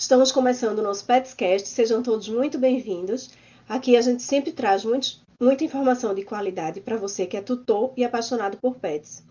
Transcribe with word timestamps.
Estamos 0.00 0.32
começando 0.32 0.78
o 0.78 0.82
nosso 0.82 1.04
Petscast, 1.04 1.68
sejam 1.68 2.02
todos 2.02 2.26
muito 2.26 2.58
bem-vindos. 2.58 3.28
Aqui 3.68 3.98
a 3.98 4.00
gente 4.00 4.22
sempre 4.22 4.50
traz 4.50 4.82
muita 4.82 5.62
informação 5.62 6.14
de 6.14 6.24
qualidade 6.24 6.80
para 6.80 6.96
você 6.96 7.26
que 7.26 7.36
é 7.36 7.42
tutor 7.42 7.92
e 7.98 8.02
apaixonado 8.02 8.56
por 8.56 8.76
pets. 8.76 9.22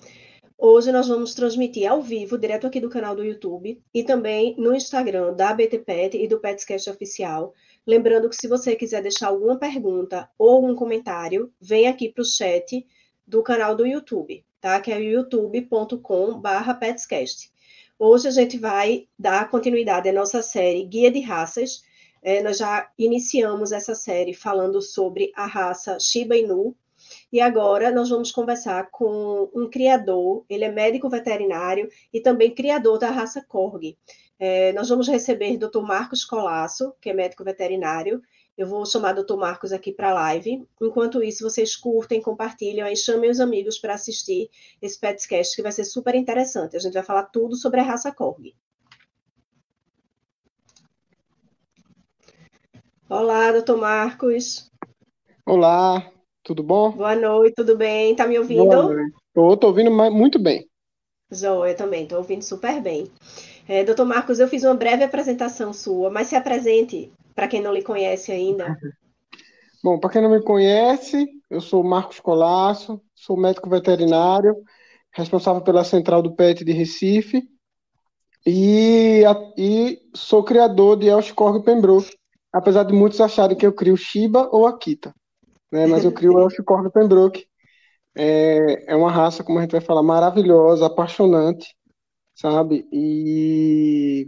Hoje 0.56 0.92
nós 0.92 1.08
vamos 1.08 1.34
transmitir 1.34 1.92
ao 1.92 2.04
vivo, 2.04 2.38
direto 2.38 2.68
aqui 2.68 2.80
do 2.80 2.88
canal 2.88 3.16
do 3.16 3.24
YouTube 3.24 3.82
e 3.92 4.04
também 4.04 4.54
no 4.60 4.76
Instagram 4.76 5.34
da 5.34 5.52
BT 5.56 5.80
Pet 5.80 6.16
e 6.16 6.28
do 6.28 6.40
Petscast 6.40 6.88
Oficial. 6.88 7.56
Lembrando 7.86 8.30
que 8.30 8.36
se 8.36 8.48
você 8.48 8.76
quiser 8.76 9.02
deixar 9.02 9.30
alguma 9.30 9.58
pergunta 9.58 10.30
ou 10.38 10.52
algum 10.52 10.76
comentário, 10.76 11.52
vem 11.60 11.88
aqui 11.88 12.10
para 12.10 12.22
o 12.22 12.26
chat 12.26 12.86
do 13.26 13.42
canal 13.42 13.76
do 13.76 13.88
YouTube, 13.88 14.46
tá? 14.62 14.80
Que 14.80 14.92
é 14.92 15.02
youtube.com/petscast. 15.02 17.52
Hoje 18.02 18.30
a 18.30 18.32
gente 18.32 18.58
vai 18.58 19.10
dar 19.20 19.50
continuidade 19.50 20.08
à 20.08 20.14
nossa 20.14 20.42
série 20.42 20.86
Guia 20.86 21.12
de 21.12 21.20
Raças. 21.20 21.84
É, 22.24 22.42
nós 22.42 22.58
já 22.58 22.90
iniciamos 22.98 23.74
essa 23.74 23.94
série 23.94 24.34
falando 24.34 24.82
sobre 24.82 25.34
a 25.36 25.46
raça 25.46 26.00
Shiba 26.00 26.38
Inu. 26.38 26.74
E 27.30 27.42
agora 27.42 27.92
nós 27.92 28.08
vamos 28.10 28.32
conversar 28.32 28.90
com 28.90 29.50
um 29.54 29.70
criador, 29.70 30.46
ele 30.50 30.64
é 30.64 30.72
médico 30.72 31.10
veterinário 31.10 31.90
e 32.14 32.22
também 32.22 32.56
criador 32.56 33.00
da 33.00 33.10
raça 33.12 33.44
Corgi. 33.46 33.98
É, 34.40 34.72
nós 34.72 34.88
vamos 34.88 35.10
receber 35.10 35.58
Dr. 35.58 35.82
Marcos 35.82 36.24
Colasso, 36.24 36.94
que 37.02 37.10
é 37.10 37.14
médico 37.14 37.44
veterinário, 37.44 38.22
eu 38.60 38.68
vou 38.68 38.86
chamar 38.86 39.18
o 39.18 39.24
Dr. 39.24 39.38
Marcos 39.38 39.72
aqui 39.72 39.90
para 39.90 40.10
a 40.10 40.14
live. 40.14 40.68
Enquanto 40.82 41.24
isso, 41.24 41.50
vocês 41.50 41.78
curtem, 41.78 42.22
compartilham 42.22 42.86
e 42.90 42.94
chamem 42.94 43.30
os 43.30 43.40
amigos 43.40 43.80
para 43.80 43.94
assistir 43.94 44.50
esse 44.82 45.00
podcast, 45.00 45.56
que 45.56 45.62
vai 45.62 45.72
ser 45.72 45.86
super 45.86 46.14
interessante. 46.14 46.76
A 46.76 46.80
gente 46.80 46.92
vai 46.92 47.02
falar 47.02 47.24
tudo 47.24 47.56
sobre 47.56 47.80
a 47.80 47.84
raça 47.84 48.12
Corgi. 48.12 48.54
Olá, 53.10 53.54
doutor 53.54 53.78
Marcos. 53.78 54.70
Olá, 55.46 56.12
tudo 56.44 56.62
bom? 56.62 56.92
Boa 56.92 57.16
noite, 57.16 57.56
tudo 57.56 57.78
bem? 57.78 58.14
Tá 58.14 58.28
me 58.28 58.38
ouvindo? 58.38 58.92
Estou 59.30 59.70
ouvindo 59.70 59.90
muito 60.12 60.38
bem. 60.38 60.70
Joia, 61.32 61.76
também, 61.76 62.04
estou 62.04 62.18
ouvindo 62.18 62.42
super 62.42 62.82
bem. 62.82 63.10
É, 63.70 63.86
doutor 63.86 64.04
Marcos, 64.04 64.38
eu 64.38 64.50
fiz 64.50 64.66
uma 64.66 64.76
breve 64.76 65.02
apresentação 65.02 65.72
sua, 65.72 66.10
mas 66.10 66.28
se 66.28 66.36
apresente 66.36 67.10
para 67.40 67.48
quem 67.48 67.62
não 67.62 67.72
lhe 67.72 67.82
conhece 67.82 68.34
ainda? 68.34 68.78
Bom, 69.82 69.98
para 69.98 70.10
quem 70.10 70.22
não 70.22 70.30
me 70.30 70.44
conhece, 70.44 71.26
eu 71.50 71.62
sou 71.62 71.82
Marcos 71.82 72.20
Colasso, 72.20 73.02
sou 73.16 73.38
médico 73.38 73.70
veterinário, 73.70 74.58
responsável 75.10 75.62
pela 75.62 75.86
Central 75.86 76.22
do 76.22 76.36
PET 76.36 76.66
de 76.66 76.74
Recife 76.74 77.48
e, 78.46 79.24
e 79.58 80.02
sou 80.14 80.44
criador 80.44 80.98
de 80.98 81.08
Elchcorg 81.08 81.64
Pembroke, 81.64 82.14
apesar 82.52 82.84
de 82.84 82.92
muitos 82.92 83.22
acharem 83.22 83.56
que 83.56 83.66
eu 83.66 83.72
crio 83.72 83.96
Shiba 83.96 84.50
ou 84.52 84.68
Akita, 84.68 85.16
né? 85.72 85.88
mas 85.88 86.04
eu 86.04 86.12
crio 86.12 86.38
Elchcorg 86.44 86.92
Pembroke. 86.92 87.48
É, 88.18 88.92
é 88.92 88.96
uma 88.98 89.10
raça, 89.10 89.46
como 89.46 89.60
a 89.60 89.62
gente 89.62 89.72
vai 89.72 89.80
falar, 89.80 90.04
maravilhosa, 90.04 90.88
apaixonante, 90.88 91.74
sabe? 92.36 92.86
E, 92.92 94.28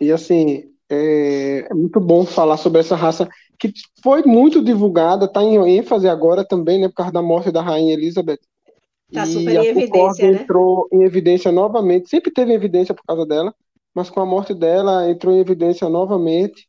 e 0.00 0.12
assim, 0.12 0.77
é, 0.90 1.66
é, 1.70 1.74
muito 1.74 2.00
bom 2.00 2.24
falar 2.24 2.56
sobre 2.56 2.80
essa 2.80 2.96
raça 2.96 3.28
que 3.58 3.72
foi 4.02 4.22
muito 4.22 4.62
divulgada, 4.62 5.26
está 5.26 5.42
em 5.42 5.56
ênfase 5.76 6.08
agora 6.08 6.44
também, 6.44 6.80
né, 6.80 6.88
por 6.88 6.94
causa 6.94 7.12
da 7.12 7.22
morte 7.22 7.50
da 7.50 7.60
rainha 7.60 7.94
Elizabeth. 7.94 8.38
Está 9.08 9.26
super 9.26 9.56
em 9.56 9.66
evidência, 9.66 10.30
né? 10.30 10.42
entrou 10.42 10.88
em 10.92 11.02
evidência 11.02 11.50
novamente, 11.50 12.08
sempre 12.08 12.30
teve 12.30 12.52
evidência 12.52 12.94
por 12.94 13.02
causa 13.04 13.26
dela, 13.26 13.54
mas 13.94 14.10
com 14.10 14.20
a 14.20 14.26
morte 14.26 14.54
dela 14.54 15.10
entrou 15.10 15.34
em 15.34 15.40
evidência 15.40 15.88
novamente, 15.88 16.68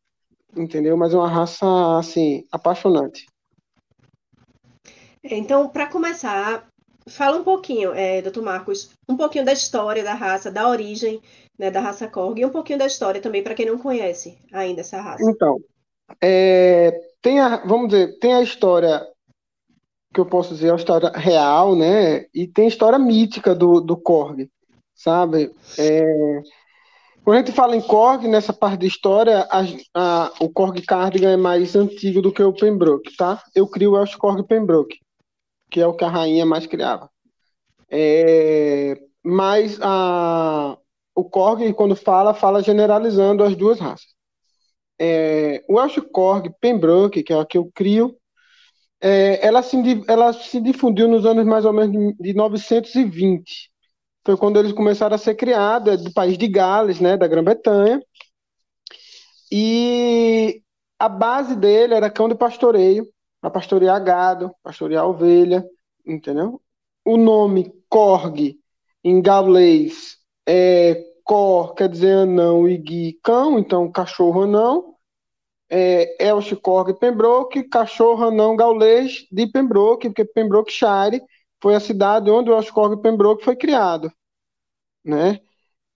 entendeu? 0.56 0.98
Mas 0.98 1.14
é 1.14 1.18
uma 1.18 1.28
raça, 1.28 1.98
assim, 1.98 2.46
apaixonante. 2.52 3.26
Então, 5.22 5.68
para 5.68 5.88
começar, 5.88 6.66
fala 7.08 7.38
um 7.38 7.44
pouquinho, 7.44 7.94
é, 7.94 8.22
doutor 8.22 8.42
Marcos, 8.42 8.90
um 9.08 9.18
pouquinho 9.18 9.44
da 9.44 9.52
história 9.52 10.04
da 10.04 10.14
raça, 10.14 10.50
da 10.50 10.68
origem 10.68 11.22
né, 11.60 11.70
da 11.70 11.82
raça 11.82 12.08
Korg, 12.08 12.40
e 12.40 12.46
um 12.46 12.50
pouquinho 12.50 12.80
da 12.80 12.88
história 12.88 13.20
também, 13.20 13.44
para 13.44 13.54
quem 13.54 13.66
não 13.66 13.78
conhece 13.78 14.40
ainda 14.54 14.80
essa 14.80 15.02
raça. 15.02 15.30
Então, 15.30 15.60
é, 16.24 16.92
tem 17.22 17.40
a, 17.40 17.58
vamos 17.58 17.90
dizer, 17.90 18.18
tem 18.20 18.34
a 18.34 18.42
história 18.42 19.06
que 20.14 20.20
eu 20.20 20.26
posso 20.26 20.56
dizer, 20.56 20.72
a 20.72 20.76
história 20.76 21.10
real, 21.10 21.76
né, 21.76 22.26
e 22.34 22.48
tem 22.48 22.66
a 22.66 22.70
história 22.70 22.98
mítica 22.98 23.54
do, 23.54 23.82
do 23.82 23.98
Korg, 23.98 24.50
sabe? 24.96 25.54
É, 25.78 26.42
quando 27.24 27.36
a 27.36 27.40
gente 27.42 27.52
fala 27.52 27.76
em 27.76 27.82
Korg, 27.82 28.26
nessa 28.28 28.54
parte 28.54 28.80
da 28.80 28.88
história, 28.88 29.48
a, 29.52 29.62
a, 29.94 30.34
o 30.40 30.50
Korg 30.50 30.82
Cardigan 30.82 31.32
é 31.32 31.38
mais 31.38 31.76
antigo 31.76 32.22
do 32.22 32.32
que 32.32 32.42
o 32.42 32.54
Pembroke, 32.54 33.16
tá? 33.18 33.44
Eu 33.54 33.68
crio 33.68 33.92
o 33.92 33.94
Welsh 33.96 34.16
Korg 34.16 34.42
Pembroke, 34.48 34.98
que 35.70 35.82
é 35.82 35.86
o 35.86 35.94
que 35.94 36.06
a 36.06 36.10
rainha 36.10 36.46
mais 36.46 36.66
criava. 36.66 37.10
É, 37.92 38.98
mas 39.24 39.78
a, 39.82 40.76
o 41.20 41.30
Korg, 41.30 41.74
quando 41.74 41.96
fala, 41.96 42.34
fala 42.34 42.64
generalizando 42.64 43.44
as 43.44 43.56
duas 43.56 43.80
raças. 43.80 44.08
É, 45.00 45.64
o 45.68 45.76
Welsh 45.76 46.02
Korg 46.12 46.50
Pembroke, 46.60 47.24
que 47.24 47.34
é 47.34 47.40
a 47.40 47.46
que 47.46 47.58
eu 47.58 47.72
crio, 47.74 48.18
é, 49.02 49.46
ela, 49.46 49.62
se, 49.62 49.78
ela 50.08 50.34
se 50.34 50.60
difundiu 50.60 51.08
nos 51.08 51.26
anos 51.26 51.46
mais 51.46 51.66
ou 51.66 51.74
menos 51.74 51.92
de, 51.92 52.14
de 52.22 52.34
920. 52.34 53.72
Foi 54.26 54.38
quando 54.38 54.60
eles 54.60 54.74
começaram 54.74 55.16
a 55.16 55.18
ser 55.18 55.36
criados, 55.36 56.04
do 56.04 56.14
país 56.14 56.38
de 56.38 56.48
Gales, 56.48 57.00
né, 57.00 57.18
da 57.18 57.28
Grã-Bretanha. 57.28 58.02
E 59.52 60.62
a 61.00 61.10
base 61.10 61.56
dele 61.56 61.94
era 61.94 62.10
cão 62.10 62.28
de 62.28 62.36
pastoreio, 62.36 63.08
para 63.42 63.50
pastorear 63.50 64.04
gado, 64.04 64.54
pastorear 64.62 65.08
ovelha, 65.08 65.66
entendeu? 66.06 66.62
O 67.06 67.18
nome 67.18 67.72
Korg, 67.88 68.60
em 69.04 69.22
galês, 69.22 70.18
é 70.48 71.09
Cor 71.30 71.76
quer 71.76 71.88
dizer 71.88 72.12
anão 72.24 72.68
e 72.68 72.76
Gui 72.76 73.20
cão, 73.24 73.60
então 73.60 73.92
cachorro 73.92 74.42
anão. 74.46 74.96
É, 75.70 76.28
Elche 76.28 76.56
Korg 76.56 76.98
Pembroke, 77.00 77.64
cachorro 77.70 78.26
anão 78.26 78.56
gaulês 78.56 79.28
de 79.32 79.46
Pembroke, 79.46 80.10
porque 80.10 80.26
Pembrokeshire 80.26 81.22
foi 81.62 81.76
a 81.76 81.80
cidade 81.80 82.32
onde 82.32 82.50
o 82.50 82.56
Elche 82.56 82.72
Korg 82.72 83.00
Pembroke 83.02 83.44
foi 83.44 83.56
criado, 83.56 84.12
né? 85.06 85.40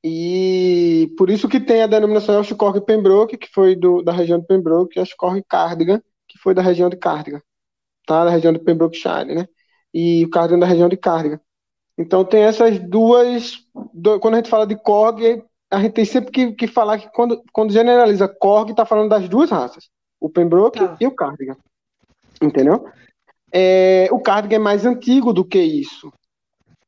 E 0.03 1.13
por 1.17 1.29
isso 1.29 1.49
que 1.49 1.59
tem 1.59 1.83
a 1.83 1.87
denominação 1.87 2.35
Elche 2.35 2.55
Korg 2.55 2.81
Pembroke, 2.85 3.37
que 3.37 3.49
foi 3.49 3.75
do, 3.75 4.03
da 4.03 4.11
região 4.11 4.39
de 4.39 4.47
Pembroke, 4.47 4.97
e 4.97 5.01
Elche 5.01 5.15
Korg 5.17 5.43
Cardigan, 5.49 6.01
que 6.27 6.37
foi 6.39 6.53
da 6.53 6.61
região 6.61 6.89
de 6.89 6.97
Cardigan, 6.97 7.41
tá? 8.07 8.25
Da 8.25 8.31
região 8.31 8.53
de 8.53 8.59
Pembrokeshire, 8.59 9.35
né? 9.35 9.47
E 9.93 10.25
o 10.25 10.29
Cardigan 10.31 10.59
da 10.59 10.67
região 10.67 10.89
de 10.89 10.97
Cardigan. 10.97 11.39
Então 11.97 12.25
tem 12.25 12.43
essas 12.43 12.79
duas. 12.79 13.65
Do, 13.93 14.19
quando 14.19 14.35
a 14.35 14.37
gente 14.37 14.49
fala 14.49 14.65
de 14.65 14.75
Korg, 14.75 15.43
a 15.69 15.79
gente 15.79 15.93
tem 15.93 16.05
sempre 16.05 16.31
que, 16.31 16.51
que 16.53 16.67
falar 16.67 16.99
que 16.99 17.11
quando, 17.11 17.41
quando 17.51 17.73
generaliza 17.73 18.27
Korg, 18.27 18.71
está 18.71 18.85
falando 18.85 19.09
das 19.09 19.27
duas 19.29 19.49
raças, 19.49 19.89
o 20.19 20.29
Pembroke 20.29 20.79
tá. 20.79 20.97
e 20.99 21.07
o 21.07 21.11
Cardigan. 21.11 21.57
Entendeu? 22.41 22.87
É, 23.51 24.07
o 24.11 24.19
Cardigan 24.19 24.55
é 24.55 24.59
mais 24.59 24.85
antigo 24.85 25.31
do 25.31 25.45
que 25.45 25.59
isso. 25.59 26.11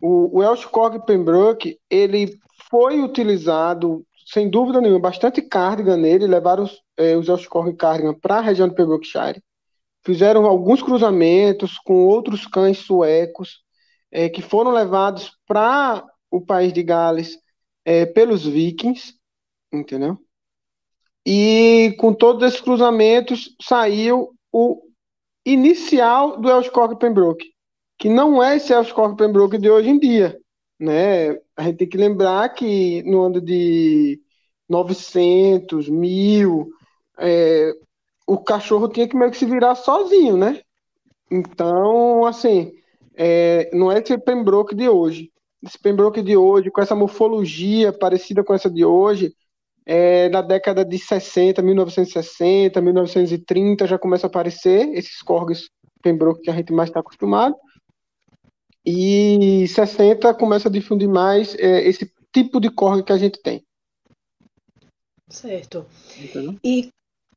O, 0.01 0.37
o 0.37 0.39
Welsh 0.39 0.65
Korg 0.65 1.05
Pembroke, 1.05 1.79
ele 1.89 2.37
foi 2.69 3.01
utilizado, 3.01 4.03
sem 4.25 4.49
dúvida 4.49 4.81
nenhuma, 4.81 4.99
bastante 4.99 5.41
Cardigan 5.41 5.97
nele, 5.97 6.27
levaram 6.27 6.63
os, 6.63 6.81
é, 6.97 7.15
os 7.15 7.29
Welsh 7.29 7.47
Korg 7.47 7.75
Cardigan 7.75 8.13
para 8.13 8.37
a 8.37 8.41
região 8.41 8.67
de 8.67 8.75
Pembrokeshire, 8.75 9.41
fizeram 10.03 10.45
alguns 10.45 10.81
cruzamentos 10.81 11.77
com 11.79 12.05
outros 12.05 12.45
cães 12.45 12.77
suecos, 12.77 13.64
é, 14.15 14.29
que 14.29 14.41
foram 14.41 14.71
levados 14.71 15.37
para 15.45 16.01
o 16.31 16.39
país 16.39 16.71
de 16.71 16.81
Gales 16.81 17.37
é, 17.83 18.05
pelos 18.05 18.45
vikings, 18.45 19.13
entendeu? 19.73 20.17
E 21.25 21.93
com 21.99 22.13
todos 22.13 22.47
esses 22.47 22.61
cruzamentos 22.61 23.53
saiu 23.61 24.33
o 24.53 24.81
inicial 25.45 26.39
do 26.39 26.49
Elschorg 26.49 26.97
Pembroke, 26.97 27.45
que 27.99 28.07
não 28.07 28.41
é 28.41 28.55
esse 28.55 28.71
Elschorg 28.71 29.17
Pembroke 29.17 29.57
de 29.57 29.69
hoje 29.69 29.89
em 29.89 29.99
dia, 29.99 30.39
né? 30.79 31.31
A 31.57 31.63
gente 31.63 31.79
tem 31.79 31.89
que 31.89 31.97
lembrar 31.97 32.47
que 32.53 33.03
no 33.03 33.21
ano 33.23 33.41
de 33.41 34.21
900, 34.69 35.89
1000, 35.89 36.69
é, 37.19 37.73
o 38.25 38.37
cachorro 38.37 38.87
tinha 38.87 39.09
que 39.09 39.17
meio 39.17 39.29
que 39.29 39.37
se 39.37 39.45
virar 39.45 39.75
sozinho, 39.75 40.37
né? 40.37 40.61
Então, 41.29 42.25
assim, 42.25 42.71
é, 43.17 43.69
não 43.73 43.91
é 43.91 43.99
esse 43.99 44.17
Pembroke 44.17 44.75
de 44.75 44.89
hoje. 44.89 45.31
Esse 45.63 45.79
Pembroke 45.79 46.21
de 46.21 46.37
hoje, 46.37 46.69
com 46.69 46.81
essa 46.81 46.95
morfologia 46.95 47.91
parecida 47.91 48.43
com 48.43 48.53
essa 48.53 48.69
de 48.69 48.85
hoje, 48.85 49.33
é, 49.85 50.29
na 50.29 50.41
década 50.41 50.83
de 50.83 50.97
60, 50.97 51.61
1960, 51.61 52.81
1930, 52.81 53.87
já 53.87 53.97
começa 53.97 54.27
a 54.27 54.29
aparecer 54.29 54.89
esses 54.93 55.21
corgos 55.21 55.69
Pembroke 56.01 56.41
que 56.41 56.49
a 56.49 56.55
gente 56.55 56.73
mais 56.73 56.89
está 56.89 56.99
acostumado. 56.99 57.55
E 58.85 59.67
60 59.67 60.33
começa 60.35 60.69
a 60.69 60.71
difundir 60.71 61.09
mais 61.09 61.55
é, 61.55 61.87
esse 61.87 62.11
tipo 62.31 62.59
de 62.59 62.69
corgue 62.69 63.03
que 63.03 63.13
a 63.13 63.17
gente 63.17 63.41
tem. 63.41 63.63
Certo. 65.27 65.85
Entendeu? 66.19 66.55
E, 66.63 66.89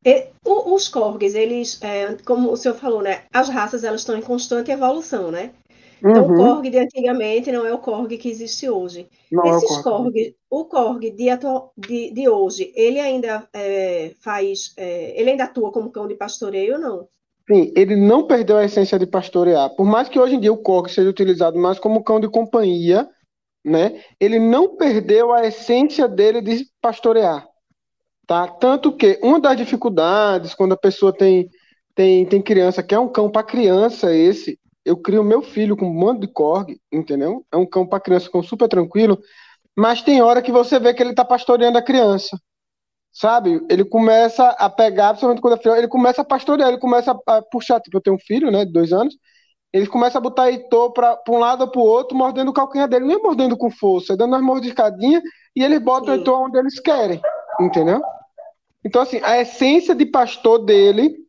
e 0.04 0.28
os 0.44 0.88
corgis, 0.88 1.34
eles, 1.34 1.80
é, 1.82 2.14
como 2.24 2.52
o 2.52 2.56
senhor 2.56 2.74
falou, 2.74 3.02
né? 3.02 3.24
As 3.32 3.48
raças 3.48 3.84
elas 3.84 4.02
estão 4.02 4.16
em 4.16 4.22
constante 4.22 4.70
evolução, 4.70 5.30
né? 5.30 5.54
Então, 5.98 6.26
uhum. 6.26 6.34
o 6.34 6.36
Korg 6.36 6.70
de 6.70 6.78
antigamente 6.78 7.50
não 7.50 7.66
é 7.66 7.72
o 7.72 7.78
Korg 7.78 8.16
que 8.16 8.28
existe 8.28 8.68
hoje. 8.68 9.08
Não 9.30 9.44
Esses 9.44 9.70
é 9.70 9.80
o 9.80 9.82
Korg, 9.82 10.36
o 10.50 10.64
Korg 10.64 11.10
de, 11.10 11.26
de, 11.76 12.10
de 12.12 12.28
hoje, 12.28 12.72
ele 12.74 13.00
ainda 13.00 13.48
é, 13.52 14.12
faz, 14.20 14.72
é, 14.76 15.20
ele 15.20 15.30
ainda 15.30 15.44
atua 15.44 15.72
como 15.72 15.90
cão 15.90 16.06
de 16.06 16.14
pastoreio 16.14 16.74
ou 16.74 16.80
não? 16.80 17.08
Sim, 17.50 17.72
ele 17.74 17.96
não 17.96 18.26
perdeu 18.26 18.58
a 18.58 18.64
essência 18.64 18.98
de 18.98 19.06
pastorear. 19.06 19.74
Por 19.74 19.86
mais 19.86 20.08
que 20.08 20.18
hoje 20.18 20.34
em 20.34 20.40
dia 20.40 20.52
o 20.52 20.58
Korg 20.58 20.88
seja 20.90 21.08
utilizado 21.08 21.58
mais 21.58 21.78
como 21.78 22.04
cão 22.04 22.20
de 22.20 22.28
companhia, 22.28 23.08
né? 23.64 24.02
Ele 24.20 24.38
não 24.38 24.76
perdeu 24.76 25.32
a 25.32 25.46
essência 25.46 26.06
dele 26.06 26.40
de 26.40 26.66
pastorear, 26.80 27.46
tá? 28.26 28.46
Tanto 28.46 28.92
que 28.92 29.18
uma 29.22 29.40
das 29.40 29.56
dificuldades 29.56 30.54
quando 30.54 30.72
a 30.72 30.76
pessoa 30.76 31.12
tem 31.12 31.48
tem, 31.98 32.24
tem 32.24 32.40
criança 32.40 32.80
que 32.80 32.94
é 32.94 32.98
um 32.98 33.08
cão 33.08 33.28
para 33.28 33.42
criança 33.42 34.14
esse, 34.14 34.56
eu 34.88 34.96
crio 34.96 35.22
meu 35.22 35.42
filho 35.42 35.76
com 35.76 35.86
um 35.86 35.92
monte 35.92 36.22
de 36.22 36.28
corg, 36.28 36.80
entendeu? 36.90 37.44
É 37.52 37.56
um 37.56 37.66
cão 37.66 37.86
para 37.86 38.00
criança 38.00 38.30
com 38.30 38.42
super 38.42 38.68
tranquilo, 38.68 39.18
mas 39.76 40.00
tem 40.02 40.22
hora 40.22 40.40
que 40.40 40.50
você 40.50 40.78
vê 40.78 40.94
que 40.94 41.02
ele 41.02 41.10
está 41.10 41.24
pastoreando 41.24 41.76
a 41.76 41.82
criança, 41.82 42.38
sabe? 43.12 43.60
Ele 43.70 43.84
começa 43.84 44.48
a 44.48 44.70
pegar, 44.70 45.10
principalmente 45.10 45.42
quando 45.42 45.54
é 45.54 45.58
filho, 45.58 45.76
ele 45.76 45.88
começa 45.88 46.22
a 46.22 46.24
pastorear, 46.24 46.70
ele 46.70 46.78
começa 46.78 47.16
a 47.26 47.42
puxar, 47.42 47.80
tipo, 47.80 47.98
eu 47.98 48.00
tenho 48.00 48.16
um 48.16 48.18
filho, 48.20 48.50
né, 48.50 48.64
de 48.64 48.72
dois 48.72 48.92
anos, 48.92 49.14
ele 49.72 49.86
começa 49.86 50.16
a 50.16 50.20
botar 50.20 50.50
Heitor 50.50 50.92
para 50.94 51.20
um 51.28 51.38
lado 51.38 51.60
ou 51.60 51.70
para 51.70 51.80
o 51.80 51.84
outro, 51.84 52.16
mordendo 52.16 52.48
o 52.48 52.54
calcanhar 52.54 52.88
dele, 52.88 53.04
nem 53.04 53.22
mordendo 53.22 53.56
com 53.56 53.70
força, 53.70 54.14
é 54.14 54.16
dando 54.16 54.30
umas 54.30 54.42
mordiscadinhas, 54.42 55.22
e 55.54 55.62
eles 55.62 55.78
botam 55.80 56.06
Sim. 56.06 56.10
o 56.10 56.14
Heitor 56.14 56.40
onde 56.40 56.58
eles 56.58 56.80
querem, 56.80 57.20
entendeu? 57.60 58.00
Então, 58.82 59.02
assim, 59.02 59.20
a 59.22 59.38
essência 59.38 59.94
de 59.94 60.06
pastor 60.06 60.64
dele 60.64 61.27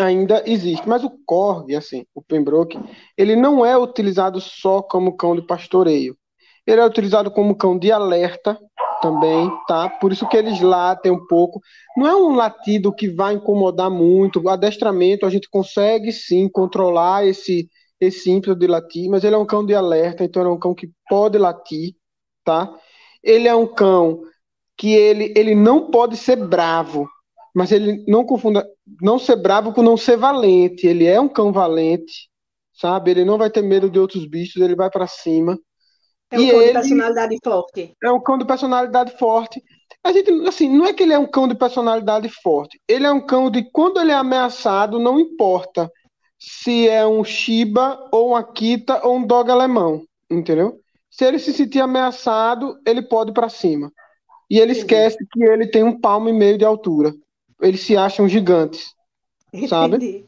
ainda 0.00 0.42
existe. 0.46 0.88
Mas 0.88 1.04
o 1.04 1.10
Korg, 1.26 1.74
assim, 1.74 2.04
o 2.14 2.22
Pembroke, 2.22 2.78
ele 3.16 3.36
não 3.36 3.64
é 3.64 3.76
utilizado 3.76 4.40
só 4.40 4.82
como 4.82 5.16
cão 5.16 5.34
de 5.34 5.42
pastoreio. 5.42 6.16
Ele 6.66 6.80
é 6.80 6.84
utilizado 6.84 7.30
como 7.30 7.56
cão 7.56 7.78
de 7.78 7.90
alerta 7.90 8.58
também, 9.00 9.50
tá? 9.66 9.88
Por 9.88 10.12
isso 10.12 10.28
que 10.28 10.36
eles 10.36 10.60
latem 10.60 11.10
um 11.10 11.26
pouco. 11.26 11.60
Não 11.96 12.06
é 12.06 12.14
um 12.14 12.34
latido 12.34 12.92
que 12.92 13.08
vai 13.08 13.34
incomodar 13.34 13.90
muito. 13.90 14.40
O 14.40 14.48
adestramento 14.48 15.24
a 15.24 15.30
gente 15.30 15.48
consegue 15.48 16.12
sim 16.12 16.48
controlar 16.48 17.26
esse 17.26 17.68
esse 18.00 18.30
ímpeto 18.30 18.54
de 18.54 18.66
latir, 18.66 19.10
mas 19.10 19.24
ele 19.24 19.34
é 19.34 19.38
um 19.38 19.46
cão 19.46 19.64
de 19.66 19.74
alerta, 19.74 20.22
então 20.22 20.40
ele 20.40 20.50
é 20.50 20.52
um 20.52 20.58
cão 20.58 20.74
que 20.74 20.88
pode 21.08 21.36
latir, 21.36 21.94
tá? 22.44 22.72
Ele 23.22 23.48
é 23.48 23.54
um 23.54 23.66
cão 23.66 24.22
que 24.76 24.92
ele, 24.92 25.32
ele 25.36 25.54
não 25.54 25.90
pode 25.90 26.16
ser 26.16 26.36
bravo, 26.36 27.08
mas 27.58 27.72
ele 27.72 28.04
não 28.06 28.24
confunda 28.24 28.64
não 29.02 29.18
ser 29.18 29.34
bravo 29.34 29.72
com 29.72 29.82
não 29.82 29.96
ser 29.96 30.16
valente. 30.16 30.86
Ele 30.86 31.06
é 31.06 31.20
um 31.20 31.28
cão 31.28 31.52
valente, 31.52 32.30
sabe? 32.72 33.10
Ele 33.10 33.24
não 33.24 33.36
vai 33.36 33.50
ter 33.50 33.62
medo 33.62 33.90
de 33.90 33.98
outros 33.98 34.24
bichos, 34.24 34.62
ele 34.62 34.76
vai 34.76 34.88
para 34.88 35.08
cima. 35.08 35.58
É 36.30 36.38
um 36.38 36.42
e 36.42 36.50
cão 36.52 36.62
de 36.62 36.72
personalidade 36.72 37.38
forte. 37.42 37.96
É 38.00 38.12
um 38.12 38.20
cão 38.20 38.38
de 38.38 38.44
personalidade 38.44 39.18
forte. 39.18 39.60
A 40.04 40.12
gente, 40.12 40.30
assim, 40.46 40.68
não 40.68 40.86
é 40.86 40.92
que 40.92 41.02
ele 41.02 41.12
é 41.12 41.18
um 41.18 41.26
cão 41.26 41.48
de 41.48 41.56
personalidade 41.56 42.28
forte. 42.28 42.80
Ele 42.86 43.06
é 43.06 43.10
um 43.10 43.26
cão 43.26 43.50
de 43.50 43.68
quando 43.72 44.00
ele 44.00 44.12
é 44.12 44.14
ameaçado, 44.14 45.00
não 45.00 45.18
importa 45.18 45.90
se 46.38 46.88
é 46.88 47.04
um 47.04 47.24
Shiba 47.24 47.98
ou 48.12 48.30
um 48.30 48.36
Akita 48.36 49.04
ou 49.04 49.16
um 49.16 49.26
dog 49.26 49.50
alemão, 49.50 50.04
entendeu? 50.30 50.78
Se 51.10 51.24
ele 51.24 51.40
se 51.40 51.52
sentir 51.52 51.80
ameaçado, 51.80 52.78
ele 52.86 53.02
pode 53.02 53.32
ir 53.32 53.34
para 53.34 53.48
cima. 53.48 53.90
E 54.48 54.60
ele 54.60 54.70
esquece 54.70 55.18
que 55.32 55.42
ele 55.42 55.66
tem 55.66 55.82
um 55.82 56.00
palmo 56.00 56.28
e 56.28 56.32
meio 56.32 56.56
de 56.56 56.64
altura 56.64 57.12
eles 57.60 57.80
se 57.80 57.96
acham 57.96 58.28
gigantes, 58.28 58.94
sabe? 59.68 59.96
Entendi. 59.96 60.24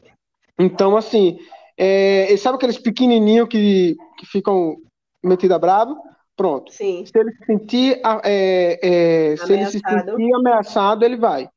Então, 0.59 0.95
assim, 0.95 1.39
é, 1.77 2.35
sabe 2.37 2.55
aqueles 2.55 2.77
pequenininhos 2.77 3.47
que, 3.47 3.95
que 4.17 4.25
ficam 4.25 4.77
metidos 5.23 5.55
a 5.55 5.59
bravo? 5.59 5.97
Pronto. 6.35 6.71
Sim. 6.71 7.05
Se 7.05 7.17
ele 7.17 7.31
se 7.31 7.45
sentir, 7.45 8.01
é, 8.23 8.79
é, 8.81 9.37
se 9.37 9.53
ele 9.53 9.65
se 9.65 9.79
sentir 9.79 10.33
ameaçado, 10.35 11.05
ele 11.05 11.17
vai. 11.17 11.49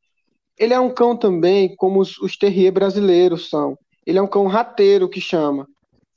Ele 0.58 0.72
é 0.72 0.80
um 0.80 0.90
cão 0.90 1.16
também, 1.16 1.74
como 1.76 2.00
os, 2.00 2.18
os 2.18 2.36
terrier 2.36 2.72
brasileiros 2.72 3.48
são. 3.48 3.76
Ele 4.06 4.18
é 4.18 4.22
um 4.22 4.26
cão 4.26 4.46
rateiro, 4.46 5.08
que 5.08 5.20
chama, 5.20 5.66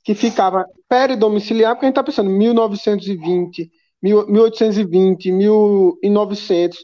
que 0.04 0.14
ficava 0.14 0.64
peridomiciliar, 0.88 1.74
porque 1.74 1.86
a 1.86 1.88
gente 1.88 1.92
está 1.92 2.04
pensando 2.04 2.30
1920, 2.30 3.70
1820, 4.02 5.32
1900 5.32 6.78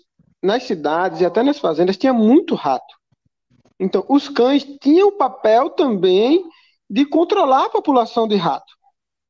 nas 0.45 0.65
cidades 0.65 1.21
e 1.21 1.25
até 1.25 1.43
nas 1.43 1.59
fazendas 1.59 1.97
tinha 1.97 2.13
muito 2.13 2.55
rato. 2.55 2.95
Então, 3.81 4.05
os 4.09 4.29
cães 4.29 4.63
tinham 4.81 5.09
o 5.09 5.17
papel 5.17 5.71
também 5.71 6.45
de 6.89 7.07
controlar 7.07 7.65
a 7.65 7.71
população 7.71 8.29
de 8.29 8.37
rato. 8.37 8.73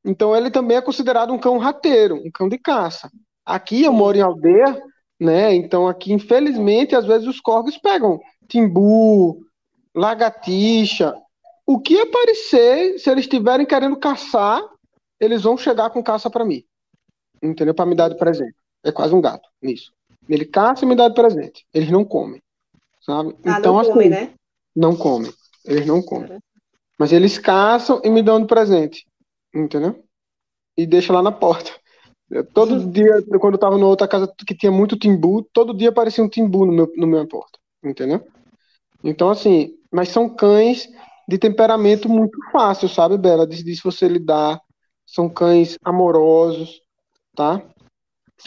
Então, 0.05 0.37
ele 0.37 0.51
também 0.51 0.77
é 0.77 0.83
considerado 0.83 1.33
um 1.33 1.39
cão 1.39 1.57
rateiro, 1.57 2.17
um 2.17 2.31
cão 2.33 2.49
de 2.49 2.59
caça. 2.59 3.11
Aqui 3.47 3.85
eu 3.85 3.93
moro 3.93 4.19
em 4.19 4.23
aldeia, 4.23 4.83
né? 5.19 5.55
Então, 5.55 5.87
aqui, 5.87 6.13
infelizmente, 6.13 6.97
às 6.97 7.07
vezes 7.07 7.29
os 7.29 7.41
corgos 7.41 7.79
pegam 7.79 8.21
timbu, 8.49 9.41
lagartixa. 9.95 11.15
O 11.65 11.79
que 11.79 11.99
aparecer, 12.01 12.99
se 12.99 13.09
eles 13.09 13.25
estiverem 13.25 13.65
querendo 13.65 13.97
caçar, 13.97 14.61
eles 15.21 15.45
vão 15.45 15.57
chegar 15.57 15.91
com 15.91 16.03
caça 16.03 16.29
para 16.29 16.45
mim. 16.45 16.65
Entendeu? 17.41 17.73
Para 17.73 17.87
me 17.87 17.95
dar 17.95 18.09
de 18.09 18.19
presente. 18.19 18.57
É 18.83 18.91
quase 18.91 19.15
um 19.15 19.21
gato 19.21 19.49
nisso. 19.63 19.94
Ele 20.29 20.45
caça 20.45 20.85
e 20.85 20.89
me 20.89 20.95
dá 20.95 21.09
de 21.09 21.15
presente. 21.15 21.67
Eles 21.73 21.91
não 21.91 22.05
comem. 22.05 22.43
Sabe? 23.01 23.35
Ah, 23.45 23.59
então, 23.59 23.75
não 23.75 23.81
assim, 23.81 23.93
comem, 23.93 24.09
né? 24.11 24.35
Não 24.75 24.97
comem. 24.97 25.33
Eles 25.65 25.87
não 25.87 26.03
comem. 26.03 26.39
Mas 26.99 27.13
eles 27.13 27.39
caçam 27.39 28.01
e 28.05 28.11
me 28.11 28.23
dão 28.23 28.41
de 28.41 28.47
presente. 28.47 29.07
Entendeu? 29.55 30.03
E 30.77 30.87
deixa 30.87 31.13
lá 31.13 31.23
na 31.23 31.33
porta. 31.33 31.71
Todo 32.53 32.75
uhum. 32.75 32.91
dia, 32.93 33.23
quando 33.39 33.55
eu 33.55 33.61
tava 33.61 33.79
na 33.79 33.87
outra 33.87 34.09
casa 34.09 34.33
que 34.47 34.55
tinha 34.55 34.73
muito 34.73 34.99
timbu, 34.99 35.43
todo 35.53 35.77
dia 35.77 35.91
aparecia 35.91 36.25
um 36.25 36.29
timbu 36.29 36.65
no 36.67 36.73
meu, 36.73 36.93
no 36.97 37.07
minha 37.07 37.27
porta. 37.27 37.59
Entendeu? 37.83 38.27
Então, 39.03 39.29
assim, 39.29 39.75
mas 39.93 40.09
são 40.09 40.29
cães 40.29 40.89
de 41.29 41.39
temperamento 41.39 42.09
muito 42.09 42.39
fácil, 42.51 42.89
sabe, 42.89 43.19
Bela? 43.19 43.47
De, 43.47 43.63
de 43.63 43.81
você 43.83 44.09
lidar. 44.09 44.61
São 45.07 45.29
cães 45.29 45.77
amorosos, 45.85 46.81
tá? 47.37 47.63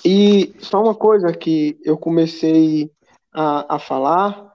E 0.05 0.53
só 0.59 0.81
uma 0.81 0.95
coisa 0.95 1.31
que 1.33 1.77
eu 1.83 1.97
comecei 1.97 2.91
a, 3.33 3.75
a 3.75 3.79
falar, 3.79 4.53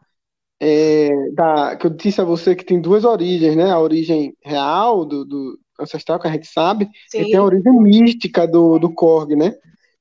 é, 0.61 1.11
da, 1.32 1.76
que 1.76 1.87
eu 1.87 1.90
disse 1.90 2.21
a 2.21 2.25
você 2.25 2.54
que 2.54 2.64
tem 2.64 2.80
duas 2.80 3.04
origens, 3.04 3.57
né? 3.57 3.71
A 3.71 3.80
origem 3.80 4.37
real 4.42 5.04
do, 5.04 5.25
do 5.25 5.59
ancestral, 5.80 6.21
que 6.21 6.28
a 6.28 6.33
gente 6.33 6.47
sabe, 6.47 6.88
Sim. 7.09 7.23
e 7.23 7.25
tem 7.25 7.37
a 7.37 7.42
origem 7.42 7.73
mística 7.73 8.47
do, 8.47 8.78
do 8.78 8.92
Korg, 8.95 9.35
né? 9.35 9.54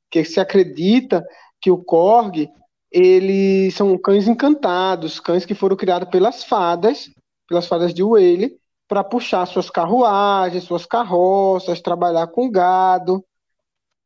Que 0.10 0.24
se 0.24 0.40
acredita 0.40 1.26
que 1.60 1.72
o 1.72 1.78
Korg, 1.78 2.48
eles 2.92 3.74
são 3.74 3.98
cães 3.98 4.28
encantados, 4.28 5.20
cães 5.20 5.46
que 5.46 5.56
foram 5.56 5.76
criados 5.76 6.10
pelas 6.10 6.44
fadas, 6.44 7.10
pelas 7.48 7.68
fadas 7.68 7.94
de 7.94 8.04
Whaley, 8.04 8.56
para 8.88 9.04
puxar 9.04 9.46
suas 9.46 9.70
carruagens, 9.70 10.64
suas 10.64 10.86
carroças, 10.86 11.82
trabalhar 11.82 12.28
com 12.28 12.52
gado, 12.52 13.24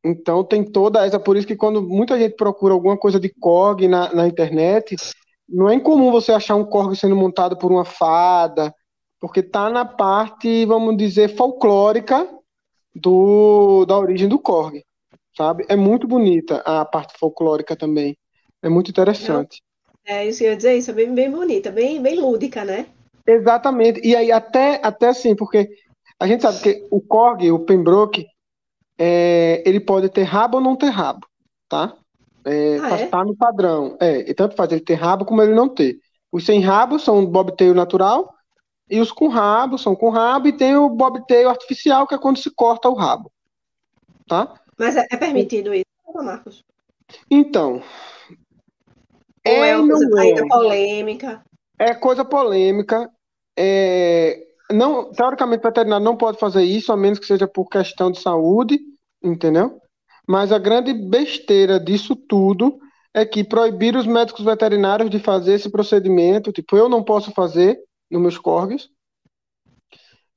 então 0.06 0.44
tem 0.44 0.64
toda 0.64 1.04
essa, 1.04 1.18
por 1.18 1.36
isso 1.36 1.46
que 1.46 1.56
quando 1.56 1.82
muita 1.82 2.18
gente 2.18 2.36
procura 2.36 2.72
alguma 2.72 2.96
coisa 2.96 3.18
de 3.18 3.28
Korg 3.28 3.88
na, 3.88 4.12
na 4.14 4.26
internet, 4.26 4.94
não 5.48 5.68
é 5.68 5.74
incomum 5.74 6.10
você 6.10 6.32
achar 6.32 6.54
um 6.56 6.64
Korg 6.64 6.94
sendo 6.96 7.16
montado 7.16 7.56
por 7.56 7.70
uma 7.70 7.84
fada, 7.84 8.74
porque 9.20 9.42
tá 9.42 9.68
na 9.68 9.84
parte, 9.84 10.64
vamos 10.66 10.96
dizer, 10.96 11.34
folclórica 11.36 12.28
do, 12.94 13.84
da 13.86 13.98
origem 13.98 14.28
do 14.28 14.38
Korg, 14.38 14.82
sabe? 15.36 15.64
É 15.68 15.76
muito 15.76 16.06
bonita 16.06 16.56
a 16.58 16.84
parte 16.84 17.18
folclórica 17.18 17.76
também. 17.76 18.16
É 18.62 18.68
muito 18.68 18.90
interessante. 18.90 19.62
É, 20.04 20.26
isso 20.26 20.44
eu 20.44 20.50
ia 20.50 20.56
dizer, 20.56 20.76
isso 20.76 20.90
é 20.90 20.94
bem, 20.94 21.12
bem 21.12 21.30
bonita, 21.30 21.70
bem, 21.70 22.00
bem 22.00 22.20
lúdica, 22.20 22.64
né? 22.64 22.86
Exatamente. 23.26 24.00
E 24.06 24.14
aí 24.14 24.30
até, 24.30 24.80
até 24.82 25.08
assim, 25.08 25.34
porque 25.34 25.68
a 26.18 26.26
gente 26.26 26.42
sabe 26.42 26.60
que 26.60 26.86
o 26.90 27.00
Korg, 27.00 27.50
o 27.50 27.58
Pembroke, 27.58 28.26
é, 28.98 29.62
ele 29.66 29.80
pode 29.80 30.08
ter 30.08 30.22
rabo 30.22 30.58
ou 30.58 30.62
não 30.62 30.76
ter 30.76 30.88
rabo, 30.88 31.26
tá? 31.68 31.94
É, 32.44 32.78
ah, 32.80 33.00
é? 33.00 33.06
Tá 33.06 33.24
no 33.24 33.36
padrão. 33.36 33.96
É, 34.00 34.30
e 34.30 34.34
tanto 34.34 34.54
faz 34.54 34.70
ele 34.70 34.80
ter 34.80 34.94
rabo 34.94 35.24
como 35.24 35.42
ele 35.42 35.54
não 35.54 35.68
ter. 35.68 35.98
Os 36.30 36.44
sem 36.44 36.60
rabo 36.60 36.98
são 36.98 37.26
bobtail 37.26 37.74
natural 37.74 38.32
e 38.88 39.00
os 39.00 39.10
com 39.10 39.28
rabo 39.28 39.76
são 39.76 39.96
com 39.96 40.10
rabo 40.10 40.48
e 40.48 40.52
tem 40.52 40.76
o 40.76 40.88
bobtail 40.88 41.48
artificial 41.48 42.06
que 42.06 42.14
é 42.14 42.18
quando 42.18 42.38
se 42.38 42.50
corta 42.50 42.88
o 42.88 42.94
rabo, 42.94 43.30
tá? 44.28 44.54
Mas 44.78 44.96
é, 44.96 45.06
é 45.10 45.16
permitido 45.16 45.74
isso, 45.74 45.84
Marcos? 46.14 46.64
Então. 47.30 47.82
Ou 49.46 49.52
é, 49.52 49.70
é 49.70 49.76
uma 49.76 49.88
coisa 49.88 50.40
é. 50.40 50.48
polêmica? 50.48 51.44
É 51.78 51.94
coisa 51.94 52.24
polêmica. 52.24 53.10
É, 53.58 54.45
não, 54.70 55.10
teoricamente, 55.10 55.60
o 55.60 55.68
veterinário 55.68 56.04
não 56.04 56.16
pode 56.16 56.38
fazer 56.38 56.62
isso, 56.62 56.92
a 56.92 56.96
menos 56.96 57.18
que 57.18 57.26
seja 57.26 57.46
por 57.46 57.68
questão 57.68 58.10
de 58.10 58.20
saúde, 58.20 58.80
entendeu? 59.22 59.80
Mas 60.26 60.50
a 60.50 60.58
grande 60.58 60.92
besteira 60.92 61.78
disso 61.78 62.16
tudo 62.16 62.78
é 63.14 63.24
que 63.24 63.44
proibir 63.44 63.96
os 63.96 64.06
médicos 64.06 64.44
veterinários 64.44 65.08
de 65.08 65.18
fazer 65.18 65.54
esse 65.54 65.70
procedimento, 65.70 66.52
tipo, 66.52 66.76
eu 66.76 66.88
não 66.88 67.02
posso 67.02 67.30
fazer 67.30 67.78
nos 68.10 68.20
meus 68.20 68.38
corgos, 68.38 68.90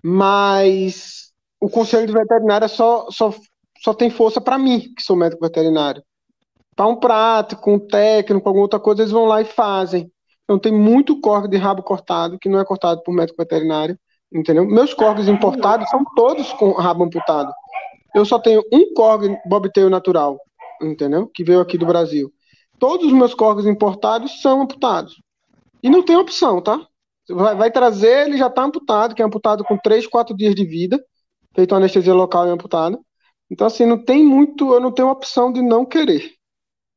mas 0.02 1.32
o 1.60 1.70
conselho 1.70 2.08
de 2.08 2.14
veterinária 2.14 2.68
só, 2.68 3.08
só, 3.10 3.34
só 3.82 3.94
tem 3.94 4.10
força 4.10 4.40
para 4.40 4.58
mim, 4.58 4.94
que 4.96 5.04
sou 5.04 5.16
médico 5.16 5.44
veterinário. 5.44 6.04
Para 6.76 6.88
um 6.88 6.96
prático, 6.96 7.70
um 7.70 7.80
técnico, 7.80 8.48
alguma 8.48 8.64
outra 8.64 8.80
coisa, 8.80 9.02
eles 9.02 9.12
vão 9.12 9.26
lá 9.26 9.42
e 9.42 9.46
fazem. 9.46 10.10
Então 10.44 10.58
tem 10.58 10.72
muito 10.72 11.20
corgo 11.20 11.48
de 11.48 11.58
rabo 11.58 11.84
cortado, 11.84 12.40
que 12.40 12.48
não 12.48 12.60
é 12.60 12.66
cortado 12.66 13.04
por 13.04 13.14
médico 13.14 13.38
veterinário, 13.38 14.00
entendeu? 14.32 14.66
Meus 14.66 14.94
corgos 14.94 15.28
importados 15.28 15.90
são 15.90 16.04
todos 16.16 16.52
com 16.54 16.72
rabo 16.72 17.04
amputado. 17.04 17.52
Eu 18.14 18.26
só 18.26 18.40
tenho 18.40 18.64
um 18.72 18.94
corgo 18.94 19.38
bobtail 19.46 19.90
natural, 19.90 20.40
entendeu? 20.82 21.28
Que 21.28 21.44
veio 21.44 21.60
aqui 21.60 21.78
do 21.78 21.86
Brasil. 21.86 22.32
Todos 22.80 23.08
os 23.08 23.14
meus 23.14 23.34
corgos 23.34 23.66
importados 23.66 24.42
são 24.42 24.62
amputados. 24.62 25.22
E 25.84 25.90
não 25.90 26.04
tem 26.04 26.16
opção, 26.16 26.62
tá? 26.62 26.86
Vai, 27.30 27.56
vai 27.56 27.72
trazer, 27.72 28.28
ele 28.28 28.38
já 28.38 28.48
está 28.48 28.64
amputado, 28.64 29.14
que 29.14 29.22
é 29.22 29.26
amputado 29.26 29.64
com 29.64 29.78
3, 29.78 30.08
4 30.08 30.36
dias 30.36 30.56
de 30.56 30.66
vida, 30.66 31.04
feito 31.54 31.76
anestesia 31.76 32.14
local 32.14 32.48
e 32.48 32.50
amputado. 32.50 33.00
Então, 33.52 33.68
assim, 33.68 33.86
não 33.86 33.98
tem 33.98 34.24
muito, 34.24 34.74
eu 34.74 34.80
não 34.80 34.92
tenho 34.92 35.10
opção 35.10 35.52
de 35.52 35.62
não 35.62 35.86
querer. 35.86 36.34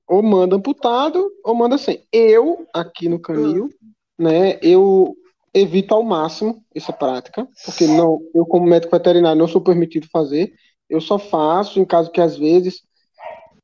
Ou 0.08 0.22
manda 0.22 0.56
amputado, 0.56 1.30
ou 1.44 1.54
manda 1.54 1.78
sem. 1.78 2.06
Eu, 2.12 2.66
aqui 2.74 3.08
no 3.08 3.20
Canil, 3.20 3.70
né, 4.18 4.58
eu 4.62 5.14
evito 5.54 5.94
ao 5.94 6.02
máximo 6.02 6.64
essa 6.74 6.92
prática, 6.92 7.46
porque 7.64 7.86
não, 7.86 8.20
eu 8.34 8.46
como 8.46 8.66
médico 8.66 8.96
veterinário 8.96 9.38
não 9.38 9.48
sou 9.48 9.60
permitido 9.60 10.06
fazer. 10.10 10.52
Eu 10.88 11.00
só 11.00 11.18
faço 11.18 11.78
em 11.78 11.84
caso 11.84 12.10
que 12.10 12.20
às 12.20 12.36
vezes 12.36 12.82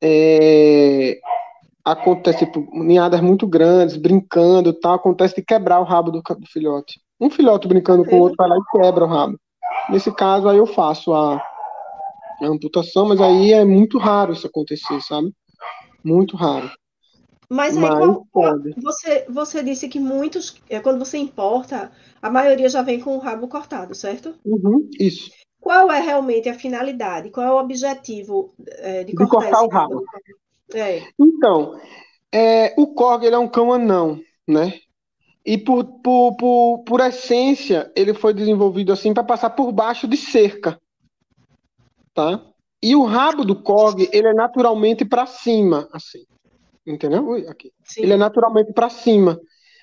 é, 0.01 1.19
acontece 1.83 2.45
tipo, 2.45 2.67
ninhadas 2.73 3.21
muito 3.21 3.47
grandes, 3.47 3.95
brincando, 3.95 4.73
tal, 4.73 4.93
acontece 4.93 5.35
de 5.35 5.43
quebrar 5.43 5.79
o 5.79 5.83
rabo 5.85 6.11
do, 6.11 6.21
do 6.21 6.47
filhote. 6.47 6.99
Um 7.19 7.29
filhote 7.29 7.67
brincando 7.67 8.05
com 8.05 8.15
o 8.15 8.19
outro 8.19 8.35
vai 8.37 8.49
lá 8.49 8.55
e 8.55 8.79
quebra 8.79 9.05
o 9.05 9.07
rabo. 9.07 9.39
Nesse 9.89 10.11
caso 10.11 10.47
aí 10.47 10.57
eu 10.57 10.67
faço 10.67 11.13
a, 11.13 11.35
a 11.35 12.47
amputação, 12.47 13.07
mas 13.07 13.19
aí 13.19 13.53
é 13.53 13.65
muito 13.65 13.97
raro 13.97 14.33
isso 14.33 14.47
acontecer, 14.47 15.01
sabe? 15.01 15.33
Muito 16.03 16.37
raro. 16.37 16.69
Mas 17.49 17.75
aí, 17.75 17.83
qual, 17.83 18.27
você, 18.77 19.25
você 19.27 19.63
disse 19.63 19.89
que 19.89 19.99
muitos, 19.99 20.61
é, 20.69 20.79
quando 20.79 20.99
você 20.99 21.17
importa, 21.17 21.91
a 22.21 22.29
maioria 22.29 22.69
já 22.69 22.83
vem 22.83 22.99
com 22.99 23.15
o 23.15 23.19
rabo 23.19 23.47
cortado, 23.47 23.95
certo? 23.95 24.35
Uhum, 24.45 24.87
isso. 24.99 25.31
Qual 25.59 25.91
é 25.91 25.99
realmente 25.99 26.47
a 26.47 26.53
finalidade? 26.53 27.31
Qual 27.31 27.45
é 27.45 27.51
o 27.51 27.59
objetivo 27.59 28.53
é, 28.77 29.03
de, 29.03 29.13
cortar, 29.13 29.39
de 29.39 29.51
cortar 29.51 29.63
o 29.63 29.67
rabo? 29.67 29.93
rabo? 29.95 30.05
É. 30.73 31.01
Então, 31.19 31.79
é, 32.31 32.75
o 32.77 32.93
Korg 32.93 33.25
ele 33.25 33.35
é 33.35 33.39
um 33.39 33.47
cão 33.47 33.73
anão, 33.73 34.21
né? 34.47 34.79
E 35.43 35.57
por, 35.57 35.83
por, 36.01 36.35
por, 36.35 36.83
por 36.85 36.99
essência, 37.01 37.91
ele 37.95 38.13
foi 38.13 38.33
desenvolvido 38.33 38.93
assim 38.93 39.11
para 39.11 39.23
passar 39.23 39.49
por 39.49 39.71
baixo 39.71 40.07
de 40.07 40.15
cerca. 40.15 40.79
Tá? 42.13 42.45
E 42.83 42.95
o 42.95 43.03
rabo 43.05 43.43
do 43.43 43.61
Korg, 43.61 44.07
ele 44.13 44.27
é 44.27 44.33
naturalmente 44.33 45.03
para 45.03 45.25
cima, 45.25 45.89
assim. 45.91 46.23
Entendeu? 46.85 47.27
Ui, 47.27 47.47
aqui. 47.47 47.71
Ele 47.97 48.13
é 48.13 48.17
naturalmente 48.17 48.73
para 48.73 48.89
cima. 48.89 49.39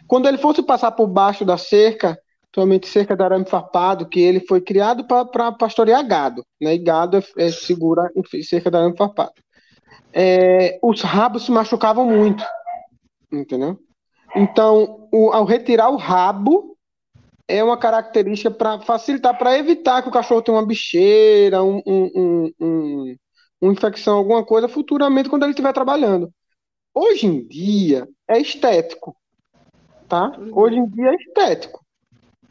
Quando 0.06 0.28
ele 0.28 0.38
fosse 0.38 0.62
passar 0.62 0.92
por 0.92 1.06
baixo 1.06 1.44
da 1.44 1.56
cerca, 1.56 2.18
atualmente 2.48 2.88
cerca 2.88 3.16
de 3.16 3.22
arame 3.22 3.44
farpado, 3.44 4.08
que 4.08 4.20
ele 4.20 4.40
foi 4.40 4.60
criado 4.60 5.06
para 5.06 5.52
pastorear 5.52 6.06
gado, 6.06 6.44
né? 6.60 6.74
E 6.74 6.78
gado 6.78 7.16
é, 7.16 7.22
é 7.38 7.50
segura 7.50 8.10
em 8.14 8.42
cerca 8.42 8.70
de 8.70 8.76
arame 8.76 8.96
farpado 8.96 9.34
é, 10.18 10.78
os 10.82 11.02
rabos 11.02 11.44
se 11.44 11.52
machucavam 11.52 12.06
muito, 12.06 12.42
entendeu? 13.30 13.78
Então, 14.34 15.08
o, 15.12 15.30
ao 15.30 15.44
retirar 15.44 15.90
o 15.90 15.96
rabo, 15.96 16.74
é 17.46 17.62
uma 17.62 17.76
característica 17.76 18.50
para 18.50 18.80
facilitar, 18.80 19.36
para 19.36 19.58
evitar 19.58 20.02
que 20.02 20.08
o 20.08 20.12
cachorro 20.12 20.40
tenha 20.40 20.56
uma 20.56 20.66
bicheira, 20.66 21.62
um, 21.62 21.82
um, 21.86 22.52
um, 22.58 23.16
uma 23.60 23.72
infecção, 23.72 24.16
alguma 24.16 24.42
coisa 24.42 24.66
futuramente 24.68 25.28
quando 25.28 25.42
ele 25.42 25.52
estiver 25.52 25.72
trabalhando. 25.74 26.32
Hoje 26.98 27.26
em 27.26 27.46
dia 27.46 28.08
é 28.26 28.40
estético, 28.40 29.14
tá? 30.08 30.32
Hoje 30.52 30.76
em 30.76 30.86
dia 30.86 31.10
é 31.10 31.14
estético. 31.16 31.84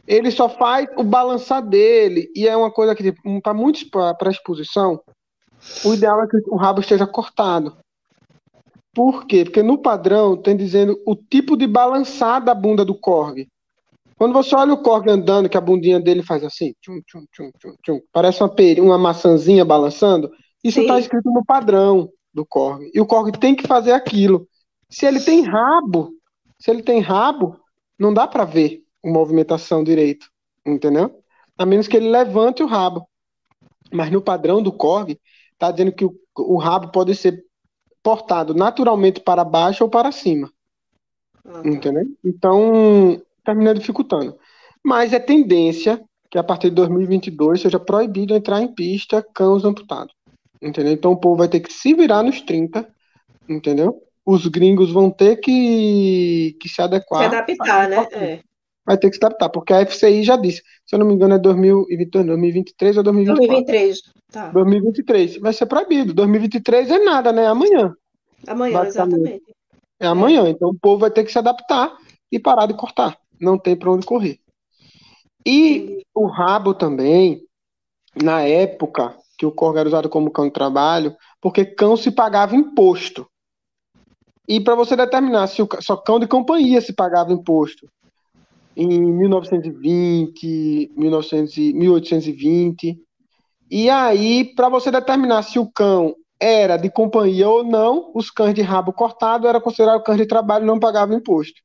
Ele 0.07 0.29
só 0.29 0.47
faz 0.47 0.87
o 0.95 1.03
balançar 1.03 1.67
dele 1.67 2.31
e 2.35 2.47
é 2.47 2.55
uma 2.55 2.69
coisa 2.69 2.93
que 2.93 3.01
tipo, 3.01 3.41
para 3.41 3.55
muitos 3.55 3.83
para 3.83 4.29
exposição 4.29 5.01
o 5.83 5.95
ideal 5.95 6.21
é 6.21 6.27
que 6.27 6.37
o 6.47 6.55
rabo 6.55 6.81
esteja 6.81 7.07
cortado. 7.07 7.75
Por 8.93 9.25
quê? 9.25 9.43
Porque 9.43 9.63
no 9.63 9.79
padrão 9.79 10.37
tem 10.37 10.55
dizendo 10.55 11.01
o 11.07 11.15
tipo 11.15 11.57
de 11.57 11.65
balançar 11.65 12.43
da 12.43 12.53
bunda 12.53 12.85
do 12.85 12.93
corgi. 12.93 13.47
Quando 14.15 14.33
você 14.33 14.55
olha 14.55 14.73
o 14.73 14.81
corgi 14.81 15.09
andando, 15.09 15.49
que 15.49 15.57
a 15.57 15.61
bundinha 15.61 15.99
dele 15.99 16.21
faz 16.21 16.43
assim, 16.43 16.71
tchum, 16.79 17.01
tchum, 17.01 17.25
tchum, 17.31 17.49
tchum, 17.59 17.75
tchum, 17.83 17.99
parece 18.13 18.43
uma, 18.43 18.49
peri, 18.49 18.79
uma 18.79 18.97
maçãzinha 18.97 19.65
balançando, 19.65 20.31
isso 20.63 20.79
está 20.81 20.99
escrito 20.99 21.31
no 21.31 21.43
padrão 21.43 22.09
do 22.35 22.45
corgi. 22.45 22.91
E 22.93 22.99
o 22.99 23.05
corgi 23.05 23.31
tem 23.31 23.55
que 23.55 23.65
fazer 23.65 23.93
aquilo. 23.93 24.47
Se 24.89 25.05
ele 25.05 25.21
tem 25.21 25.41
rabo, 25.41 26.11
se 26.59 26.69
ele 26.69 26.83
tem 26.83 26.99
rabo, 26.99 27.57
não 27.97 28.13
dá 28.13 28.27
para 28.27 28.43
ver 28.43 28.83
a 29.03 29.09
movimentação 29.09 29.83
direito, 29.83 30.29
entendeu? 30.65 31.23
A 31.57 31.65
menos 31.65 31.87
que 31.87 31.95
ele 31.95 32.09
levante 32.09 32.61
o 32.61 32.67
rabo. 32.67 33.07
Mas 33.91 34.11
no 34.11 34.21
padrão 34.21 34.61
do 34.61 34.71
corgi, 34.71 35.19
está 35.53 35.71
dizendo 35.71 35.93
que 35.93 36.03
o, 36.03 36.13
o, 36.37 36.57
rabo 36.57 36.91
pode 36.91 37.15
ser 37.15 37.43
portado 38.03 38.53
naturalmente 38.53 39.21
para 39.21 39.45
baixo 39.45 39.83
ou 39.83 39.89
para 39.89 40.11
cima. 40.11 40.51
Uhum. 41.45 41.73
Entendeu? 41.73 42.03
Então, 42.23 43.21
termina 43.43 43.73
dificultando. 43.73 44.37
Mas 44.83 45.13
é 45.13 45.19
tendência 45.19 46.03
que 46.29 46.37
a 46.37 46.43
partir 46.43 46.69
de 46.69 46.75
2022 46.75 47.61
seja 47.61 47.79
proibido 47.79 48.35
entrar 48.35 48.61
em 48.61 48.73
pista 48.73 49.25
cães 49.33 49.63
amputados. 49.63 50.13
Entendeu? 50.65 50.93
Então 50.93 51.11
o 51.11 51.17
povo 51.17 51.37
vai 51.37 51.47
ter 51.47 51.59
que 51.59 51.71
se 51.71 51.93
virar 51.93 52.23
nos 52.23 52.41
30, 52.41 52.87
entendeu? 53.47 54.01
Os 54.25 54.47
gringos 54.47 54.91
vão 54.91 55.11
ter 55.11 55.35
que, 55.37 56.57
que 56.59 56.67
se 56.67 56.81
adequar. 56.81 57.29
Se 57.29 57.35
adaptar, 57.35 57.87
né? 57.87 58.07
É 58.11 58.39
vai 58.85 58.97
ter 58.97 59.09
que 59.09 59.17
se 59.17 59.25
adaptar, 59.25 59.49
porque 59.49 59.73
a 59.73 59.85
FCI 59.85 60.23
já 60.23 60.37
disse, 60.37 60.61
se 60.85 60.95
eu 60.95 60.99
não 60.99 61.07
me 61.07 61.13
engano 61.13 61.33
é 61.33 61.39
2023 61.39 62.97
ou 62.97 63.03
2024. 63.03 63.47
2023, 63.47 64.01
tá. 64.31 64.51
2023, 64.51 65.37
vai 65.39 65.53
ser 65.53 65.65
proibido. 65.65 66.13
2023 66.13 66.91
é 66.91 66.99
nada, 66.99 67.31
né? 67.33 67.47
Amanhã. 67.47 67.95
Amanhã, 68.47 68.85
exatamente. 68.85 69.43
É 69.99 70.05
amanhã, 70.05 70.47
então 70.47 70.69
o 70.69 70.79
povo 70.79 70.99
vai 70.99 71.09
ter 71.09 71.23
que 71.23 71.31
se 71.31 71.39
adaptar 71.39 71.97
e 72.31 72.37
parar 72.37 72.67
de 72.67 72.75
cortar. 72.75 73.17
Não 73.41 73.57
tem 73.57 73.75
para 73.75 73.91
onde 73.91 74.05
correr. 74.05 74.39
E 75.45 76.03
o 76.13 76.27
rabo 76.27 76.73
também, 76.73 77.41
na 78.21 78.41
época 78.41 79.15
que 79.37 79.45
o 79.45 79.51
corvo 79.51 79.77
era 79.77 79.87
usado 79.89 80.09
como 80.09 80.31
cão 80.31 80.45
de 80.45 80.51
trabalho, 80.51 81.15
porque 81.41 81.65
cão 81.65 81.95
se 81.95 82.11
pagava 82.11 82.55
imposto. 82.55 83.27
E 84.47 84.59
para 84.59 84.75
você 84.75 84.95
determinar 84.95 85.47
se 85.47 85.61
o 85.61 85.67
só 85.81 85.97
cão 85.97 86.19
de 86.19 86.27
companhia 86.27 86.79
se 86.79 86.93
pagava 86.93 87.33
imposto, 87.33 87.87
em 88.75 88.99
1920, 88.99 90.91
1900, 90.95 91.57
1820. 91.57 92.99
E 93.71 93.89
aí, 93.89 94.53
para 94.55 94.69
você 94.69 94.91
determinar 94.91 95.41
se 95.43 95.57
o 95.57 95.71
cão 95.71 96.15
era 96.39 96.77
de 96.77 96.89
companhia 96.89 97.49
ou 97.49 97.63
não, 97.63 98.11
os 98.13 98.29
cães 98.29 98.53
de 98.53 98.61
rabo 98.61 98.93
cortado 98.93 99.47
era 99.47 99.61
considerado 99.61 100.03
cães 100.03 100.17
de 100.17 100.25
trabalho 100.25 100.63
e 100.63 100.67
não 100.67 100.79
pagavam 100.79 101.17
imposto. 101.17 101.61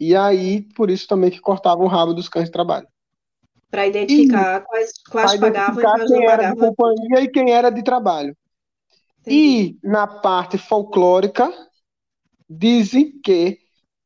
E 0.00 0.16
aí, 0.16 0.62
por 0.74 0.90
isso 0.90 1.06
também 1.06 1.30
que 1.30 1.40
cortavam 1.40 1.84
o 1.84 1.88
rabo 1.88 2.12
dos 2.12 2.28
cães 2.28 2.46
de 2.46 2.50
trabalho. 2.50 2.86
Para 3.70 3.86
identificar 3.86 4.62
e, 4.62 4.64
quais, 4.64 4.92
quais 5.10 5.40
pagavam 5.40 5.80
e 5.80 5.82
quais 5.82 6.04
quem 6.04 6.20
não 6.20 6.30
era 6.30 6.50
de 6.50 6.56
companhia 6.56 7.20
e 7.20 7.28
quem 7.28 7.50
era 7.52 7.70
de 7.70 7.82
trabalho. 7.82 8.36
Entendi. 9.20 9.76
E 9.82 9.86
na 9.86 10.06
parte 10.06 10.56
folclórica, 10.56 11.52
dizem 12.48 13.20
que 13.20 13.58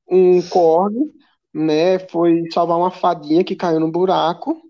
um 0.08 0.42
corno 0.48 1.12
né, 1.52 1.98
foi 1.98 2.44
salvar 2.52 2.78
uma 2.78 2.90
fadinha 2.90 3.44
que 3.44 3.56
caiu 3.56 3.80
no 3.80 3.90
buraco. 3.90 4.60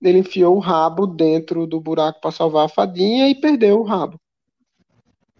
Ele 0.00 0.18
enfiou 0.18 0.56
o 0.56 0.60
rabo 0.60 1.06
dentro 1.06 1.66
do 1.66 1.80
buraco 1.80 2.20
para 2.20 2.30
salvar 2.30 2.66
a 2.66 2.68
fadinha 2.68 3.28
e 3.28 3.34
perdeu 3.34 3.80
o 3.80 3.84
rabo. 3.84 4.18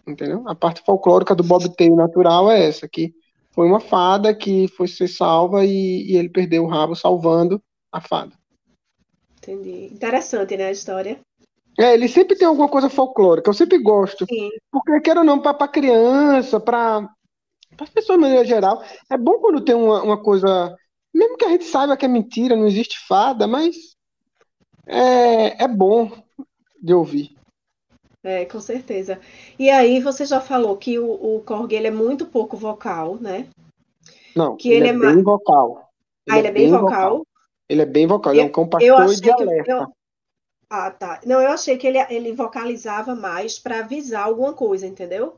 Entendeu? 0.05 0.43
A 0.47 0.55
parte 0.55 0.81
folclórica 0.81 1.35
do 1.35 1.43
bobtail 1.43 1.95
natural 1.95 2.51
é 2.51 2.67
essa, 2.67 2.87
que 2.87 3.13
foi 3.51 3.67
uma 3.67 3.79
fada 3.79 4.33
que 4.33 4.67
foi 4.69 4.87
ser 4.87 5.07
salva 5.07 5.65
e, 5.65 6.11
e 6.11 6.17
ele 6.17 6.29
perdeu 6.29 6.63
o 6.63 6.67
rabo 6.67 6.95
salvando 6.95 7.61
a 7.91 8.01
fada. 8.01 8.38
Entendi. 9.39 9.89
Interessante, 9.93 10.55
né, 10.55 10.67
a 10.67 10.71
história? 10.71 11.19
É, 11.77 11.93
ele 11.93 12.07
sempre 12.07 12.35
tem 12.35 12.47
alguma 12.47 12.67
coisa 12.67 12.89
folclórica, 12.89 13.49
eu 13.49 13.53
sempre 13.53 13.77
gosto. 13.77 14.25
Sim. 14.25 14.49
Porque 14.71 14.99
quero 15.01 15.21
ou 15.21 15.25
não, 15.25 15.41
para 15.41 15.67
criança, 15.67 16.59
para 16.59 17.09
as 17.79 17.89
pessoas 17.89 18.17
de 18.17 18.21
maneira 18.21 18.45
geral, 18.45 18.83
é 19.09 19.17
bom 19.17 19.39
quando 19.39 19.63
tem 19.63 19.75
uma, 19.75 20.03
uma 20.03 20.21
coisa 20.21 20.75
mesmo 21.13 21.37
que 21.37 21.45
a 21.45 21.49
gente 21.49 21.65
saiba 21.65 21.97
que 21.97 22.05
é 22.05 22.07
mentira, 22.07 22.55
não 22.55 22.67
existe 22.67 22.97
fada, 23.07 23.47
mas 23.47 23.75
é, 24.85 25.63
é 25.63 25.67
bom 25.67 26.11
de 26.81 26.93
ouvir. 26.93 27.35
É, 28.23 28.45
com 28.45 28.59
certeza. 28.59 29.19
E 29.57 29.69
aí 29.69 29.99
você 30.01 30.25
já 30.25 30.41
falou 30.41 30.75
que 30.77 30.99
o, 30.99 31.37
o 31.37 31.41
Korg 31.41 31.73
ele 31.73 31.87
é 31.87 31.91
muito 31.91 32.25
pouco 32.25 32.57
vocal, 32.57 33.15
né? 33.15 33.47
Não, 34.35 34.55
que 34.55 34.69
ele, 34.69 34.89
ele 34.89 35.05
é, 35.05 35.09
é, 35.09 35.13
bem 35.13 35.23
vocal. 35.23 35.89
Ele 36.27 36.35
ah, 36.35 36.39
ele 36.39 36.47
é, 36.47 36.49
é 36.49 36.53
bem 36.53 36.69
vocal. 36.69 36.87
vocal. 36.89 37.27
Ele 37.69 37.83
é 37.83 37.85
bem 37.85 38.07
vocal, 38.07 38.33
ele 38.33 38.41
é 38.41 38.45
um 38.45 38.51
cão 38.51 38.67
pastor 38.67 39.15
de 39.15 39.31
alerta. 39.31 39.71
Eu... 39.71 39.87
Ah, 40.69 40.91
tá. 40.91 41.21
Não, 41.25 41.39
eu 41.41 41.49
achei 41.49 41.77
que 41.77 41.87
ele, 41.87 41.99
ele 42.09 42.33
vocalizava 42.33 43.15
mais 43.15 43.57
para 43.59 43.79
avisar 43.79 44.25
alguma 44.25 44.53
coisa, 44.53 44.85
entendeu? 44.85 45.37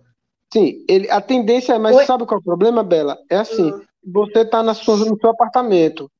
Sim, 0.51 0.83
ele, 0.87 1.09
a 1.09 1.21
tendência 1.21 1.73
é, 1.73 1.79
mas 1.79 1.95
Oi? 1.95 2.05
sabe 2.05 2.25
qual 2.25 2.37
é 2.37 2.41
o 2.41 2.43
problema, 2.43 2.83
Bela? 2.83 3.17
É 3.29 3.37
assim, 3.37 3.71
uhum. 3.71 3.81
você 4.03 4.39
está 4.39 4.61
no 4.61 4.73
seu 4.75 5.29
apartamento, 5.29 6.11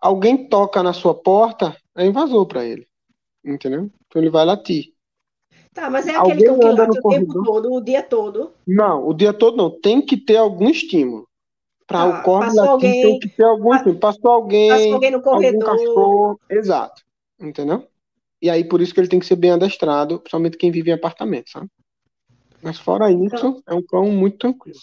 alguém 0.00 0.48
toca 0.48 0.82
na 0.82 0.92
sua 0.92 1.14
porta, 1.14 1.76
é 1.96 2.04
invasor 2.04 2.46
para 2.46 2.64
ele, 2.64 2.86
entendeu? 3.44 3.88
Então 4.06 4.20
ele 4.20 4.30
vai 4.30 4.44
latir. 4.44 4.92
Tá, 5.72 5.88
mas 5.88 6.08
é 6.08 6.16
aquele 6.16 6.44
cão 6.44 6.58
que 6.58 6.66
late 6.66 6.98
o 6.98 7.02
corredor? 7.02 7.26
tempo 7.26 7.44
todo, 7.44 7.72
o 7.72 7.80
dia 7.80 8.02
todo? 8.02 8.52
Não, 8.66 9.06
o 9.06 9.14
dia 9.14 9.32
todo 9.32 9.56
não. 9.56 9.70
Tem 9.70 10.02
que 10.02 10.16
ter 10.16 10.36
algum 10.36 10.68
estímulo. 10.68 11.28
Para 11.88 12.00
tá, 12.00 12.06
o 12.20 12.22
corpo 12.22 12.54
latir 12.54 12.70
alguém, 12.70 13.02
tem 13.02 13.18
que 13.18 13.28
ter 13.30 13.44
algum. 13.44 13.94
Passou 13.94 14.30
alguém, 14.30 14.68
passou 14.68 14.94
alguém 14.94 15.10
no 15.10 15.22
corredor. 15.22 15.68
Algum 15.68 15.78
cachorro, 15.78 16.40
exato. 16.50 17.02
Entendeu? 17.40 17.88
E 18.42 18.50
aí 18.50 18.62
por 18.62 18.82
isso 18.82 18.92
que 18.92 19.00
ele 19.00 19.08
tem 19.08 19.18
que 19.18 19.26
ser 19.26 19.36
bem 19.36 19.52
adestrado, 19.52 20.20
principalmente 20.20 20.58
quem 20.58 20.70
vive 20.70 20.90
em 20.90 20.94
apartamento, 20.94 21.50
sabe? 21.50 21.68
Mas 22.62 22.78
fora 22.78 23.10
isso, 23.10 23.22
então, 23.22 23.62
é 23.66 23.74
um 23.74 23.82
cão 23.82 24.10
muito 24.10 24.36
tranquilo. 24.36 24.78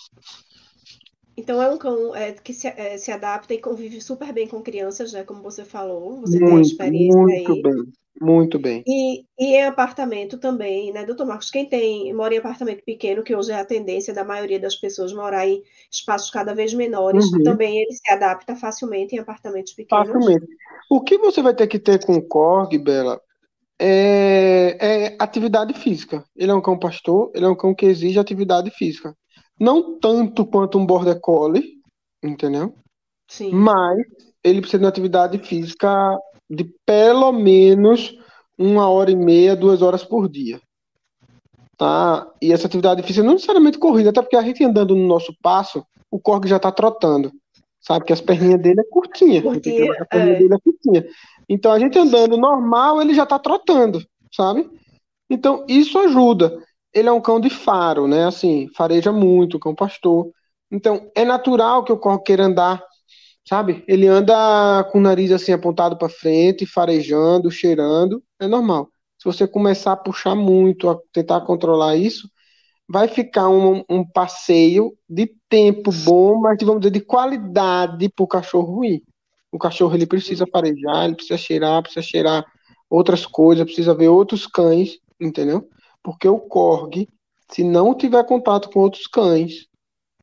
Então 1.37 1.61
é 1.61 1.69
um 1.69 1.77
cão 1.77 2.15
é, 2.15 2.31
que 2.31 2.53
se, 2.53 2.67
é, 2.67 2.97
se 2.97 3.11
adapta 3.11 3.53
e 3.53 3.59
convive 3.59 4.01
super 4.01 4.33
bem 4.33 4.47
com 4.47 4.63
crianças, 4.63 5.13
né? 5.13 5.23
Como 5.23 5.43
você 5.43 5.63
falou, 5.63 6.21
você 6.21 6.39
muito, 6.39 6.53
tem 6.53 6.61
experiência 6.61 7.21
muito 7.21 7.51
aí. 7.51 7.61
bem, 7.61 7.93
muito 8.19 8.57
bem. 8.57 8.83
E, 8.87 9.25
e 9.37 9.55
em 9.55 9.65
apartamento 9.65 10.37
também, 10.37 10.91
né, 10.93 11.05
doutor 11.05 11.25
Marcos? 11.25 11.51
Quem 11.51 11.67
tem 11.67 12.13
mora 12.13 12.33
em 12.33 12.37
apartamento 12.37 12.83
pequeno, 12.83 13.23
que 13.23 13.35
hoje 13.35 13.51
é 13.51 13.59
a 13.59 13.65
tendência 13.65 14.13
da 14.13 14.23
maioria 14.23 14.59
das 14.59 14.75
pessoas 14.75 15.13
morar 15.13 15.47
em 15.47 15.61
espaços 15.91 16.29
cada 16.29 16.55
vez 16.55 16.73
menores, 16.73 17.25
uhum. 17.25 17.43
também 17.43 17.77
ele 17.79 17.91
se 17.91 18.11
adapta 18.11 18.55
facilmente 18.55 19.15
em 19.15 19.19
apartamentos 19.19 19.73
pequenos. 19.73 20.07
Facilmente. 20.07 20.45
O 20.89 21.01
que 21.01 21.17
você 21.17 21.41
vai 21.41 21.53
ter 21.53 21.67
que 21.67 21.79
ter 21.79 22.05
com 22.05 22.13
o 22.13 22.21
Korg, 22.21 22.77
Bela, 22.77 23.19
é, 23.79 24.77
é, 24.79 25.15
atividade 25.19 25.73
física. 25.73 26.23
Ele 26.35 26.51
é 26.51 26.55
um 26.55 26.61
cão 26.61 26.79
pastor, 26.79 27.31
ele 27.35 27.45
é 27.45 27.49
um 27.49 27.55
cão 27.55 27.75
que 27.75 27.85
exige 27.85 28.17
atividade 28.17 28.71
física. 28.71 29.15
Não 29.59 29.99
tanto 29.99 30.45
quanto 30.45 30.77
um 30.77 30.85
border 30.85 31.19
collie, 31.19 31.81
entendeu? 32.23 32.75
Sim. 33.27 33.51
Mas 33.51 33.97
ele 34.43 34.61
precisa 34.61 34.79
de 34.79 34.85
uma 34.85 34.89
atividade 34.89 35.37
física 35.39 36.17
de 36.49 36.63
pelo 36.85 37.31
menos 37.31 38.17
uma 38.57 38.89
hora 38.89 39.11
e 39.11 39.15
meia, 39.15 39.55
duas 39.55 39.81
horas 39.81 40.03
por 40.03 40.29
dia. 40.29 40.59
Tá? 41.77 42.25
E 42.41 42.53
essa 42.53 42.67
atividade 42.67 43.03
física 43.03 43.25
não 43.25 43.33
necessariamente 43.33 43.77
corrida, 43.77 44.09
até 44.09 44.21
porque 44.21 44.37
a 44.37 44.41
gente 44.41 44.63
andando 44.63 44.95
no 44.95 45.07
nosso 45.07 45.35
passo, 45.41 45.85
o 46.09 46.19
corpo 46.19 46.47
já 46.47 46.57
está 46.57 46.71
trotando. 46.71 47.31
Sabe 47.81 48.05
que 48.05 48.13
as 48.13 48.21
perninhas 48.21 48.61
dele 48.61 48.79
é 48.79 48.83
curtinha. 48.89 49.41
curtinha 49.41 49.93
a 49.99 50.05
perninha 50.05 50.35
é. 50.35 50.39
dele 50.39 50.53
é 50.55 50.59
curtinha. 50.59 51.05
Então 51.47 51.71
a 51.71 51.77
gente 51.77 51.99
andando 51.99 52.37
normal, 52.37 53.01
ele 53.01 53.13
já 53.13 53.23
está 53.23 53.37
trotando, 53.37 54.03
sabe? 54.33 54.67
Então 55.29 55.65
isso 55.67 55.99
ajuda. 55.99 56.57
Ele 56.93 57.09
é 57.09 57.11
um 57.11 57.21
cão 57.21 57.39
de 57.39 57.49
faro, 57.49 58.07
né? 58.07 58.25
Assim, 58.25 58.69
fareja 58.75 59.11
muito, 59.11 59.59
cão 59.59 59.75
pastor. 59.75 60.31
Então 60.71 61.11
é 61.13 61.23
natural 61.23 61.83
que 61.83 61.91
o 61.91 61.97
cão 61.97 62.17
queira 62.17 62.45
andar, 62.45 62.83
sabe? 63.47 63.83
Ele 63.87 64.07
anda 64.07 64.83
com 64.91 64.97
o 64.97 65.01
nariz 65.01 65.31
assim 65.31 65.51
apontado 65.51 65.97
para 65.97 66.09
frente, 66.09 66.65
farejando, 66.65 67.51
cheirando, 67.51 68.23
é 68.39 68.47
normal. 68.47 68.89
Se 69.17 69.25
você 69.25 69.47
começar 69.47 69.93
a 69.93 69.97
puxar 69.97 70.35
muito, 70.35 70.89
a 70.89 70.97
tentar 71.11 71.41
controlar 71.41 71.95
isso, 71.95 72.29
vai 72.87 73.07
ficar 73.07 73.49
um, 73.49 73.83
um 73.89 74.05
passeio 74.05 74.95
de 75.09 75.31
tempo 75.49 75.91
bom, 75.91 76.39
mas 76.39 76.57
vamos 76.61 76.81
dizer 76.81 76.91
de 76.91 77.01
qualidade 77.01 78.09
para 78.09 78.23
o 78.23 78.27
cachorro 78.27 78.75
ruim. 78.77 79.01
O 79.51 79.57
cachorro 79.57 79.95
ele 79.95 80.05
precisa 80.05 80.45
farejar, 80.51 81.05
ele 81.05 81.15
precisa 81.15 81.37
cheirar, 81.37 81.81
precisa 81.81 82.05
cheirar 82.05 82.45
outras 82.89 83.25
coisas, 83.25 83.65
precisa 83.65 83.95
ver 83.95 84.09
outros 84.09 84.45
cães, 84.45 84.99
entendeu? 85.19 85.67
Porque 86.03 86.27
o 86.27 86.39
corgi, 86.39 87.07
se 87.49 87.63
não 87.63 87.95
tiver 87.95 88.23
contato 88.25 88.69
com 88.69 88.81
outros 88.81 89.07
cães, 89.07 89.67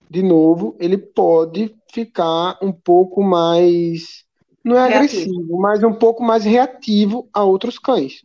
de 0.09 0.23
novo, 0.23 0.77
ele 0.79 0.99
pode 0.99 1.75
ficar 1.93 2.59
um 2.63 2.73
pouco 2.73 3.23
mais 3.23 4.25
não 4.65 4.77
é 4.77 4.89
reativo. 4.89 5.23
agressivo, 5.23 5.59
mas 5.59 5.83
um 5.83 5.93
pouco 5.93 6.23
mais 6.23 6.45
reativo 6.45 7.29
a 7.33 7.45
outros 7.45 7.79
cães, 7.79 8.25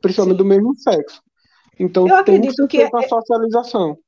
principalmente 0.00 0.36
Sim. 0.36 0.42
do 0.42 0.44
mesmo 0.44 0.76
sexo. 0.76 1.22
Então 1.78 2.06
eu 2.06 2.24
tem 2.24 2.40
que 2.40 2.54
ter 2.54 2.68
que 2.68 2.82
essa 2.82 2.98
é... 2.98 3.08
socialização. 3.08 3.98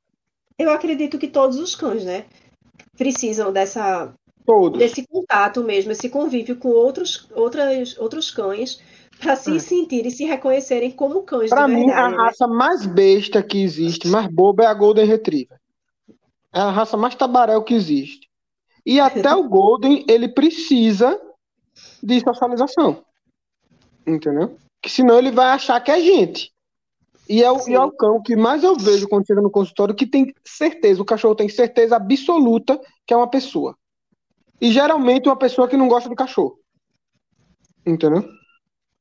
Eu 0.57 0.71
acredito 0.71 1.17
que 1.17 1.27
todos 1.27 1.57
os 1.57 1.75
cães, 1.75 2.03
né, 2.03 2.25
precisam 2.97 3.51
dessa 3.51 4.13
Todos. 4.45 4.79
desse 4.79 5.05
contato 5.07 5.63
mesmo, 5.63 5.91
esse 5.91 6.09
convívio 6.09 6.57
com 6.57 6.69
outros, 6.69 7.27
outras, 7.33 7.97
outros 7.97 8.29
cães, 8.29 8.81
para 9.19 9.35
se 9.35 9.55
é. 9.55 9.59
sentirem 9.59 10.07
e 10.07 10.11
se 10.11 10.25
reconhecerem 10.25 10.91
como 10.91 11.23
cães 11.23 11.49
Para 11.49 11.67
mim, 11.67 11.89
a 11.91 12.09
né? 12.09 12.17
raça 12.17 12.47
mais 12.47 12.85
besta 12.85 13.41
que 13.41 13.61
existe, 13.61 14.07
mais 14.07 14.27
boba, 14.27 14.63
é 14.63 14.67
a 14.67 14.73
Golden 14.73 15.05
Retriever. 15.05 15.59
É 16.53 16.59
a 16.59 16.71
raça 16.71 16.97
mais 16.97 17.15
tabaréu 17.15 17.63
que 17.63 17.73
existe. 17.73 18.28
E 18.85 18.99
até 18.99 19.33
o 19.33 19.47
Golden, 19.47 20.05
ele 20.07 20.29
precisa 20.29 21.19
de 22.01 22.19
socialização. 22.21 23.03
Entendeu? 24.05 24.57
Que 24.81 24.89
senão 24.89 25.17
ele 25.17 25.31
vai 25.31 25.49
achar 25.49 25.79
que 25.81 25.91
é 25.91 25.99
gente. 25.99 26.51
E 27.27 27.43
é, 27.43 27.51
o, 27.51 27.59
e 27.69 27.75
é 27.75 27.79
o 27.79 27.91
cão 27.91 28.21
que 28.23 28.35
mais 28.35 28.63
eu 28.63 28.75
vejo 28.75 29.07
quando 29.07 29.27
chega 29.27 29.41
no 29.41 29.51
consultório 29.51 29.93
que 29.93 30.07
tem 30.07 30.33
certeza, 30.43 30.99
o 30.99 31.05
cachorro 31.05 31.35
tem 31.35 31.47
certeza 31.47 31.95
absoluta 31.95 32.79
que 33.05 33.13
é 33.13 33.17
uma 33.17 33.29
pessoa. 33.29 33.77
E 34.59 34.71
geralmente 34.71 35.29
uma 35.29 35.35
pessoa 35.35 35.67
que 35.67 35.77
não 35.77 35.87
gosta 35.87 36.09
de 36.09 36.15
cachorro. 36.15 36.59
Entendeu? 37.85 38.27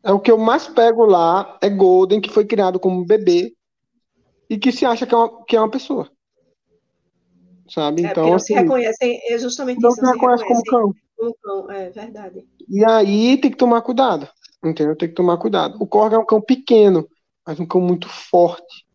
É 0.02 0.12
o 0.12 0.20
que 0.20 0.30
eu 0.30 0.36
mais 0.36 0.68
pego 0.68 1.06
lá, 1.06 1.58
é 1.62 1.70
Golden, 1.70 2.20
que 2.20 2.30
foi 2.30 2.44
criado 2.44 2.78
como 2.78 3.04
bebê 3.04 3.54
e 4.48 4.58
que 4.58 4.72
se 4.72 4.84
acha 4.84 5.06
que 5.06 5.14
é 5.14 5.16
uma, 5.16 5.44
que 5.44 5.56
é 5.56 5.60
uma 5.60 5.70
pessoa. 5.70 6.10
Sabe? 7.68 8.04
É, 8.04 8.10
então, 8.10 8.34
assim, 8.34 8.54
se 8.54 8.54
reconhecem, 8.54 9.20
é 9.30 9.38
justamente 9.38 9.80
não 9.80 9.90
isso. 9.90 10.02
Não 10.02 10.12
se 10.12 10.14
reconhece 10.14 10.44
como 10.46 10.62
cão. 10.64 10.94
Como 11.16 11.36
cão, 11.42 11.70
é 11.70 11.90
verdade. 11.90 12.46
E 12.68 12.84
aí 12.84 13.36
tem 13.38 13.50
que 13.50 13.56
tomar 13.56 13.82
cuidado. 13.82 14.28
Entendeu? 14.64 14.96
Tem 14.96 15.08
que 15.08 15.14
tomar 15.14 15.36
cuidado. 15.36 15.76
O 15.80 15.86
Korg 15.86 16.14
é 16.14 16.18
um 16.18 16.26
cão 16.26 16.40
pequeno, 16.40 17.08
mas 17.46 17.60
um 17.60 17.66
cão 17.66 17.80
muito 17.80 18.08
forte. 18.08 18.86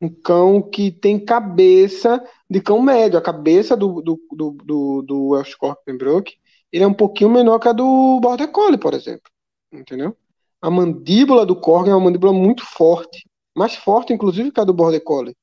Um 0.00 0.08
cão 0.08 0.62
que 0.62 0.90
tem 0.90 1.18
cabeça 1.18 2.22
de 2.48 2.60
cão 2.60 2.80
médio. 2.80 3.18
A 3.18 3.22
cabeça 3.22 3.76
do, 3.76 4.00
do, 4.02 4.20
do, 4.32 4.56
do, 4.64 5.02
do 5.02 5.28
Welsh 5.28 5.54
Cork 5.54 5.82
Pembroke 5.84 6.36
ele 6.72 6.84
é 6.84 6.86
um 6.86 6.94
pouquinho 6.94 7.30
menor 7.30 7.58
que 7.58 7.68
a 7.68 7.72
do 7.72 8.20
Border 8.20 8.48
Collie, 8.48 8.78
por 8.78 8.94
exemplo. 8.94 9.30
Entendeu? 9.72 10.16
A 10.60 10.70
mandíbula 10.70 11.46
do 11.46 11.56
Corgi 11.56 11.90
é 11.90 11.94
uma 11.94 12.04
mandíbula 12.04 12.32
muito 12.32 12.64
forte. 12.64 13.26
Mais 13.56 13.74
forte, 13.74 14.12
inclusive, 14.12 14.52
que 14.52 14.60
a 14.60 14.64
do 14.64 14.74
Border 14.74 15.02
Collie. 15.02 15.36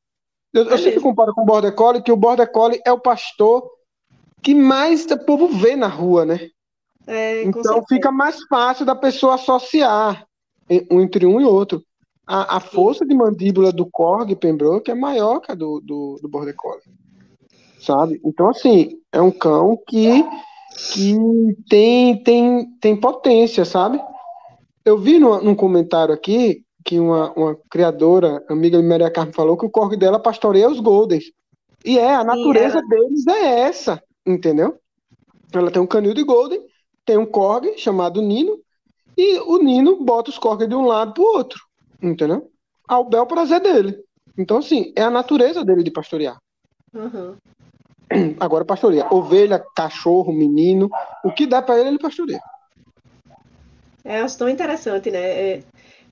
Eu, 0.55 0.69
é 0.69 0.73
eu 0.73 0.77
sempre 0.77 1.01
comparo 1.01 1.33
com 1.33 1.41
o 1.41 1.45
Border 1.45 1.75
Collie, 1.75 2.01
que 2.01 2.11
o 2.13 2.15
Border 2.15 2.49
Collie 2.49 2.79
é 2.85 2.91
o 2.91 2.99
pastor 2.99 3.69
que 4.41 4.55
mais 4.55 5.05
o 5.05 5.25
povo 5.25 5.49
vê 5.49 5.75
na 5.75 5.87
rua, 5.87 6.25
né? 6.25 6.39
É, 7.05 7.43
então 7.43 7.83
fica 7.87 8.09
mais 8.09 8.41
fácil 8.43 8.85
da 8.85 8.95
pessoa 8.95 9.35
associar 9.35 10.25
entre 10.69 11.25
um 11.25 11.41
e 11.41 11.43
outro. 11.43 11.83
A, 12.25 12.57
a 12.57 12.59
força 12.59 13.05
de 13.05 13.13
mandíbula 13.13 13.71
do 13.71 13.85
Korg 13.85 14.33
Pembroke 14.35 14.89
é 14.89 14.95
maior 14.95 15.39
que 15.41 15.51
a 15.51 15.55
do, 15.55 15.81
do, 15.81 16.17
do 16.21 16.29
Border 16.29 16.55
Collie. 16.55 16.81
Sabe? 17.79 18.19
Então, 18.23 18.49
assim, 18.49 18.97
é 19.11 19.21
um 19.21 19.31
cão 19.31 19.77
que, 19.87 20.23
que 20.93 21.15
tem, 21.69 22.23
tem, 22.23 22.65
tem 22.79 22.99
potência, 22.99 23.65
sabe? 23.65 24.01
Eu 24.83 24.97
vi 24.97 25.19
no, 25.19 25.39
num 25.41 25.53
comentário 25.53 26.13
aqui 26.13 26.64
que 26.85 26.99
uma, 26.99 27.33
uma 27.33 27.57
criadora, 27.69 28.45
amiga 28.47 28.77
de 28.77 28.87
Maria 28.87 29.11
Carmen, 29.11 29.33
falou 29.33 29.57
que 29.57 29.65
o 29.65 29.69
Korg 29.69 29.97
dela 29.97 30.19
pastoreia 30.19 30.69
os 30.69 30.79
Goldens. 30.79 31.25
E 31.83 31.99
é, 31.99 32.15
a 32.15 32.23
natureza 32.23 32.79
Sim, 32.79 32.87
deles 32.87 33.27
é 33.27 33.59
essa, 33.61 34.01
entendeu? 34.25 34.77
Ela 35.51 35.71
tem 35.71 35.81
um 35.81 35.87
canil 35.87 36.13
de 36.13 36.23
Golden, 36.23 36.61
tem 37.03 37.17
um 37.17 37.25
Korg 37.25 37.77
chamado 37.77 38.21
Nino, 38.21 38.59
e 39.17 39.39
o 39.39 39.57
Nino 39.57 40.03
bota 40.03 40.29
os 40.29 40.37
Korg 40.37 40.65
de 40.67 40.75
um 40.75 40.85
lado 40.85 41.13
pro 41.13 41.23
outro 41.23 41.59
entendeu? 42.01 42.51
Ao 42.87 43.03
bel 43.03 43.25
prazer 43.25 43.59
dele. 43.59 44.03
Então, 44.37 44.57
assim, 44.57 44.93
é 44.95 45.01
a 45.01 45.09
natureza 45.09 45.63
dele 45.63 45.83
de 45.83 45.91
pastorear. 45.91 46.37
Uhum. 46.93 47.35
Agora, 48.39 48.65
pastoreia. 48.65 49.07
Ovelha, 49.11 49.63
cachorro, 49.75 50.31
menino, 50.31 50.89
o 51.23 51.31
que 51.31 51.47
dá 51.47 51.61
para 51.61 51.79
ele, 51.79 51.89
ele 51.89 51.99
pastoreia. 51.99 52.41
É, 54.03 54.19
acho 54.19 54.37
tão 54.37 54.47
interessante, 54.47 55.09
né? 55.09 55.19
É, 55.19 55.63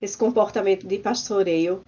esse 0.03 0.17
comportamento 0.17 0.85
de 0.85 0.97
pastoreio. 0.97 1.81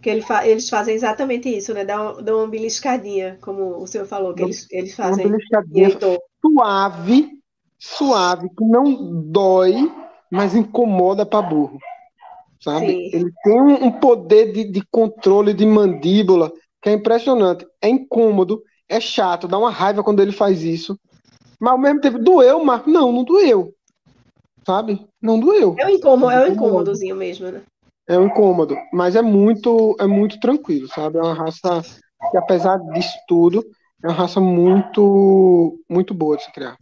Que 0.00 0.08
ele 0.08 0.22
fa 0.22 0.46
eles 0.46 0.68
fazem 0.68 0.94
exatamente 0.94 1.48
isso, 1.48 1.74
né? 1.74 1.82
Uma, 1.82 2.22
dá 2.22 2.36
uma 2.36 2.46
beliscadinha, 2.46 3.36
como 3.40 3.82
o 3.82 3.86
senhor 3.86 4.06
falou, 4.06 4.32
que 4.32 4.42
eles, 4.42 4.66
eles 4.70 4.94
fazem. 4.94 5.26
Uma 5.26 5.36
beliscadinha 5.36 5.90
suave, 6.40 7.30
suave, 7.78 8.48
que 8.56 8.64
não 8.64 9.22
dói, 9.24 9.90
mas 10.30 10.54
incomoda 10.54 11.26
para 11.26 11.42
burro. 11.42 11.78
sabe? 12.60 12.86
Sim. 12.86 13.10
Ele 13.12 13.32
tem 13.42 13.60
um, 13.60 13.90
poder 13.90 14.52
de, 14.52 14.70
de 14.70 14.82
controle 14.88 15.52
de 15.52 15.66
mandíbula 15.66 16.52
que 16.80 16.88
é 16.88 16.92
impressionante. 16.92 17.66
É 17.82 17.88
incômodo, 17.88 18.62
é 18.88 19.00
chato, 19.00 19.48
dá 19.48 19.58
uma 19.58 19.70
raiva 19.70 20.04
quando 20.04 20.20
ele 20.20 20.32
faz 20.32 20.62
isso. 20.62 20.96
Mas 21.58 21.72
ao 21.72 21.78
mesmo 21.78 22.00
tempo, 22.00 22.20
doeu, 22.20 22.64
Marco? 22.64 22.88
Não, 22.88 23.10
não 23.10 23.24
doeu. 23.24 23.74
Sabe? 24.68 25.00
Não 25.22 25.40
doeu. 25.40 25.76
É 25.78 25.86
um 25.86 25.88
incômodo, 25.88 26.30
é 26.30 26.46
um 26.46 26.52
incômodozinho 26.52 27.16
mesmo, 27.16 27.50
né? 27.50 27.62
É 28.06 28.18
um 28.18 28.26
incômodo, 28.26 28.76
mas 28.92 29.16
é 29.16 29.22
muito, 29.22 29.96
é 29.98 30.06
muito 30.06 30.38
tranquilo, 30.38 30.86
sabe? 30.88 31.16
É 31.16 31.22
uma 31.22 31.32
raça 31.32 31.80
que, 32.30 32.36
apesar 32.36 32.76
disso 32.92 33.16
tudo, 33.26 33.64
é 34.04 34.08
uma 34.08 34.12
raça 34.12 34.42
muito, 34.42 35.80
muito 35.88 36.12
boa 36.12 36.36
de 36.36 36.44
se 36.44 36.52
criar. 36.52 36.76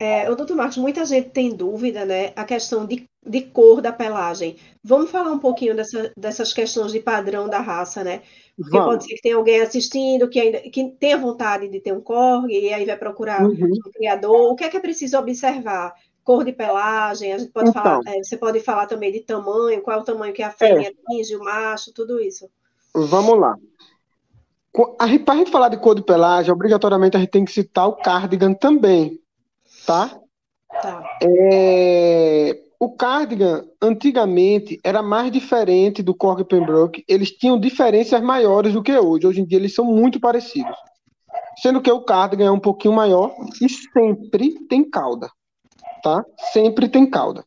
É, 0.00 0.30
o 0.30 0.34
doutor 0.34 0.56
Marcos, 0.56 0.78
muita 0.78 1.04
gente 1.04 1.28
tem 1.28 1.54
dúvida, 1.54 2.06
né? 2.06 2.32
A 2.34 2.44
questão 2.44 2.86
de, 2.86 3.06
de 3.26 3.42
cor 3.42 3.82
da 3.82 3.92
pelagem. 3.92 4.56
Vamos 4.82 5.10
falar 5.10 5.32
um 5.32 5.38
pouquinho 5.38 5.76
dessa, 5.76 6.12
dessas 6.16 6.54
questões 6.54 6.92
de 6.92 7.00
padrão 7.00 7.46
da 7.46 7.60
raça, 7.60 8.02
né? 8.02 8.22
Porque 8.56 8.76
Vamos. 8.76 8.86
pode 8.86 9.04
ser 9.04 9.14
que 9.16 9.22
tenha 9.22 9.36
alguém 9.36 9.60
assistindo 9.60 10.28
que 10.30 10.40
ainda 10.40 10.60
que 10.60 10.90
tenha 10.98 11.18
vontade 11.18 11.68
de 11.68 11.78
ter 11.78 11.92
um 11.92 12.00
corgi 12.00 12.58
e 12.58 12.72
aí 12.72 12.86
vai 12.86 12.96
procurar 12.96 13.42
uhum. 13.42 13.52
um 13.52 13.90
criador. 13.90 14.50
O 14.50 14.54
que 14.54 14.64
é 14.64 14.68
que 14.70 14.78
é 14.78 14.80
preciso 14.80 15.18
observar? 15.18 15.94
Cor 16.26 16.42
de 16.42 16.52
pelagem, 16.52 17.32
a 17.32 17.38
gente 17.38 17.52
pode 17.52 17.70
então, 17.70 17.80
falar, 17.80 18.00
é, 18.04 18.20
você 18.20 18.36
pode 18.36 18.58
falar 18.58 18.86
também 18.86 19.12
de 19.12 19.20
tamanho, 19.20 19.80
qual 19.80 19.96
é 19.96 20.00
o 20.00 20.04
tamanho 20.04 20.34
que 20.34 20.42
a 20.42 20.50
fêmea 20.50 20.88
é. 20.88 20.90
atinge, 20.90 21.36
o 21.36 21.44
macho, 21.44 21.94
tudo 21.94 22.20
isso. 22.20 22.50
Vamos 22.92 23.38
lá. 23.38 23.56
Para 24.74 25.34
a 25.34 25.36
gente 25.36 25.52
falar 25.52 25.68
de 25.68 25.76
cor 25.76 25.94
de 25.94 26.02
pelagem, 26.02 26.52
obrigatoriamente 26.52 27.16
a 27.16 27.20
gente 27.20 27.30
tem 27.30 27.44
que 27.44 27.52
citar 27.52 27.86
o 27.86 27.94
cardigan 27.94 28.54
também, 28.54 29.20
tá? 29.86 30.20
Tá. 30.82 31.16
É, 31.22 32.60
o 32.80 32.90
cardigan, 32.90 33.64
antigamente, 33.80 34.80
era 34.82 35.02
mais 35.02 35.30
diferente 35.30 36.02
do 36.02 36.12
Cork 36.12 36.42
Pembroke. 36.42 37.04
Eles 37.06 37.30
tinham 37.30 37.56
diferenças 37.56 38.20
maiores 38.20 38.72
do 38.72 38.82
que 38.82 38.98
hoje. 38.98 39.28
Hoje 39.28 39.42
em 39.42 39.46
dia, 39.46 39.58
eles 39.58 39.76
são 39.76 39.84
muito 39.84 40.18
parecidos. 40.18 40.76
Sendo 41.62 41.80
que 41.80 41.90
o 41.90 42.02
cardigan 42.02 42.46
é 42.46 42.50
um 42.50 42.58
pouquinho 42.58 42.94
maior 42.94 43.32
e 43.62 43.68
sempre 43.68 44.66
tem 44.66 44.82
cauda, 44.90 45.30
tá? 46.06 46.24
Sempre 46.52 46.88
tem 46.88 47.10
cauda. 47.10 47.44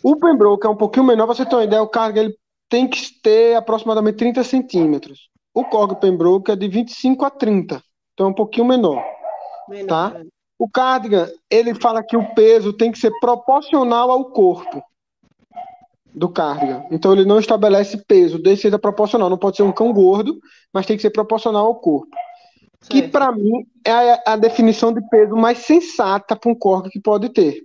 O 0.00 0.14
Pembroke 0.14 0.64
é 0.64 0.70
um 0.70 0.76
pouquinho 0.76 1.04
menor. 1.04 1.26
Você 1.26 1.44
tem 1.44 1.58
uma 1.58 1.64
ideia, 1.64 1.82
o 1.82 1.88
cardigan 1.88 2.26
ele 2.26 2.36
tem 2.68 2.88
que 2.88 3.20
ter 3.20 3.56
aproximadamente 3.56 4.18
30 4.18 4.44
centímetros. 4.44 5.28
O 5.52 5.64
Cork 5.64 6.00
Pembroke 6.00 6.52
é 6.52 6.56
de 6.56 6.68
25 6.68 7.24
a 7.24 7.30
30. 7.30 7.82
Então 8.12 8.26
é 8.26 8.30
um 8.30 8.34
pouquinho 8.34 8.66
menor. 8.66 9.02
menor 9.68 9.88
tá? 9.88 10.20
É. 10.20 10.24
O 10.56 10.68
cardigan, 10.68 11.28
ele 11.50 11.74
fala 11.74 12.04
que 12.04 12.16
o 12.16 12.32
peso 12.32 12.72
tem 12.72 12.92
que 12.92 12.98
ser 12.98 13.10
proporcional 13.18 14.12
ao 14.12 14.26
corpo 14.26 14.80
do 16.14 16.28
cardigan. 16.28 16.84
Então 16.92 17.12
ele 17.12 17.24
não 17.24 17.40
estabelece 17.40 18.04
peso, 18.06 18.38
desde 18.38 18.70
ser 18.70 18.78
proporcional. 18.78 19.28
Não 19.28 19.38
pode 19.38 19.56
ser 19.56 19.64
um 19.64 19.72
cão 19.72 19.92
gordo, 19.92 20.38
mas 20.72 20.86
tem 20.86 20.94
que 20.94 21.02
ser 21.02 21.10
proporcional 21.10 21.66
ao 21.66 21.74
corpo. 21.74 22.16
Que 22.88 23.08
para 23.08 23.32
mim 23.32 23.66
é 23.84 23.92
a, 23.92 24.22
a, 24.28 24.36
definição 24.36 24.92
de 24.92 25.00
peso 25.08 25.34
mais 25.34 25.58
sensata 25.58 26.36
para 26.36 26.50
um 26.50 26.54
corgi 26.54 26.90
que 26.90 27.00
pode 27.00 27.28
ter. 27.28 27.62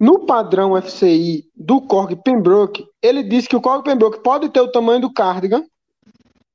No 0.00 0.26
padrão 0.26 0.76
FCI 0.80 1.44
do 1.54 1.80
Korg 1.80 2.16
Pembroke, 2.16 2.84
ele 3.00 3.22
diz 3.22 3.46
que 3.46 3.54
o 3.54 3.60
Korg 3.60 3.84
Pembroke 3.84 4.20
pode 4.20 4.48
ter 4.48 4.60
o 4.60 4.72
tamanho 4.72 5.00
do 5.00 5.12
cardigan, 5.12 5.64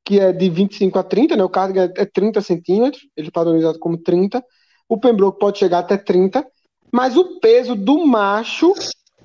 que 0.03 0.19
é 0.19 0.33
de 0.33 0.49
25 0.49 0.99
a 0.99 1.03
30, 1.03 1.35
né? 1.35 1.43
O 1.43 1.49
cardigan 1.49 1.91
é 1.95 2.05
30 2.05 2.41
centímetros, 2.41 3.07
ele 3.15 3.29
é 3.29 3.31
padronizado 3.31 3.79
como 3.79 3.97
30, 3.97 4.43
o 4.89 4.97
Pembroke 4.97 5.39
pode 5.39 5.59
chegar 5.59 5.79
até 5.79 5.97
30, 5.97 6.45
mas 6.91 7.15
o 7.15 7.39
peso 7.39 7.75
do 7.75 8.05
macho 8.05 8.73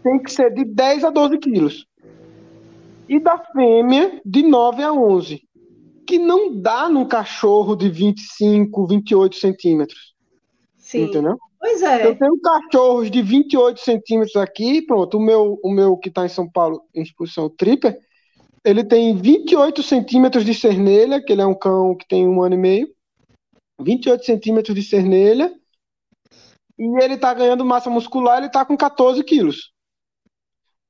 tem 0.02 0.22
que 0.22 0.30
ser 0.30 0.52
de 0.52 0.64
10 0.64 1.04
a 1.04 1.10
12 1.10 1.38
quilos. 1.38 1.86
E 3.08 3.18
da 3.18 3.38
fêmea, 3.38 4.20
de 4.24 4.42
9 4.42 4.82
a 4.82 4.92
11. 4.92 5.42
Que 6.06 6.18
não 6.18 6.60
dá 6.60 6.88
num 6.88 7.06
cachorro 7.06 7.76
de 7.76 7.88
25, 7.88 8.86
28 8.86 9.36
centímetros. 9.36 10.14
Sim. 10.76 11.04
Entendeu? 11.04 11.38
Pois 11.58 11.80
é. 11.82 12.06
Eu 12.06 12.18
tenho 12.18 12.40
cachorros 12.40 13.10
de 13.10 13.22
28 13.22 13.80
centímetros 13.80 14.36
aqui, 14.36 14.82
pronto. 14.82 15.16
O 15.16 15.20
meu, 15.20 15.58
o 15.62 15.70
meu 15.70 15.96
que 15.96 16.08
está 16.08 16.24
em 16.24 16.28
São 16.28 16.50
Paulo, 16.50 16.82
em 16.94 17.02
exposição 17.02 17.48
tripper, 17.48 17.96
ele 18.64 18.84
tem 18.84 19.16
28 19.16 19.82
centímetros 19.82 20.44
de 20.44 20.54
cernelha, 20.54 21.22
que 21.22 21.32
ele 21.32 21.42
é 21.42 21.46
um 21.46 21.54
cão 21.54 21.96
que 21.96 22.06
tem 22.06 22.28
um 22.28 22.42
ano 22.42 22.54
e 22.54 22.58
meio. 22.58 22.88
28 23.80 24.24
centímetros 24.24 24.74
de 24.74 24.82
cernelha, 24.82 25.52
e 26.78 26.84
ele 27.02 27.16
tá 27.16 27.32
ganhando 27.34 27.64
massa 27.64 27.90
muscular, 27.90 28.38
ele 28.38 28.48
tá 28.48 28.64
com 28.64 28.76
14 28.76 29.22
quilos. 29.22 29.72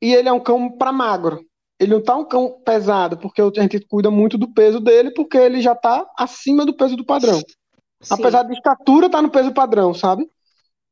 E 0.01 0.13
ele 0.13 0.29
é 0.29 0.33
um 0.33 0.41
cão 0.41 0.71
para 0.71 0.93
magro. 0.93 1.45
Ele 1.83 1.95
não 1.95 2.01
tá 2.01 2.17
um 2.17 2.25
cão 2.25 2.61
pesado, 2.65 3.17
porque 3.19 3.43
a 3.43 3.51
gente 3.61 3.81
cuida 3.81 4.09
muito 4.09 4.39
do 4.39 4.47
peso 4.47 4.79
dele, 4.79 5.11
porque 5.11 5.37
ele 5.37 5.61
já 5.61 5.75
tá 5.75 6.09
acima 6.17 6.65
do 6.65 6.73
peso 6.73 6.95
do 6.95 7.05
padrão. 7.05 7.41
Sim. 7.41 8.15
Apesar 8.15 8.45
de 8.45 8.53
estatura, 8.53 9.11
tá 9.11 9.21
no 9.21 9.29
peso 9.29 9.53
padrão, 9.53 9.93
sabe? 9.93 10.31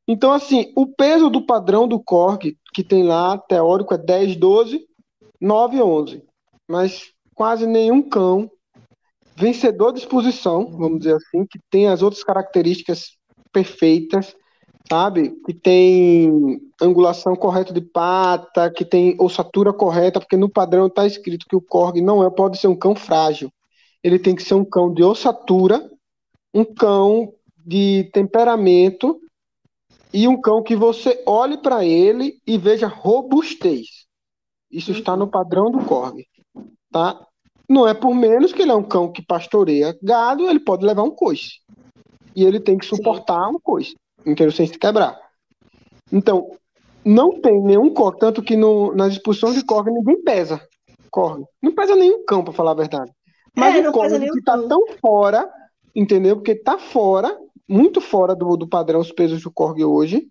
Então, 0.05 0.33
assim, 0.33 0.73
o 0.75 0.85
peso 0.85 1.29
do 1.29 1.45
padrão 1.45 1.87
do 1.87 1.97
Korg, 1.97 2.57
que 2.73 2.83
tem 2.83 3.03
lá, 3.03 3.37
teórico, 3.37 3.93
é 3.93 3.97
10, 3.97 4.35
12, 4.35 4.85
9, 5.39 5.81
11. 5.81 6.23
Mas 6.69 7.13
quase 7.33 7.65
nenhum 7.65 8.01
cão 8.01 8.51
vencedor 9.33 9.93
de 9.93 9.99
exposição, 9.99 10.69
vamos 10.71 10.99
dizer 10.99 11.15
assim, 11.15 11.45
que 11.45 11.57
tem 11.69 11.87
as 11.87 12.01
outras 12.01 12.21
características 12.21 13.17
perfeitas, 13.53 14.35
sabe? 14.91 15.31
Que 15.45 15.53
tem 15.53 16.59
angulação 16.81 17.33
correta 17.33 17.73
de 17.73 17.79
pata, 17.79 18.69
que 18.69 18.83
tem 18.83 19.15
ossatura 19.17 19.71
correta, 19.71 20.19
porque 20.19 20.35
no 20.35 20.49
padrão 20.49 20.87
está 20.87 21.07
escrito 21.07 21.45
que 21.47 21.55
o 21.55 21.61
Korg 21.61 22.01
não 22.01 22.21
é, 22.21 22.29
pode 22.29 22.57
ser 22.57 22.67
um 22.67 22.75
cão 22.75 22.93
frágil. 22.93 23.49
Ele 24.03 24.19
tem 24.19 24.35
que 24.35 24.43
ser 24.43 24.55
um 24.55 24.65
cão 24.65 24.93
de 24.93 25.01
ossatura, 25.01 25.89
um 26.53 26.65
cão 26.65 27.31
de 27.65 28.09
temperamento 28.11 29.17
e 30.13 30.27
um 30.27 30.41
cão 30.41 30.61
que 30.61 30.75
você 30.75 31.23
olhe 31.25 31.57
para 31.57 31.85
ele 31.85 32.41
e 32.45 32.57
veja 32.57 32.87
robustez. 32.87 33.87
Isso 34.69 34.91
está 34.91 35.15
no 35.15 35.29
padrão 35.29 35.71
do 35.71 35.85
Korg, 35.85 36.25
tá? 36.91 37.25
Não 37.69 37.87
é 37.87 37.93
por 37.93 38.13
menos 38.13 38.51
que 38.51 38.61
ele 38.61 38.71
é 38.71 38.75
um 38.75 38.83
cão 38.83 39.09
que 39.09 39.25
pastoreia 39.25 39.97
gado, 40.03 40.49
ele 40.49 40.59
pode 40.59 40.85
levar 40.85 41.03
um 41.03 41.11
coice. 41.11 41.61
E 42.35 42.43
ele 42.43 42.59
tem 42.59 42.77
que 42.77 42.85
suportar 42.85 43.47
Sim. 43.47 43.55
um 43.55 43.59
coice, 43.61 43.95
entendeu? 44.25 44.51
Sem 44.51 44.67
se 44.67 44.77
quebrar. 44.77 45.19
Então, 46.11 46.51
não 47.03 47.39
tem 47.41 47.59
nenhum 47.61 47.93
corre, 47.93 48.17
tanto 48.19 48.41
que 48.41 48.55
no, 48.55 48.93
nas 48.93 49.13
expulsões 49.13 49.55
de 49.55 49.65
corre 49.65 49.91
ninguém 49.91 50.21
pesa. 50.23 50.61
Corre. 51.09 51.43
Não 51.61 51.73
pesa 51.73 51.95
nenhum 51.95 52.23
cão, 52.25 52.43
para 52.43 52.53
falar 52.53 52.71
a 52.71 52.75
verdade. 52.75 53.11
Mas 53.55 53.75
é, 53.75 53.89
o 53.89 53.91
corre 53.91 54.19
que 54.19 54.41
tá 54.43 54.57
tão 54.57 54.81
fora, 54.99 55.49
entendeu? 55.95 56.37
Porque 56.37 56.55
tá 56.55 56.77
fora, 56.77 57.37
muito 57.67 57.99
fora 57.99 58.35
do, 58.35 58.55
do 58.55 58.67
padrão 58.67 58.99
os 58.99 59.11
pesos 59.11 59.41
do 59.41 59.51
corre 59.51 59.83
hoje, 59.83 60.27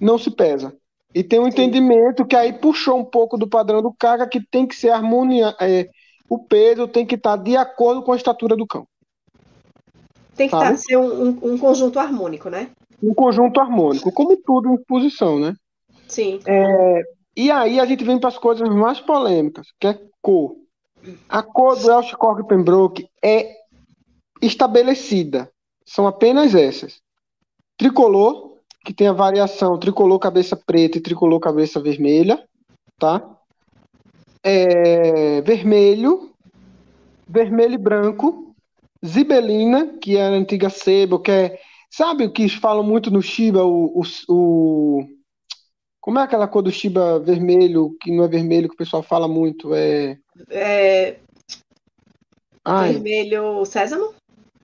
não 0.00 0.18
se 0.18 0.30
pesa. 0.30 0.76
E 1.14 1.22
tem 1.22 1.38
um 1.40 1.48
entendimento 1.48 2.26
que 2.26 2.36
aí 2.36 2.52
puxou 2.52 2.98
um 2.98 3.04
pouco 3.04 3.38
do 3.38 3.48
padrão 3.48 3.80
do 3.80 3.92
caga 3.92 4.28
que 4.28 4.40
tem 4.40 4.66
que 4.66 4.74
ser 4.74 4.90
harmonia, 4.90 5.54
é, 5.60 5.88
o 6.28 6.38
peso 6.38 6.88
tem 6.88 7.06
que 7.06 7.14
estar 7.14 7.36
de 7.36 7.56
acordo 7.56 8.02
com 8.02 8.12
a 8.12 8.16
estatura 8.16 8.56
do 8.56 8.66
cão. 8.66 8.86
Tem 10.36 10.48
que 10.48 10.54
tá, 10.54 10.76
ser 10.76 10.98
um, 10.98 11.22
um, 11.22 11.38
um, 11.52 11.58
conjunto 11.58 11.98
harmônico, 11.98 12.50
né? 12.50 12.68
Um 13.02 13.14
conjunto 13.14 13.60
harmônico, 13.60 14.12
como 14.12 14.36
tudo 14.36 14.72
em 14.72 14.82
posição, 14.84 15.38
né? 15.38 15.54
Sim. 16.08 16.40
É, 16.46 17.02
e 17.36 17.50
aí 17.50 17.78
a 17.78 17.84
gente 17.84 18.04
vem 18.04 18.18
para 18.18 18.28
as 18.28 18.38
coisas 18.38 18.68
mais 18.68 19.00
polêmicas, 19.00 19.66
que 19.78 19.86
é 19.86 20.00
cor. 20.22 20.56
A 21.28 21.42
cor 21.42 21.76
do 21.76 22.16
Cork 22.16 22.46
Pembroke 22.48 23.08
é 23.22 23.52
estabelecida. 24.40 25.50
São 25.84 26.06
apenas 26.06 26.54
essas. 26.54 27.00
Tricolor, 27.76 28.56
que 28.84 28.92
tem 28.92 29.06
a 29.06 29.12
variação 29.12 29.78
tricolor 29.78 30.18
cabeça 30.18 30.56
preta 30.56 30.98
e 30.98 31.00
tricolor 31.00 31.38
cabeça 31.38 31.80
vermelha, 31.80 32.42
tá? 32.98 33.36
é, 34.46 35.40
vermelho, 35.40 36.30
vermelho 37.26 37.74
e 37.74 37.78
branco, 37.78 38.54
zibelina, 39.04 39.98
que 40.00 40.16
é 40.16 40.24
a 40.24 40.30
antiga 40.30 40.70
sebo, 40.70 41.18
que 41.18 41.32
é. 41.32 41.58
Sabe 41.96 42.26
o 42.26 42.30
que 42.30 42.46
falam 42.46 42.84
muito 42.84 43.10
no 43.10 43.22
Shiba, 43.22 43.64
o, 43.64 44.02
o, 44.02 44.02
o, 44.28 45.08
Como 45.98 46.18
é 46.18 46.22
aquela 46.22 46.46
cor 46.46 46.60
do 46.60 46.70
Shiba 46.70 47.18
vermelho, 47.18 47.96
que 48.02 48.14
não 48.14 48.24
é 48.24 48.28
vermelho, 48.28 48.68
que 48.68 48.74
o 48.74 48.76
pessoal 48.76 49.02
fala 49.02 49.26
muito? 49.26 49.74
É. 49.74 50.18
é... 50.50 51.16
Vermelho 52.92 53.64
sésamo? 53.64 54.12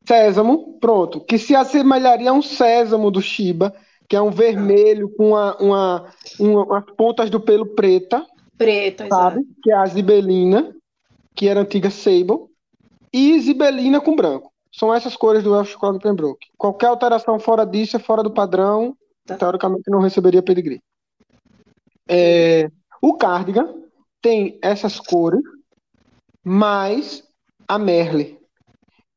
Sésamo, 0.07 0.79
pronto. 0.79 1.23
Que 1.23 1.39
se 1.39 1.57
assemelharia 1.57 2.29
a 2.29 2.35
um 2.35 2.43
sésamo 2.43 3.11
do 3.11 3.23
Shiba, 3.23 3.75
que 4.07 4.15
é 4.15 4.21
um 4.21 4.31
vermelho 4.31 5.09
com 5.17 5.31
uma, 5.31 5.57
uma, 5.57 6.15
uma, 6.39 6.79
as 6.81 6.85
pontas 6.97 7.31
do 7.31 7.41
pelo 7.41 7.65
preta, 7.65 8.27
Preta, 8.59 9.09
sabe? 9.09 9.37
Exato. 9.39 9.55
Que 9.63 9.73
é 9.73 9.75
a 9.75 9.87
zibelina, 9.87 10.77
que 11.35 11.49
era 11.49 11.61
a 11.61 11.63
antiga 11.63 11.89
Sable, 11.89 12.45
e 13.11 13.41
zibelina 13.41 14.03
com 14.03 14.15
branco. 14.15 14.52
São 14.73 14.93
essas 14.93 15.15
cores 15.15 15.45
do 15.45 15.53
Welsh 15.53 15.77
Cog 15.77 15.99
Pembroke. 15.99 16.49
Qualquer 16.57 16.87
alteração 16.87 17.39
fora 17.39 17.65
disso 17.67 17.97
é 17.97 18.01
fora 18.01 18.23
do 18.23 18.33
padrão, 18.33 18.97
tá. 19.27 19.37
teoricamente 19.37 19.91
não 19.91 20.01
receberia 20.01 20.43
pedigree. 20.43 20.83
É, 22.09 22.71
O 23.01 23.15
cardigan 23.15 23.75
tem 24.21 24.59
essas 24.63 24.99
cores, 24.99 25.43
mais 26.43 27.23
a 27.69 27.79
merle. 27.79 28.41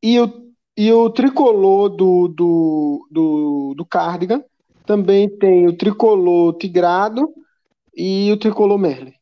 E 0.03 0.19
o, 0.19 0.51
e 0.77 0.91
o 0.91 1.09
tricolor 1.09 1.89
do, 1.89 2.27
do, 2.27 3.07
do, 3.09 3.73
do 3.75 3.85
cardigan 3.85 4.43
também 4.85 5.29
tem 5.37 5.67
o 5.67 5.75
tricolor 5.75 6.57
tigrado 6.57 7.33
e 7.95 8.31
o 8.31 8.37
tricolor 8.37 8.77
merle. 8.77 9.15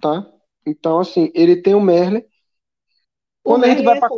Tá? 0.00 0.26
Então, 0.66 0.98
assim, 0.98 1.30
ele 1.34 1.60
tem 1.60 1.74
o 1.74 1.80
merle. 1.80 2.24
Quando 3.42 3.64
a 3.64 3.68
gente 3.68 3.82
vai 3.82 3.96
é 3.96 4.00
para 4.00 4.08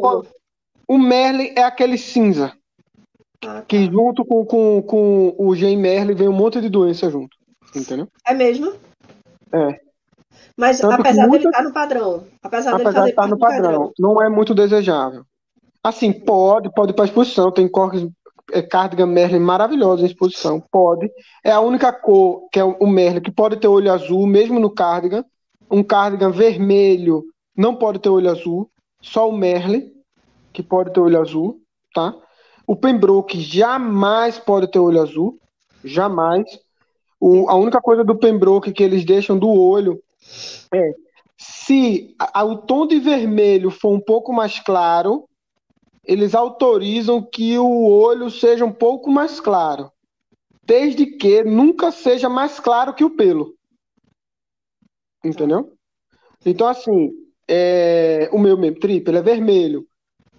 o 0.88 0.98
merle 0.98 1.52
é 1.56 1.62
aquele 1.62 1.98
cinza. 1.98 2.52
Ah, 3.44 3.60
tá. 3.60 3.62
Que 3.62 3.84
junto 3.86 4.24
com, 4.24 4.44
com, 4.44 4.82
com 4.82 5.34
o 5.38 5.54
Gen 5.54 5.76
Merle 5.76 6.14
vem 6.14 6.28
um 6.28 6.32
monte 6.32 6.60
de 6.60 6.68
doença 6.68 7.10
junto. 7.10 7.36
Entendeu? 7.74 8.08
É 8.26 8.34
mesmo? 8.34 8.72
É. 9.52 9.80
Mas 10.56 10.78
Tanto 10.78 11.00
apesar 11.00 11.26
muita... 11.26 11.38
dele 11.38 11.50
estar 11.50 11.62
no 11.64 11.72
padrão. 11.72 12.24
Apesar, 12.42 12.74
apesar 12.74 12.92
dele 12.92 13.10
estar 13.10 13.28
no 13.28 13.38
padrão, 13.38 13.62
padrão, 13.62 13.92
não 13.98 14.22
é 14.22 14.28
muito 14.28 14.54
desejável. 14.54 15.24
Assim, 15.82 16.12
pode, 16.12 16.72
pode 16.72 16.92
ir 16.92 16.94
para 16.94 17.04
exposição. 17.04 17.50
Tem 17.50 17.68
corres 17.68 18.08
é, 18.52 18.62
cardigan 18.62 19.06
Merlin 19.06 19.40
maravilhosa 19.40 20.02
em 20.02 20.06
exposição. 20.06 20.62
Pode. 20.70 21.10
É 21.42 21.50
a 21.50 21.60
única 21.60 21.92
cor 21.92 22.48
que 22.50 22.60
é 22.60 22.64
o 22.64 22.86
Merlin 22.86 23.20
que 23.20 23.32
pode 23.32 23.56
ter 23.56 23.68
olho 23.68 23.92
azul, 23.92 24.26
mesmo 24.26 24.60
no 24.60 24.70
cardigan. 24.70 25.24
Um 25.70 25.82
cardigan 25.82 26.30
vermelho 26.30 27.24
não 27.56 27.74
pode 27.74 27.98
ter 27.98 28.08
olho 28.08 28.30
azul. 28.30 28.70
Só 29.00 29.28
o 29.28 29.36
Merlin 29.36 29.93
que 30.54 30.62
pode 30.62 30.92
ter 30.92 31.00
olho 31.00 31.20
azul, 31.20 31.60
tá? 31.92 32.14
O 32.66 32.74
Pembroke 32.74 33.38
jamais 33.40 34.38
pode 34.38 34.70
ter 34.70 34.78
olho 34.78 35.02
azul. 35.02 35.38
Jamais. 35.84 36.48
O, 37.20 37.50
a 37.50 37.56
única 37.56 37.80
coisa 37.80 38.02
do 38.02 38.16
Pembroke 38.16 38.72
que 38.72 38.82
eles 38.82 39.04
deixam 39.04 39.38
do 39.38 39.50
olho 39.50 40.02
é 40.72 40.92
se 41.36 42.14
a, 42.18 42.44
o 42.44 42.58
tom 42.58 42.86
de 42.86 42.98
vermelho 42.98 43.70
for 43.70 43.92
um 43.92 44.00
pouco 44.00 44.32
mais 44.32 44.60
claro, 44.60 45.28
eles 46.04 46.34
autorizam 46.34 47.20
que 47.20 47.58
o 47.58 47.86
olho 47.86 48.30
seja 48.30 48.64
um 48.64 48.72
pouco 48.72 49.10
mais 49.10 49.40
claro, 49.40 49.90
desde 50.64 51.06
que 51.06 51.42
nunca 51.42 51.90
seja 51.90 52.28
mais 52.28 52.60
claro 52.60 52.94
que 52.94 53.04
o 53.04 53.10
pelo. 53.10 53.54
Entendeu? 55.24 55.72
Então, 56.46 56.68
assim, 56.68 57.10
é, 57.48 58.28
o 58.32 58.38
meu 58.38 58.56
mesmo 58.56 58.78
trip, 58.78 59.08
ele 59.08 59.18
é 59.18 59.22
vermelho. 59.22 59.86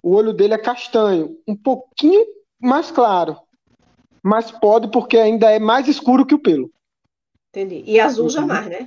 O 0.06 0.14
olho 0.14 0.32
dele 0.32 0.54
é 0.54 0.58
castanho, 0.58 1.36
um 1.48 1.56
pouquinho 1.56 2.24
mais 2.60 2.92
claro. 2.92 3.36
Mas 4.22 4.52
pode 4.52 4.88
porque 4.88 5.18
ainda 5.18 5.50
é 5.50 5.58
mais 5.58 5.88
escuro 5.88 6.24
que 6.24 6.36
o 6.36 6.38
pelo. 6.38 6.70
Entendi. 7.48 7.82
E 7.84 7.98
azul 7.98 8.30
jamais, 8.30 8.68
né? 8.68 8.86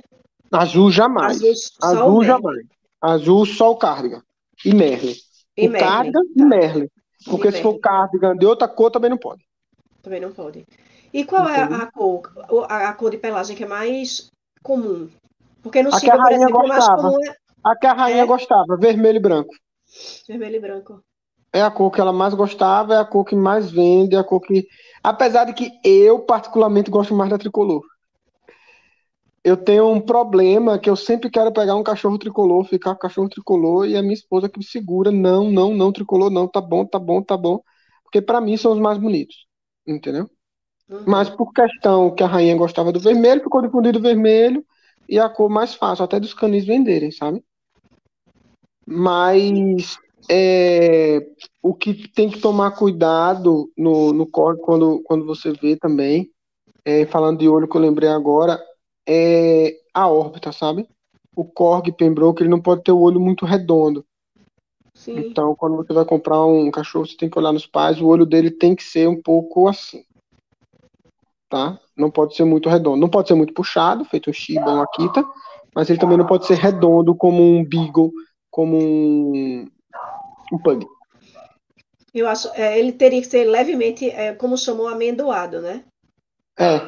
Azul 0.50 0.90
jamais. 0.90 1.36
Azul, 1.36 1.60
azul 1.82 2.24
jamais. 2.24 2.66
Azul 3.02 3.44
só 3.44 3.70
o 3.70 3.76
cardigan. 3.76 4.22
E 4.64 4.72
Merlin. 4.74 5.14
E 5.58 5.68
o 5.68 5.70
Merlin. 5.70 5.86
cardigan 5.86 6.22
tá. 6.22 6.30
e 6.36 6.42
Merlin. 6.42 6.88
Porque 7.26 7.48
e 7.48 7.52
se 7.52 7.58
Merlin. 7.58 7.62
for 7.74 7.78
cardigan 7.80 8.34
de 8.34 8.46
outra 8.46 8.66
cor, 8.66 8.90
também 8.90 9.10
não 9.10 9.18
pode. 9.18 9.44
Também 10.00 10.20
não 10.20 10.32
pode. 10.32 10.64
E 11.12 11.22
qual 11.26 11.46
é 11.50 11.60
a 11.60 11.92
cor, 11.92 12.32
a, 12.66 12.90
cor 12.94 13.10
de 13.10 13.18
pelagem 13.18 13.54
que 13.54 13.64
é 13.64 13.68
mais 13.68 14.30
comum? 14.62 15.10
Porque 15.62 15.82
no 15.82 15.92
Chile, 16.00 16.16
por 16.16 16.32
exemplo, 16.32 16.62
gostava. 16.62 17.02
mais 17.02 17.14
comum 17.14 17.30
é... 17.30 17.36
A 17.62 17.76
que 17.76 17.86
a 17.86 17.92
rainha 17.92 18.22
é... 18.22 18.26
gostava, 18.26 18.74
vermelho 18.78 19.18
e 19.18 19.20
branco. 19.20 19.54
Vermelho 20.26 20.56
e 20.56 20.60
branco. 20.60 21.04
É 21.52 21.62
a 21.62 21.70
cor 21.70 21.90
que 21.90 22.00
ela 22.00 22.12
mais 22.12 22.34
gostava, 22.34 22.94
é 22.94 22.98
a 22.98 23.04
cor 23.04 23.24
que 23.24 23.34
mais 23.34 23.70
vende, 23.70 24.14
é 24.14 24.18
a 24.18 24.24
cor 24.24 24.40
que. 24.40 24.66
Apesar 25.02 25.44
de 25.44 25.52
que 25.52 25.70
eu, 25.84 26.20
particularmente, 26.20 26.90
gosto 26.90 27.14
mais 27.14 27.30
da 27.30 27.38
tricolor 27.38 27.82
eu 29.42 29.56
tenho 29.56 29.88
um 29.88 30.00
problema 30.00 30.78
que 30.78 30.88
eu 30.88 30.96
sempre 30.96 31.30
quero 31.30 31.52
pegar 31.52 31.74
um 31.74 31.82
cachorro 31.82 32.18
tricolor, 32.18 32.64
ficar 32.64 32.90
com 32.90 32.96
o 32.96 33.00
cachorro 33.00 33.28
tricolor 33.28 33.86
e 33.86 33.96
a 33.96 34.02
minha 34.02 34.14
esposa 34.14 34.48
que 34.48 34.58
me 34.58 34.64
segura, 34.64 35.10
não, 35.10 35.50
não, 35.50 35.74
não 35.74 35.92
tricolor, 35.92 36.30
não, 36.30 36.46
tá 36.46 36.60
bom, 36.60 36.84
tá 36.84 36.98
bom, 36.98 37.22
tá 37.22 37.36
bom, 37.36 37.62
porque 38.02 38.20
para 38.20 38.40
mim 38.40 38.56
são 38.56 38.72
os 38.72 38.78
mais 38.78 38.98
bonitos, 38.98 39.46
entendeu? 39.86 40.28
Uhum. 40.88 41.04
Mas 41.06 41.30
por 41.30 41.52
questão 41.52 42.14
que 42.14 42.22
a 42.22 42.26
rainha 42.26 42.56
gostava 42.56 42.92
do 42.92 43.00
vermelho, 43.00 43.42
ficou 43.42 43.62
difundido 43.62 44.00
vermelho 44.00 44.64
e 45.08 45.18
a 45.18 45.28
cor 45.28 45.48
mais 45.48 45.74
fácil, 45.74 46.04
até 46.04 46.20
dos 46.20 46.34
canis 46.34 46.66
venderem, 46.66 47.10
sabe? 47.10 47.42
Mas 48.86 49.98
é, 50.28 51.26
o 51.62 51.74
que 51.74 52.08
tem 52.08 52.28
que 52.28 52.40
tomar 52.40 52.72
cuidado 52.72 53.70
no, 53.76 54.12
no 54.12 54.26
corte 54.26 54.62
quando, 54.62 55.02
quando 55.04 55.24
você 55.24 55.52
vê 55.52 55.76
também, 55.76 56.30
é, 56.84 57.06
falando 57.06 57.38
de 57.38 57.48
olho 57.48 57.68
que 57.68 57.76
eu 57.76 57.80
lembrei 57.80 58.08
agora, 58.08 58.60
é 59.08 59.76
a 59.94 60.08
órbita, 60.08 60.52
sabe? 60.52 60.86
O 61.34 61.44
Korg 61.44 61.92
Pembroke, 61.92 62.42
ele 62.42 62.50
não 62.50 62.60
pode 62.60 62.82
ter 62.82 62.92
o 62.92 63.00
olho 63.00 63.20
muito 63.20 63.44
redondo. 63.46 64.04
Sim. 64.94 65.18
Então, 65.18 65.54
quando 65.54 65.76
você 65.76 65.92
vai 65.92 66.04
comprar 66.04 66.44
um 66.44 66.70
cachorro, 66.70 67.06
você 67.06 67.16
tem 67.16 67.30
que 67.30 67.38
olhar 67.38 67.52
nos 67.52 67.66
pais, 67.66 68.00
o 68.00 68.06
olho 68.06 68.26
dele 68.26 68.50
tem 68.50 68.74
que 68.74 68.82
ser 68.82 69.08
um 69.08 69.20
pouco 69.20 69.68
assim. 69.68 70.04
Tá? 71.48 71.80
Não 71.96 72.10
pode 72.10 72.36
ser 72.36 72.44
muito 72.44 72.68
redondo. 72.68 72.98
Não 72.98 73.08
pode 73.08 73.28
ser 73.28 73.34
muito 73.34 73.54
puxado, 73.54 74.04
feito 74.04 74.30
um 74.30 74.32
Shiba, 74.32 74.70
um 74.70 74.82
Akita, 74.82 75.24
mas 75.74 75.88
ele 75.88 75.98
também 75.98 76.18
não 76.18 76.26
pode 76.26 76.46
ser 76.46 76.54
redondo 76.54 77.14
como 77.14 77.42
um 77.42 77.64
Beagle, 77.64 78.12
como 78.50 78.76
um, 78.76 79.66
um 80.52 80.58
Pug. 80.58 80.86
Eu 82.12 82.28
acho, 82.28 82.48
é, 82.54 82.78
ele 82.78 82.92
teria 82.92 83.20
que 83.20 83.26
ser 83.26 83.44
levemente, 83.44 84.10
é, 84.10 84.34
como 84.34 84.58
chamou, 84.58 84.88
amendoado, 84.88 85.60
né? 85.60 85.84
É, 86.58 86.80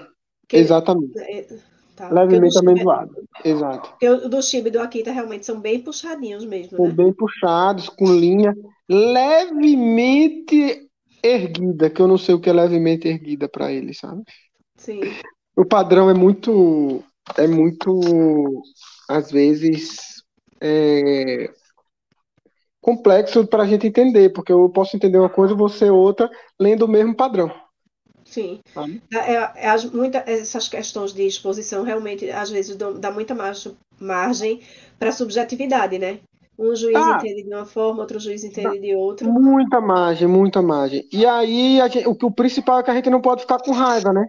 que 0.48 0.56
exatamente. 0.56 1.16
É, 1.18 1.46
Tá? 1.94 2.08
Levemente 2.08 2.58
amendoado. 2.58 3.14
Exato. 3.44 3.90
Porque 3.90 4.08
o 4.08 4.28
do 4.28 4.42
Chiba 4.42 4.68
e 4.68 4.70
do 4.70 4.80
Akita 4.80 5.12
realmente 5.12 5.44
são 5.44 5.60
bem 5.60 5.80
puxadinhos 5.80 6.44
mesmo. 6.44 6.76
São 6.76 6.86
né? 6.86 6.92
bem 6.92 7.12
puxados, 7.12 7.88
com 7.88 8.06
linha 8.06 8.54
levemente 8.88 10.88
erguida, 11.22 11.90
que 11.90 12.00
eu 12.00 12.08
não 12.08 12.18
sei 12.18 12.34
o 12.34 12.40
que 12.40 12.50
é 12.50 12.52
levemente 12.52 13.06
erguida 13.06 13.48
para 13.48 13.70
eles, 13.70 13.98
sabe? 13.98 14.22
Sim. 14.76 15.00
O 15.56 15.64
padrão 15.64 16.08
é 16.08 16.14
muito. 16.14 17.02
É 17.36 17.46
muito. 17.46 18.00
Às 19.08 19.30
vezes. 19.30 20.22
É, 20.60 21.50
complexo 22.82 23.46
para 23.46 23.62
a 23.62 23.66
gente 23.66 23.86
entender, 23.86 24.30
porque 24.30 24.52
eu 24.52 24.68
posso 24.68 24.96
entender 24.96 25.16
uma 25.16 25.30
coisa 25.30 25.54
você 25.54 25.88
outra 25.88 26.28
lendo 26.58 26.82
o 26.82 26.88
mesmo 26.88 27.14
padrão. 27.14 27.50
Sim. 28.24 28.60
É, 29.12 29.34
é, 29.34 29.52
é, 29.56 29.86
muita, 29.92 30.18
essas 30.26 30.68
questões 30.68 31.12
de 31.14 31.22
exposição 31.22 31.84
realmente, 31.84 32.28
às 32.30 32.50
vezes, 32.50 32.76
dá 32.76 33.10
muita 33.10 33.34
margem, 33.34 33.76
margem 34.00 34.60
para 34.98 35.12
subjetividade, 35.12 35.98
né? 35.98 36.18
Um 36.58 36.74
juiz 36.74 36.96
ah, 36.96 37.16
entende 37.18 37.44
de 37.44 37.54
uma 37.54 37.64
forma, 37.64 38.00
outro 38.00 38.18
juiz 38.18 38.44
entende 38.44 38.78
de 38.78 38.94
outra. 38.94 39.28
Muita 39.28 39.80
margem, 39.80 40.28
muita 40.28 40.60
margem. 40.60 41.06
E 41.12 41.24
aí, 41.24 41.78
gente, 41.90 42.06
o, 42.06 42.10
o 42.10 42.30
principal 42.30 42.80
é 42.80 42.82
que 42.82 42.90
a 42.90 42.94
gente 42.94 43.10
não 43.10 43.20
pode 43.20 43.42
ficar 43.42 43.58
com 43.58 43.72
raiva, 43.72 44.12
né? 44.12 44.26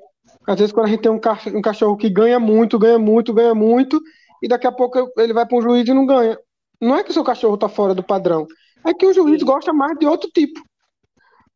Às 0.48 0.58
vezes, 0.60 0.72
quando 0.72 0.88
a 0.88 0.89
gente 0.89 1.02
tem 1.02 1.12
um 1.12 1.20
cachorro, 1.20 1.58
um 1.58 1.62
cachorro 1.62 1.98
que 1.98 2.10
ganha 2.10 2.39
muito, 2.39 2.78
ganha 2.78 3.00
muito, 3.00 3.34
ganha 3.34 3.56
muito, 3.56 4.02
e 4.42 4.48
daqui 4.48 4.68
a 4.68 4.72
pouco 4.72 5.12
ele 5.18 5.34
vai 5.34 5.46
para 5.46 5.58
um 5.58 5.62
juiz 5.62 5.88
e 5.88 5.94
não 5.94 6.06
ganha. 6.06 6.38
Não 6.82 6.96
é 6.96 7.04
que 7.04 7.12
o 7.12 7.14
seu 7.14 7.24
cachorro 7.24 7.56
está 7.56 7.70
fora 7.70 7.94
do 7.94 8.04
padrão, 8.04 8.48
é 8.86 8.94
que 8.94 9.06
o 9.06 9.14
juiz 9.14 9.42
gosta 9.44 9.72
mais 9.72 9.98
de 9.98 10.06
outro 10.06 10.30
tipo. 10.30 10.62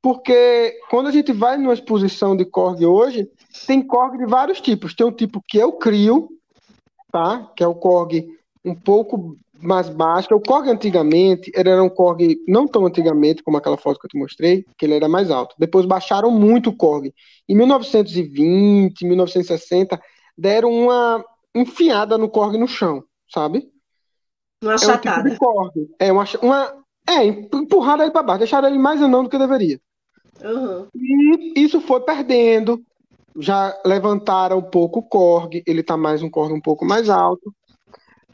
Porque 0.01 0.80
quando 0.89 1.08
a 1.08 1.12
gente 1.12 1.34
vai 1.34 1.58
numa 1.58 1.73
exposição 1.73 2.36
de 2.36 2.45
Korg 2.45 2.86
hoje, 2.86 3.27
tem 3.65 3.86
Korg 3.86 4.17
de 4.17 4.25
vários 4.25 4.62
tipos. 4.62 4.93
Tem 4.93 5.06
um 5.06 5.12
tipo 5.12 5.41
que 5.45 5.58
eu 5.58 5.73
crio, 5.73 6.30
tá? 7.12 7.51
Que 7.56 7.63
é 7.63 7.67
o 7.67 7.75
Korg 7.75 8.25
um 8.63 8.75
pouco 8.75 9.36
mais 9.62 9.89
baixo. 9.89 10.34
O 10.34 10.39
Korg 10.39 10.69
antigamente 10.69 11.51
ele 11.53 11.69
era 11.69 11.84
um 11.84 11.89
Korg 11.89 12.38
não 12.47 12.67
tão 12.67 12.86
antigamente 12.86 13.43
como 13.43 13.58
aquela 13.58 13.77
foto 13.77 13.99
que 13.99 14.06
eu 14.06 14.10
te 14.10 14.17
mostrei, 14.17 14.65
que 14.77 14.86
ele 14.86 14.95
era 14.95 15.10
mais 15.10 15.32
alto. 15.32 15.56
Depois 15.58 15.86
baixaram 15.86 16.32
muito 16.32 16.69
o 16.69 16.75
Korg. 16.75 17.13
Em 17.49 17.56
1920, 17.56 19.06
1960, 19.06 19.99
deram 20.38 20.71
uma 20.71 21.23
enfiada 21.56 22.17
no 22.17 22.30
Korg 22.30 22.58
no 22.58 22.67
chão, 22.67 23.03
sabe? 23.34 23.67
Uma 24.61 24.73
achatada. 24.73 25.29
É 25.29 25.31
um 25.31 25.33
tipo. 25.33 25.95
É 25.99 26.11
uma, 26.11 26.25
uma 26.41 26.73
é, 27.07 27.25
empurraram 27.25 28.03
ele 28.03 28.11
para 28.11 28.23
baixo, 28.23 28.39
deixaram 28.39 28.67
ele 28.67 28.77
mais 28.77 29.01
anão 29.01 29.23
do 29.23 29.29
que 29.29 29.37
deveria. 29.37 29.79
Uhum. 30.43 30.87
E 30.93 31.61
isso 31.61 31.79
foi 31.79 32.01
perdendo. 32.01 32.81
Já 33.39 33.79
levantaram 33.85 34.57
um 34.57 34.63
pouco 34.63 34.99
o 34.99 35.03
Korg, 35.03 35.61
ele 35.65 35.81
está 35.81 35.95
mais 35.95 36.23
um 36.23 36.29
Korg 36.29 36.51
um 36.53 36.61
pouco 36.61 36.83
mais 36.83 37.07
alto. 37.07 37.53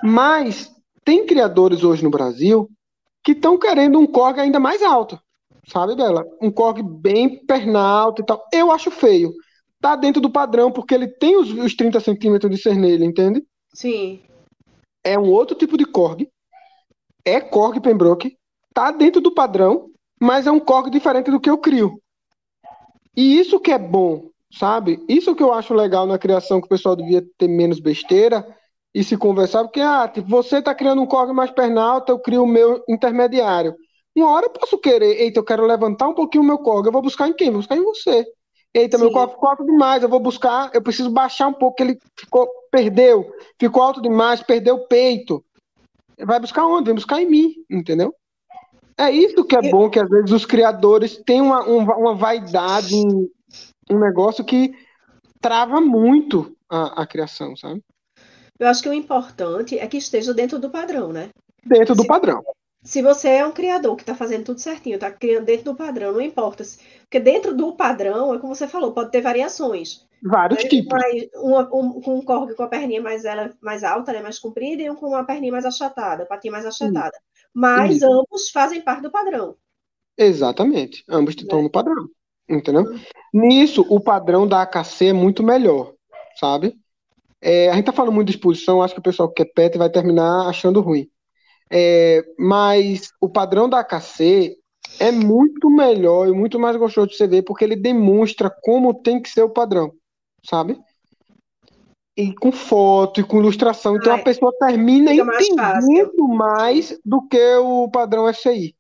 Mas 0.02 0.72
tem 1.04 1.26
criadores 1.26 1.84
hoje 1.84 2.04
no 2.04 2.10
Brasil 2.10 2.70
que 3.24 3.34
estão 3.34 3.58
querendo 3.58 4.00
um 4.00 4.08
Korg 4.08 4.40
ainda 4.40 4.60
mais 4.60 4.82
alto. 4.82 5.20
Sabe, 5.68 5.96
Bela? 5.96 6.26
Um 6.42 6.52
Korg 6.52 6.82
bem 6.82 7.46
pernalto 7.46 8.22
e 8.22 8.26
tal. 8.26 8.44
Eu 8.52 8.72
acho 8.72 8.92
feio. 8.92 9.34
Tá 9.80 9.96
dentro 9.96 10.22
do 10.22 10.30
padrão, 10.30 10.72
porque 10.72 10.94
ele 10.94 11.08
tem 11.08 11.38
os, 11.38 11.52
os 11.52 11.76
30 11.76 12.00
centímetros 12.00 12.50
de 12.50 12.62
cernelha, 12.62 13.06
entende? 13.06 13.44
Sim. 13.74 14.22
É 15.04 15.18
um 15.18 15.30
outro 15.30 15.56
tipo 15.56 15.78
de 15.78 15.86
Korg. 15.86 16.30
É 17.26 17.40
Korg 17.42 17.80
Pembroke. 17.80 18.38
Tá 18.74 18.92
dentro 18.92 19.22
do 19.22 19.34
padrão 19.34 19.94
mas 20.24 20.48
é 20.48 20.52
um 20.52 20.60
corte 20.60 20.90
diferente 20.90 21.30
do 21.30 21.40
que 21.40 21.50
eu 21.50 21.58
crio. 21.58 22.00
E 23.16 23.38
isso 23.38 23.60
que 23.60 23.74
é 23.74 23.78
bom, 23.78 24.30
sabe? 24.58 25.04
Isso 25.08 25.36
que 25.36 25.44
eu 25.44 25.54
acho 25.54 25.74
legal 25.74 26.08
na 26.08 26.18
criação, 26.18 26.62
que 26.62 26.66
o 26.66 26.70
pessoal 26.70 26.96
devia 26.96 27.22
ter 27.38 27.50
menos 27.50 27.82
besteira, 27.82 28.48
e 28.96 29.04
se 29.04 29.18
conversar, 29.18 29.64
porque 29.64 29.82
ah, 29.82 30.08
tipo, 30.08 30.30
você 30.30 30.60
está 30.60 30.74
criando 30.74 31.02
um 31.02 31.06
corgue 31.06 31.34
mais 31.34 31.52
perna 31.52 31.84
alta, 31.84 32.12
eu 32.12 32.20
crio 32.20 32.44
o 32.44 32.48
meu 32.48 32.82
intermediário. 32.88 33.76
Uma 34.16 34.30
hora 34.30 34.46
eu 34.46 34.52
posso 34.52 34.78
querer, 34.78 35.20
eita, 35.20 35.40
eu 35.40 35.44
quero 35.44 35.66
levantar 35.66 36.08
um 36.08 36.14
pouquinho 36.14 36.44
o 36.44 36.48
meu 36.48 36.60
corgue, 36.60 36.88
eu 36.88 36.94
vou 36.94 37.02
buscar 37.02 37.28
em 37.28 37.34
quem? 37.34 37.50
Vou 37.50 37.60
buscar 37.60 37.76
em 37.76 37.84
você. 37.84 38.26
Eita, 38.74 38.98
Sim. 38.98 39.04
meu 39.04 39.14
corgue 39.14 39.34
ficou 39.34 39.50
alto 39.50 39.66
demais, 39.66 40.02
eu 40.02 40.10
vou 40.10 40.20
buscar, 40.20 40.72
eu 40.74 40.82
preciso 40.82 41.12
baixar 41.12 41.48
um 41.48 41.54
pouco, 41.54 41.82
ele 41.84 42.00
ficou, 42.20 42.50
perdeu, 42.72 43.32
ficou 43.60 43.84
alto 43.84 44.02
demais, 44.02 44.42
perdeu 44.42 44.76
o 44.76 44.88
peito. 44.88 45.44
Vai 46.20 46.40
buscar 46.40 46.66
onde? 46.66 46.86
Vai 46.86 46.96
buscar 46.96 47.22
em 47.22 47.30
mim, 47.30 47.54
entendeu? 47.70 48.16
É 48.98 49.12
isso 49.12 49.44
que 49.46 49.56
é 49.56 49.70
bom, 49.70 49.90
que 49.90 50.00
às 50.00 50.10
vezes 50.10 50.32
os 50.32 50.46
criadores 50.46 51.18
têm 51.18 51.42
uma, 51.42 51.64
uma 51.64 52.16
vaidade, 52.16 52.96
um 53.90 54.00
negócio 54.00 54.44
que 54.44 54.74
trava 55.40 55.82
muito 55.82 56.56
a, 56.70 57.04
a 57.04 57.08
criação, 57.08 57.56
sabe? 57.56 57.84
Eu 58.60 58.68
acho 58.68 58.82
que 58.82 58.90
o 58.90 58.94
importante 58.94 59.78
é 59.78 59.88
que 59.88 59.98
esteja 59.98 60.34
dentro 60.34 60.60
do 60.60 60.70
padrão, 60.70 61.12
né? 61.12 61.30
Dentro 61.66 61.96
do 61.96 62.06
padrão. 62.06 62.44
Se 62.84 63.02
você 63.02 63.30
é 63.30 63.46
um 63.46 63.52
criador 63.52 63.96
que 63.96 64.04
está 64.04 64.14
fazendo 64.14 64.46
tudo 64.46 64.60
certinho, 64.60 64.96
está 64.96 65.10
criando 65.10 65.46
dentro 65.46 65.66
do 65.66 65.76
padrão, 65.76 66.12
não 66.12 66.22
importa. 66.22 66.64
Porque 67.14 67.24
dentro 67.24 67.56
do 67.56 67.74
padrão, 67.74 68.34
é 68.34 68.40
como 68.40 68.56
você 68.56 68.68
falou, 68.68 68.92
pode 68.92 69.12
ter 69.12 69.22
variações. 69.22 70.04
Vários 70.24 70.64
né? 70.64 70.68
tipos. 70.68 71.00
Uma, 71.36 71.62
um, 71.72 72.02
com 72.02 72.16
um 72.18 72.26
corgue 72.26 72.56
com 72.56 72.64
a 72.64 72.68
perninha 72.68 73.00
mais, 73.04 73.24
ela, 73.24 73.54
mais 73.62 73.84
alta, 73.84 74.12
né, 74.12 74.20
mais 74.20 74.40
comprida, 74.40 74.82
e 74.82 74.90
um 74.90 74.96
com 74.96 75.10
uma 75.10 75.24
perninha 75.24 75.52
mais 75.52 75.64
achatada, 75.64 76.26
patinha 76.26 76.52
mais 76.52 76.66
achatada. 76.66 77.16
Mas 77.54 78.02
ambos 78.02 78.50
fazem 78.52 78.82
parte 78.82 79.04
do 79.04 79.12
padrão. 79.12 79.56
Exatamente. 80.18 81.04
Ambos 81.08 81.36
estão 81.36 81.60
né? 81.60 81.66
no 81.66 81.70
padrão. 81.70 82.10
Entendeu? 82.50 82.84
Nisso, 83.32 83.86
o 83.88 84.00
padrão 84.00 84.48
da 84.48 84.64
AKC 84.64 85.10
é 85.10 85.14
muito 85.14 85.44
melhor, 85.44 85.94
sabe? 86.40 86.76
É, 87.40 87.70
a 87.70 87.76
gente 87.76 87.86
tá 87.86 87.94
falando 87.94 88.16
muito 88.16 88.30
de 88.30 88.38
exposição, 88.38 88.82
acho 88.82 88.96
que 88.96 89.02
o 89.02 89.04
pessoal 89.04 89.32
que 89.32 89.44
é 89.44 89.46
pet 89.46 89.78
vai 89.78 89.92
terminar 89.92 90.50
achando 90.50 90.82
ruim. 90.82 91.08
É, 91.72 92.24
mas 92.40 93.12
o 93.22 93.30
padrão 93.30 93.70
da 93.70 93.82
AKC 93.82 94.58
é 95.00 95.12
muito 95.12 95.70
melhor 95.70 96.28
e 96.28 96.32
muito 96.32 96.60
mais 96.60 96.76
gostoso 96.76 97.08
de 97.08 97.16
você 97.16 97.28
ver, 97.28 97.44
porque 97.44 97.64
ele 97.64 97.76
demonstra 97.76 98.50
como 98.50 98.94
tem 98.94 99.22
que 99.22 99.30
ser 99.30 99.44
o 99.44 99.50
padrão, 99.50 99.92
sabe? 100.46 100.80
E 102.16 102.34
com 102.34 102.52
foto 102.52 103.20
e 103.20 103.24
com 103.24 103.40
ilustração. 103.40 103.96
Então 103.96 104.14
Ai, 104.14 104.22
a 104.22 104.24
pessoa 104.24 104.54
termina 104.60 105.14
entendendo 105.14 106.28
mais, 106.28 106.90
mais, 106.92 107.00
do 107.04 107.28
que 107.28 107.56
o 107.58 107.90
padrão 107.90 108.32
FCI. 108.32 108.76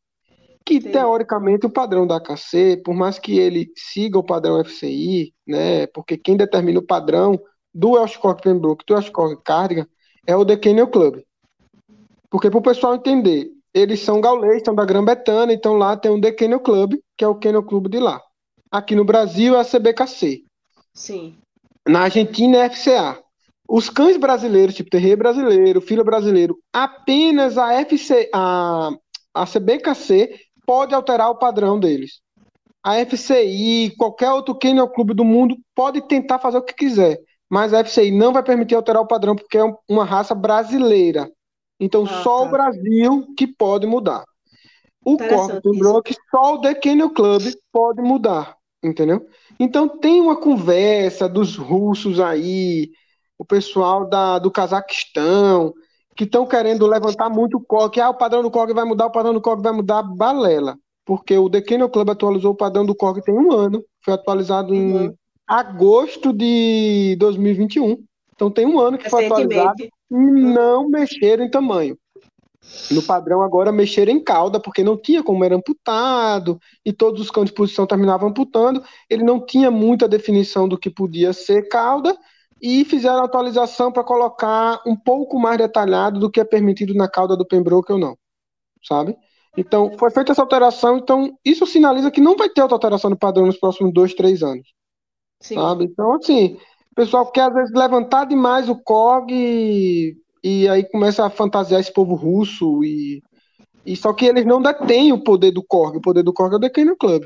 Que 0.65 0.79
Sim. 0.79 0.91
teoricamente 0.91 1.65
o 1.65 1.69
padrão 1.69 2.07
da 2.07 2.17
AKC, 2.17 2.81
por 2.85 2.93
mais 2.93 3.19
que 3.19 3.37
ele 3.37 3.71
siga 3.75 4.17
o 4.17 4.23
padrão 4.23 4.63
FCI, 4.63 5.33
né? 5.45 5.87
Porque 5.87 6.15
quem 6.15 6.37
determina 6.37 6.79
o 6.79 6.85
padrão 6.85 7.39
do 7.73 7.97
Elshcock 7.97 8.41
Pembroke 8.41 8.85
do 8.85 8.93
Elshcock 8.93 9.43
Cardigan 9.43 9.87
é 10.27 10.35
o 10.35 10.45
The 10.45 10.55
Kennel 10.57 10.87
Club. 10.87 11.21
Porque 12.29 12.49
para 12.49 12.59
o 12.59 12.63
pessoal 12.63 12.95
entender, 12.95 13.51
eles 13.73 14.01
são 14.01 14.21
gaulês, 14.21 14.61
são 14.63 14.75
da 14.75 14.85
Grã-Bretanha, 14.85 15.53
então 15.53 15.73
lá 15.73 15.97
tem 15.97 16.11
o 16.11 16.21
The 16.21 16.31
Kennel 16.31 16.59
Club, 16.59 16.95
que 17.17 17.23
é 17.23 17.27
o 17.27 17.35
Kennel 17.35 17.63
Club 17.63 17.87
de 17.87 17.99
lá. 17.99 18.21
Aqui 18.71 18.95
no 18.95 19.03
Brasil 19.03 19.55
é 19.55 19.59
a 19.59 19.65
CBKC. 19.65 20.43
Sim. 20.93 21.35
Na 21.87 22.01
Argentina 22.01 22.57
é 22.57 22.65
a 22.65 22.69
FCA. 22.69 23.19
Os 23.67 23.89
cães 23.89 24.17
brasileiros, 24.17 24.75
tipo 24.75 24.89
Terrier 24.89 25.17
brasileiro, 25.17 25.81
Filho 25.81 26.03
brasileiro, 26.03 26.57
apenas 26.71 27.57
a 27.57 27.73
FC, 27.73 28.29
a, 28.33 28.91
a 29.33 29.45
CBKC 29.45 30.39
pode 30.65 30.93
alterar 30.93 31.29
o 31.29 31.37
padrão 31.37 31.79
deles. 31.79 32.21
A 32.83 32.95
FCI, 33.05 33.93
qualquer 33.97 34.31
outro 34.31 34.55
kennel 34.55 34.89
clube 34.89 35.13
do 35.13 35.23
mundo 35.23 35.55
pode 35.73 36.01
tentar 36.01 36.37
fazer 36.39 36.57
o 36.57 36.61
que 36.61 36.73
quiser, 36.73 37.17
mas 37.49 37.73
a 37.73 37.83
FCI 37.83 38.11
não 38.11 38.33
vai 38.33 38.43
permitir 38.43 38.75
alterar 38.75 39.01
o 39.01 39.07
padrão 39.07 39.35
porque 39.35 39.57
é 39.57 39.75
uma 39.89 40.03
raça 40.03 40.35
brasileira. 40.35 41.31
Então 41.79 42.03
ah, 42.03 42.23
só 42.23 42.39
tá. 42.39 42.43
o 42.43 42.51
Brasil 42.51 43.33
que 43.37 43.47
pode 43.47 43.85
mudar. 43.85 44.23
O 45.05 45.17
Corpo 45.17 45.71
Block, 45.77 46.15
só 46.31 46.55
o 46.55 46.61
The 46.61 46.75
Club 46.75 47.43
pode 47.71 48.01
mudar, 48.01 48.55
entendeu? 48.81 49.27
Então 49.59 49.87
tem 49.87 50.21
uma 50.21 50.35
conversa 50.35 51.27
dos 51.27 51.57
russos 51.57 52.21
aí, 52.21 52.89
o 53.37 53.43
pessoal 53.43 54.07
da, 54.07 54.39
do 54.39 54.49
Cazaquistão, 54.49 55.73
que 56.15 56.23
estão 56.23 56.45
querendo 56.45 56.87
levantar 56.87 57.29
muito 57.29 57.57
o 57.57 57.61
COG, 57.61 57.99
ah, 57.99 58.09
o 58.11 58.17
padrão 58.17 58.41
do 58.41 58.51
COG 58.51 58.73
vai 58.73 58.85
mudar, 58.85 59.07
o 59.07 59.11
padrão 59.11 59.33
do 59.33 59.41
COG 59.41 59.61
vai 59.61 59.73
mudar, 59.73 60.03
balela. 60.03 60.77
Porque 61.05 61.37
o 61.37 61.49
The 61.49 61.61
Kennel 61.61 61.89
Club 61.89 62.09
atualizou 62.09 62.51
o 62.53 62.57
padrão 62.57 62.85
do 62.85 62.95
COG 62.95 63.21
tem 63.21 63.35
um 63.35 63.51
ano, 63.51 63.83
foi 64.03 64.13
atualizado 64.13 64.73
em 64.73 64.93
uhum. 64.93 65.13
agosto 65.45 66.31
de 66.31 67.17
2021. 67.19 67.97
Então 68.33 68.49
tem 68.49 68.65
um 68.65 68.79
ano 68.79 68.97
que 68.97 69.09
foi 69.09 69.25
atualizado 69.25 69.83
e 70.13 70.31
não 70.31 70.87
mexeram 70.87 71.43
em 71.43 71.49
tamanho. 71.49 71.97
No 72.89 73.03
padrão 73.03 73.41
agora 73.41 73.71
mexeram 73.71 74.13
em 74.13 74.23
cauda, 74.23 74.59
porque 74.59 74.83
não 74.83 74.95
tinha 74.95 75.21
como 75.21 75.43
era 75.43 75.55
amputado, 75.55 76.59
e 76.85 76.93
todos 76.93 77.21
os 77.21 77.29
cães 77.29 77.47
de 77.47 77.53
posição 77.53 77.85
terminavam 77.85 78.29
amputando, 78.29 78.81
ele 79.09 79.23
não 79.23 79.45
tinha 79.45 79.69
muita 79.69 80.07
definição 80.07 80.67
do 80.67 80.77
que 80.77 80.89
podia 80.89 81.33
ser 81.33 81.67
cauda, 81.67 82.17
e 82.61 82.85
fizeram 82.85 83.19
a 83.19 83.25
atualização 83.25 83.91
para 83.91 84.03
colocar 84.03 84.81
um 84.87 84.95
pouco 84.95 85.37
mais 85.37 85.57
detalhado 85.57 86.19
do 86.19 86.31
que 86.31 86.39
é 86.39 86.45
permitido 86.45 86.93
na 86.93 87.09
cauda 87.09 87.35
do 87.35 87.45
Pembroke 87.45 87.91
ou 87.91 87.99
não, 87.99 88.17
sabe? 88.81 89.17
Então, 89.57 89.91
foi 89.99 90.09
feita 90.09 90.31
essa 90.31 90.41
alteração, 90.41 90.97
então 90.97 91.37
isso 91.43 91.65
sinaliza 91.67 92.09
que 92.09 92.21
não 92.21 92.37
vai 92.37 92.49
ter 92.49 92.61
outra 92.61 92.75
alteração 92.75 93.09
no 93.09 93.17
padrão 93.17 93.45
nos 93.45 93.57
próximos 93.57 93.93
dois, 93.93 94.13
três 94.13 94.41
anos, 94.41 94.73
Sim. 95.41 95.55
sabe? 95.55 95.83
Então, 95.83 96.13
assim, 96.13 96.57
o 96.93 96.95
pessoal 96.95 97.25
quer 97.31 97.47
às 97.47 97.53
vezes 97.53 97.73
levantar 97.73 98.25
demais 98.25 98.69
o 98.69 98.75
COG 98.75 99.33
e, 99.33 100.15
e 100.43 100.69
aí 100.69 100.83
começa 100.83 101.25
a 101.25 101.29
fantasiar 101.29 101.81
esse 101.81 101.91
povo 101.91 102.13
russo 102.13 102.83
e, 102.83 103.23
e 103.83 103.95
só 103.95 104.13
que 104.13 104.25
eles 104.25 104.45
não 104.45 104.61
detêm 104.61 105.11
o 105.11 105.23
poder 105.23 105.51
do 105.51 105.63
Korg, 105.63 105.97
o 105.97 106.01
poder 106.01 106.21
do 106.21 106.31
Korg 106.31 106.53
é 106.53 106.57
o 106.57 106.59
The 106.59 106.69
Kennel 106.69 106.95
Club. 106.95 107.25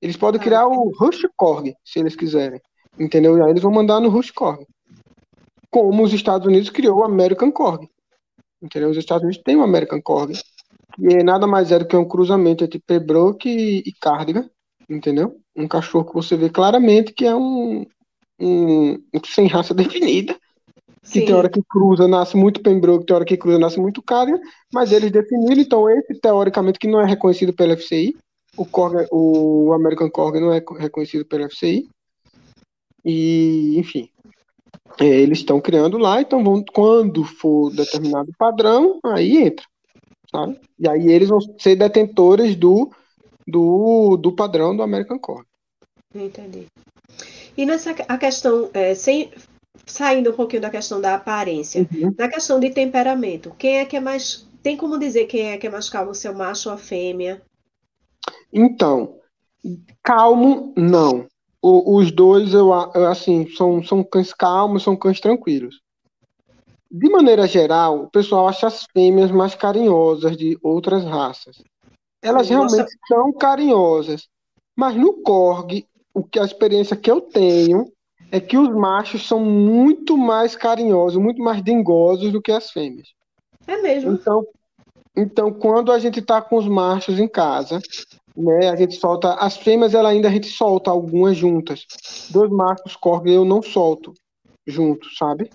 Eles 0.00 0.16
podem 0.16 0.40
criar 0.40 0.68
o 0.68 0.92
Rush 0.96 1.26
Korg, 1.36 1.74
se 1.84 1.98
eles 1.98 2.14
quiserem, 2.14 2.60
entendeu? 2.96 3.36
E 3.36 3.42
aí 3.42 3.50
eles 3.50 3.62
vão 3.62 3.72
mandar 3.72 4.00
no 4.00 4.08
Rush 4.08 4.30
Korg 4.30 4.64
como 5.68 6.02
os 6.02 6.12
Estados 6.12 6.46
Unidos 6.46 6.70
criou 6.70 6.98
o 6.98 7.04
American 7.04 7.50
Corgi. 7.50 7.88
Entendeu? 8.62 8.90
Os 8.90 8.96
Estados 8.96 9.24
Unidos 9.24 9.42
têm 9.42 9.56
o 9.56 9.62
American 9.62 10.00
Corgi, 10.00 10.40
que 10.94 11.06
é 11.08 11.22
nada 11.24 11.46
mais 11.46 11.72
é 11.72 11.78
do 11.78 11.86
que 11.86 11.96
um 11.96 12.06
cruzamento 12.06 12.64
entre 12.64 12.78
Pembroke 12.78 13.48
e, 13.48 13.82
e 13.84 13.92
Cardigan, 14.00 14.48
entendeu? 14.88 15.36
Um 15.56 15.66
cachorro 15.68 16.06
que 16.06 16.14
você 16.14 16.36
vê 16.36 16.48
claramente 16.48 17.12
que 17.12 17.24
é 17.26 17.34
um, 17.34 17.84
um, 18.38 19.02
sem 19.26 19.46
raça 19.46 19.72
definida, 19.74 20.34
que 21.02 21.20
Sim. 21.20 21.26
tem 21.26 21.34
hora 21.34 21.48
que 21.48 21.62
cruza, 21.62 22.06
nasce 22.06 22.36
muito 22.36 22.62
Pembroke, 22.62 23.06
tem 23.06 23.16
hora 23.16 23.24
que 23.24 23.36
cruza, 23.36 23.58
nasce 23.58 23.80
muito 23.80 24.02
Cardigan, 24.02 24.40
mas 24.72 24.92
eles 24.92 25.10
definiram, 25.10 25.60
então 25.60 25.90
esse 25.90 26.14
teoricamente 26.20 26.78
que 26.78 26.88
não 26.88 27.00
é 27.00 27.06
reconhecido 27.06 27.52
pela 27.52 27.76
FCI, 27.76 28.16
o, 28.56 28.66
Corgi, 28.66 29.06
o 29.10 29.72
American 29.72 30.10
Corgi 30.10 30.40
não 30.40 30.52
é 30.52 30.62
reconhecido 30.78 31.24
pela 31.24 31.48
FCI, 31.48 31.88
e 33.04 33.78
enfim, 33.78 34.10
é, 35.00 35.06
eles 35.06 35.38
estão 35.38 35.60
criando 35.60 35.96
lá, 35.96 36.20
então 36.20 36.42
vão, 36.42 36.62
quando 36.74 37.24
for 37.24 37.70
determinado 37.70 38.30
padrão, 38.38 38.98
aí 39.04 39.38
entra. 39.38 39.64
Sabe? 40.30 40.60
E 40.78 40.88
aí 40.88 41.08
eles 41.08 41.28
vão 41.28 41.40
ser 41.58 41.76
detentores 41.76 42.54
do, 42.54 42.90
do, 43.46 44.16
do 44.16 44.32
padrão 44.32 44.76
do 44.76 44.82
American 44.82 45.18
Core. 45.18 45.46
Entendi. 46.14 46.66
E 47.56 47.66
nessa 47.66 47.90
a 48.08 48.18
questão, 48.18 48.70
é, 48.72 48.94
sem, 48.94 49.30
saindo 49.86 50.30
um 50.30 50.34
pouquinho 50.34 50.62
da 50.62 50.70
questão 50.70 51.00
da 51.00 51.14
aparência, 51.14 51.86
uhum. 51.92 52.14
na 52.16 52.28
questão 52.28 52.60
de 52.60 52.70
temperamento, 52.70 53.54
quem 53.58 53.78
é 53.78 53.84
que 53.84 53.96
é 53.96 54.00
mais. 54.00 54.46
Tem 54.62 54.76
como 54.76 54.98
dizer 54.98 55.26
quem 55.26 55.52
é 55.52 55.58
que 55.58 55.66
é 55.66 55.70
mais 55.70 55.88
calmo, 55.88 56.14
se 56.14 56.26
é 56.26 56.30
o 56.30 56.36
macho 56.36 56.68
ou 56.68 56.74
a 56.74 56.78
fêmea? 56.78 57.40
Então, 58.52 59.16
calmo, 60.02 60.72
não 60.76 61.26
o, 61.62 61.98
os 61.98 62.10
dois, 62.10 62.54
eu, 62.54 62.72
assim, 62.72 63.48
são, 63.50 63.82
são 63.82 64.02
cães 64.02 64.32
calmos, 64.32 64.82
são 64.82 64.96
cães 64.96 65.20
tranquilos. 65.20 65.80
De 66.90 67.10
maneira 67.10 67.46
geral, 67.46 68.04
o 68.04 68.10
pessoal 68.10 68.48
acha 68.48 68.66
as 68.66 68.86
fêmeas 68.92 69.30
mais 69.30 69.54
carinhosas 69.54 70.36
de 70.36 70.58
outras 70.62 71.04
raças. 71.04 71.62
Elas 72.22 72.48
Nossa. 72.48 72.76
realmente 72.76 72.98
são 73.06 73.32
carinhosas. 73.32 74.28
Mas 74.74 74.96
no 74.96 75.22
Korg, 75.22 75.86
o 76.18 76.24
que 76.24 76.38
a 76.38 76.44
experiência 76.44 76.96
que 76.96 77.10
eu 77.10 77.20
tenho 77.20 77.84
é 78.30 78.40
que 78.40 78.58
os 78.58 78.68
machos 78.74 79.26
são 79.26 79.40
muito 79.40 80.16
mais 80.16 80.56
carinhosos, 80.56 81.20
muito 81.20 81.40
mais 81.42 81.62
dengosos 81.62 82.32
do 82.32 82.42
que 82.42 82.52
as 82.52 82.70
fêmeas. 82.70 83.08
É 83.66 83.80
mesmo. 83.80 84.12
Então, 84.12 84.46
então 85.16 85.52
quando 85.52 85.92
a 85.92 85.98
gente 85.98 86.20
está 86.20 86.42
com 86.42 86.56
os 86.56 86.66
machos 86.66 87.18
em 87.18 87.28
casa, 87.28 87.80
né? 88.36 88.68
A 88.68 88.76
gente 88.76 88.96
solta 88.96 89.34
as 89.34 89.56
fêmeas, 89.56 89.94
ela 89.94 90.10
ainda 90.10 90.28
a 90.28 90.30
gente 90.30 90.48
solta 90.48 90.90
algumas 90.90 91.36
juntas. 91.36 91.86
Dois 92.30 92.50
machos 92.50 92.96
corgue 92.96 93.32
eu 93.32 93.44
não 93.44 93.62
solto 93.62 94.12
juntos, 94.66 95.16
sabe? 95.16 95.50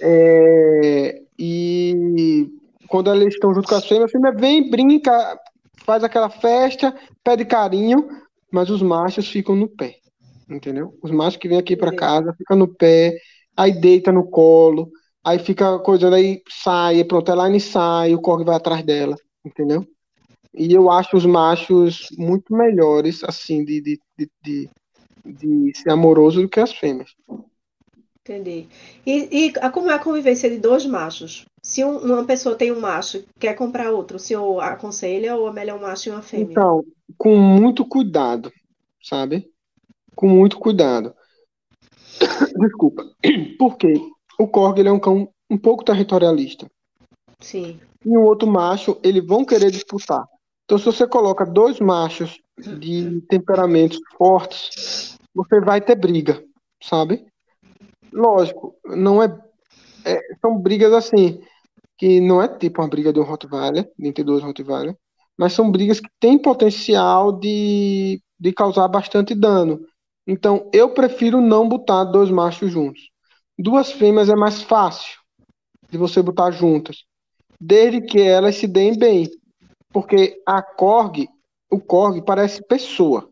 É, 0.00 1.22
e 1.38 2.48
quando 2.88 3.12
eles 3.12 3.34
estão 3.34 3.54
junto 3.54 3.68
com 3.68 3.74
as 3.74 3.86
fêmeas, 3.86 4.10
a 4.10 4.12
fêmea 4.12 4.32
vem, 4.32 4.70
brinca, 4.70 5.38
faz 5.84 6.04
aquela 6.04 6.30
festa, 6.30 6.94
pede 7.24 7.44
carinho, 7.44 8.08
mas 8.52 8.70
os 8.70 8.82
machos 8.82 9.28
ficam 9.28 9.54
no 9.54 9.68
pé, 9.68 9.96
entendeu? 10.48 10.96
Os 11.02 11.10
machos 11.10 11.36
que 11.36 11.48
vêm 11.48 11.58
aqui 11.58 11.76
para 11.76 11.94
casa 11.94 12.34
ficam 12.36 12.56
no 12.56 12.68
pé, 12.68 13.16
aí 13.56 13.72
deita 13.72 14.12
no 14.12 14.28
colo, 14.30 14.90
Aí 15.28 15.38
fica 15.38 15.78
coisando, 15.80 16.16
aí 16.16 16.42
sai, 16.48 17.04
pronto, 17.04 17.30
a 17.30 17.46
line 17.46 17.60
sai, 17.60 18.14
o 18.14 18.20
Korg 18.20 18.46
vai 18.46 18.56
atrás 18.56 18.82
dela, 18.82 19.14
entendeu? 19.44 19.86
E 20.54 20.72
eu 20.72 20.90
acho 20.90 21.18
os 21.18 21.26
machos 21.26 22.08
muito 22.16 22.54
melhores, 22.54 23.22
assim, 23.22 23.62
de, 23.62 23.80
de, 23.82 24.00
de, 24.16 24.30
de, 24.42 24.70
de 25.26 25.72
ser 25.78 25.90
amoroso 25.90 26.40
do 26.40 26.48
que 26.48 26.58
as 26.58 26.72
fêmeas. 26.72 27.10
Entendi. 28.28 28.68
E, 29.06 29.46
e 29.46 29.52
como 29.70 29.90
é 29.90 29.94
a 29.94 29.98
convivência 29.98 30.50
de 30.50 30.58
dois 30.58 30.84
machos? 30.84 31.46
Se 31.62 31.82
um, 31.82 31.96
uma 31.96 32.24
pessoa 32.24 32.54
tem 32.54 32.70
um 32.70 32.78
macho 32.78 33.24
quer 33.38 33.54
comprar 33.54 33.90
outro, 33.90 34.16
o 34.18 34.20
senhor 34.20 34.60
aconselha 34.60 35.34
ou 35.34 35.48
é 35.48 35.52
melhor 35.52 35.78
um 35.78 35.82
macho 35.82 36.10
e 36.10 36.12
uma 36.12 36.20
fêmea? 36.20 36.50
Então, 36.50 36.84
com 37.16 37.34
muito 37.34 37.86
cuidado, 37.86 38.52
sabe? 39.02 39.50
Com 40.14 40.28
muito 40.28 40.58
cuidado. 40.58 41.14
Desculpa. 42.60 43.04
Por 43.58 43.76
quê? 43.78 43.94
O 44.38 44.46
Korg 44.46 44.78
ele 44.78 44.90
é 44.90 44.92
um 44.92 45.00
cão 45.00 45.30
um 45.50 45.56
pouco 45.56 45.82
territorialista. 45.82 46.66
Sim. 47.40 47.80
E 48.04 48.16
o 48.16 48.22
outro 48.24 48.46
macho, 48.46 48.98
eles 49.02 49.24
vão 49.26 49.44
querer 49.44 49.70
disputar. 49.70 50.24
Então, 50.64 50.76
se 50.76 50.84
você 50.84 51.06
coloca 51.06 51.46
dois 51.46 51.80
machos 51.80 52.38
de 52.58 53.22
temperamentos 53.22 53.98
fortes, 54.18 55.16
você 55.34 55.60
vai 55.60 55.80
ter 55.80 55.96
briga, 55.96 56.44
sabe? 56.82 57.24
Lógico, 58.12 58.74
não 58.84 59.22
é, 59.22 59.38
é, 60.04 60.20
São 60.40 60.58
brigas 60.58 60.92
assim, 60.92 61.40
que 61.96 62.20
não 62.20 62.40
é 62.42 62.48
tipo 62.48 62.80
uma 62.80 62.88
briga 62.88 63.12
de 63.12 63.20
um 63.20 63.24
Rottweiler, 63.24 63.90
entre 63.98 64.24
dois 64.24 64.42
Rottweiler, 64.42 64.96
mas 65.36 65.52
são 65.52 65.70
brigas 65.70 66.00
que 66.00 66.08
têm 66.20 66.38
potencial 66.38 67.32
de, 67.32 68.20
de 68.38 68.52
causar 68.52 68.88
bastante 68.88 69.34
dano. 69.34 69.80
Então, 70.26 70.68
eu 70.72 70.92
prefiro 70.92 71.40
não 71.40 71.68
botar 71.68 72.04
dois 72.04 72.30
machos 72.30 72.70
juntos. 72.70 73.10
Duas 73.58 73.90
fêmeas 73.90 74.28
é 74.28 74.36
mais 74.36 74.62
fácil 74.62 75.18
de 75.90 75.96
você 75.96 76.22
botar 76.22 76.50
juntas, 76.50 77.04
desde 77.60 78.00
que 78.02 78.20
elas 78.20 78.56
se 78.56 78.66
deem 78.66 78.96
bem. 78.96 79.28
Porque 79.90 80.40
a 80.46 80.62
Korg, 80.62 81.26
o 81.70 81.80
Korg 81.80 82.22
parece 82.22 82.62
pessoa, 82.62 83.28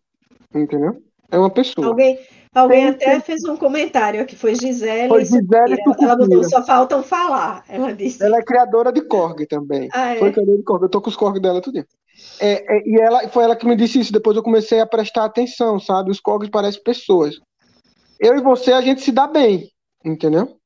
entendeu? 0.54 1.02
É 1.30 1.38
uma 1.38 1.50
pessoa. 1.50 1.88
Alguém, 1.88 2.18
Alguém 2.56 2.88
até 2.88 3.20
fez 3.20 3.44
um 3.44 3.54
comentário 3.54 4.22
aqui, 4.22 4.34
foi 4.34 4.54
Gisele. 4.54 5.08
Foi 5.08 5.24
Gisele 5.26 5.76
Ela 6.00 6.16
botou, 6.16 6.42
só 6.44 6.64
faltam 6.64 7.02
falar, 7.02 7.62
ela 7.68 7.92
disse. 7.92 8.24
Ela 8.24 8.38
é 8.38 8.42
criadora 8.42 8.90
de 8.90 9.02
Korg 9.02 9.46
também. 9.46 9.90
Ah, 9.92 10.14
é? 10.14 10.18
Foi 10.18 10.32
criadora 10.32 10.56
de 10.56 10.64
Korg, 10.64 10.82
eu 10.82 10.88
tô 10.88 11.02
com 11.02 11.10
os 11.10 11.16
Korg 11.16 11.38
dela 11.38 11.60
tudo. 11.60 11.84
É, 12.40 12.76
é, 12.76 12.88
e 12.88 12.98
ela, 12.98 13.28
foi 13.28 13.44
ela 13.44 13.54
que 13.54 13.66
me 13.66 13.76
disse 13.76 14.00
isso, 14.00 14.10
depois 14.10 14.34
eu 14.38 14.42
comecei 14.42 14.80
a 14.80 14.86
prestar 14.86 15.26
atenção, 15.26 15.78
sabe? 15.78 16.10
Os 16.10 16.18
Korgs 16.18 16.50
parecem 16.50 16.82
pessoas. 16.82 17.38
Eu 18.18 18.38
e 18.38 18.40
você, 18.40 18.72
a 18.72 18.80
gente 18.80 19.02
se 19.02 19.12
dá 19.12 19.26
bem, 19.26 19.70
entendeu? 20.02 20.56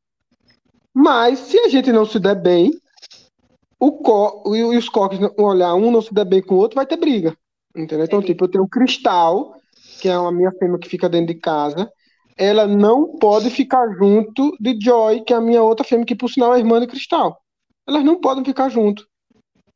Mas, 0.94 1.40
se 1.40 1.58
a 1.58 1.68
gente 1.68 1.90
não 1.90 2.06
se 2.06 2.20
der 2.20 2.36
bem, 2.36 2.70
o 3.80 3.90
co 3.90 4.54
e 4.54 4.62
os 4.62 4.88
Korgs 4.88 5.18
olhar 5.36 5.74
um 5.74 5.90
não 5.90 6.00
se 6.00 6.14
der 6.14 6.24
bem 6.24 6.40
com 6.40 6.54
o 6.54 6.58
outro, 6.58 6.76
vai 6.76 6.86
ter 6.86 6.96
briga, 6.96 7.36
entendeu? 7.74 8.04
Então, 8.04 8.22
tipo, 8.22 8.44
eu 8.44 8.48
tenho 8.48 8.62
um 8.62 8.68
cristal 8.68 9.59
que 10.00 10.08
é 10.08 10.12
a 10.12 10.32
minha 10.32 10.50
fêmea 10.52 10.78
que 10.78 10.88
fica 10.88 11.08
dentro 11.08 11.34
de 11.34 11.40
casa, 11.40 11.90
ela 12.36 12.66
não 12.66 13.18
pode 13.18 13.50
ficar 13.50 13.86
junto 13.96 14.56
de 14.58 14.78
Joy, 14.80 15.22
que 15.22 15.32
é 15.32 15.36
a 15.36 15.40
minha 15.40 15.62
outra 15.62 15.84
fêmea, 15.84 16.06
que 16.06 16.14
por 16.14 16.30
sinal 16.30 16.54
é 16.54 16.58
irmã 16.58 16.80
de 16.80 16.86
Cristal. 16.86 17.40
Elas 17.86 18.02
não 18.02 18.20
podem 18.20 18.44
ficar 18.44 18.68
junto. 18.68 19.06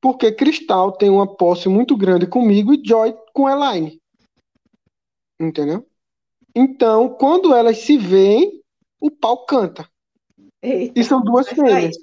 Porque 0.01 0.33
Cristal 0.33 0.93
tem 0.93 1.11
uma 1.11 1.27
posse 1.27 1.69
muito 1.69 1.97
grande 1.97 2.27
comigo 2.27 2.73
e 2.73 2.83
Joy 2.83 3.15
com 3.33 3.49
Elaine. 3.49 4.01
Entendeu? 5.41 5.87
Então, 6.55 7.09
quando 7.09 7.55
elas 7.55 7.79
se 7.79 7.97
veem, 7.97 8.63
o 9.01 9.11
pau 9.11 9.45
canta. 9.45 9.89
Eita, 10.63 10.99
e 10.99 11.05
são 11.05 11.21
duas 11.21 11.49
fêmeas. 11.49 11.97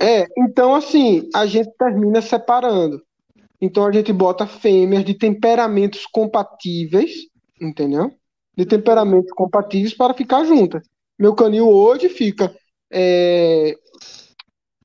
É, 0.00 0.26
então 0.36 0.74
assim, 0.74 1.28
a 1.34 1.46
gente 1.46 1.70
termina 1.78 2.20
separando. 2.20 3.02
Então 3.60 3.84
a 3.84 3.92
gente 3.92 4.12
bota 4.12 4.46
fêmeas 4.46 5.04
de 5.04 5.14
temperamentos 5.14 6.06
compatíveis, 6.06 7.12
entendeu? 7.60 8.12
De 8.56 8.64
temperamentos 8.64 9.32
compatíveis 9.32 9.94
para 9.94 10.14
ficar 10.14 10.44
juntas. 10.44 10.82
Meu 11.18 11.34
canil 11.34 11.68
hoje 11.68 12.08
fica 12.08 12.54
é, 12.90 13.76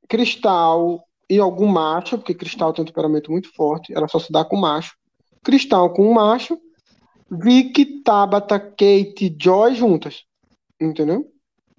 cristal 0.08 1.04
e 1.30 1.40
algum 1.40 1.68
macho, 1.68 2.18
porque 2.18 2.34
cristal 2.34 2.74
tem 2.74 2.84
um 2.84 2.88
temperamento 2.88 3.32
muito 3.32 3.54
forte, 3.54 3.94
ela 3.96 4.08
só 4.08 4.20
se 4.20 4.32
dá 4.32 4.44
com 4.44 4.58
macho. 4.58 4.96
Cristal 5.44 5.94
com 5.94 6.12
macho, 6.14 6.60
Vicky, 7.30 8.02
Tabata, 8.02 8.60
Kate, 8.60 9.36
Joy 9.40 9.76
juntas. 9.76 10.24
Entendeu? 10.80 11.32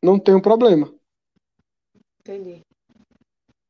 Não 0.03 0.19
tem 0.19 0.35
um 0.35 0.41
problema. 0.41 0.93
Entendi. 2.21 2.63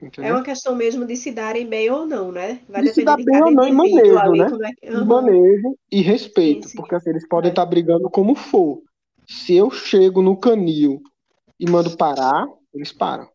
Entendeu? 0.00 0.30
É 0.30 0.34
uma 0.34 0.42
questão 0.42 0.74
mesmo 0.74 1.06
de 1.06 1.16
se 1.16 1.30
darem 1.30 1.66
bem 1.66 1.90
ou 1.90 2.06
não, 2.06 2.32
né? 2.32 2.60
Vai 2.68 2.82
de 2.82 2.92
se 2.92 3.04
dar 3.04 3.16
bem 3.16 3.42
ou 3.42 3.50
não 3.50 3.64
em 3.64 3.72
manejo, 3.72 4.18
ali, 4.18 4.38
né? 4.40 4.70
É 4.82 4.92
uhum. 4.92 5.04
Manejo 5.04 5.76
e 5.90 6.00
respeito, 6.02 6.64
sim, 6.64 6.70
sim. 6.70 6.76
porque 6.76 6.94
assim, 6.94 7.10
eles 7.10 7.26
podem 7.28 7.50
estar 7.50 7.62
é. 7.62 7.64
tá 7.64 7.70
brigando 7.70 8.10
como 8.10 8.34
for. 8.34 8.82
Se 9.26 9.54
eu 9.54 9.70
chego 9.70 10.20
no 10.20 10.36
canil 10.36 11.00
e 11.58 11.70
mando 11.70 11.96
parar, 11.96 12.46
eles 12.74 12.92
param. 12.92 13.28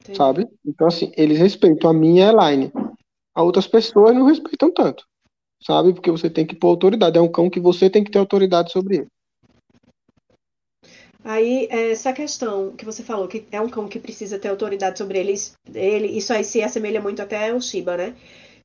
Entendi. 0.00 0.18
Sabe? 0.18 0.48
Então, 0.66 0.88
assim, 0.88 1.12
eles 1.16 1.38
respeitam 1.38 1.90
a 1.90 1.94
minha 1.94 2.32
line. 2.32 2.72
A 3.34 3.42
outras 3.42 3.68
pessoas 3.68 4.14
não 4.14 4.24
respeitam 4.24 4.72
tanto. 4.72 5.04
Sabe? 5.62 5.94
Porque 5.94 6.10
você 6.10 6.28
tem 6.28 6.44
que 6.44 6.56
pôr 6.56 6.68
autoridade. 6.68 7.16
É 7.16 7.20
um 7.20 7.30
cão 7.30 7.48
que 7.48 7.60
você 7.60 7.88
tem 7.88 8.02
que 8.02 8.10
ter 8.10 8.18
autoridade 8.18 8.72
sobre 8.72 8.96
ele. 8.96 9.08
Aí, 11.24 11.68
essa 11.70 12.12
questão 12.12 12.72
que 12.72 12.84
você 12.84 13.02
falou, 13.02 13.28
que 13.28 13.46
é 13.52 13.60
um 13.60 13.68
cão 13.68 13.86
que 13.86 13.98
precisa 13.98 14.38
ter 14.38 14.48
autoridade 14.48 14.98
sobre 14.98 15.18
eles, 15.18 15.52
ele, 15.72 16.08
isso 16.08 16.32
aí 16.32 16.42
se 16.42 16.60
assemelha 16.62 17.00
muito 17.00 17.22
até 17.22 17.50
ao 17.50 17.60
Shiba, 17.60 17.96
né? 17.96 18.14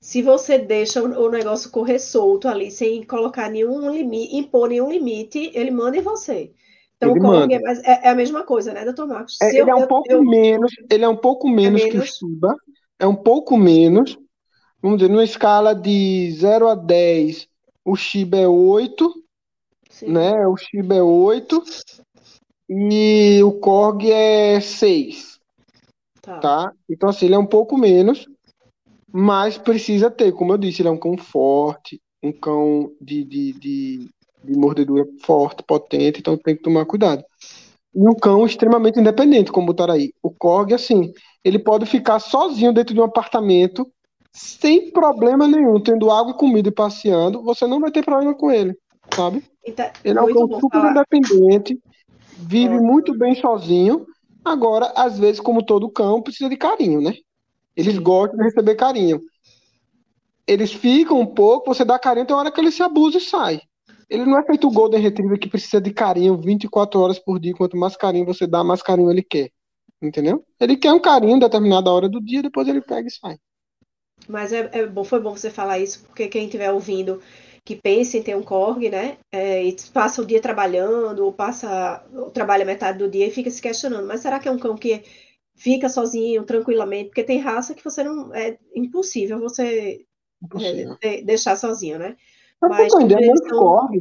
Se 0.01 0.21
você 0.21 0.57
deixa 0.57 1.01
o 1.01 1.29
negócio 1.29 1.69
correr 1.69 1.99
solto 1.99 2.47
ali, 2.47 2.71
sem 2.71 3.03
colocar 3.03 3.49
nenhum 3.49 3.91
limite, 3.91 4.35
impor 4.35 4.69
nenhum 4.69 4.91
limite, 4.91 5.51
ele 5.53 5.71
manda 5.71 5.97
em 5.97 6.01
você. 6.01 6.51
Então, 6.95 7.11
ele 7.11 7.19
Kong 7.19 7.53
é, 7.53 7.57
é, 7.57 8.07
é, 8.07 8.09
a 8.09 8.15
mesma 8.15 8.43
coisa, 8.43 8.73
né, 8.73 8.83
doutor 8.83 9.07
Marcos? 9.07 9.37
É, 9.41 9.49
ele, 9.49 9.61
eu, 9.61 9.69
é 9.69 9.75
um 9.75 9.87
pouco 9.87 10.11
eu, 10.11 10.23
menos, 10.23 10.71
ele 10.89 11.05
é 11.05 11.07
um 11.09 11.15
pouco 11.15 11.47
menos, 11.47 11.83
menos 11.83 11.91
que 11.91 11.97
o 11.97 12.29
Shiba, 12.29 12.55
é 12.99 13.05
um 13.05 13.15
pouco 13.15 13.55
menos, 13.55 14.17
vamos 14.81 14.97
dizer, 14.97 15.11
numa 15.11 15.23
escala 15.23 15.75
de 15.75 16.31
0 16.31 16.67
a 16.67 16.75
10, 16.75 17.47
o 17.85 17.95
Shiba 17.95 18.37
é 18.37 18.47
8, 18.47 19.13
Sim. 19.89 20.11
né? 20.11 20.47
O 20.47 20.57
Shiba 20.57 20.95
é 20.95 21.03
8 21.03 21.63
e 22.69 23.41
o 23.43 23.51
Korg 23.53 24.11
é 24.11 24.59
6. 24.59 25.39
Tá. 26.21 26.39
tá. 26.39 26.73
Então, 26.89 27.09
assim, 27.09 27.25
ele 27.25 27.35
é 27.35 27.39
um 27.39 27.45
pouco 27.45 27.77
menos, 27.77 28.27
mas 29.11 29.57
precisa 29.57 30.11
ter, 30.11 30.31
como 30.33 30.53
eu 30.53 30.57
disse, 30.57 30.81
ele 30.81 30.89
é 30.89 30.91
um 30.91 30.99
cão 30.99 31.17
forte, 31.17 32.01
um 32.21 32.31
cão 32.31 32.91
de, 32.99 33.23
de, 33.23 33.53
de, 33.53 34.09
de 34.43 34.57
mordedura 34.57 35.05
forte, 35.23 35.63
potente, 35.63 36.19
então 36.19 36.37
tem 36.37 36.55
que 36.55 36.63
tomar 36.63 36.85
cuidado. 36.85 37.23
E 37.95 38.07
um 38.07 38.13
cão 38.13 38.45
extremamente 38.45 38.99
independente, 38.99 39.51
como 39.51 39.67
botaram 39.67 39.93
aí. 39.93 40.13
O 40.21 40.29
Korg, 40.29 40.73
assim, 40.73 41.13
ele 41.43 41.57
pode 41.57 41.85
ficar 41.85 42.19
sozinho 42.19 42.73
dentro 42.73 42.93
de 42.93 42.99
um 42.99 43.05
apartamento, 43.05 43.89
sem 44.31 44.91
problema 44.91 45.47
nenhum, 45.47 45.81
tendo 45.81 46.11
água 46.11 46.33
e 46.33 46.37
comida 46.37 46.69
e 46.69 46.73
passeando, 46.73 47.41
você 47.41 47.65
não 47.65 47.79
vai 47.79 47.89
ter 47.89 48.03
problema 48.03 48.35
com 48.35 48.51
ele, 48.51 48.77
sabe? 49.15 49.43
Então, 49.65 49.89
ele 50.03 50.19
é 50.19 50.21
um 50.21 50.33
cão 50.33 50.59
super 50.59 50.81
falar. 50.81 50.91
independente, 50.91 51.79
vive 52.37 52.79
muito 52.79 53.17
bem 53.17 53.35
sozinho. 53.35 54.05
Agora, 54.43 54.93
às 54.95 55.17
vezes, 55.19 55.39
como 55.39 55.65
todo 55.65 55.89
cão, 55.89 56.21
precisa 56.21 56.49
de 56.49 56.57
carinho, 56.57 57.01
né? 57.01 57.13
Eles 57.75 57.97
gostam 57.97 58.37
de 58.37 58.43
receber 58.45 58.75
carinho. 58.75 59.21
Eles 60.45 60.71
ficam 60.71 61.19
um 61.19 61.25
pouco, 61.25 61.73
você 61.73 61.83
dá 61.83 61.99
carinho, 61.99 62.25
tem 62.25 62.35
hora 62.35 62.51
que 62.51 62.59
ele 62.59 62.71
se 62.71 62.81
abusa 62.81 63.17
e 63.17 63.21
sai. 63.21 63.61
Ele 64.09 64.25
não 64.25 64.39
é 64.39 64.45
feito 64.45 64.67
o 64.67 64.71
Golden 64.71 65.01
Retriever 65.01 65.37
que 65.37 65.49
precisa 65.49 65.81
de 65.81 65.91
carinho 65.91 66.37
24 66.37 66.99
horas 66.99 67.19
por 67.19 67.39
dia. 67.39 67.53
Quanto 67.53 67.75
mais 67.75 67.97
carinho 67.97 68.25
você 68.25 68.47
dá, 68.47 68.63
mais 68.63 68.81
carinho 68.81 69.11
ele 69.11 69.21
quer. 69.21 69.51
Entendeu? 70.01 70.45
Ele 70.59 70.77
quer 70.77 70.93
um 70.93 70.99
carinho 70.99 71.35
em 71.35 71.39
determinada 71.39 71.91
hora 71.91 72.07
do 72.07 72.21
dia, 72.21 72.41
depois 72.41 72.67
ele 72.67 72.81
pega 72.81 73.07
e 73.07 73.11
sai. 73.11 73.37
Mas 74.27 74.53
é, 74.53 74.69
é 74.71 74.87
bom, 74.87 75.03
foi 75.03 75.19
bom 75.19 75.35
você 75.35 75.49
falar 75.49 75.79
isso, 75.79 76.03
porque 76.05 76.27
quem 76.27 76.45
estiver 76.45 76.71
ouvindo 76.71 77.21
que 77.67 77.75
pensa 77.75 78.17
em 78.17 78.23
ter 78.23 78.33
um 78.33 78.41
Korg, 78.41 78.89
né? 78.89 79.17
É, 79.29 79.61
e 79.61 79.75
passa 79.93 80.21
o 80.21 80.25
dia 80.25 80.41
trabalhando, 80.41 81.25
ou 81.25 81.33
passa, 81.33 82.01
ou 82.15 82.31
trabalha 82.31 82.63
metade 82.63 82.97
do 82.97 83.09
dia 83.09 83.27
e 83.27 83.31
fica 83.31 83.51
se 83.51 83.61
questionando, 83.61 84.07
mas 84.07 84.21
será 84.21 84.39
que 84.39 84.47
é 84.47 84.51
um 84.51 84.57
cão 84.57 84.77
que 84.77 85.03
fica 85.53 85.89
sozinho, 85.89 86.45
tranquilamente? 86.45 87.09
Porque 87.09 87.25
tem 87.25 87.39
raça 87.39 87.73
que 87.73 87.83
você 87.83 88.05
não. 88.05 88.33
É 88.33 88.57
impossível 88.73 89.37
você 89.37 90.05
impossível. 90.41 90.95
É, 91.01 91.21
deixar 91.21 91.57
sozinho, 91.57 91.99
né? 91.99 92.15
Mas, 92.61 92.93
mas 92.93 93.11
eles 93.11 93.39
são... 93.49 93.59
Korg 93.59 93.99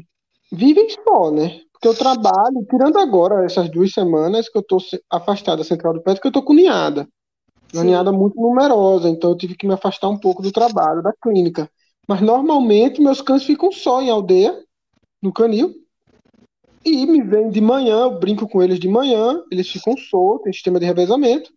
vivem 0.53 0.89
só, 0.89 1.33
né? 1.33 1.61
Porque 1.73 1.89
eu 1.89 1.95
trabalho, 1.95 2.65
tirando 2.71 2.99
agora 3.01 3.45
essas 3.45 3.69
duas 3.69 3.93
semanas 3.93 4.49
que 4.49 4.57
eu 4.57 4.63
tô 4.63 4.79
afastado 5.11 5.59
da 5.59 5.65
central 5.65 5.93
do 5.93 6.03
pet, 6.03 6.21
que 6.21 6.29
eu 6.29 6.33
tô 6.33 6.41
com 6.41 6.55
ninhada. 6.55 7.09
Uma 7.75 7.83
Sim. 7.83 7.89
ninhada 7.89 8.13
muito 8.13 8.41
numerosa, 8.41 9.09
então 9.09 9.31
eu 9.31 9.37
tive 9.37 9.57
que 9.57 9.67
me 9.67 9.75
afastar 9.75 10.09
um 10.09 10.17
pouco 10.17 10.41
do 10.41 10.53
trabalho, 10.53 11.03
da 11.03 11.13
clínica. 11.13 11.69
Mas 12.07 12.21
normalmente 12.21 13.01
meus 13.01 13.21
cães 13.21 13.45
ficam 13.45 13.73
só 13.73 14.01
em 14.01 14.11
aldeia, 14.11 14.65
no 15.21 15.33
canil. 15.33 15.75
E 16.85 17.05
me 17.05 17.21
vem 17.21 17.51
de 17.51 17.61
manhã, 17.61 18.03
eu 18.03 18.19
brinco 18.19 18.49
com 18.49 18.63
eles 18.63 18.79
de 18.79 18.89
manhã, 18.89 19.43
eles 19.51 19.69
ficam 19.69 19.97
soltos, 19.97 20.45
tem 20.45 20.53
sistema 20.53 20.79
de 20.79 20.87
revezamento. 20.87 21.53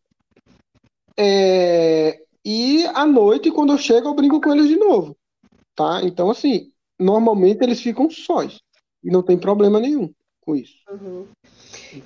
É, 1.15 2.19
e 2.43 2.83
à 2.95 3.05
noite, 3.05 3.51
quando 3.51 3.73
eu 3.73 3.77
chego, 3.77 4.07
eu 4.07 4.15
brinco 4.15 4.41
com 4.41 4.51
eles 4.51 4.67
de 4.67 4.75
novo. 4.75 5.15
Tá? 5.75 6.01
Então, 6.03 6.31
assim, 6.31 6.71
normalmente 6.97 7.61
eles 7.61 7.79
ficam 7.79 8.09
sós. 8.09 8.59
E 9.03 9.11
não 9.11 9.21
tem 9.21 9.37
problema 9.37 9.79
nenhum 9.79 10.11
com 10.41 10.55
isso. 10.55 10.75
Uhum. 10.89 11.27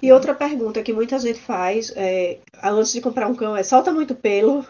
E 0.01 0.11
outra 0.11 0.35
pergunta 0.35 0.83
que 0.83 0.91
muita 0.91 1.17
gente 1.17 1.39
faz 1.39 1.93
é, 1.95 2.39
antes 2.61 2.91
de 2.91 3.01
comprar 3.01 3.27
um 3.27 3.35
cão 3.35 3.55
é 3.55 3.63
solta 3.63 3.91
muito 3.91 4.13
pelo? 4.15 4.65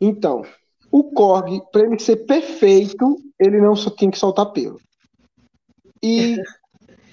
Então, 0.00 0.44
o 0.92 1.04
Korg, 1.04 1.62
para 1.72 1.82
ele 1.86 1.98
ser 1.98 2.26
perfeito, 2.26 3.16
ele 3.40 3.58
não 3.58 3.74
só 3.74 3.88
tinha 3.88 4.10
que 4.10 4.18
soltar 4.18 4.52
pelo. 4.52 4.78
E 6.02 6.36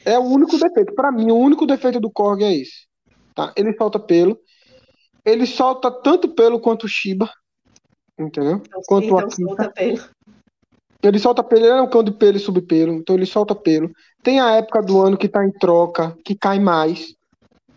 É 0.06 0.20
o 0.20 0.24
único 0.24 0.58
defeito. 0.58 0.94
Para 0.94 1.12
mim, 1.12 1.32
o 1.32 1.38
único 1.38 1.66
defeito 1.66 2.00
do 2.00 2.12
Korg 2.12 2.44
é 2.44 2.54
esse. 2.54 2.88
Tá? 3.34 3.54
Ele 3.56 3.74
solta 3.78 4.00
pelo. 4.00 4.38
Ele 5.24 5.46
solta 5.46 5.90
tanto 5.90 6.30
pelo 6.30 6.60
quanto 6.60 6.86
o 6.86 6.90
Shiba. 6.90 7.30
Entendeu? 8.18 8.62
Então, 8.66 8.82
quanto 8.86 9.06
então 9.06 9.20
a 9.20 9.30
solta 9.30 9.72
pelo. 9.72 10.00
Ele 11.02 11.20
solta 11.20 11.44
pelo, 11.44 11.66
ele 11.66 11.78
é 11.78 11.82
um 11.82 11.90
cão 11.90 12.04
de 12.04 12.12
pelo 12.12 12.36
e 12.36 12.40
subpelo, 12.40 12.92
então 12.94 13.16
ele 13.16 13.26
solta 13.26 13.56
pelo. 13.56 13.90
Tem 14.22 14.42
a 14.42 14.52
época 14.56 14.82
do 14.82 15.00
ano 15.00 15.18
que 15.18 15.30
tá 15.30 15.46
em 15.46 15.52
troca, 15.52 16.18
que 16.26 16.36
cai 16.36 16.60
mais, 16.60 17.16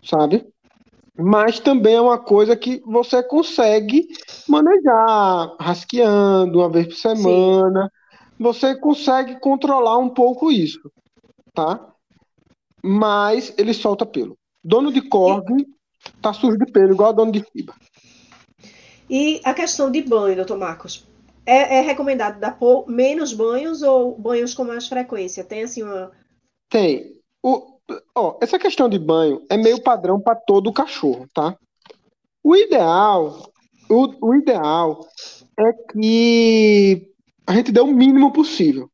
sabe? 0.03 0.45
Mas 1.17 1.59
também 1.59 1.95
é 1.95 2.01
uma 2.01 2.17
coisa 2.17 2.55
que 2.55 2.81
você 2.85 3.21
consegue 3.21 4.07
manejar, 4.47 5.55
rasqueando 5.59 6.59
uma 6.59 6.69
vez 6.69 6.87
por 6.87 6.95
semana. 6.95 7.83
Sim. 7.83 8.33
Você 8.39 8.75
consegue 8.75 9.39
controlar 9.39 9.97
um 9.99 10.09
pouco 10.09 10.51
isso, 10.51 10.91
tá? 11.53 11.93
mas 12.83 13.53
ele 13.57 13.73
solta 13.73 14.05
pelo. 14.05 14.37
Dono 14.61 14.91
de 14.91 15.01
corgue 15.01 15.65
tá 16.21 16.33
sujo 16.33 16.57
de 16.57 16.69
pelo, 16.69 16.93
igual 16.93 17.09
a 17.09 17.13
dono 17.13 17.31
de 17.31 17.41
FIBA. 17.41 17.73
E 19.09 19.39
a 19.45 19.53
questão 19.53 19.89
de 19.89 20.01
banho, 20.01 20.35
doutor 20.35 20.57
Marcos? 20.57 21.07
É, 21.45 21.77
é, 21.77 21.81
recomendado 21.81 22.39
dar 22.39 22.57
menos 22.87 23.33
banhos 23.33 23.81
ou 23.81 24.17
banhos 24.17 24.53
com 24.53 24.65
mais 24.65 24.87
frequência? 24.87 25.43
Tem 25.43 25.63
assim 25.63 25.83
uma. 25.83 26.11
Tem. 26.69 27.21
O, 27.41 27.72
ó, 28.15 28.37
essa 28.41 28.59
questão 28.59 28.87
de 28.87 28.99
banho 28.99 29.41
é 29.49 29.57
meio 29.57 29.81
padrão 29.81 30.19
para 30.19 30.35
todo 30.35 30.73
cachorro, 30.73 31.27
tá? 31.33 31.57
O 32.43 32.55
ideal, 32.55 33.51
o, 33.89 34.29
o 34.29 34.35
ideal 34.35 35.05
é 35.57 35.73
que 35.91 37.07
a 37.45 37.53
gente 37.53 37.71
dê 37.71 37.79
o 37.79 37.87
mínimo 37.87 38.31
possível. 38.31 38.89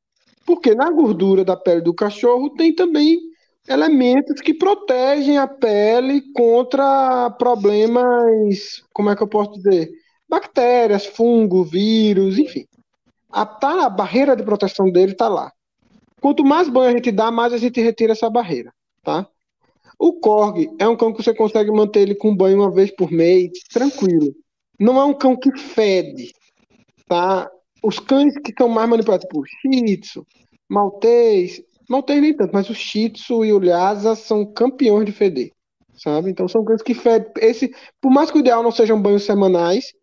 Porque 0.46 0.74
na 0.74 0.90
gordura 0.90 1.46
da 1.46 1.56
pele 1.56 1.82
do 1.82 1.94
cachorro 1.94 2.50
tem 2.52 2.74
também 2.74 3.20
elementos 3.68 4.42
que 4.42 4.54
protegem 4.54 5.38
a 5.38 5.48
pele 5.48 6.22
contra 6.34 7.30
problemas, 7.32 8.84
como 8.92 9.10
é 9.10 9.16
que 9.16 9.22
eu 9.22 9.28
posso 9.28 9.52
dizer? 9.54 9.92
Bactérias, 10.28 11.06
fungo, 11.06 11.64
vírus, 11.64 12.40
enfim. 12.40 12.66
A, 13.32 13.46
tá, 13.46 13.86
a 13.86 13.90
barreira 13.90 14.36
de 14.36 14.44
proteção 14.44 14.92
dele 14.92 15.12
está 15.12 15.28
lá. 15.28 15.52
Quanto 16.20 16.44
mais 16.44 16.68
banho 16.68 16.90
a 16.90 16.94
gente 16.94 17.12
dá, 17.12 17.30
mais 17.30 17.54
a 17.54 17.58
gente 17.58 17.80
retira 17.80 18.14
essa 18.14 18.30
barreira, 18.30 18.74
tá? 19.04 19.28
O 19.98 20.14
Korg 20.14 20.70
é 20.80 20.88
um 20.88 20.96
cão 20.96 21.12
que 21.12 21.22
você 21.22 21.34
consegue 21.34 21.72
manter 21.72 22.02
ele 22.02 22.16
com 22.16 22.36
banho 22.36 22.58
uma 22.60 22.72
vez 22.72 22.90
por 22.92 23.12
mês, 23.12 23.52
tranquilo. 23.72 24.34
Não 24.80 25.00
é 25.00 25.04
um 25.04 25.14
cão 25.14 25.36
que 25.36 25.52
fede, 25.58 26.32
tá? 27.08 27.50
Os 27.84 28.00
cães 28.00 28.34
que 28.44 28.54
são 28.58 28.70
mais 28.70 28.90
manipulados, 28.90 29.26
tipo 29.26 29.44
Shih 29.46 29.98
Tzu, 29.98 30.26
Maltês, 30.70 31.62
tem 32.06 32.22
nem 32.22 32.34
tanto, 32.34 32.54
mas 32.54 32.70
o 32.70 32.76
Shih 32.76 33.10
Tzu 33.10 33.44
e 33.44 33.52
o 33.52 33.60
Lhasa 33.60 34.16
são 34.16 34.46
campeões 34.46 35.06
de 35.06 35.12
feder, 35.12 35.52
sabe? 35.96 36.30
Então 36.30 36.48
são 36.48 36.64
cães 36.64 36.82
que 36.82 36.94
fedem. 36.94 37.32
Esse, 37.38 37.74
por 38.00 38.12
mais 38.12 38.32
que 38.32 38.38
o 38.38 38.40
ideal 38.40 38.64
não 38.64 38.72
sejam 38.72 39.02
banhos 39.02 39.24
semanais, 39.24 39.94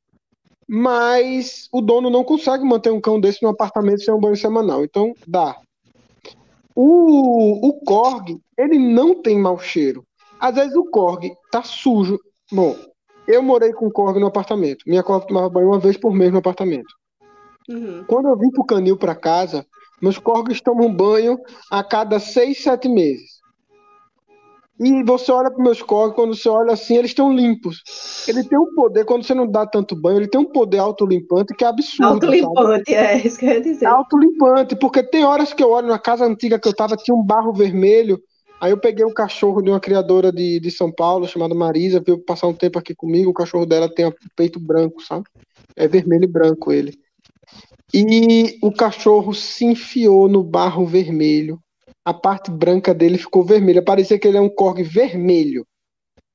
mas 0.69 1.69
o 1.73 1.81
dono 1.81 2.11
não 2.11 2.25
consegue 2.25 2.65
manter 2.65 2.91
um 2.91 3.01
cão 3.01 3.21
desse 3.21 3.43
no 3.43 3.49
apartamento 3.49 4.03
sem 4.03 4.13
um 4.13 4.21
banho 4.21 4.37
semanal. 4.37 4.85
Então 4.85 5.15
dá. 5.27 5.57
O, 6.77 7.69
o 7.69 7.81
Korg, 7.81 8.39
ele 8.57 8.79
não 8.79 9.23
tem 9.23 9.39
mau 9.39 9.59
cheiro. 9.59 10.05
Às 10.39 10.55
vezes 10.55 10.77
o 10.77 10.85
Korg 10.85 11.33
tá 11.51 11.63
sujo. 11.63 12.21
Bom, 12.53 12.77
eu 13.27 13.43
morei 13.43 13.73
com 13.73 13.87
o 13.87 13.91
Korg 13.91 14.21
no 14.21 14.27
apartamento. 14.27 14.85
Minha 14.87 15.03
Korg 15.03 15.27
tomava 15.27 15.49
banho 15.49 15.69
uma 15.69 15.79
vez 15.79 15.97
por 15.97 16.13
mês 16.13 16.31
no 16.31 16.39
apartamento. 16.39 16.95
Uhum. 17.69 18.05
Quando 18.07 18.29
eu 18.29 18.37
vim 18.37 18.51
pro 18.51 18.65
canil 18.65 18.97
para 18.97 19.15
casa, 19.15 19.67
meus 20.01 20.19
corgos 20.19 20.61
tomam 20.61 20.93
banho 20.93 21.39
a 21.71 21.83
cada 21.83 22.19
seis, 22.21 22.63
sete 22.63 22.89
meses. 22.89 23.36
E 24.79 25.03
você 25.05 25.33
olha 25.33 25.51
para 25.51 25.63
meus 25.63 25.81
corgos, 25.81 26.15
quando 26.15 26.35
você 26.35 26.49
olha 26.49 26.75
assim, 26.75 26.97
eles 26.97 27.11
estão 27.11 27.33
limpos. 27.33 27.83
Ele 28.29 28.45
tem 28.45 28.59
um 28.59 28.75
poder, 28.75 29.07
quando 29.07 29.25
você 29.25 29.35
não 29.35 29.47
dá 29.47 29.67
tanto 29.67 29.97
banho, 29.97 30.19
ele 30.19 30.29
tem 30.29 30.41
um 30.41 30.45
poder 30.45 30.79
autolimpante 30.79 31.55
que 31.55 31.65
é 31.65 31.69
absurdo. 31.69 32.13
Autolimpante, 32.13 32.95
é 32.95 33.27
isso 33.27 33.39
que 33.39 33.47
eu 33.47 33.53
ia 33.53 33.61
dizer. 33.61 33.87
Autolimpante, 33.87 34.77
porque 34.77 35.03
tem 35.03 35.25
horas 35.25 35.55
que 35.55 35.63
eu 35.63 35.71
olho 35.71 35.89
na 35.89 35.99
casa 35.99 36.27
antiga 36.27 36.59
que 36.59 36.69
eu 36.69 36.75
tava, 36.75 36.97
tinha 36.97 37.15
um 37.17 37.25
barro 37.25 37.55
vermelho. 37.55 38.21
Aí 38.61 38.71
eu 38.71 38.79
peguei 38.79 39.05
um 39.05 39.13
cachorro 39.13 39.63
de 39.63 39.71
uma 39.71 39.81
criadora 39.81 40.31
de, 40.31 40.61
de 40.61 40.71
São 40.71 40.93
Paulo, 40.93 41.27
chamada 41.27 41.55
Marisa, 41.55 42.03
veio 42.05 42.19
passar 42.19 42.47
um 42.47 42.55
tempo 42.55 42.79
aqui 42.79 42.95
comigo. 42.95 43.31
O 43.31 43.35
cachorro 43.35 43.67
dela 43.67 43.89
tem 43.93 44.07
o 44.07 44.15
peito 44.35 44.61
branco, 44.61 45.03
sabe? 45.03 45.25
É 45.75 45.89
vermelho 45.89 46.25
e 46.25 46.29
branco 46.29 46.71
ele. 46.71 46.99
E 47.95 48.59
o 48.63 48.73
cachorro 48.73 49.33
se 49.33 49.65
enfiou 49.65 50.29
no 50.29 50.43
barro 50.43 50.87
vermelho. 50.87 51.59
A 52.07 52.15
parte 52.15 52.53
branca 52.53 52.95
dele 52.95 53.19
ficou 53.19 53.45
vermelha. 53.45 53.83
Parecia 53.83 54.17
que 54.17 54.29
ele 54.29 54.39
é 54.39 54.41
um 54.41 54.49
corgue 54.49 54.85
vermelho. 54.85 55.67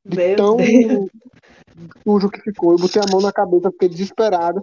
De 0.06 0.18
Meu 0.18 0.36
tão 0.36 0.58
Deus. 0.58 1.10
sujo 2.04 2.30
que 2.30 2.42
ficou. 2.42 2.74
Eu 2.74 2.78
botei 2.78 3.02
a 3.02 3.10
mão 3.10 3.22
na 3.22 3.32
cabeça, 3.32 3.72
fiquei 3.72 3.88
desesperada. 3.88 4.62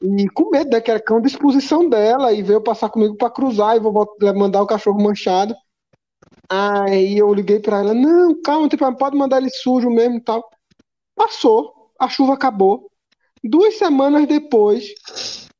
E 0.00 0.28
com 0.28 0.50
medo, 0.50 0.70
né? 0.70 0.80
Que 0.80 0.92
era 0.92 1.02
cão 1.02 1.20
de 1.20 1.26
exposição 1.26 1.88
dela. 1.88 2.32
E 2.32 2.40
veio 2.40 2.60
passar 2.60 2.88
comigo 2.88 3.16
para 3.16 3.30
cruzar 3.30 3.76
e 3.76 3.80
vou 3.80 3.92
mandar 4.36 4.62
o 4.62 4.66
cachorro 4.66 5.02
manchado. 5.02 5.56
Aí 6.48 7.18
eu 7.18 7.34
liguei 7.34 7.58
para 7.58 7.80
ela: 7.80 7.92
Não, 7.92 8.40
calma, 8.42 8.68
pode 8.96 9.16
mandar 9.16 9.38
ele 9.38 9.50
sujo 9.50 9.90
mesmo 9.90 10.18
e 10.18 10.22
tal. 10.22 10.48
Passou. 11.16 11.90
A 11.98 12.08
chuva 12.08 12.34
acabou. 12.34 12.88
Duas 13.42 13.74
semanas 13.74 14.26
depois, 14.28 14.94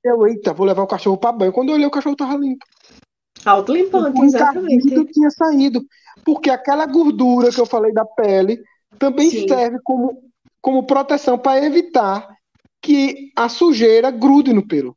eu, 0.05 0.27
eita, 0.27 0.53
vou 0.53 0.67
levar 0.67 0.83
o 0.83 0.87
cachorro 0.87 1.17
para 1.17 1.33
banho. 1.33 1.53
Quando 1.53 1.71
eu 1.71 1.75
olhei, 1.75 1.87
o 1.87 1.91
cachorro 1.91 2.15
tava 2.15 2.37
limpo. 2.37 2.65
Autolimpante, 3.47 4.21
exatamente. 4.23 5.13
tinha 5.13 5.31
saído. 5.31 5.85
Porque 6.25 6.51
aquela 6.51 6.85
gordura 6.87 7.51
que 7.51 7.61
eu 7.61 7.67
falei 7.67 7.93
da 7.93 8.05
pele 8.05 8.61
também 8.99 9.31
Sim. 9.31 9.47
serve 9.47 9.79
como, 9.85 10.23
como 10.61 10.87
proteção 10.87 11.39
para 11.39 11.65
evitar 11.65 12.29
que 12.83 13.31
a 13.37 13.49
sujeira 13.49 14.11
grude 14.11 14.53
no 14.53 14.67
pelo 14.67 14.97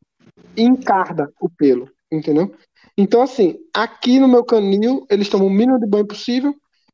e 0.58 0.64
encarda 0.64 1.32
o 1.40 1.50
pelo, 1.50 1.90
entendeu? 2.12 2.54
Então, 2.98 3.22
assim, 3.22 3.56
aqui 3.74 4.20
no 4.20 4.28
meu 4.28 4.44
canil, 4.44 5.06
eles 5.10 5.30
tomam 5.30 5.48
o 5.48 5.52
mínimo 5.52 5.80
de 5.80 5.88
banho 5.88 6.06
possível. 6.06 6.54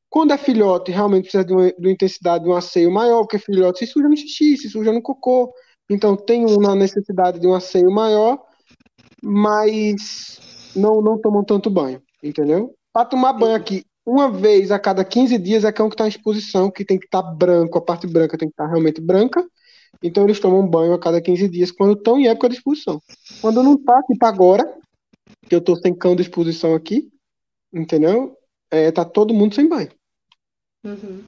Quando 0.09 0.31
é 0.31 0.37
filhote, 0.37 0.91
realmente 0.91 1.23
precisa 1.23 1.43
de 1.43 1.53
uma, 1.53 1.67
de 1.67 1.79
uma 1.79 1.91
intensidade 1.91 2.43
de 2.43 2.49
um 2.49 2.55
asseio 2.55 2.91
maior, 2.91 3.21
porque 3.21 3.39
filhote 3.39 3.79
se 3.79 3.87
suja 3.87 4.07
no 4.07 4.15
xixi, 4.15 4.57
se 4.57 4.69
suja 4.69 4.91
no 4.91 5.01
cocô, 5.01 5.53
então 5.89 6.15
tem 6.15 6.45
uma 6.45 6.75
necessidade 6.75 7.39
de 7.39 7.47
um 7.47 7.53
asseio 7.53 7.91
maior, 7.91 8.41
mas 9.21 10.39
não, 10.75 11.01
não 11.01 11.17
tomam 11.19 11.43
tanto 11.43 11.69
banho, 11.69 12.01
entendeu? 12.23 12.75
Para 12.91 13.05
tomar 13.05 13.33
banho 13.33 13.55
aqui 13.55 13.83
uma 14.05 14.29
vez 14.29 14.71
a 14.71 14.77
cada 14.77 15.03
15 15.03 15.37
dias 15.39 15.63
é 15.63 15.71
cão 15.71 15.89
que 15.89 15.95
está 15.95 16.05
em 16.05 16.09
exposição, 16.09 16.69
que 16.69 16.85
tem 16.85 16.99
que 16.99 17.05
estar 17.05 17.23
tá 17.23 17.31
branco, 17.31 17.77
a 17.77 17.81
parte 17.81 18.05
branca 18.05 18.37
tem 18.37 18.47
que 18.47 18.53
estar 18.53 18.65
tá 18.65 18.69
realmente 18.69 19.01
branca. 19.01 19.43
Então 20.03 20.23
eles 20.23 20.39
tomam 20.39 20.67
banho 20.67 20.93
a 20.93 20.99
cada 20.99 21.19
15 21.19 21.49
dias 21.49 21.71
quando 21.71 21.97
estão 21.97 22.19
em 22.19 22.27
época 22.27 22.49
de 22.49 22.55
exposição. 22.55 23.01
Quando 23.41 23.63
não 23.63 23.73
está, 23.73 24.01
tipo 24.03 24.23
agora, 24.25 24.77
que 25.47 25.55
eu 25.55 25.59
estou 25.59 25.75
sem 25.77 25.95
cão 25.95 26.15
de 26.15 26.21
exposição 26.21 26.75
aqui, 26.75 27.09
entendeu? 27.73 28.37
É, 28.69 28.91
tá 28.91 29.03
todo 29.03 29.33
mundo 29.33 29.55
sem 29.55 29.67
banho. 29.67 29.89
Uhum. 30.83 31.23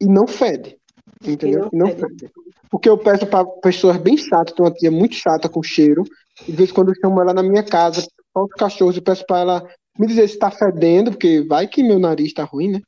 E 0.00 0.06
não 0.06 0.26
fede. 0.26 0.76
Entendeu? 1.24 1.70
E 1.72 1.76
não, 1.76 1.86
não 1.86 1.96
fede. 1.96 2.30
Porque 2.70 2.88
eu 2.88 2.98
peço 2.98 3.26
para 3.26 3.46
pessoas 3.46 3.96
bem 3.96 4.18
chatas, 4.18 4.54
tem 4.54 4.64
uma 4.64 4.72
tia 4.72 4.90
muito 4.90 5.14
chata 5.14 5.48
com 5.48 5.62
cheiro, 5.62 6.04
e 6.42 6.50
de 6.50 6.56
vez 6.56 6.70
em 6.70 6.74
quando 6.74 6.90
eu 6.90 6.94
chamo 7.00 7.20
ela 7.20 7.32
na 7.32 7.42
minha 7.42 7.62
casa, 7.62 8.06
solto 8.32 8.52
os 8.52 8.58
cachorros 8.58 8.96
e 8.96 9.00
peço 9.00 9.24
para 9.26 9.40
ela 9.40 9.68
me 9.98 10.06
dizer 10.06 10.28
se 10.28 10.34
está 10.34 10.50
fedendo, 10.50 11.10
porque 11.10 11.42
vai 11.42 11.66
que 11.66 11.82
meu 11.82 11.98
nariz 11.98 12.28
está 12.28 12.44
ruim, 12.44 12.72
né? 12.72 12.80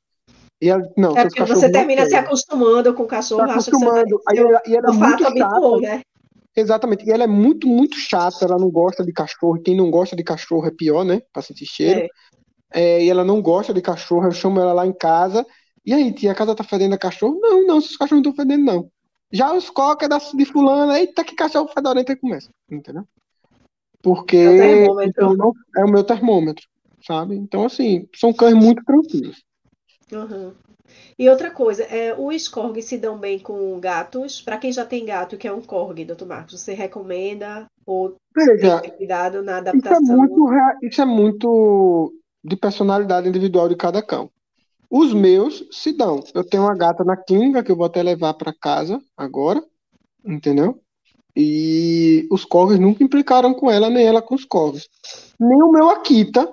E 0.62 0.68
ela, 0.68 0.82
não, 0.96 1.16
é 1.16 1.24
porque 1.24 1.42
você 1.44 1.72
termina 1.72 2.04
se 2.06 2.14
acostumando 2.14 2.92
com 2.92 3.04
o 3.04 3.06
cachorro, 3.06 3.46
tá 3.46 3.52
acostumando. 3.52 4.20
Aí 4.28 4.38
ela, 4.38 4.62
e 4.66 4.76
ela 4.76 4.90
é 4.90 4.92
muito 4.92 5.24
chata. 5.24 5.80
Né? 5.80 6.02
Exatamente. 6.54 7.06
E 7.06 7.10
ela 7.10 7.24
é 7.24 7.26
muito, 7.26 7.66
muito 7.66 7.96
chata. 7.96 8.44
Ela 8.44 8.58
não 8.58 8.70
gosta 8.70 9.02
de 9.02 9.12
cachorro. 9.12 9.60
Quem 9.62 9.74
não 9.74 9.90
gosta 9.90 10.14
de 10.14 10.22
cachorro 10.22 10.66
é 10.66 10.70
pior, 10.70 11.02
né? 11.02 11.22
Pra 11.32 11.40
sentir 11.40 11.64
cheiro. 11.64 12.00
É. 12.00 12.08
É, 12.72 13.04
e 13.04 13.08
ela 13.08 13.24
não 13.24 13.40
gosta 13.40 13.72
de 13.72 13.80
cachorro. 13.80 14.26
Eu 14.26 14.32
chamo 14.32 14.60
ela 14.60 14.74
lá 14.74 14.86
em 14.86 14.92
casa. 14.92 15.46
E 15.84 15.94
aí, 15.94 16.12
tia, 16.12 16.32
a 16.32 16.34
casa 16.34 16.54
tá 16.54 16.62
fedendo 16.62 16.94
a 16.94 16.98
cachorro? 16.98 17.38
Não, 17.40 17.66
não, 17.66 17.78
os 17.78 17.96
cachorros 17.96 18.22
não 18.22 18.30
estão 18.30 18.44
fedendo, 18.44 18.64
não. 18.64 18.90
Já 19.32 19.54
os 19.54 19.70
coca 19.70 20.08
de 20.08 20.44
fulano, 20.44 20.92
eita, 20.92 21.24
que 21.24 21.34
cachorro 21.34 21.68
fedorento 21.68 22.12
aí 22.12 22.18
começa, 22.18 22.50
entendeu? 22.70 23.04
Porque 24.02 24.36
é 24.36 24.88
o, 24.88 25.00
então, 25.02 25.34
não, 25.34 25.52
é 25.76 25.84
o 25.84 25.90
meu 25.90 26.02
termômetro, 26.02 26.64
sabe? 27.06 27.36
Então, 27.36 27.64
assim, 27.64 28.08
são 28.14 28.32
cães 28.32 28.54
muito 28.54 28.82
tranquilos. 28.84 29.42
Uhum. 30.10 30.52
E 31.18 31.28
outra 31.28 31.50
coisa, 31.50 31.82
é, 31.84 32.14
os 32.18 32.48
corgis 32.48 32.86
se 32.86 32.98
dão 32.98 33.18
bem 33.18 33.38
com 33.38 33.78
gatos. 33.78 34.40
Para 34.40 34.56
quem 34.56 34.72
já 34.72 34.84
tem 34.84 35.04
gato, 35.04 35.36
que 35.36 35.46
é 35.46 35.52
um 35.52 35.60
corgi, 35.60 36.04
doutor 36.04 36.26
Marcos, 36.26 36.60
você 36.60 36.72
recomenda 36.72 37.66
ou 37.86 38.16
Veja, 38.34 38.80
tem 38.80 38.90
cuidado 38.90 39.42
na 39.42 39.58
isso 39.58 39.68
é 39.68 39.70
adaptação? 39.70 40.16
muito, 40.16 40.48
isso 40.82 41.02
é 41.02 41.04
muito 41.04 42.12
de 42.42 42.56
personalidade 42.56 43.28
individual 43.28 43.68
de 43.68 43.76
cada 43.76 44.02
cão. 44.02 44.30
Os 44.88 45.12
meus 45.12 45.66
se 45.70 45.92
dão. 45.92 46.20
Eu 46.34 46.42
tenho 46.42 46.64
uma 46.64 46.76
gata 46.76 47.04
na 47.04 47.16
clínica 47.16 47.62
que 47.62 47.70
eu 47.70 47.76
vou 47.76 47.86
até 47.86 48.02
levar 48.02 48.34
para 48.34 48.52
casa 48.52 49.00
agora, 49.16 49.62
entendeu? 50.24 50.80
E 51.36 52.26
os 52.30 52.44
corgis 52.44 52.78
nunca 52.78 53.04
implicaram 53.04 53.54
com 53.54 53.70
ela, 53.70 53.88
nem 53.88 54.04
ela 54.04 54.20
com 54.22 54.34
os 54.34 54.44
corgis. 54.44 54.88
Nem 55.38 55.62
o 55.62 55.70
meu 55.70 55.88
Akita, 55.90 56.52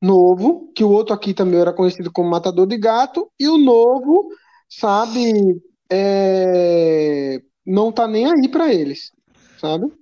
novo, 0.00 0.70
que 0.74 0.84
o 0.84 0.90
outro 0.90 1.14
Akita 1.14 1.44
meu 1.44 1.60
era 1.60 1.72
conhecido 1.72 2.10
como 2.10 2.30
matador 2.30 2.66
de 2.66 2.76
gato, 2.76 3.30
e 3.38 3.48
o 3.48 3.58
novo, 3.58 4.28
sabe, 4.68 5.60
é, 5.90 7.40
não 7.66 7.92
tá 7.92 8.06
nem 8.08 8.26
aí 8.26 8.48
para 8.48 8.72
eles, 8.72 9.12
sabe? 9.60 9.92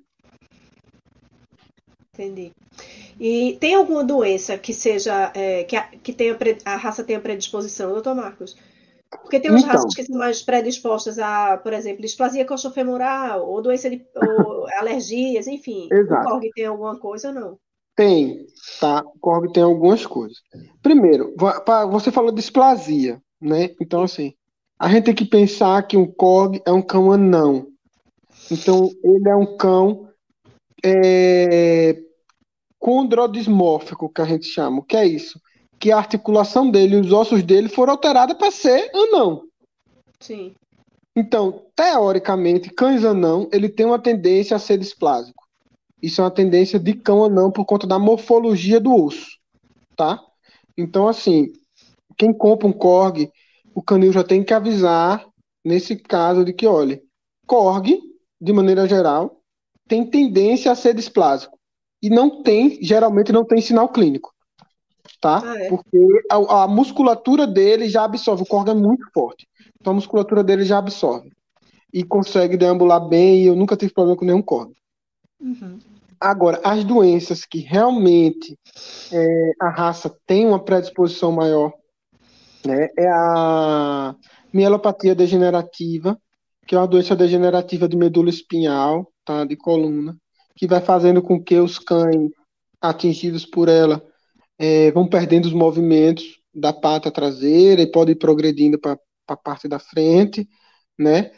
Entendi. 2.14 2.52
E 3.18 3.58
tem 3.60 3.74
alguma 3.74 4.02
doença 4.02 4.56
que 4.56 4.72
seja 4.72 5.30
é, 5.34 5.64
que, 5.64 5.76
a, 5.76 5.82
que 5.82 6.12
tenha 6.12 6.36
a 6.64 6.76
raça 6.76 7.04
tenha 7.04 7.20
predisposição, 7.20 7.92
doutor 7.92 8.14
Marcos? 8.14 8.56
Porque 9.10 9.40
tem 9.40 9.50
umas 9.50 9.64
raças 9.64 9.84
Então, 9.84 9.90
que 9.96 10.04
são 10.04 10.18
mais 10.18 10.40
predispostas 10.40 11.18
a, 11.18 11.56
por 11.56 11.72
exemplo, 11.72 12.02
displasia 12.02 12.44
coxofemoral, 12.44 13.48
ou 13.48 13.60
doença 13.60 13.90
de, 13.90 14.06
ou 14.14 14.66
alergias, 14.78 15.46
enfim. 15.46 15.88
O 15.90 15.94
exato. 15.94 16.28
corgi 16.28 16.50
tem 16.54 16.66
alguma 16.66 16.98
coisa 16.98 17.28
ou 17.28 17.34
não? 17.34 17.58
Tem, 17.96 18.46
tá? 18.78 19.02
O 19.04 19.18
corgi 19.18 19.52
tem 19.52 19.62
algumas 19.62 20.06
coisas. 20.06 20.38
Primeiro, 20.80 21.34
você 21.90 22.12
falou 22.12 22.30
de 22.30 22.36
displasia, 22.36 23.20
né? 23.40 23.74
Então, 23.80 24.02
assim, 24.02 24.32
a 24.78 24.88
gente 24.88 25.04
tem 25.04 25.14
que 25.14 25.24
pensar 25.24 25.86
que 25.86 25.96
um 25.96 26.06
corgi 26.06 26.62
é 26.64 26.70
um 26.70 26.82
cão 26.82 27.10
anão. 27.10 27.66
Então, 28.50 28.88
ele 29.02 29.28
é 29.28 29.34
um 29.34 29.56
cão 29.56 30.08
é, 30.84 32.00
condrodismórfico, 32.78 34.08
que 34.08 34.22
a 34.22 34.24
gente 34.24 34.46
chama. 34.46 34.78
O 34.78 34.82
que 34.82 34.96
é 34.96 35.04
isso? 35.04 35.40
Que 35.80 35.90
a 35.90 35.96
articulação 35.96 36.70
dele, 36.70 36.96
os 36.96 37.10
ossos 37.10 37.42
dele 37.42 37.68
foram 37.68 37.94
alterados 37.94 38.36
para 38.36 38.52
ser 38.52 38.90
anão. 38.94 39.44
Sim. 40.20 40.54
Então, 41.16 41.66
teoricamente, 41.74 42.70
cães 42.70 43.04
anão, 43.04 43.48
ele 43.52 43.68
tem 43.68 43.86
uma 43.86 43.98
tendência 43.98 44.54
a 44.54 44.60
ser 44.60 44.78
displásico. 44.78 45.44
Isso 46.02 46.20
é 46.20 46.24
uma 46.24 46.30
tendência 46.30 46.78
de 46.78 46.94
cão 46.94 47.24
anão 47.24 47.50
por 47.50 47.64
conta 47.64 47.86
da 47.86 47.98
morfologia 47.98 48.78
do 48.78 48.94
osso, 48.94 49.26
tá? 49.96 50.22
Então, 50.76 51.08
assim, 51.08 51.52
quem 52.16 52.32
compra 52.32 52.66
um 52.66 52.72
Korg, 52.72 53.30
o 53.74 53.82
canil 53.82 54.12
já 54.12 54.24
tem 54.24 54.42
que 54.42 54.54
avisar, 54.54 55.26
nesse 55.64 55.96
caso, 55.96 56.44
de 56.44 56.52
que, 56.52 56.66
olha, 56.66 57.02
Korg, 57.46 58.00
de 58.40 58.52
maneira 58.52 58.88
geral, 58.88 59.40
tem 59.86 60.06
tendência 60.06 60.70
a 60.70 60.74
ser 60.74 60.94
displásico. 60.94 61.58
E 62.02 62.08
não 62.08 62.42
tem, 62.42 62.78
geralmente 62.82 63.32
não 63.32 63.44
tem 63.44 63.60
sinal 63.60 63.88
clínico, 63.88 64.32
tá? 65.20 65.42
Ah, 65.44 65.58
é? 65.58 65.68
Porque 65.68 65.98
a, 66.30 66.64
a 66.64 66.68
musculatura 66.68 67.46
dele 67.46 67.88
já 67.88 68.04
absorve, 68.04 68.42
o 68.42 68.46
Korg 68.46 68.70
é 68.70 68.74
muito 68.74 69.06
forte. 69.12 69.48
Então 69.80 69.92
a 69.92 69.96
musculatura 69.96 70.42
dele 70.42 70.64
já 70.64 70.78
absorve. 70.78 71.30
E 71.92 72.04
consegue 72.04 72.56
deambular 72.56 73.00
bem, 73.08 73.42
e 73.42 73.46
eu 73.46 73.56
nunca 73.56 73.76
tive 73.76 73.92
problema 73.92 74.16
com 74.16 74.24
nenhum 74.24 74.42
Korg. 74.42 74.72
Uhum. 75.40 75.78
Agora, 76.20 76.60
as 76.62 76.84
doenças 76.84 77.46
que 77.46 77.60
realmente 77.60 78.58
é, 79.10 79.52
a 79.58 79.70
raça 79.70 80.14
tem 80.26 80.46
uma 80.46 80.62
predisposição 80.62 81.32
maior, 81.32 81.72
né, 82.64 82.88
é 82.98 83.08
a 83.08 84.14
mielopatia 84.52 85.14
degenerativa, 85.14 86.18
que 86.66 86.74
é 86.74 86.78
uma 86.78 86.86
doença 86.86 87.16
degenerativa 87.16 87.88
de 87.88 87.96
medula 87.96 88.28
espinhal, 88.28 89.10
tá, 89.24 89.44
de 89.44 89.56
coluna, 89.56 90.14
que 90.54 90.66
vai 90.66 90.80
fazendo 90.80 91.22
com 91.22 91.42
que 91.42 91.58
os 91.58 91.78
cães 91.78 92.30
atingidos 92.80 93.46
por 93.46 93.68
ela 93.68 94.02
é, 94.60 94.90
vão 94.92 95.08
perdendo 95.08 95.46
os 95.46 95.54
movimentos 95.54 96.38
da 96.54 96.70
pata 96.70 97.10
traseira 97.10 97.80
e 97.80 97.90
podem 97.90 98.12
ir 98.12 98.18
progredindo 98.18 98.78
para 98.78 98.98
a 99.26 99.36
parte 99.36 99.66
da 99.66 99.78
frente, 99.78 100.46
né? 100.98 101.32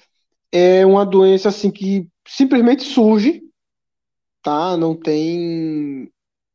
É 0.50 0.84
uma 0.84 1.06
doença 1.06 1.48
assim 1.48 1.70
que 1.70 2.08
simplesmente 2.26 2.82
surge, 2.82 3.42
tá? 4.42 4.76
Não 4.76 4.96
tem, 4.96 6.10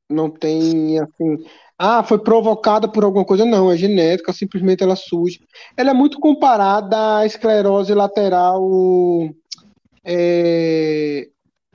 não 0.10 0.30
tem 0.30 1.00
assim, 1.00 1.38
ah, 1.80 2.04
foi 2.04 2.20
provocada 2.20 2.92
por 2.92 3.06
alguma 3.06 3.24
coisa, 3.24 3.46
não, 3.46 3.72
é 3.72 3.78
genética, 3.78 4.34
simplesmente 4.34 4.84
ela 4.84 4.98
surge. 4.98 5.40
Ela 5.78 5.92
é 5.92 5.94
muito 5.94 6.20
comparada 6.20 7.20
à 7.20 7.26
esclerose 7.26 7.94
lateral, 7.94 8.62
é, 10.04 11.30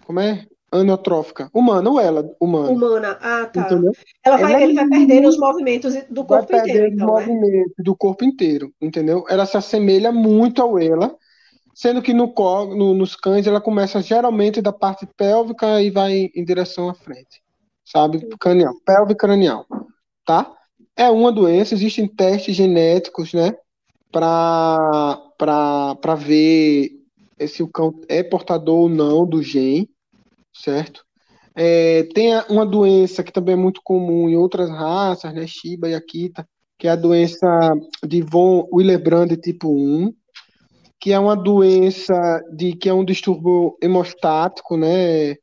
como 0.05 0.21
é? 0.21 0.47
Anotrófica, 0.73 1.51
humana, 1.53 1.91
ou 1.91 2.01
ela, 2.01 2.35
humana, 2.41 2.73
Humana. 2.73 3.19
Ah, 3.21 3.47
tá. 3.47 3.61
entendeu? 3.61 3.93
Ela 4.25 4.37
vai, 4.39 4.53
Ela 4.53 4.61
é 4.61 4.65
ele 4.65 4.75
vai 4.75 4.89
perdendo 4.89 5.29
os 5.29 5.39
movimentos 5.39 5.95
do 6.11 6.25
vai 6.27 6.41
corpo 6.41 6.57
inteiro, 6.57 6.79
perdendo 6.79 6.87
os 6.89 6.95
então, 6.95 7.15
né? 7.15 7.27
movimentos 7.27 7.73
do 7.79 7.97
corpo 7.97 8.25
inteiro, 8.25 8.73
entendeu? 8.81 9.25
Ela 9.29 9.45
se 9.47 9.57
assemelha 9.57 10.11
muito 10.11 10.63
ao 10.63 10.79
ela, 10.79 11.15
sendo 11.75 12.01
que 12.03 12.13
no, 12.15 12.33
no- 12.75 12.95
nos 12.95 13.15
cães 13.17 13.47
ela 13.47 13.61
começa 13.61 14.01
geralmente 14.01 14.63
da 14.63 14.73
parte 14.73 15.07
pélvica 15.17 15.83
e 15.83 15.91
vai 15.91 16.31
em 16.35 16.45
direção 16.45 16.89
à 16.89 16.95
frente, 16.95 17.43
sabe? 17.85 18.27
Cranial, 18.39 18.73
pelve 18.85 19.15
cranial, 19.15 19.67
tá? 20.25 20.51
É 20.97 21.11
uma 21.11 21.33
doença, 21.33 21.75
existem 21.75 22.07
testes 22.07 22.55
genéticos, 22.57 23.33
né, 23.35 23.55
para 24.11 25.19
para 25.39 26.15
ver 26.15 26.91
se 27.49 27.63
o 27.63 27.69
cão 27.69 27.93
é 28.09 28.23
portador 28.23 28.79
ou 28.83 28.89
não 28.89 29.27
do 29.27 29.43
gene, 29.43 29.91
certo? 30.53 31.05
É, 31.55 32.05
tem 32.15 32.33
uma 32.49 32.65
doença 32.65 33.23
que 33.23 33.33
também 33.33 33.55
é 33.55 33.59
muito 33.59 33.81
comum 33.85 34.29
em 34.29 34.37
outras 34.37 34.71
raças, 34.71 35.33
né, 35.35 35.47
Shiba 35.47 35.89
e 35.89 35.95
Akita, 35.95 36.47
que 36.79 36.89
é 36.89 36.91
a 36.91 36.97
doença 36.97 37.47
de 38.07 38.23
von 38.23 38.67
Willebrand 38.73 39.37
tipo 39.37 39.69
1, 39.69 40.13
que 40.99 41.13
é 41.13 41.19
uma 41.19 41.37
doença 41.37 42.15
de 42.55 42.73
que 42.75 42.89
é 42.89 42.95
um 42.95 43.05
distúrbio 43.05 43.77
hemostático, 43.83 44.77
né, 44.77 45.37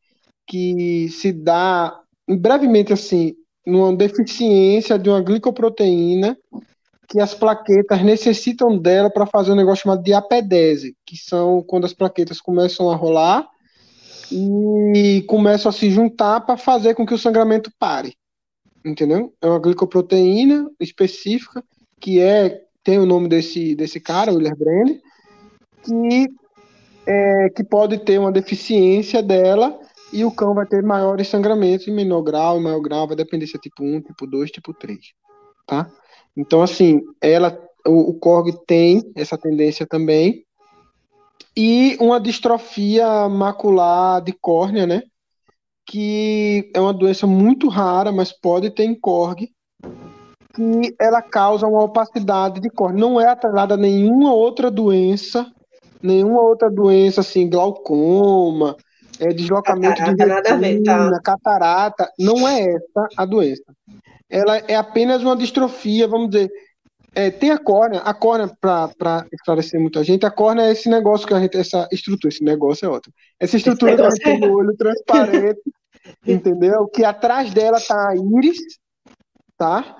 que 0.47 1.09
se 1.09 1.31
dá 1.31 1.99
brevemente 2.27 2.91
assim, 2.91 3.33
numa 3.65 3.95
deficiência 3.95 4.97
de 4.97 5.09
uma 5.09 5.21
glicoproteína 5.21 6.37
que 7.07 7.19
as 7.19 7.33
plaquetas 7.33 8.03
necessitam 8.03 8.77
dela 8.77 9.09
para 9.09 9.25
fazer 9.25 9.51
um 9.51 9.55
negócio 9.55 9.83
chamado 9.83 10.03
diapedese, 10.03 10.95
que 11.05 11.17
são 11.17 11.63
quando 11.63 11.85
as 11.85 11.93
plaquetas 11.93 12.39
começam 12.39 12.89
a 12.89 12.95
rolar 12.95 13.47
e 14.31 15.23
começam 15.27 15.69
a 15.69 15.73
se 15.73 15.89
juntar 15.89 16.41
para 16.41 16.57
fazer 16.57 16.95
com 16.95 17.05
que 17.05 17.13
o 17.13 17.17
sangramento 17.17 17.71
pare. 17.77 18.15
Entendeu? 18.83 19.33
É 19.41 19.47
uma 19.47 19.59
glicoproteína 19.59 20.69
específica 20.79 21.63
que 21.99 22.19
é 22.19 22.61
tem 22.83 22.97
o 22.97 23.05
nome 23.05 23.27
desse 23.27 23.75
desse 23.75 23.99
cara, 23.99 24.31
Willer 24.31 24.55
Brand, 24.55 24.97
que 25.83 26.27
é, 27.05 27.49
que 27.49 27.63
pode 27.63 27.97
ter 27.99 28.19
uma 28.19 28.31
deficiência 28.31 29.21
dela 29.21 29.79
e 30.11 30.23
o 30.23 30.31
cão 30.31 30.53
vai 30.53 30.65
ter 30.65 30.81
maiores 30.83 31.27
sangramentos 31.27 31.87
em 31.87 31.91
menor 31.91 32.21
grau, 32.21 32.57
em 32.57 32.63
maior 32.63 32.79
grau, 32.79 33.07
vai 33.07 33.15
depender 33.15 33.47
se 33.47 33.57
é 33.57 33.59
tipo 33.59 33.83
1, 33.83 34.01
tipo 34.01 34.25
2, 34.25 34.51
tipo 34.51 34.73
3, 34.73 34.97
tá? 35.67 35.89
Então, 36.35 36.61
assim, 36.61 37.01
ela, 37.21 37.59
o, 37.85 38.11
o 38.11 38.13
Korg 38.13 38.51
tem 38.65 39.11
essa 39.15 39.37
tendência 39.37 39.85
também. 39.85 40.45
E 41.55 41.97
uma 41.99 42.19
distrofia 42.19 43.27
macular 43.27 44.21
de 44.21 44.33
córnea, 44.33 44.85
né? 44.85 45.03
Que 45.85 46.71
é 46.73 46.79
uma 46.79 46.93
doença 46.93 47.25
muito 47.25 47.67
rara, 47.67 48.11
mas 48.11 48.31
pode 48.31 48.69
ter 48.69 48.83
em 48.83 48.93
Korg, 48.93 49.49
que 50.53 50.95
ela 50.99 51.21
causa 51.21 51.67
uma 51.67 51.83
opacidade 51.83 52.59
de 52.59 52.69
córnea. 52.69 52.99
Não 52.99 53.19
é 53.19 53.27
atrelada 53.27 53.73
a 53.73 53.77
nenhuma 53.77 54.33
outra 54.33 54.69
doença, 54.69 55.45
nenhuma 56.01 56.41
outra 56.41 56.69
doença, 56.69 57.21
assim, 57.21 57.49
glaucoma, 57.49 58.75
é, 59.19 59.29
deslocamento 59.29 60.03
de 60.03 60.15
Catarata, 60.15 60.57
ver, 60.57 60.83
tá? 60.83 60.97
retina, 60.97 61.21
catarata. 61.23 62.11
Não 62.17 62.47
é 62.47 62.61
essa 62.61 63.07
a 63.17 63.25
doença 63.25 63.63
ela 64.29 64.57
é 64.57 64.75
apenas 64.75 65.23
uma 65.23 65.35
distrofia, 65.35 66.07
vamos 66.07 66.29
dizer. 66.29 66.51
É, 67.15 67.31
tem 67.31 67.51
a 67.51 67.57
córnea, 67.57 68.01
a 68.01 68.13
córnea, 68.13 68.49
para 68.59 69.25
esclarecer 69.31 69.79
muita 69.79 70.03
gente, 70.03 70.25
a 70.25 70.31
córnea 70.31 70.63
é 70.63 70.71
esse 70.71 70.89
negócio 70.89 71.27
que 71.27 71.33
a 71.33 71.39
gente, 71.39 71.57
essa 71.57 71.87
estrutura, 71.91 72.33
esse 72.33 72.43
negócio 72.43 72.85
é 72.85 72.89
ótimo. 72.89 73.13
Essa 73.39 73.57
estrutura 73.57 73.95
que 73.95 74.01
a 74.01 74.09
gente 74.09 74.23
tem 74.23 74.39
no 74.39 74.53
olho 74.53 74.75
transparente, 74.77 75.61
entendeu? 76.25 76.87
Que 76.87 77.03
atrás 77.03 77.51
dela 77.53 77.79
tá 77.79 78.09
a 78.09 78.15
íris, 78.15 78.59
tá? 79.57 79.97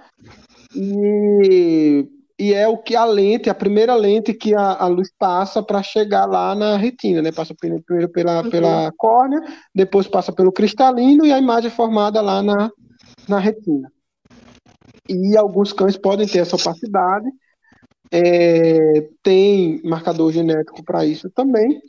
E, 0.76 2.08
e 2.38 2.54
é 2.54 2.68
o 2.68 2.78
que 2.78 2.96
a 2.96 3.06
lente, 3.06 3.50
a 3.50 3.56
primeira 3.56 3.96
lente 3.96 4.34
que 4.34 4.54
a, 4.54 4.76
a 4.76 4.88
luz 4.88 5.12
passa 5.18 5.64
para 5.64 5.82
chegar 5.82 6.26
lá 6.26 6.54
na 6.54 6.78
retina, 6.78 7.22
né? 7.22 7.32
Passa 7.32 7.56
primeiro 7.56 8.10
pela, 8.10 8.44
Uhum. 8.44 8.50
pela 8.50 8.94
córnea, 8.98 9.42
depois 9.74 10.08
passa 10.08 10.32
pelo 10.32 10.52
cristalino 10.52 11.26
e 11.26 11.34
a 11.34 11.40
imagem 11.40 11.72
é 11.72 11.74
formada 11.74 12.22
lá 12.22 12.44
na, 12.44 12.72
na 13.28 13.40
retina. 13.40 13.92
E 15.10 15.36
alguns 15.36 15.74
cães 15.74 15.98
podem 15.98 16.28
ter 16.28 16.38
essa 16.38 16.56
opacidade, 16.56 17.28
é, 18.12 19.10
tem 19.24 19.82
marcador 19.84 20.32
genético 20.32 20.84
para 20.84 21.04
isso 21.04 21.30
também, 21.32 21.82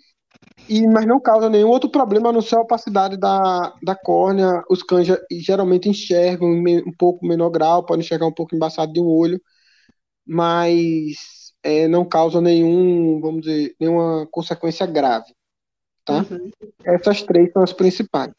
e, 0.68 0.86
mas 0.86 1.06
não 1.06 1.20
causa 1.20 1.50
nenhum 1.50 1.68
outro 1.68 1.90
problema 1.90 2.30
a 2.30 2.32
não 2.32 2.40
ser 2.40 2.56
a 2.56 2.60
opacidade 2.60 3.16
da, 3.16 3.74
da 3.82 3.94
córnea. 3.94 4.62
Os 4.70 4.82
cães 4.82 5.06
geralmente 5.32 5.88
enxergam 5.88 6.48
em 6.48 6.78
um 6.78 6.92
pouco 6.96 7.26
menor 7.26 7.50
grau, 7.50 7.84
podem 7.84 8.04
enxergar 8.04 8.26
um 8.26 8.32
pouco 8.32 8.54
embaçado 8.54 8.92
de 8.92 9.00
um 9.00 9.06
olho, 9.06 9.40
mas 10.26 11.52
é, 11.62 11.88
não 11.88 12.04
causa 12.04 12.40
nenhum, 12.40 13.20
vamos 13.20 13.42
dizer, 13.42 13.74
nenhuma 13.78 14.26
consequência 14.30 14.86
grave. 14.86 15.34
Tá? 16.04 16.24
Uhum. 16.30 16.50
Essas 16.84 17.22
três 17.22 17.52
são 17.52 17.62
as 17.62 17.72
principais. 17.72 18.32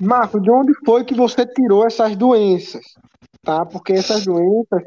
Marco, 0.00 0.40
de 0.40 0.50
onde 0.50 0.72
foi 0.84 1.04
que 1.04 1.14
você 1.14 1.46
tirou 1.46 1.86
essas 1.86 2.16
doenças? 2.16 2.84
Tá? 3.44 3.66
Porque 3.66 3.92
essas 3.92 4.24
doenças 4.24 4.82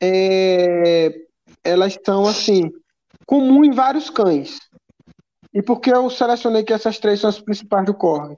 é, 0.00 1.14
elas 1.64 1.98
são 2.04 2.26
assim 2.26 2.70
comum 3.26 3.64
em 3.64 3.70
vários 3.70 4.10
cães. 4.10 4.58
E 5.52 5.62
por 5.62 5.80
que 5.80 5.90
eu 5.90 6.08
selecionei 6.10 6.62
que 6.62 6.72
essas 6.72 6.98
três 6.98 7.20
são 7.20 7.30
as 7.30 7.40
principais 7.40 7.84
do 7.84 7.94
Corg? 7.94 8.36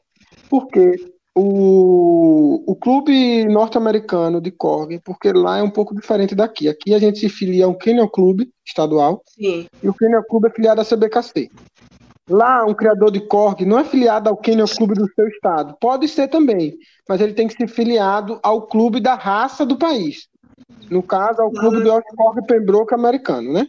Porque 0.48 0.96
o, 1.34 2.62
o 2.66 2.76
clube 2.76 3.44
norte-americano 3.46 4.40
de 4.40 4.50
Corg, 4.50 4.98
porque 5.04 5.32
lá 5.32 5.58
é 5.58 5.62
um 5.62 5.70
pouco 5.70 5.94
diferente 5.94 6.34
daqui. 6.34 6.68
Aqui 6.68 6.94
a 6.94 6.98
gente 6.98 7.18
se 7.18 7.28
filia 7.28 7.64
a 7.64 7.68
um 7.68 7.74
Kennel 7.74 8.08
Clube 8.08 8.50
estadual 8.66 9.22
Sim. 9.26 9.66
e 9.82 9.88
o 9.88 9.94
Kennel 9.94 10.24
Clube 10.24 10.48
é 10.48 10.50
filiado 10.50 10.80
à 10.80 10.84
CBKC. 10.84 11.50
Lá, 12.28 12.64
um 12.64 12.74
criador 12.74 13.10
de 13.10 13.20
Korg 13.20 13.64
não 13.64 13.78
é 13.78 13.84
filiado 13.84 14.28
ao 14.28 14.36
Kennel 14.36 14.68
Clube 14.68 14.94
do 14.94 15.12
seu 15.12 15.26
estado. 15.26 15.76
Pode 15.80 16.06
ser 16.08 16.28
também, 16.28 16.74
mas 17.08 17.20
ele 17.20 17.34
tem 17.34 17.48
que 17.48 17.54
ser 17.54 17.66
filiado 17.66 18.38
ao 18.42 18.62
clube 18.62 19.00
da 19.00 19.14
raça 19.14 19.66
do 19.66 19.76
país. 19.76 20.28
No 20.88 21.02
caso, 21.02 21.42
ao 21.42 21.50
clube 21.50 21.82
do 21.82 21.90
Korg 22.16 22.46
Pembroke 22.46 22.94
americano, 22.94 23.52
né? 23.52 23.66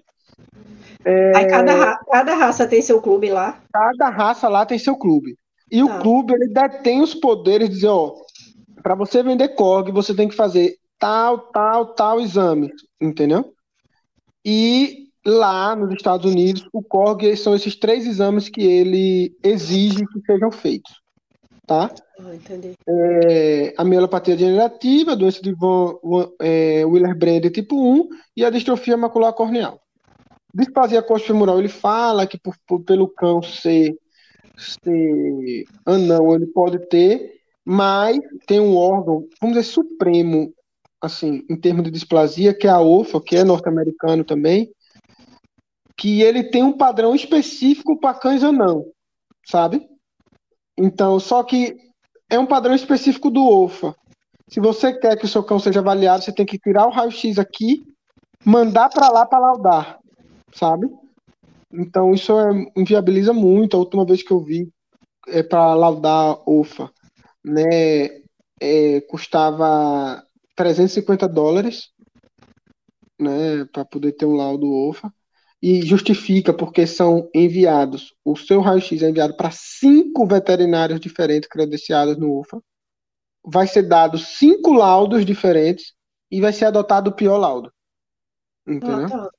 É... 1.04 1.36
Aí 1.36 1.48
cada, 1.48 1.98
cada 1.98 2.36
raça 2.36 2.68
tem 2.68 2.82
seu 2.82 3.02
clube 3.02 3.30
lá? 3.30 3.60
Cada 3.74 4.10
raça 4.10 4.48
lá 4.48 4.66
tem 4.66 4.78
seu 4.78 4.96
clube. 4.96 5.38
E 5.72 5.84
tá. 5.84 5.86
o 5.86 6.02
clube, 6.02 6.34
ele 6.34 6.54
detém 6.54 7.02
os 7.02 7.16
poderes 7.16 7.70
de 7.70 7.76
dizer, 7.76 7.88
ó, 7.88 8.14
para 8.82 8.94
você 8.94 9.24
vender 9.24 9.50
Korg, 9.50 9.92
você 9.92 10.14
tem 10.14 10.28
que 10.28 10.36
fazer 10.36 10.76
tal, 11.00 11.40
tal, 11.40 11.88
tal 11.88 12.20
exame, 12.20 12.72
entendeu? 13.02 13.54
E 14.46 15.03
lá 15.26 15.76
nos 15.76 15.94
Estados 15.94 16.30
Unidos, 16.30 16.68
o 16.74 16.82
CORG 16.82 17.36
são 17.38 17.56
esses 17.56 17.76
três 17.76 18.06
exames 18.06 18.50
que 18.50 18.62
ele 18.62 19.36
exige 19.44 20.06
que 20.08 20.22
sejam 20.26 20.52
feitos. 20.52 21.02
Tá? 21.66 21.90
Ah, 22.20 22.36
entendi. 22.36 22.74
É, 22.88 23.74
a 23.78 23.86
mielopatia 23.86 24.36
degenerativa, 24.36 25.14
a 25.14 25.16
doença 25.16 25.42
de 25.42 25.54
Von, 25.54 25.98
Von, 26.04 26.32
é, 26.42 26.86
Willer-Brand 26.86 27.50
tipo 27.52 27.76
1 27.76 28.10
e 28.36 28.44
a 28.44 28.50
distrofia 28.50 28.98
macular 28.98 29.32
corneal. 29.34 29.80
Displasia 30.54 31.02
coxofemoral, 31.02 31.60
ele 31.60 31.70
fala 31.70 32.28
que 32.28 32.38
por, 32.38 32.56
por, 32.68 32.82
pelo 32.82 33.08
cão 33.08 33.42
ser, 33.42 33.98
ser 34.58 35.64
anão, 35.86 36.36
ele 36.36 36.48
pode 36.48 36.80
ter, 36.90 37.40
mas 37.66 38.20
tem 38.46 38.60
um 38.60 38.76
órgão, 38.76 39.26
vamos 39.42 39.56
dizer, 39.56 39.72
supremo, 39.72 40.54
assim, 41.02 41.44
em 41.50 41.56
termos 41.56 41.86
de 41.86 41.92
displasia, 41.92 42.54
que 42.54 42.68
é 42.68 42.70
a 42.70 42.82
OFA, 42.82 43.22
que 43.22 43.38
é 43.38 43.44
norte-americano 43.44 44.24
também, 44.24 44.70
que 45.98 46.22
ele 46.22 46.44
tem 46.44 46.64
um 46.64 46.78
padrão 46.78 47.16
específico 47.16 48.00
para 48.00 48.18
cães 48.18 48.44
anão, 48.44 48.86
sabe? 49.46 49.88
Então, 50.78 51.20
só 51.20 51.44
que 51.44 51.76
é 52.30 52.40
um 52.40 52.46
padrão 52.46 52.74
específico 52.74 53.30
do 53.30 53.48
OFA. 53.48 53.96
Se 54.48 54.60
você 54.60 54.94
quer 54.94 55.18
que 55.18 55.26
o 55.26 55.28
seu 55.28 55.44
cão 55.44 55.60
seja 55.60 55.80
avaliado, 55.80 56.24
você 56.24 56.32
tem 56.32 56.46
que 56.46 56.60
tirar 56.60 56.88
o 56.88 56.92
raio-x 56.92 57.38
aqui, 57.38 57.84
mandar 58.44 58.90
para 58.90 59.10
lá 59.10 59.26
para 59.26 59.40
laudar, 59.40 60.00
sabe? 60.54 60.88
Então, 61.72 62.14
isso 62.14 62.38
é, 62.38 62.66
inviabiliza 62.76 63.34
muito. 63.34 63.76
A 63.76 63.80
última 63.80 64.06
vez 64.06 64.22
que 64.22 64.32
eu 64.32 64.40
vi 64.40 64.72
é 65.28 65.42
para 65.42 65.74
laudar 65.74 66.38
OFA, 66.48 66.92
né, 67.44 68.22
é, 68.60 69.02
custava 69.10 70.24
350 70.56 71.28
dólares, 71.28 71.90
né, 73.20 73.66
para 73.72 73.86
poder 73.86 74.12
ter 74.14 74.26
um 74.26 74.36
laudo 74.36 74.72
OFA 74.72 75.12
e 75.64 75.82
justifica 75.82 76.54
porque 76.54 76.86
são 76.86 77.30
enviados, 77.34 78.14
o 78.26 78.36
seu 78.36 78.60
raio-x 78.60 79.02
é 79.02 79.10
enviado 79.10 79.38
para 79.38 79.50
cinco 79.50 80.28
veterinários 80.28 81.00
diferentes 81.00 81.48
credenciados 81.48 82.18
no 82.18 82.38
UFA, 82.38 82.62
vai 83.42 83.66
ser 83.66 83.84
dado 83.84 84.18
cinco 84.18 84.74
laudos 84.74 85.26
diferentes 85.26 85.94
e 86.30 86.42
vai 86.42 86.52
ser 86.52 86.66
adotado 86.66 87.12
o 87.12 87.16
pior 87.16 87.38
laudo. 87.38 87.72
Entendeu? 88.68 89.06
Ah, 89.06 89.10
tá. 89.10 89.30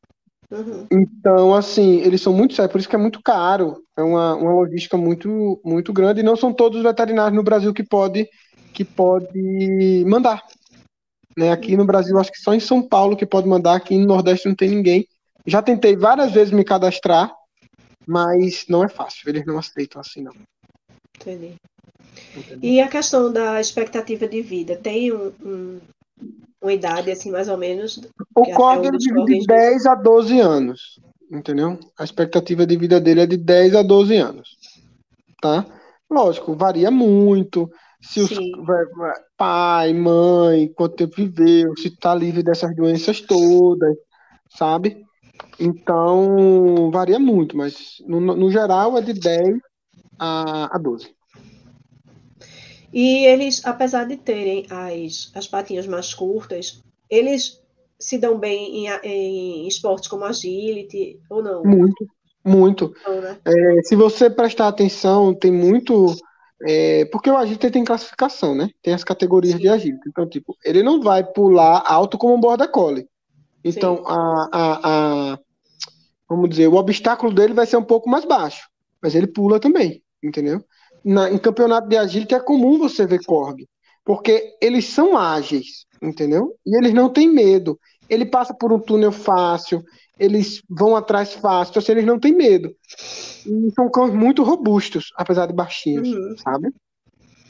Uhum. 0.51 0.87
Então, 0.91 1.55
assim, 1.55 1.97
eles 1.97 2.23
são 2.23 2.33
muito 2.33 2.55
sérios, 2.55 2.73
por 2.73 2.79
isso 2.79 2.89
que 2.89 2.97
é 2.97 2.99
muito 2.99 3.21
caro, 3.23 3.85
é 3.95 4.03
uma, 4.03 4.35
uma 4.35 4.53
logística 4.55 4.97
muito, 4.97 5.61
muito 5.63 5.93
grande, 5.93 6.21
e 6.21 6.25
não 6.25 6.37
são 6.37 6.55
todos 6.55 6.79
os 6.79 6.85
veterinários 6.85 7.37
no 7.37 7.45
Brasil 7.45 7.75
que 7.75 7.83
pode, 7.83 8.27
que 8.73 8.83
pode 8.83 10.03
mandar. 10.07 10.43
Né? 11.37 11.53
Aqui 11.53 11.77
no 11.77 11.85
Brasil, 11.85 12.19
acho 12.19 12.33
que 12.33 12.41
só 12.41 12.55
em 12.55 12.61
São 12.61 12.81
Paulo 12.81 13.15
que 13.15 13.27
pode 13.27 13.47
mandar, 13.47 13.75
aqui 13.75 13.99
no 13.99 14.07
Nordeste 14.07 14.49
não 14.49 14.55
tem 14.55 14.71
ninguém. 14.71 15.07
Já 15.47 15.63
tentei 15.63 15.97
várias 15.97 16.33
vezes 16.33 16.53
me 16.53 16.65
cadastrar, 16.65 17.35
mas 18.07 18.65
não 18.69 18.85
é 18.85 18.89
fácil. 18.89 19.29
Eles 19.29 19.45
não 19.45 19.59
aceitam 19.59 20.01
assim, 20.01 20.23
não. 20.23 20.33
Entendi. 21.19 21.55
E 22.63 22.81
a 22.81 22.89
questão 22.89 23.33
da 23.33 23.61
expectativa 23.61 24.27
de 24.27 24.41
vida, 24.43 24.77
tem 24.77 25.13
um, 25.13 25.33
um, 25.43 25.81
uma 26.61 26.73
idade, 26.73 27.11
assim, 27.11 27.31
mais 27.31 27.49
ou 27.49 27.57
menos? 27.57 28.01
O 28.35 28.45
Cog 28.53 28.87
ele 28.87 28.99
vive 28.99 29.25
de 29.25 29.47
10 29.47 29.87
a 29.87 29.95
12 29.95 30.41
anos, 30.41 31.01
entendeu? 31.31 31.79
A 31.99 32.05
expectativa 32.05 32.67
de 32.67 32.77
vida 32.77 33.01
dele 33.01 33.21
é 33.21 33.27
de 33.27 33.37
10 33.37 33.75
a 33.77 33.83
12 33.83 34.17
anos, 34.17 34.57
tá? 35.41 35.67
Lógico, 36.11 36.55
varia 36.55 36.91
muito, 36.91 37.71
se 38.01 38.21
os 38.21 38.31
pai, 39.37 39.93
mãe, 39.93 40.73
quanto 40.75 40.97
tempo 40.97 41.17
viveu, 41.17 41.77
se 41.77 41.91
tá 41.91 42.15
livre 42.15 42.43
dessas 42.43 42.75
doenças 42.77 43.21
todas, 43.21 43.97
sabe? 44.49 45.04
Então, 45.59 46.91
varia 46.91 47.19
muito, 47.19 47.57
mas 47.57 48.03
no, 48.07 48.21
no 48.21 48.51
geral 48.51 48.97
é 48.99 49.01
de 49.01 49.13
10 49.13 49.59
a, 50.19 50.75
a 50.75 50.79
12. 50.79 51.15
E 52.93 53.27
eles, 53.27 53.61
apesar 53.65 54.05
de 54.05 54.17
terem 54.17 54.67
as, 54.71 55.33
as 55.35 55.49
patinhas 55.49 55.87
mais 55.87 56.15
curtas, 56.15 56.81
eles 57.11 57.61
se 57.99 58.19
dão 58.19 58.39
bem 58.39 58.87
em, 58.87 58.89
em 59.03 59.69
esportes 59.69 60.09
como 60.09 60.25
agility 60.25 61.19
ou 61.29 61.43
não? 61.43 61.65
Muito, 61.65 62.07
muito. 62.45 62.95
Não, 63.05 63.21
né? 63.21 63.39
é, 63.45 63.83
se 63.83 63.97
você 63.97 64.31
prestar 64.31 64.69
atenção, 64.69 65.35
tem 65.35 65.51
muito. 65.51 66.15
É, 66.67 67.05
porque 67.07 67.29
o 67.29 67.37
agility 67.37 67.71
tem 67.71 67.85
classificação, 67.85 68.55
né? 68.55 68.71
Tem 68.81 68.95
as 68.95 69.03
categorias 69.03 69.55
Sim. 69.55 69.61
de 69.61 69.69
agility. 69.69 70.09
Então, 70.09 70.29
tipo, 70.29 70.57
ele 70.65 70.83
não 70.83 71.01
vai 71.01 71.25
pular 71.25 71.83
alto 71.85 72.17
como 72.17 72.35
um 72.35 72.41
border 72.41 72.71
collie. 72.71 73.09
Então, 73.65 74.05
a, 74.07 74.49
a, 74.53 74.81
a, 75.33 75.39
vamos 76.35 76.51
dizer, 76.51 76.69
o 76.69 76.75
obstáculo 76.75 77.33
dele 77.33 77.55
vai 77.55 77.67
ser 77.67 77.77
um 77.77 77.85
pouco 77.85 78.09
mais 78.09 78.25
baixo, 78.25 78.69
mas 79.03 79.15
ele 79.15 79.27
pula 79.27 79.61
também, 79.61 80.03
entendeu? 80.23 80.63
Na, 81.05 81.31
em 81.31 81.39
campeonato 81.39 81.89
de 81.89 81.97
agility 81.97 82.35
é 82.35 82.41
comum 82.41 82.79
você 82.79 83.07
ver 83.07 83.25
Korg, 83.25 83.67
porque 84.05 84.57
eles 84.61 84.87
são 84.87 85.17
ágeis, 85.17 85.87
entendeu? 86.03 86.55
E 86.67 86.77
eles 86.77 86.93
não 86.95 87.09
têm 87.09 87.29
medo. 87.29 87.79
Ele 88.09 88.25
passa 88.25 88.55
por 88.55 88.73
um 88.73 88.79
túnel 88.79 89.13
fácil, 89.13 89.83
eles 90.19 90.63
vão 90.69 90.97
atrás 90.97 91.33
fácil, 91.33 91.73
então, 91.73 91.83
assim, 91.83 91.93
eles 91.93 92.07
não 92.07 92.19
têm 92.19 92.35
medo. 92.35 92.75
E 93.47 93.71
são 93.75 93.91
cães 93.91 94.13
muito 94.13 94.43
robustos, 94.43 95.13
apesar 95.17 95.47
de 95.47 95.53
baixinhos, 95.53 96.09
uhum. 96.09 96.37
sabe? 96.39 96.71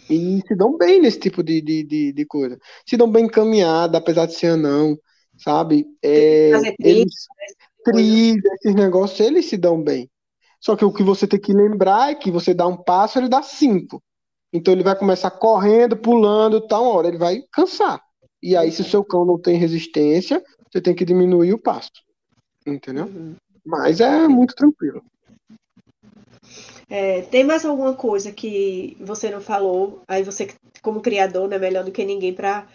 E 0.08 0.42
se 0.46 0.54
dão 0.54 0.76
bem 0.76 1.00
nesse 1.00 1.18
tipo 1.18 1.42
de, 1.42 1.60
de, 1.60 1.82
de, 1.82 2.12
de 2.12 2.26
coisa. 2.26 2.58
Se 2.86 2.96
dão 2.96 3.10
bem 3.10 3.24
encaminhada, 3.24 3.98
apesar 3.98 4.26
de 4.26 4.34
ser 4.34 4.48
anão 4.48 4.96
sabe? 5.38 5.86
É, 6.02 6.52
eles, 6.80 7.26
trilha, 7.84 8.50
esses 8.54 8.74
negócios, 8.74 9.20
eles 9.20 9.46
se 9.46 9.56
dão 9.56 9.82
bem. 9.82 10.10
Só 10.60 10.74
que 10.74 10.84
o 10.84 10.92
que 10.92 11.02
você 11.02 11.26
tem 11.26 11.38
que 11.38 11.52
lembrar 11.52 12.10
é 12.10 12.14
que 12.14 12.30
você 12.30 12.54
dá 12.54 12.66
um 12.66 12.76
passo, 12.76 13.18
ele 13.18 13.28
dá 13.28 13.42
cinco. 13.42 14.02
Então 14.52 14.72
ele 14.72 14.82
vai 14.82 14.96
começar 14.96 15.30
correndo, 15.30 15.96
pulando, 15.96 16.66
tal 16.66 16.84
hora 16.86 17.08
ele 17.08 17.18
vai 17.18 17.42
cansar. 17.52 18.00
E 18.42 18.56
aí, 18.56 18.70
se 18.70 18.82
o 18.82 18.84
seu 18.84 19.04
cão 19.04 19.24
não 19.24 19.38
tem 19.38 19.56
resistência, 19.56 20.42
você 20.70 20.80
tem 20.80 20.94
que 20.94 21.04
diminuir 21.04 21.52
o 21.52 21.58
passo. 21.58 21.90
Entendeu? 22.66 23.06
Uhum. 23.06 23.34
Mas 23.64 24.00
é 24.00 24.28
muito 24.28 24.54
tranquilo. 24.54 25.02
É, 26.88 27.22
tem 27.22 27.44
mais 27.44 27.64
alguma 27.64 27.94
coisa 27.94 28.30
que 28.30 28.96
você 29.00 29.30
não 29.30 29.40
falou? 29.40 30.02
Aí 30.06 30.22
você, 30.22 30.48
como 30.82 31.00
criador, 31.00 31.46
é 31.46 31.48
né, 31.48 31.58
melhor 31.58 31.84
do 31.84 31.90
que 31.90 32.04
ninguém 32.04 32.32
para 32.32 32.66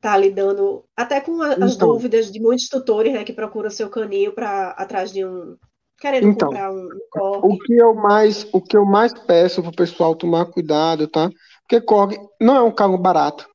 tá 0.00 0.16
lidando 0.16 0.84
até 0.96 1.20
com 1.20 1.42
a, 1.42 1.52
as 1.52 1.74
então, 1.74 1.88
dúvidas 1.88 2.30
de 2.30 2.40
muitos 2.40 2.68
tutores 2.68 3.12
né, 3.12 3.22
que 3.22 3.32
procuram 3.32 3.70
seu 3.70 3.90
canil 3.90 4.32
para 4.32 4.70
atrás 4.70 5.12
de 5.12 5.24
um 5.24 5.56
querendo 6.00 6.28
então, 6.28 6.48
comprar 6.48 6.72
um, 6.72 6.88
um 7.16 7.38
O 7.42 7.58
que 7.58 7.74
eu 7.74 7.94
mais 7.94 8.48
o 8.52 8.60
que 8.60 8.76
eu 8.76 8.86
mais 8.86 9.12
peço 9.12 9.60
para 9.60 9.70
o 9.70 9.76
pessoal 9.76 10.14
tomar 10.14 10.46
cuidado, 10.46 11.06
tá? 11.06 11.30
Porque 11.62 11.80
Korg 11.80 12.16
não 12.40 12.56
é 12.56 12.62
um 12.62 12.72
carro 12.72 12.96
barato, 12.96 13.46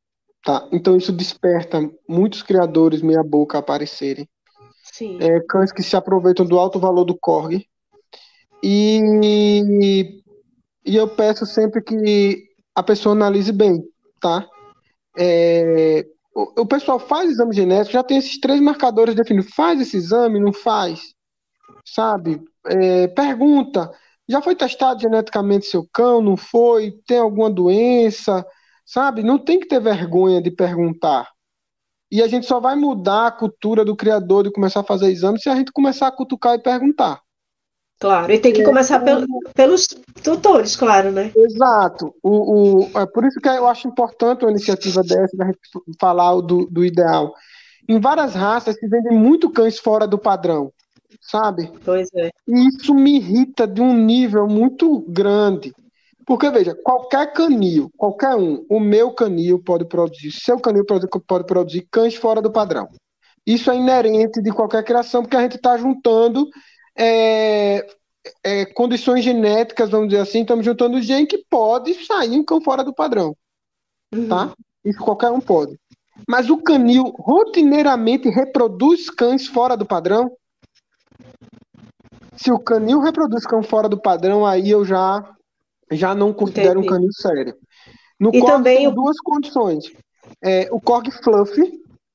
tá? 0.43 0.67
Então 0.71 0.95
isso 0.95 1.11
desperta 1.11 1.89
muitos 2.07 2.43
criadores 2.43 3.01
meia 3.01 3.23
boca 3.23 3.57
a 3.57 3.59
aparecerem. 3.59 4.29
é, 5.19 5.39
cães 5.41 5.71
que 5.71 5.81
se 5.81 5.97
aproveitam 5.97 6.45
do 6.45 6.59
alto 6.59 6.79
valor 6.79 7.03
do 7.03 7.17
corgi. 7.17 7.67
E, 8.63 10.21
e 10.85 10.95
eu 10.95 11.07
peço 11.07 11.45
sempre 11.45 11.81
que 11.81 12.43
a 12.73 12.81
pessoa 12.83 13.13
analise 13.13 13.51
bem, 13.51 13.83
tá? 14.21 14.47
É, 15.17 16.05
o, 16.35 16.65
pessoal 16.65 16.99
faz 16.99 17.31
exame 17.31 17.55
genético, 17.55 17.93
já 17.93 18.03
tem 18.03 18.17
esses 18.17 18.37
três 18.39 18.59
marcadores 18.59 19.15
definidos. 19.15 19.53
Faz 19.53 19.79
esse 19.79 19.95
exame, 19.95 20.39
não 20.39 20.51
faz? 20.51 21.13
Sabe? 21.85 22.43
É, 22.65 23.07
pergunta. 23.07 23.89
Já 24.27 24.41
foi 24.41 24.55
testado 24.55 24.99
geneticamente 24.99 25.65
seu 25.65 25.87
cão? 25.93 26.21
Não 26.21 26.35
foi? 26.35 26.91
Tem 27.07 27.19
alguma 27.19 27.49
doença? 27.49 28.45
Sabe? 28.85 29.23
Não 29.23 29.37
tem 29.39 29.59
que 29.59 29.67
ter 29.67 29.79
vergonha 29.79 30.41
de 30.41 30.51
perguntar. 30.51 31.29
E 32.11 32.21
a 32.21 32.27
gente 32.27 32.45
só 32.45 32.59
vai 32.59 32.75
mudar 32.75 33.27
a 33.27 33.31
cultura 33.31 33.85
do 33.85 33.95
criador 33.95 34.43
de 34.43 34.51
começar 34.51 34.81
a 34.81 34.83
fazer 34.83 35.11
exame 35.11 35.39
se 35.39 35.49
a 35.49 35.55
gente 35.55 35.71
começar 35.71 36.07
a 36.07 36.11
cutucar 36.11 36.55
e 36.55 36.61
perguntar. 36.61 37.21
Claro, 37.99 38.31
e 38.31 38.39
tem 38.39 38.51
que 38.51 38.63
começar 38.63 38.99
pelo, 38.99 39.25
pelos 39.53 39.87
tutores, 40.21 40.75
claro, 40.75 41.11
né? 41.11 41.31
Exato. 41.35 42.13
O, 42.21 42.83
o, 42.83 42.99
é 42.99 43.05
por 43.05 43.23
isso 43.25 43.39
que 43.39 43.47
eu 43.47 43.67
acho 43.67 43.87
importante 43.87 44.43
uma 44.43 44.51
iniciativa 44.51 45.01
dessa, 45.01 45.35
da 45.37 45.45
gente 45.45 45.59
falar 45.99 46.41
do, 46.41 46.65
do 46.65 46.83
ideal. 46.83 47.33
Em 47.87 47.99
várias 47.99 48.33
raças 48.33 48.75
se 48.75 48.87
vendem 48.87 49.17
muito 49.17 49.49
cães 49.49 49.79
fora 49.79 50.05
do 50.05 50.17
padrão, 50.17 50.73
sabe? 51.21 51.71
Pois 51.85 52.09
é. 52.15 52.31
E 52.47 52.67
isso 52.67 52.93
me 52.93 53.17
irrita 53.17 53.65
de 53.65 53.81
um 53.81 53.93
nível 53.93 54.45
muito 54.45 54.99
grande. 55.07 55.73
Porque, 56.25 56.49
veja, 56.49 56.75
qualquer 56.83 57.31
canil, 57.33 57.89
qualquer 57.95 58.35
um, 58.35 58.65
o 58.69 58.79
meu 58.79 59.13
canil 59.13 59.61
pode 59.63 59.85
produzir, 59.85 60.31
seu 60.31 60.59
canil 60.59 60.83
pode, 60.83 61.07
pode 61.25 61.45
produzir 61.45 61.87
cães 61.89 62.15
fora 62.15 62.41
do 62.41 62.51
padrão. 62.51 62.89
Isso 63.45 63.69
é 63.69 63.75
inerente 63.75 64.41
de 64.41 64.51
qualquer 64.51 64.83
criação, 64.83 65.21
porque 65.21 65.37
a 65.37 65.41
gente 65.41 65.55
está 65.55 65.77
juntando 65.77 66.47
é, 66.97 67.85
é, 68.43 68.65
condições 68.65 69.23
genéticas, 69.23 69.89
vamos 69.89 70.09
dizer 70.09 70.21
assim, 70.21 70.41
estamos 70.41 70.65
juntando 70.65 71.01
gene 71.01 71.27
que 71.27 71.43
pode 71.49 71.93
sair 72.05 72.37
um 72.37 72.43
cão 72.43 72.61
fora 72.61 72.83
do 72.83 72.93
padrão. 72.93 73.35
Uhum. 74.13 74.27
Tá? 74.27 74.53
Isso 74.83 74.99
qualquer 74.99 75.31
um 75.31 75.41
pode. 75.41 75.77
Mas 76.27 76.49
o 76.49 76.57
canil 76.57 77.13
rotineiramente 77.17 78.29
reproduz 78.29 79.09
cães 79.09 79.47
fora 79.47 79.75
do 79.75 79.85
padrão? 79.85 80.31
Se 82.37 82.51
o 82.51 82.59
canil 82.59 82.99
reproduz 82.99 83.45
cão 83.45 83.61
fora 83.61 83.89
do 83.89 83.99
padrão, 83.99 84.45
aí 84.45 84.69
eu 84.69 84.85
já 84.85 85.23
já 85.91 86.15
não 86.15 86.33
considero 86.33 86.79
Entendi. 86.79 86.87
um 86.87 86.91
canil 86.91 87.13
sério. 87.13 87.55
No 88.19 88.31
e 88.33 88.43
também 88.43 88.77
tem 88.77 88.93
duas 88.93 89.17
condições. 89.19 89.85
É, 90.41 90.67
o 90.71 90.79
Korg 90.79 91.11
Fluff, 91.11 91.53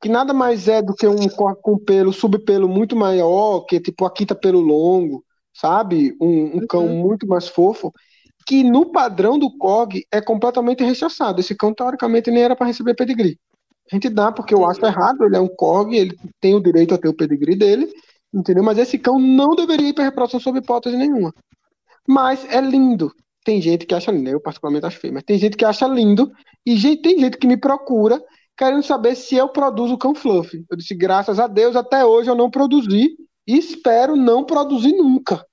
que 0.01 0.09
nada 0.09 0.32
mais 0.32 0.66
é 0.66 0.80
do 0.80 0.94
que 0.94 1.07
um 1.07 1.28
Korg 1.28 1.59
com 1.61 1.78
pelo, 1.78 2.12
subpelo 2.12 2.68
muito 2.68 2.96
maior, 2.96 3.61
que 3.66 3.76
é 3.76 3.80
tipo 3.80 4.05
a 4.05 4.11
quinta 4.11 4.34
pelo 4.34 4.61
longo, 4.61 5.22
sabe? 5.53 6.16
Um, 6.20 6.59
um 6.59 6.66
cão 6.66 6.86
uhum. 6.86 7.03
muito 7.03 7.26
mais 7.26 7.48
fofo, 7.48 7.92
que 8.46 8.64
no 8.64 8.90
padrão 8.90 9.38
do 9.38 9.57
Korg 9.59 10.03
é 10.11 10.20
completamente 10.20 10.82
rechaçado. 10.82 11.40
Esse 11.40 11.55
cão, 11.55 11.74
teoricamente, 11.74 12.30
nem 12.30 12.42
era 12.42 12.57
para 12.57 12.66
receber 12.66 12.94
pedigree. 12.94 13.38
A 13.90 13.94
gente 13.94 14.09
dá 14.09 14.32
porque 14.32 14.55
eu 14.55 14.64
acho 14.64 14.84
errado, 14.84 15.24
ele 15.24 15.36
é 15.36 15.40
um 15.40 15.48
Korg, 15.48 15.94
ele 15.94 16.16
tem 16.40 16.55
o 16.55 16.62
direito 16.62 16.94
a 16.94 16.98
ter 16.98 17.09
o 17.09 17.14
pedigree 17.14 17.57
dele, 17.57 17.92
entendeu? 18.32 18.64
Mas 18.64 18.78
esse 18.78 18.98
cão 18.98 19.18
não 19.18 19.55
deveria 19.55 19.88
ir 19.88 19.92
para 19.92 20.05
reprodução 20.05 20.40
sob 20.40 20.59
hipótese 20.59 20.96
nenhuma. 20.96 21.34
Mas 22.09 22.44
é 22.48 22.61
lindo, 22.61 23.12
tem 23.44 23.61
gente 23.61 23.84
que 23.84 23.94
acha 23.94 24.11
lindo, 24.11 24.30
eu 24.30 24.40
particularmente 24.40 24.86
acho 24.86 24.98
feio, 24.98 25.12
mas 25.12 25.24
tem 25.24 25.38
gente 25.38 25.57
que 25.57 25.64
acha 25.64 25.86
lindo, 25.86 26.30
e 26.64 26.76
gente, 26.76 27.03
tem 27.03 27.18
gente 27.18 27.36
que 27.36 27.46
me 27.46 27.57
procura 27.57 28.22
querendo 28.57 28.82
saber 28.82 29.14
se 29.14 29.36
eu 29.36 29.48
produzo 29.48 29.98
cão 29.98 30.14
fluff. 30.14 30.64
Eu 30.70 30.76
disse, 30.76 30.94
graças 30.94 31.38
a 31.38 31.46
Deus, 31.46 31.76
até 31.76 32.05
hoje 32.05 32.30
eu 32.30 32.34
não 32.34 32.51
produzi 32.51 33.16
e 33.46 33.59
espero 33.59 34.16
não 34.16 34.44
produzir 34.44 34.92
nunca. 34.92 35.44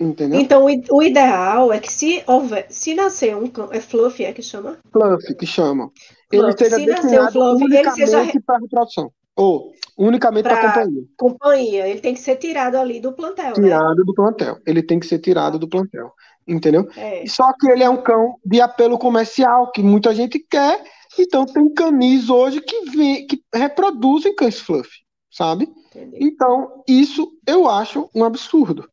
Entendeu? 0.00 0.38
Então, 0.38 0.64
o 0.64 1.02
ideal 1.02 1.72
é 1.72 1.80
que 1.80 1.92
se 1.92 2.22
houver, 2.26 2.66
se 2.70 2.94
nascer 2.94 3.36
um 3.36 3.48
cão, 3.48 3.68
é 3.72 3.80
fluff, 3.80 4.24
é 4.24 4.32
que 4.32 4.42
chama? 4.42 4.78
Fluff, 4.92 5.34
que 5.34 5.46
chama. 5.46 5.90
Ele 6.30 6.56
seja 6.56 6.76
se 6.76 6.86
destinado 6.86 7.28
um 7.28 7.32
fluff, 7.32 7.64
unicamente 7.64 8.06
seja... 8.06 8.40
para 8.46 8.58
reprodução. 8.58 9.10
Ou 9.36 9.72
unicamente 9.96 10.44
para 10.44 10.68
companhia. 10.68 11.02
Companhia, 11.16 11.88
ele 11.88 12.00
tem 12.00 12.14
que 12.14 12.20
ser 12.20 12.36
tirado 12.36 12.76
ali 12.76 13.00
do 13.00 13.12
plantel. 13.12 13.48
Né? 13.48 13.54
Tirado 13.54 13.96
né? 13.96 14.04
do 14.04 14.14
plantel. 14.14 14.56
Ele 14.64 14.82
tem 14.82 15.00
que 15.00 15.06
ser 15.06 15.18
tirado 15.18 15.58
do 15.58 15.68
plantel 15.68 16.12
entendeu? 16.48 16.88
É. 16.96 17.24
Só 17.26 17.52
que 17.52 17.70
ele 17.70 17.82
é 17.82 17.90
um 17.90 18.02
cão 18.02 18.36
de 18.44 18.60
apelo 18.60 18.98
comercial, 18.98 19.70
que 19.70 19.82
muita 19.82 20.14
gente 20.14 20.38
quer, 20.38 20.82
então 21.22 21.46
tem 21.46 21.72
canis 21.72 22.28
hoje 22.28 22.60
que, 22.60 22.90
vem, 22.90 23.26
que 23.26 23.42
reproduzem 23.54 24.34
cães 24.34 24.60
fluff, 24.60 24.88
sabe? 25.30 25.68
Entendi. 25.86 26.18
Então, 26.20 26.82
isso 26.86 27.30
eu 27.46 27.68
acho 27.68 28.08
um 28.14 28.24
absurdo, 28.24 28.88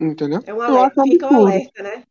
entendeu? 0.00 0.40
É 0.46 0.54
um 0.54 0.60
alerta, 0.60 1.02
um 1.02 1.04
fica 1.04 1.32
um 1.32 1.36
alerta, 1.36 1.82
né? 1.82 2.02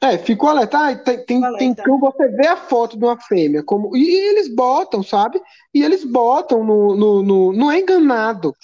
É, 0.00 0.18
ficou 0.18 0.50
alerta. 0.50 0.78
Ah, 0.78 0.96
tem, 0.96 1.24
tem, 1.24 1.44
alerta. 1.44 1.58
tem 1.58 1.74
cão, 1.74 1.98
você 1.98 2.28
vê 2.28 2.46
a 2.46 2.56
foto 2.56 2.98
de 2.98 3.04
uma 3.04 3.18
fêmea, 3.18 3.62
como, 3.62 3.96
e, 3.96 4.00
e 4.00 4.28
eles 4.30 4.54
botam, 4.54 5.02
sabe? 5.02 5.40
E 5.72 5.82
eles 5.82 6.04
botam 6.04 6.62
no, 6.62 6.94
no, 6.94 7.22
no. 7.22 7.52
Não 7.52 7.70
é 7.70 7.80
enganado. 7.80 8.54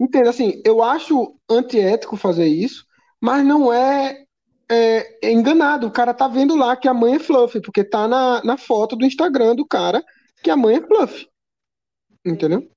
Entende? 0.00 0.28
Assim, 0.28 0.62
eu 0.64 0.82
acho 0.82 1.34
antiético 1.48 2.16
fazer 2.16 2.46
isso, 2.46 2.84
mas 3.20 3.44
não 3.44 3.72
é 3.72 4.24
é, 4.70 5.26
é, 5.26 5.32
enganado. 5.32 5.86
O 5.86 5.90
cara 5.90 6.12
tá 6.12 6.28
vendo 6.28 6.54
lá 6.54 6.76
que 6.76 6.88
a 6.88 6.94
mãe 6.94 7.14
é 7.14 7.18
fluff, 7.18 7.60
porque 7.60 7.82
tá 7.82 8.06
na, 8.06 8.42
na 8.44 8.56
foto 8.56 8.94
do 8.96 9.04
Instagram 9.04 9.56
do 9.56 9.66
cara 9.66 10.04
que 10.42 10.50
a 10.50 10.56
mãe 10.56 10.76
é 10.76 10.86
fluff. 10.86 11.26
Entendeu? 12.24 12.68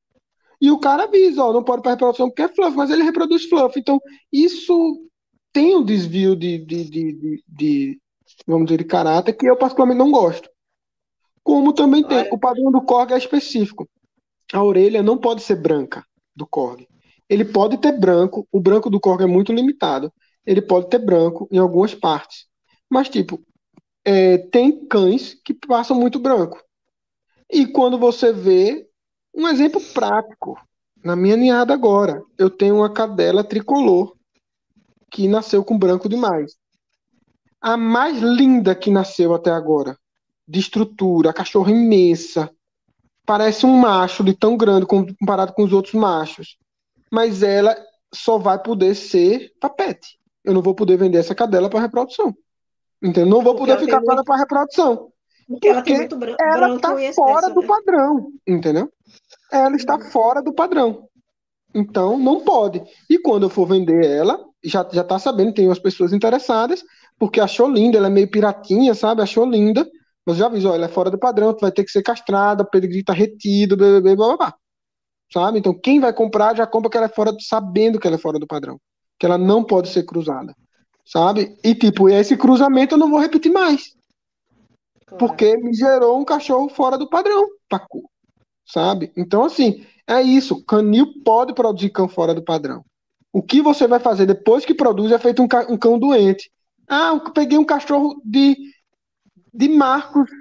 E 0.59 0.69
o 0.69 0.79
cara 0.79 1.03
avisa, 1.03 1.43
ó, 1.43 1.51
não 1.51 1.63
pode 1.63 1.81
para 1.81 1.91
reprodução 1.91 2.29
porque 2.29 2.43
é 2.43 2.47
fluff, 2.47 2.75
mas 2.77 2.89
ele 2.89 3.03
reproduz 3.03 3.45
fluff. 3.45 3.79
Então, 3.79 3.99
isso 4.31 5.07
tem 5.51 5.75
um 5.75 5.83
desvio 5.83 6.35
de, 6.35 6.59
de, 6.59 6.83
de, 6.85 7.13
de, 7.13 7.43
de 7.47 8.01
vamos 8.47 8.67
dizer, 8.67 8.77
de 8.77 8.85
caráter 8.85 9.33
que 9.33 9.47
eu 9.47 9.57
particularmente 9.57 9.99
não 9.99 10.11
gosto. 10.11 10.49
Como 11.43 11.73
também 11.73 12.03
tem, 12.03 12.27
o 12.31 12.37
padrão 12.37 12.71
do 12.71 12.81
Korg 12.81 13.11
é 13.11 13.17
específico. 13.17 13.89
A 14.53 14.63
orelha 14.63 15.01
não 15.01 15.17
pode 15.17 15.41
ser 15.41 15.55
branca 15.55 16.05
do 16.35 16.45
Korg. 16.45 16.87
Ele 17.27 17.43
pode 17.43 17.77
ter 17.77 17.97
branco, 17.97 18.47
o 18.51 18.59
branco 18.59 18.89
do 18.89 18.99
Korg 18.99 19.23
é 19.23 19.27
muito 19.27 19.51
limitado 19.51 20.13
ele 20.45 20.61
pode 20.61 20.89
ter 20.89 20.99
branco 20.99 21.47
em 21.51 21.57
algumas 21.57 21.93
partes. 21.93 22.45
Mas, 22.89 23.09
tipo, 23.09 23.41
é, 24.03 24.37
tem 24.37 24.85
cães 24.85 25.33
que 25.33 25.53
passam 25.53 25.99
muito 25.99 26.19
branco. 26.19 26.61
E 27.49 27.67
quando 27.67 27.97
você 27.97 28.31
vê, 28.31 28.87
um 29.33 29.47
exemplo 29.47 29.81
prático, 29.93 30.57
na 31.03 31.15
minha 31.15 31.35
ninhada 31.35 31.73
agora, 31.73 32.23
eu 32.37 32.49
tenho 32.49 32.77
uma 32.77 32.91
cadela 32.91 33.43
tricolor 33.43 34.15
que 35.09 35.27
nasceu 35.27 35.63
com 35.63 35.77
branco 35.77 36.07
demais. 36.07 36.55
A 37.59 37.77
mais 37.77 38.19
linda 38.19 38.73
que 38.73 38.89
nasceu 38.89 39.33
até 39.33 39.51
agora, 39.51 39.97
de 40.47 40.59
estrutura, 40.59 41.29
a 41.29 41.33
cachorra 41.33 41.71
imensa, 41.71 42.49
parece 43.25 43.65
um 43.65 43.77
macho 43.77 44.23
de 44.23 44.33
tão 44.33 44.57
grande 44.57 44.85
comparado 44.85 45.53
com 45.53 45.63
os 45.63 45.73
outros 45.73 45.93
machos. 45.93 46.57
Mas 47.11 47.43
ela 47.43 47.75
só 48.13 48.37
vai 48.37 48.61
poder 48.61 48.95
ser 48.95 49.53
papete 49.59 50.20
eu 50.43 50.53
não 50.53 50.61
vou 50.61 50.73
poder 50.73 50.97
vender 50.97 51.19
essa 51.19 51.35
cadela 51.35 51.69
para 51.69 51.81
reprodução. 51.81 52.35
Entendeu? 53.01 53.29
Não 53.29 53.41
vou 53.41 53.55
poder 53.55 53.79
ficar 53.79 54.01
com 54.01 54.11
ela 54.11 54.23
para 54.23 54.37
reprodução. 54.37 55.11
Porque, 55.47 55.67
ela 55.67 55.81
tem 55.81 55.97
muito 55.97 56.15
branco. 56.15 56.41
Ela 56.41 56.75
está 56.75 56.95
fora 57.13 57.49
do 57.49 57.61
né? 57.61 57.67
padrão, 57.67 58.27
entendeu? 58.47 58.89
Ela 59.51 59.75
está 59.75 59.95
uhum. 59.95 60.01
fora 60.01 60.41
do 60.41 60.53
padrão. 60.53 61.07
Então, 61.73 62.17
não 62.17 62.41
pode. 62.41 62.81
E 63.09 63.17
quando 63.19 63.43
eu 63.43 63.49
for 63.49 63.65
vender 63.65 64.05
ela, 64.05 64.39
já, 64.63 64.87
já 64.91 65.03
tá 65.03 65.17
sabendo, 65.17 65.53
tem 65.53 65.67
umas 65.67 65.79
pessoas 65.79 66.13
interessadas, 66.13 66.83
porque 67.17 67.39
achou 67.39 67.69
linda, 67.69 67.97
ela 67.97 68.07
é 68.07 68.09
meio 68.09 68.29
piratinha, 68.29 68.93
sabe? 68.93 69.21
Achou 69.21 69.45
linda. 69.45 69.87
Mas 70.25 70.37
já 70.37 70.45
avisou, 70.45 70.75
ela 70.75 70.85
é 70.85 70.89
fora 70.89 71.09
do 71.09 71.17
padrão, 71.17 71.53
tu 71.53 71.61
vai 71.61 71.71
ter 71.71 71.83
que 71.83 71.91
ser 71.91 72.03
castrada, 72.03 72.63
pedigree 72.63 73.03
tá 73.03 73.11
retido, 73.11 73.75
blá, 73.75 73.99
blá, 73.99 74.15
blá, 74.15 74.37
blá, 74.37 74.55
Sabe? 75.33 75.59
Então, 75.59 75.73
quem 75.73 75.99
vai 75.99 76.13
comprar 76.13 76.55
já 76.55 76.67
compra 76.67 76.91
que 76.91 76.97
ela 76.97 77.07
é 77.07 77.09
fora, 77.09 77.35
sabendo 77.39 77.99
que 77.99 78.05
ela 78.05 78.17
é 78.17 78.19
fora 78.19 78.37
do 78.37 78.45
padrão 78.45 78.79
que 79.21 79.25
ela 79.27 79.37
não 79.37 79.63
pode 79.63 79.89
ser 79.89 80.01
cruzada, 80.01 80.55
sabe? 81.05 81.55
E 81.63 81.75
tipo, 81.75 82.09
esse 82.09 82.35
cruzamento 82.35 82.95
eu 82.95 82.97
não 82.97 83.07
vou 83.07 83.19
repetir 83.19 83.51
mais. 83.51 83.95
Claro. 85.05 85.19
Porque 85.19 85.55
me 85.57 85.71
gerou 85.75 86.19
um 86.19 86.25
cachorro 86.25 86.67
fora 86.69 86.97
do 86.97 87.07
padrão, 87.07 87.47
Pacu, 87.69 88.09
sabe? 88.65 89.11
Então, 89.15 89.43
assim, 89.43 89.85
é 90.07 90.23
isso. 90.23 90.65
Canil 90.65 91.21
pode 91.23 91.53
produzir 91.53 91.91
cão 91.91 92.09
fora 92.09 92.33
do 92.33 92.41
padrão. 92.41 92.83
O 93.31 93.43
que 93.43 93.61
você 93.61 93.85
vai 93.85 93.99
fazer 93.99 94.25
depois 94.25 94.65
que 94.65 94.73
produz 94.73 95.11
é 95.11 95.19
feito 95.19 95.43
um, 95.43 95.47
um 95.69 95.77
cão 95.77 95.99
doente. 95.99 96.51
Ah, 96.89 97.09
eu 97.09 97.31
peguei 97.31 97.59
um 97.59 97.63
cachorro 97.63 98.19
de, 98.25 98.57
de 99.53 99.69
Marcos 99.69 100.31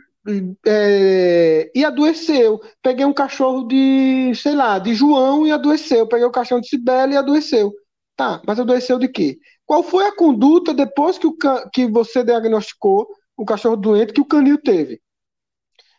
é, 0.67 1.71
e 1.75 1.85
adoeceu. 1.85 2.59
Peguei 2.83 3.05
um 3.05 3.13
cachorro 3.13 3.69
de, 3.69 4.33
sei 4.37 4.55
lá, 4.55 4.79
de 4.79 4.95
João 4.95 5.47
e 5.47 5.53
adoeceu. 5.53 6.07
Peguei 6.07 6.25
o 6.25 6.33
cachorro 6.33 6.63
de 6.63 6.69
Sibeli 6.69 7.13
e 7.13 7.19
adoeceu. 7.19 7.75
Tá, 8.21 8.43
mas 8.47 8.61
adoeceu 8.61 8.99
de 8.99 9.09
quê? 9.09 9.39
Qual 9.65 9.83
foi 9.83 10.05
a 10.05 10.15
conduta 10.15 10.75
depois 10.75 11.17
que, 11.17 11.27
o, 11.27 11.35
que 11.73 11.87
você 11.87 12.23
diagnosticou 12.23 13.09
o 13.35 13.47
cachorro 13.47 13.79
doente 13.79 14.13
que 14.13 14.21
o 14.21 14.27
canil 14.27 14.61
teve? 14.61 15.01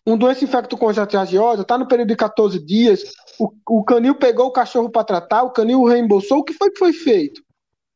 um 0.06 0.16
doença 0.16 0.44
infecto 0.44 0.78
contagiosa, 0.78 1.64
está 1.64 1.80
no 1.80 1.88
período 1.88 2.10
de 2.10 2.16
14 2.16 2.64
dias, 2.64 3.12
o, 3.40 3.52
o 3.68 3.84
canil 3.84 4.14
pegou 4.14 4.46
o 4.46 4.52
cachorro 4.52 4.92
para 4.92 5.04
tratar, 5.04 5.42
o 5.42 5.52
canil 5.52 5.84
reembolsou, 5.84 6.38
o 6.38 6.44
que 6.44 6.54
foi 6.54 6.70
que 6.70 6.78
foi 6.78 6.94
feito? 6.94 7.42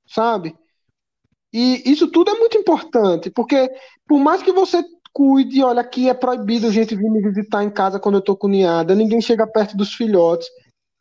Sabe? 0.07 0.55
E 1.53 1.83
isso 1.85 2.07
tudo 2.09 2.31
é 2.31 2.39
muito 2.39 2.57
importante, 2.57 3.29
porque 3.29 3.69
por 4.07 4.17
mais 4.17 4.41
que 4.41 4.51
você 4.51 4.83
cuide, 5.13 5.63
olha, 5.63 5.81
aqui 5.81 6.09
é 6.09 6.15
proibido 6.15 6.71
gente 6.71 6.95
vir 6.95 7.11
me 7.11 7.21
visitar 7.21 7.63
em 7.63 7.69
casa 7.69 7.99
quando 7.99 8.15
eu 8.15 8.23
tô 8.23 8.35
com 8.35 8.47
niada, 8.47 8.95
ninguém 8.95 9.21
chega 9.21 9.45
perto 9.45 9.77
dos 9.77 9.93
filhotes. 9.93 10.47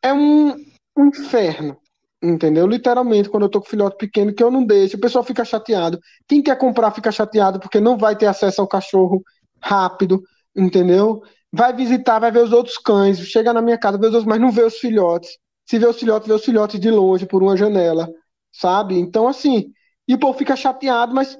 É 0.02 0.12
um, 0.12 0.54
um 0.94 1.06
inferno, 1.06 1.78
entendeu? 2.24 2.66
Literalmente, 2.66 3.28
quando 3.28 3.44
eu 3.44 3.48
tô 3.48 3.60
com 3.60 3.68
filhote 3.68 3.96
pequeno, 3.96 4.32
que 4.32 4.42
eu 4.42 4.50
não 4.50 4.64
deixo, 4.64 4.96
o 4.96 5.00
pessoal 5.00 5.22
fica 5.22 5.44
chateado. 5.44 5.98
Quem 6.26 6.42
quer 6.42 6.56
comprar 6.56 6.90
fica 6.90 7.12
chateado 7.12 7.60
porque 7.60 7.80
não 7.80 7.98
vai 7.98 8.16
ter 8.16 8.26
acesso 8.26 8.60
ao 8.60 8.68
cachorro 8.68 9.22
rápido, 9.60 10.22
entendeu? 10.56 11.22
Vai 11.52 11.72
visitar, 11.74 12.18
vai 12.18 12.32
ver 12.32 12.42
os 12.42 12.52
outros 12.52 12.78
cães, 12.78 13.18
chega 13.18 13.52
na 13.52 13.62
minha 13.62 13.78
casa, 13.78 13.98
vê 13.98 14.06
os 14.06 14.14
outros, 14.14 14.28
mas 14.28 14.40
não 14.40 14.50
vê 14.50 14.62
os 14.62 14.78
filhotes. 14.78 15.38
Se 15.66 15.78
vê 15.78 15.86
os 15.86 15.98
filhotes, 15.98 16.26
vê 16.26 16.34
os 16.34 16.44
filhotes 16.44 16.80
de 16.80 16.90
longe, 16.90 17.26
por 17.26 17.42
uma 17.42 17.56
janela, 17.56 18.08
sabe? 18.52 18.98
Então, 18.98 19.28
assim, 19.28 19.70
e 20.08 20.14
o 20.14 20.18
povo 20.18 20.36
fica 20.36 20.56
chateado, 20.56 21.14
mas 21.14 21.38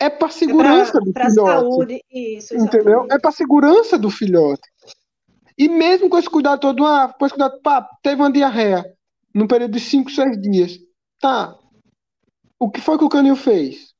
é 0.00 0.08
para 0.08 0.28
segurança 0.28 0.90
é 0.90 0.92
pra, 0.92 1.00
do 1.00 1.12
pra 1.12 1.30
filhote. 1.30 1.50
Saúde, 1.50 2.04
isso, 2.10 2.56
entendeu? 2.56 3.06
É 3.10 3.18
para 3.18 3.32
segurança 3.32 3.98
do 3.98 4.10
filhote. 4.10 4.62
E 5.58 5.68
mesmo 5.68 6.08
com 6.08 6.18
esse 6.18 6.28
cuidado 6.28 6.60
todo, 6.60 6.84
ah, 6.84 7.14
com 7.18 7.24
esse 7.24 7.34
cuidado, 7.34 7.60
pá, 7.62 7.88
teve 8.02 8.20
uma 8.20 8.30
diarreia 8.30 8.95
no 9.36 9.46
período 9.46 9.72
de 9.72 9.80
5, 9.80 10.10
6 10.10 10.40
dias. 10.40 10.78
Tá. 11.20 11.54
O 12.58 12.70
que 12.70 12.80
foi 12.80 12.96
que 12.96 13.04
o 13.04 13.08
canil 13.08 13.36
fez? 13.36 13.92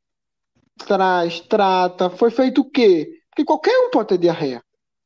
Traz, 0.78 1.40
trata, 1.40 2.08
foi 2.08 2.30
feito 2.30 2.62
o 2.62 2.70
quê? 2.70 3.20
Porque 3.28 3.44
qualquer 3.44 3.76
um 3.86 3.90
pode 3.90 4.08
ter 4.08 4.18
diarreia. 4.18 4.62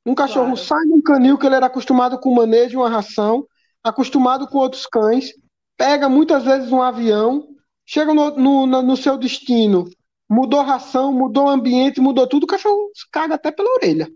Um 0.06 0.14
cachorro 0.14 0.52
claro. 0.52 0.56
sai 0.56 0.84
de 0.84 0.92
um 0.92 1.02
canil 1.02 1.36
que 1.36 1.46
ele 1.46 1.56
era 1.56 1.66
acostumado 1.66 2.16
com 2.18 2.30
o 2.30 2.34
manejo 2.36 2.70
de 2.70 2.76
uma 2.76 2.88
ração, 2.88 3.44
acostumado 3.82 4.46
com 4.46 4.58
outros 4.58 4.86
cães, 4.86 5.32
pega 5.76 6.08
muitas 6.08 6.44
vezes 6.44 6.70
um 6.70 6.80
avião, 6.80 7.48
chega 7.84 8.14
no, 8.14 8.30
no, 8.36 8.82
no 8.82 8.96
seu 8.96 9.18
destino, 9.18 9.90
mudou 10.28 10.62
ração, 10.62 11.12
mudou 11.12 11.46
o 11.46 11.50
ambiente, 11.50 12.00
mudou 12.00 12.26
tudo, 12.28 12.44
o 12.44 12.46
cachorro 12.46 12.88
caga 13.10 13.34
até 13.34 13.50
pela 13.50 13.74
orelha. 13.74 14.08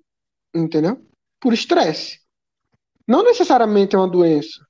Entendeu? 0.55 1.05
Por 1.41 1.53
estresse. 1.53 2.21
Não 3.07 3.25
necessariamente 3.25 3.97
é 3.97 3.99
uma 3.99 4.09
doença. 4.09 4.65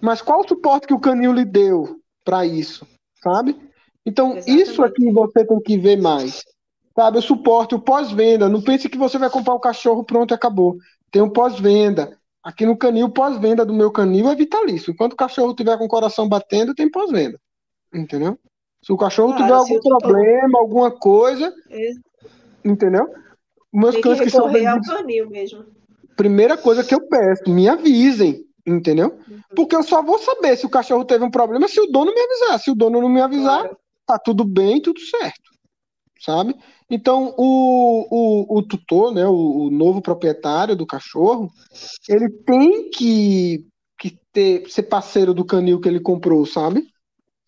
Mas 0.00 0.22
qual 0.22 0.40
o 0.40 0.48
suporte 0.48 0.86
que 0.86 0.94
o 0.94 1.00
canil 1.00 1.32
lhe 1.32 1.44
deu 1.44 2.00
para 2.24 2.46
isso? 2.46 2.86
Sabe? 3.22 3.56
Então, 4.04 4.36
Exatamente. 4.36 4.62
isso 4.62 4.82
aqui 4.82 5.12
você 5.12 5.44
tem 5.44 5.60
que 5.60 5.76
ver 5.76 6.00
mais. 6.00 6.42
Sabe? 6.96 7.18
O 7.18 7.22
suporte, 7.22 7.74
o 7.74 7.80
pós-venda. 7.80 8.48
Não 8.48 8.62
pense 8.62 8.88
que 8.88 8.98
você 8.98 9.18
vai 9.18 9.30
comprar 9.30 9.54
o 9.54 9.60
cachorro 9.60 10.04
pronto 10.04 10.32
e 10.32 10.34
acabou. 10.34 10.76
Tem 11.10 11.20
um 11.22 11.30
pós-venda. 11.30 12.16
Aqui 12.42 12.64
no 12.64 12.76
canil, 12.76 13.10
pós-venda 13.10 13.66
do 13.66 13.74
meu 13.74 13.90
canil 13.90 14.28
é 14.30 14.34
vitalício. 14.34 14.92
Enquanto 14.92 15.12
o 15.12 15.16
cachorro 15.16 15.54
tiver 15.54 15.76
com 15.76 15.84
o 15.84 15.88
coração 15.88 16.28
batendo, 16.28 16.74
tem 16.74 16.90
pós-venda. 16.90 17.38
Entendeu? 17.92 18.38
Se 18.82 18.92
o 18.92 18.96
cachorro 18.96 19.34
claro, 19.34 19.44
tiver 19.44 19.54
algum 19.54 19.80
problema, 19.80 20.58
alguma 20.58 20.90
coisa, 20.90 21.52
é. 21.68 21.90
entendeu? 22.64 23.06
Meus 23.72 23.94
Tem 23.94 24.02
que, 24.02 24.24
que 24.24 24.30
são 24.30 24.46
ao 24.46 24.80
canil 24.80 25.28
mesmo. 25.28 25.66
Primeira 26.16 26.56
coisa 26.56 26.82
que 26.82 26.94
eu 26.94 27.06
peço, 27.06 27.50
me 27.50 27.68
avisem, 27.68 28.42
entendeu? 28.66 29.18
Uhum. 29.28 29.40
Porque 29.54 29.76
eu 29.76 29.82
só 29.82 30.02
vou 30.02 30.18
saber 30.18 30.56
se 30.56 30.66
o 30.66 30.70
cachorro 30.70 31.04
teve 31.04 31.24
um 31.24 31.30
problema 31.30 31.68
se 31.68 31.80
o 31.80 31.86
dono 31.86 32.14
me 32.14 32.20
avisar. 32.20 32.60
Se 32.60 32.70
o 32.70 32.74
dono 32.74 33.00
não 33.00 33.08
me 33.08 33.20
avisar, 33.20 33.70
tá 34.06 34.18
tudo 34.18 34.44
bem, 34.44 34.80
tudo 34.80 35.00
certo, 35.00 35.50
sabe? 36.20 36.54
Então, 36.90 37.34
o, 37.38 38.06
o, 38.10 38.58
o 38.58 38.62
tutor, 38.62 39.14
né, 39.14 39.24
o, 39.26 39.66
o, 39.66 39.70
novo 39.70 40.02
proprietário 40.02 40.74
do 40.74 40.84
cachorro, 40.84 41.48
ele 42.08 42.28
tem 42.28 42.90
que, 42.90 43.64
que 43.96 44.18
ter, 44.32 44.68
ser 44.68 44.84
parceiro 44.84 45.32
do 45.32 45.44
canil 45.44 45.80
que 45.80 45.88
ele 45.88 46.00
comprou, 46.00 46.44
sabe? 46.44 46.84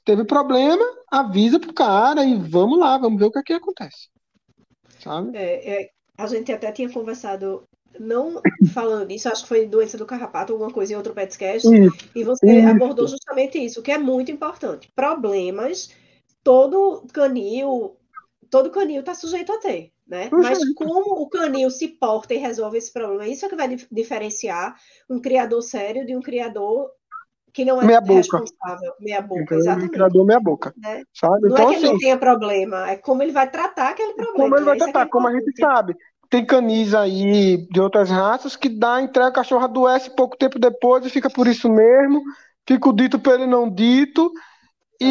Teve 0.04 0.24
problema, 0.24 0.84
avisa 1.10 1.58
pro 1.58 1.72
cara 1.72 2.24
e 2.24 2.36
vamos 2.36 2.78
lá, 2.78 2.96
vamos 2.98 3.18
ver 3.18 3.26
o 3.26 3.32
que 3.32 3.38
aqui 3.40 3.52
acontece. 3.52 4.08
Sabe? 5.00 5.36
É, 5.36 5.82
é, 5.82 5.90
a 6.16 6.26
gente 6.28 6.52
até 6.52 6.70
tinha 6.70 6.90
conversado, 6.90 7.64
não 7.98 8.40
falando 8.72 9.08
disso, 9.08 9.28
acho 9.28 9.42
que 9.42 9.48
foi 9.48 9.66
doença 9.66 9.96
do 9.96 10.06
carrapato, 10.06 10.52
alguma 10.52 10.70
coisa 10.70 10.92
em 10.92 10.96
outro 10.96 11.14
podcast, 11.14 11.68
e 12.14 12.24
você 12.24 12.58
isso. 12.58 12.68
abordou 12.68 13.06
justamente 13.06 13.58
isso, 13.58 13.82
que 13.82 13.92
é 13.92 13.98
muito 13.98 14.30
importante. 14.30 14.90
Problemas, 14.94 15.90
todo 16.42 17.06
canil, 17.12 17.96
todo 18.50 18.70
canil 18.70 19.00
está 19.00 19.14
sujeito 19.14 19.52
a 19.52 19.58
ter. 19.58 19.92
Né? 20.06 20.28
Mas 20.30 20.58
como 20.74 21.22
o 21.22 21.28
canil 21.28 21.70
se 21.70 21.88
porta 21.88 22.34
e 22.34 22.38
resolve 22.38 22.76
esse 22.76 22.92
problema, 22.92 23.26
isso 23.26 23.46
é 23.46 23.48
que 23.48 23.56
vai 23.56 23.76
diferenciar 23.90 24.76
um 25.08 25.20
criador 25.20 25.62
sério 25.62 26.04
de 26.04 26.14
um 26.14 26.20
criador 26.20 26.90
que 27.52 27.64
não 27.64 27.80
é 27.80 27.84
meia 27.84 28.00
responsável, 28.00 28.94
meia 28.98 29.20
boca, 29.20 29.42
então, 29.42 29.58
exatamente. 29.58 29.88
O 29.88 29.92
criador 29.92 30.26
meia 30.26 30.40
boca, 30.40 30.74
né? 30.76 31.04
sabe? 31.12 31.48
Não 31.48 31.50
então, 31.50 31.64
é 31.64 31.68
que 31.68 31.76
assim, 31.76 31.84
ele 31.84 31.92
não 31.92 31.98
tenha 31.98 32.16
problema, 32.16 32.90
é 32.90 32.96
como 32.96 33.22
ele 33.22 33.32
vai 33.32 33.50
tratar 33.50 33.90
aquele 33.90 34.14
problema. 34.14 34.44
Como 34.44 34.56
ele 34.56 34.64
vai 34.64 34.76
né? 34.76 34.80
é 34.80 34.84
tratar, 34.84 35.06
é 35.06 35.10
como 35.10 35.28
a 35.28 35.32
gente 35.32 35.52
sabe. 35.58 35.96
Tem 36.32 36.46
canis 36.46 36.94
aí 36.94 37.68
de 37.70 37.78
outras 37.78 38.08
raças 38.08 38.56
que 38.56 38.70
dá, 38.70 39.02
entrega, 39.02 39.28
o 39.28 39.34
cachorro 39.34 39.64
adoece 39.64 40.16
pouco 40.16 40.34
tempo 40.34 40.58
depois 40.58 41.04
e 41.04 41.10
fica 41.10 41.28
por 41.28 41.46
isso 41.46 41.68
mesmo, 41.68 42.22
fica 42.66 42.88
o 42.88 42.92
dito 42.94 43.18
pelo 43.18 43.46
não 43.46 43.68
dito, 43.68 44.32
e, 44.98 45.04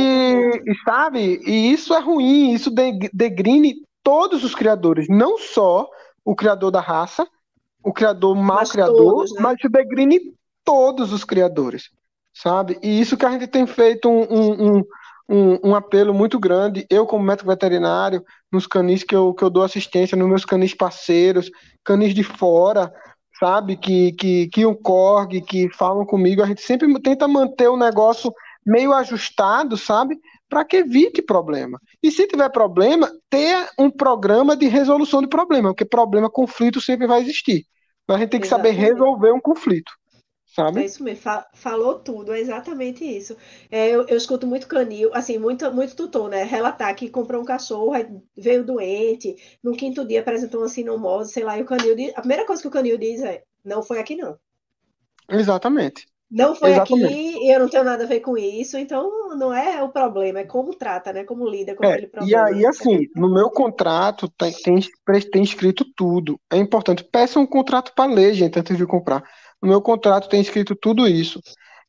e, 0.65 0.75
sabe, 0.83 1.39
e 1.45 1.71
isso 1.71 1.93
é 1.93 1.99
ruim, 1.99 2.53
isso 2.53 2.71
degrine 3.13 3.75
todos 4.01 4.43
os 4.43 4.55
criadores, 4.55 5.05
não 5.07 5.37
só 5.37 5.87
o 6.25 6.35
criador 6.35 6.71
da 6.71 6.81
raça, 6.81 7.27
o 7.83 7.93
criador 7.93 8.35
mal 8.35 8.57
mas 8.57 8.71
criador, 8.71 8.97
todos, 8.97 9.31
né? 9.33 9.41
mas 9.43 9.59
isso 9.59 9.69
degrine 9.69 10.19
todos 10.65 11.13
os 11.13 11.23
criadores 11.23 11.91
sabe? 12.33 12.79
E 12.81 12.99
isso 12.99 13.17
que 13.17 13.25
a 13.25 13.31
gente 13.31 13.47
tem 13.47 13.67
feito 13.67 14.09
um, 14.09 14.21
um, 14.21 14.77
um, 14.77 14.83
um, 15.29 15.75
apelo 15.75 16.13
muito 16.13 16.39
grande, 16.39 16.85
eu 16.89 17.05
como 17.05 17.23
médico 17.23 17.49
veterinário, 17.49 18.23
nos 18.51 18.67
canis 18.67 19.03
que 19.03 19.15
eu, 19.15 19.33
que 19.33 19.43
eu 19.43 19.49
dou 19.49 19.63
assistência, 19.63 20.17
nos 20.17 20.27
meus 20.27 20.45
canis 20.45 20.73
parceiros, 20.73 21.49
canis 21.83 22.13
de 22.13 22.23
fora, 22.23 22.91
sabe? 23.39 23.77
Que, 23.77 24.11
que, 24.13 24.47
que 24.49 24.65
o 24.65 24.75
Korg, 24.75 25.41
que 25.41 25.69
falam 25.73 26.05
comigo, 26.05 26.43
a 26.43 26.45
gente 26.45 26.61
sempre 26.61 26.93
tenta 27.01 27.27
manter 27.27 27.69
o 27.69 27.77
negócio 27.77 28.33
meio 28.65 28.93
ajustado, 28.93 29.77
sabe? 29.77 30.19
Para 30.49 30.65
que 30.65 30.77
evite 30.77 31.21
problema. 31.21 31.79
E 32.03 32.11
se 32.11 32.27
tiver 32.27 32.49
problema, 32.49 33.09
ter 33.29 33.69
um 33.79 33.89
programa 33.89 34.55
de 34.55 34.67
resolução 34.67 35.21
de 35.21 35.27
problema, 35.27 35.69
porque 35.69 35.85
problema, 35.85 36.29
conflito 36.29 36.81
sempre 36.81 37.07
vai 37.07 37.21
existir. 37.21 37.65
Mas 38.07 38.17
a 38.17 38.19
gente 38.19 38.29
tem 38.31 38.39
que 38.39 38.47
Exatamente. 38.47 38.75
saber 38.75 38.87
resolver 38.87 39.31
um 39.31 39.39
conflito 39.39 39.91
sabe? 40.53 40.81
É 40.81 40.85
isso 40.85 41.03
mesmo, 41.03 41.23
falou 41.53 41.99
tudo, 41.99 42.33
é 42.33 42.39
exatamente 42.39 43.05
isso. 43.05 43.35
É, 43.69 43.89
eu, 43.89 44.05
eu, 44.07 44.17
escuto 44.17 44.45
muito 44.45 44.67
canil, 44.67 45.09
assim, 45.13 45.37
muito, 45.37 45.71
muito 45.73 45.95
tutor, 45.95 46.29
né? 46.29 46.43
Relatar 46.43 46.93
que 46.95 47.09
comprou 47.09 47.41
um 47.41 47.45
cachorro, 47.45 47.93
veio 48.37 48.63
doente, 48.63 49.35
no 49.63 49.71
quinto 49.73 50.05
dia 50.05 50.19
apresentou 50.19 50.61
uma 50.61 50.69
sinomose, 50.69 51.33
sei 51.33 51.43
lá, 51.43 51.57
e 51.57 51.61
o 51.61 51.65
canil 51.65 51.95
diz, 51.95 52.11
a 52.15 52.19
primeira 52.19 52.45
coisa 52.45 52.61
que 52.61 52.67
o 52.67 52.71
canil 52.71 52.97
diz 52.97 53.21
é, 53.21 53.43
não 53.63 53.81
foi 53.81 53.99
aqui 53.99 54.15
não. 54.15 54.37
Exatamente. 55.29 56.05
Não 56.29 56.55
foi 56.55 56.71
Exatamente. 56.71 57.05
aqui 57.05 57.45
e 57.45 57.53
eu 57.53 57.59
não 57.59 57.67
tenho 57.67 57.83
nada 57.83 58.05
a 58.05 58.07
ver 58.07 58.21
com 58.21 58.37
isso, 58.37 58.77
então 58.77 59.35
não 59.35 59.53
é 59.53 59.83
o 59.83 59.89
problema, 59.89 60.39
é 60.39 60.45
como 60.45 60.73
trata, 60.73 61.11
né? 61.11 61.25
Como 61.25 61.45
lida 61.45 61.75
com 61.75 61.83
é, 61.83 61.91
aquele 61.91 62.07
problema. 62.07 62.49
E 62.49 62.55
aí, 62.55 62.65
assim, 62.65 63.07
no 63.13 63.29
meu 63.33 63.49
contrato 63.49 64.29
tem, 64.29 64.53
tem, 64.53 64.79
tem 65.29 65.43
escrito 65.43 65.85
tudo. 65.93 66.39
É 66.49 66.55
importante. 66.55 67.03
Peça 67.03 67.37
um 67.37 67.45
contrato 67.45 67.91
para 67.93 68.09
ler, 68.09 68.33
gente, 68.33 68.57
antes 68.57 68.77
de 68.77 68.85
comprar. 68.85 69.21
No 69.61 69.69
meu 69.69 69.81
contrato 69.81 70.27
tem 70.27 70.41
escrito 70.41 70.75
tudo 70.75 71.07
isso. 71.07 71.39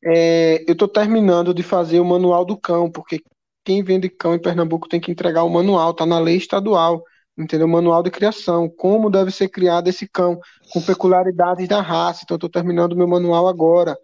É, 0.04 0.64
eu 0.68 0.72
estou 0.72 0.88
terminando 0.88 1.54
de 1.54 1.62
fazer 1.62 2.00
o 2.00 2.04
manual 2.04 2.44
do 2.44 2.56
cão, 2.56 2.90
porque 2.90 3.22
quem 3.64 3.82
vende 3.82 4.08
cão 4.08 4.34
em 4.34 4.40
Pernambuco 4.40 4.88
tem 4.88 5.00
que 5.00 5.10
entregar 5.10 5.44
o 5.44 5.48
manual, 5.48 5.94
tá 5.94 6.04
na 6.04 6.18
lei 6.18 6.36
estadual, 6.36 7.02
entendeu? 7.38 7.68
Manual 7.68 8.02
de 8.02 8.10
criação, 8.10 8.68
como 8.68 9.08
deve 9.08 9.30
ser 9.30 9.48
criado 9.48 9.88
esse 9.88 10.08
cão, 10.08 10.38
com 10.72 10.82
peculiaridades 10.82 11.68
da 11.68 11.80
raça. 11.80 12.22
Então, 12.24 12.34
estou 12.34 12.50
terminando 12.50 12.92
o 12.92 12.96
meu 12.96 13.06
manual 13.06 13.46
agora, 13.46 13.96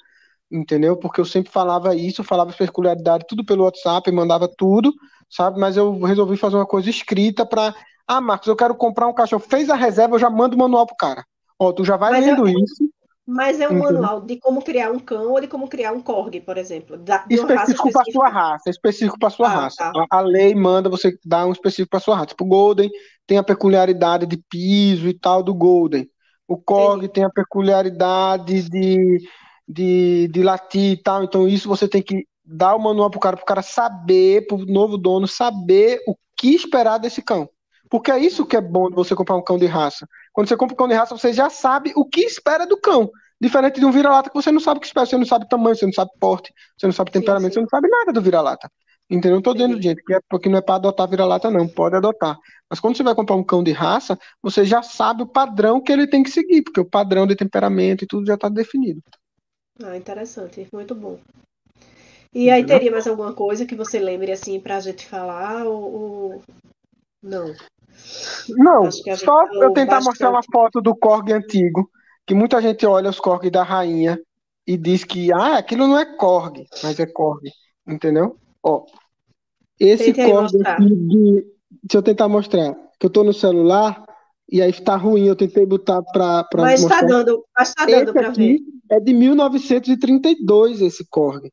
entendeu? 0.50 0.96
Porque 0.96 1.20
eu 1.20 1.24
sempre 1.24 1.50
falava 1.50 1.94
isso, 1.94 2.24
falava 2.24 2.50
as 2.50 2.56
peculiaridades, 2.56 3.26
tudo 3.28 3.44
pelo 3.44 3.64
WhatsApp, 3.64 4.10
mandava 4.12 4.48
tudo, 4.48 4.92
sabe? 5.28 5.58
Mas 5.58 5.76
eu 5.76 5.98
resolvi 6.00 6.36
fazer 6.36 6.56
uma 6.56 6.66
coisa 6.66 6.88
escrita 6.88 7.44
para. 7.44 7.74
Ah, 8.06 8.20
Marcos, 8.20 8.48
eu 8.48 8.56
quero 8.56 8.74
comprar 8.74 9.08
um 9.08 9.14
cachorro. 9.14 9.42
Fez 9.42 9.68
a 9.68 9.74
reserva, 9.74 10.14
eu 10.14 10.18
já 10.20 10.30
mando 10.30 10.56
o 10.56 10.58
manual 10.58 10.86
pro 10.86 10.96
cara. 10.96 11.24
Ó, 11.58 11.72
tu 11.72 11.84
já 11.84 11.96
vai 11.96 12.12
Mas 12.12 12.24
lendo 12.24 12.48
eu... 12.48 12.58
isso 12.58 12.88
mas 13.30 13.60
é 13.60 13.68
um 13.68 13.78
manual 13.78 14.22
de 14.22 14.38
como 14.38 14.62
criar 14.62 14.90
um 14.90 14.98
cão 14.98 15.32
ou 15.32 15.38
de 15.38 15.46
como 15.46 15.68
criar 15.68 15.92
um 15.92 16.00
corgi, 16.00 16.40
por 16.40 16.56
exemplo. 16.56 16.96
Da, 16.96 17.26
específico 17.28 17.92
para 17.92 18.04
sua 18.10 18.28
raça, 18.30 18.70
específico 18.70 19.18
para 19.18 19.28
sua 19.28 19.48
ah, 19.48 19.50
raça. 19.50 19.76
Tá. 19.76 20.06
A, 20.10 20.16
a, 20.16 20.20
lei 20.22 20.54
manda 20.54 20.88
você 20.88 21.14
dar 21.22 21.44
um 21.44 21.52
específico 21.52 21.90
para 21.90 22.00
sua 22.00 22.16
raça. 22.16 22.28
Tipo, 22.28 22.44
o 22.44 22.48
Golden 22.48 22.90
tem 23.26 23.36
a 23.36 23.42
peculiaridade 23.42 24.24
de 24.24 24.38
piso 24.48 25.06
e 25.06 25.12
tal 25.12 25.42
do 25.42 25.54
Golden. 25.54 26.08
O 26.48 26.56
Corgi 26.56 27.06
tem 27.06 27.22
a 27.22 27.28
peculiaridade 27.28 28.62
de, 28.70 29.18
de, 29.68 30.28
de 30.28 30.42
latir 30.42 30.92
e 30.92 31.02
tal. 31.02 31.22
Então, 31.22 31.46
isso 31.46 31.68
você 31.68 31.86
tem 31.86 32.00
que 32.00 32.26
dar 32.42 32.74
o 32.74 32.78
manual 32.78 33.10
pro 33.10 33.20
cara, 33.20 33.36
pro 33.36 33.44
cara 33.44 33.60
saber, 33.60 34.46
pro 34.46 34.56
novo 34.64 34.96
dono 34.96 35.28
saber 35.28 36.00
o 36.06 36.16
que 36.34 36.54
esperar 36.54 36.96
desse 36.96 37.20
cão. 37.20 37.46
Porque 37.90 38.10
é 38.10 38.18
isso 38.18 38.46
que 38.46 38.56
é 38.56 38.60
bom 38.60 38.88
de 38.88 38.94
você 38.94 39.14
comprar 39.14 39.36
um 39.36 39.44
cão 39.44 39.58
de 39.58 39.66
raça. 39.66 40.06
Quando 40.38 40.46
você 40.46 40.56
compra 40.56 40.74
um 40.74 40.76
cão 40.76 40.86
de 40.86 40.94
raça, 40.94 41.18
você 41.18 41.32
já 41.32 41.50
sabe 41.50 41.92
o 41.96 42.04
que 42.04 42.20
espera 42.20 42.64
do 42.64 42.76
cão. 42.76 43.10
Diferente 43.40 43.80
de 43.80 43.84
um 43.84 43.90
vira-lata 43.90 44.30
que 44.30 44.36
você 44.36 44.52
não 44.52 44.60
sabe 44.60 44.78
o 44.78 44.80
que 44.80 44.86
espera, 44.86 45.04
você 45.04 45.18
não 45.18 45.26
sabe 45.26 45.46
o 45.46 45.48
tamanho, 45.48 45.74
você 45.74 45.84
não 45.84 45.92
sabe 45.92 46.12
porte, 46.20 46.54
você 46.76 46.86
não 46.86 46.92
sabe 46.92 47.10
temperamento, 47.10 47.54
sim, 47.54 47.54
sim. 47.54 47.54
você 47.54 47.60
não 47.62 47.68
sabe 47.68 47.88
nada 47.88 48.12
do 48.12 48.22
vira-lata. 48.22 48.70
Entendeu? 49.10 49.34
Não 49.34 49.42
tô 49.42 49.52
dizendo, 49.52 49.82
gente, 49.82 50.00
que 50.00 50.14
é 50.14 50.20
porque 50.30 50.48
não 50.48 50.58
é 50.58 50.60
para 50.62 50.76
adotar 50.76 51.10
vira-lata, 51.10 51.50
não. 51.50 51.66
Pode 51.66 51.96
adotar. 51.96 52.38
Mas 52.70 52.78
quando 52.78 52.96
você 52.96 53.02
vai 53.02 53.16
comprar 53.16 53.34
um 53.34 53.42
cão 53.42 53.64
de 53.64 53.72
raça, 53.72 54.16
você 54.40 54.64
já 54.64 54.80
sabe 54.80 55.24
o 55.24 55.26
padrão 55.26 55.80
que 55.80 55.90
ele 55.90 56.06
tem 56.06 56.22
que 56.22 56.30
seguir, 56.30 56.62
porque 56.62 56.78
o 56.78 56.88
padrão 56.88 57.26
de 57.26 57.34
temperamento 57.34 58.04
e 58.04 58.06
tudo 58.06 58.24
já 58.24 58.34
está 58.34 58.48
definido. 58.48 59.02
Ah, 59.82 59.96
interessante. 59.96 60.68
Muito 60.72 60.94
bom. 60.94 61.18
E 62.32 62.48
aí 62.48 62.64
teria 62.64 62.92
mais 62.92 63.08
alguma 63.08 63.34
coisa 63.34 63.66
que 63.66 63.74
você 63.74 63.98
lembre 63.98 64.30
assim 64.30 64.60
para 64.60 64.76
a 64.76 64.80
gente 64.80 65.04
falar 65.04 65.66
ou, 65.66 65.82
ou... 65.92 66.42
não? 67.20 67.52
Não, 68.50 68.90
só 68.90 69.46
eu 69.62 69.72
tentar 69.72 70.00
mostrar 70.00 70.30
uma 70.30 70.42
foto 70.42 70.80
do 70.80 70.94
Korg 70.96 71.32
antigo, 71.32 71.88
que 72.26 72.34
muita 72.34 72.60
gente 72.60 72.84
olha 72.86 73.10
os 73.10 73.20
Korg 73.20 73.50
da 73.50 73.62
rainha 73.62 74.18
e 74.66 74.76
diz 74.76 75.04
que 75.04 75.32
ah, 75.32 75.58
aquilo 75.58 75.86
não 75.86 75.98
é 75.98 76.04
Korg, 76.16 76.66
mas 76.82 76.98
é 76.98 77.06
Korg, 77.06 77.50
entendeu? 77.86 78.36
Ó, 78.62 78.84
esse 79.78 80.12
Korg 80.12 80.50
aqui 80.64 80.94
de, 80.94 81.46
deixa 81.82 81.98
eu 81.98 82.02
tentar 82.02 82.28
mostrar, 82.28 82.74
que 82.98 83.06
eu 83.06 83.10
tô 83.10 83.22
no 83.22 83.32
celular 83.32 84.04
e 84.50 84.62
aí 84.62 84.72
tá 84.72 84.96
ruim, 84.96 85.26
eu 85.26 85.36
tentei 85.36 85.66
botar 85.66 86.02
para 86.02 86.46
Mas 86.56 86.80
tá 86.80 86.88
mostrar. 86.88 87.00
tá 87.00 87.06
dando, 87.06 87.44
mas 87.56 87.74
tá 87.74 87.86
dando 87.86 88.12
para 88.12 88.30
ver. 88.30 88.58
É 88.90 88.98
de 88.98 89.12
1932 89.12 90.80
esse 90.80 91.06
Korg. 91.10 91.50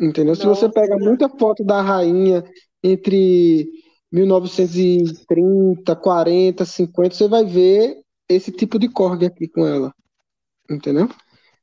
Entendeu? 0.00 0.36
Nossa, 0.36 0.42
Se 0.42 0.46
você 0.46 0.68
pega 0.68 0.96
muita 0.96 1.28
foto 1.28 1.64
da 1.64 1.82
rainha 1.82 2.44
entre 2.84 3.68
1930, 4.10 5.94
40, 5.96 6.64
50, 6.64 7.14
você 7.14 7.28
vai 7.28 7.44
ver 7.44 8.00
esse 8.28 8.50
tipo 8.50 8.78
de 8.78 8.88
Korg 8.88 9.24
aqui 9.24 9.48
com 9.48 9.66
ela. 9.66 9.92
Entendeu? 10.70 11.08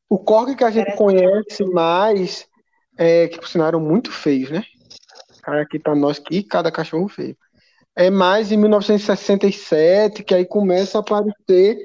O 0.10 0.20
Korg 0.20 0.56
que 0.56 0.64
a 0.64 0.72
gente 0.72 0.96
conhece 0.96 1.64
mais, 1.66 2.48
é, 2.98 3.28
que 3.28 3.40
por 3.40 3.48
sinal 3.48 3.68
eram 3.68 3.80
muito 3.80 4.12
feios, 4.12 4.52
né? 4.52 4.64
Cara, 5.42 5.62
aqui 5.62 5.78
para 5.78 5.96
nós 5.96 6.20
que 6.20 6.44
cada 6.44 6.72
cachorro 6.72 7.08
feio. 7.08 7.38
É 7.96 8.10
mais 8.10 8.52
em 8.52 8.58
1967 8.58 10.24
que 10.24 10.34
aí 10.34 10.46
começa 10.46 10.98
a 10.98 11.02
aparecer 11.02 11.78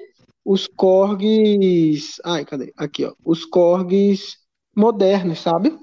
os 0.45 0.67
Korgs. 0.67 2.21
Ai, 2.25 2.45
cadê? 2.45 2.73
Aqui, 2.77 3.05
ó. 3.05 3.13
Os 3.25 3.45
Korgs 3.45 4.39
modernos, 4.75 5.41
sabe? 5.41 5.77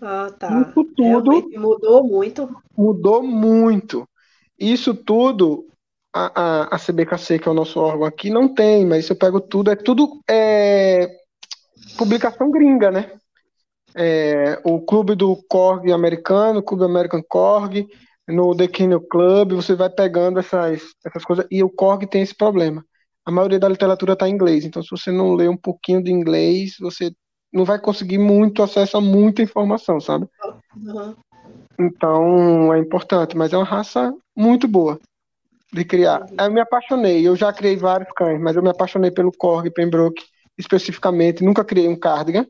Ah, 0.00 0.30
tá. 0.38 0.60
Isso 0.62 0.84
tudo 0.96 1.30
Realmente 1.30 1.58
mudou 1.58 2.04
muito. 2.04 2.56
Mudou 2.76 3.22
muito. 3.22 4.08
Isso 4.58 4.94
tudo, 4.94 5.66
a, 6.14 6.42
a, 6.42 6.76
a 6.76 6.78
CBKC, 6.78 7.38
que 7.38 7.48
é 7.48 7.50
o 7.50 7.54
nosso 7.54 7.80
órgão 7.80 8.04
aqui, 8.06 8.30
não 8.30 8.52
tem, 8.52 8.84
mas 8.86 9.08
eu 9.08 9.16
pego 9.16 9.40
tudo, 9.40 9.70
é 9.70 9.76
tudo 9.76 10.20
é, 10.28 11.08
publicação 11.96 12.50
gringa, 12.50 12.90
né? 12.90 13.12
É, 13.94 14.60
o 14.64 14.80
clube 14.80 15.14
do 15.14 15.36
Korg 15.48 15.90
americano, 15.92 16.60
o 16.60 16.62
clube 16.62 16.84
American 16.84 17.22
Korg, 17.28 17.86
no 18.26 18.54
The 18.54 18.68
Kennel 18.68 19.00
Club, 19.00 19.54
você 19.54 19.74
vai 19.74 19.88
pegando 19.88 20.38
essas, 20.38 20.82
essas 21.04 21.24
coisas, 21.24 21.46
e 21.50 21.62
o 21.62 21.70
Korg 21.70 22.06
tem 22.06 22.22
esse 22.22 22.34
problema. 22.34 22.84
A 23.24 23.30
maioria 23.30 23.58
da 23.58 23.68
literatura 23.68 24.12
está 24.12 24.28
em 24.28 24.32
inglês, 24.32 24.64
então 24.64 24.82
se 24.82 24.90
você 24.90 25.10
não 25.10 25.34
lê 25.34 25.48
um 25.48 25.56
pouquinho 25.56 26.02
de 26.02 26.12
inglês, 26.12 26.76
você 26.78 27.12
não 27.52 27.64
vai 27.64 27.78
conseguir 27.78 28.18
muito 28.18 28.62
acesso 28.62 28.96
a 28.96 29.00
muita 29.00 29.42
informação, 29.42 30.00
sabe? 30.00 30.28
Uhum. 30.76 31.14
Então 31.78 32.74
é 32.74 32.78
importante, 32.78 33.36
mas 33.36 33.52
é 33.52 33.56
uma 33.56 33.64
raça 33.64 34.14
muito 34.36 34.66
boa 34.66 34.98
de 35.72 35.84
criar. 35.84 36.26
Eu 36.38 36.50
me 36.50 36.60
apaixonei, 36.60 37.26
eu 37.26 37.36
já 37.36 37.52
criei 37.52 37.76
vários 37.76 38.10
cães, 38.16 38.40
mas 38.40 38.56
eu 38.56 38.62
me 38.62 38.70
apaixonei 38.70 39.10
pelo 39.10 39.32
Korg 39.32 39.70
Pembroke 39.70 40.24
especificamente. 40.56 41.44
Nunca 41.44 41.64
criei 41.64 41.88
um 41.88 41.98
cardigan, 41.98 42.46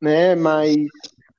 né? 0.00 0.34
Mas 0.34 0.76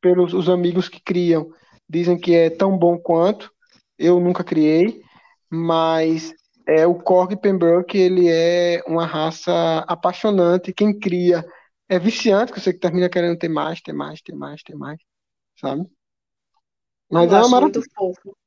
pelos 0.01 0.33
os 0.33 0.49
amigos 0.49 0.89
que 0.89 0.99
criam 0.99 1.51
dizem 1.87 2.17
que 2.17 2.33
é 2.33 2.49
tão 2.49 2.77
bom 2.77 2.97
quanto. 2.97 3.51
Eu 3.97 4.19
nunca 4.19 4.43
criei, 4.43 5.01
mas 5.49 6.33
é 6.67 6.87
o 6.87 6.95
Korg 6.95 7.35
Pembroke 7.35 7.97
ele 7.97 8.27
é 8.29 8.81
uma 8.87 9.05
raça 9.05 9.83
apaixonante. 9.87 10.73
Quem 10.73 10.97
cria 10.97 11.45
é 11.89 11.97
viciante, 11.97 12.53
que 12.53 12.61
você 12.61 12.71
termina 12.71 13.09
querendo 13.09 13.37
ter 13.37 13.49
mais, 13.49 13.81
ter 13.81 13.93
mais, 13.93 14.21
ter 14.21 14.35
mais, 14.35 14.61
ter 14.61 14.75
mais, 14.75 14.99
sabe? 15.59 15.85
Mas 17.11 17.31
eu 17.31 17.37
é 17.37 17.41
uma 17.41 17.49
maravilha. 17.49 17.83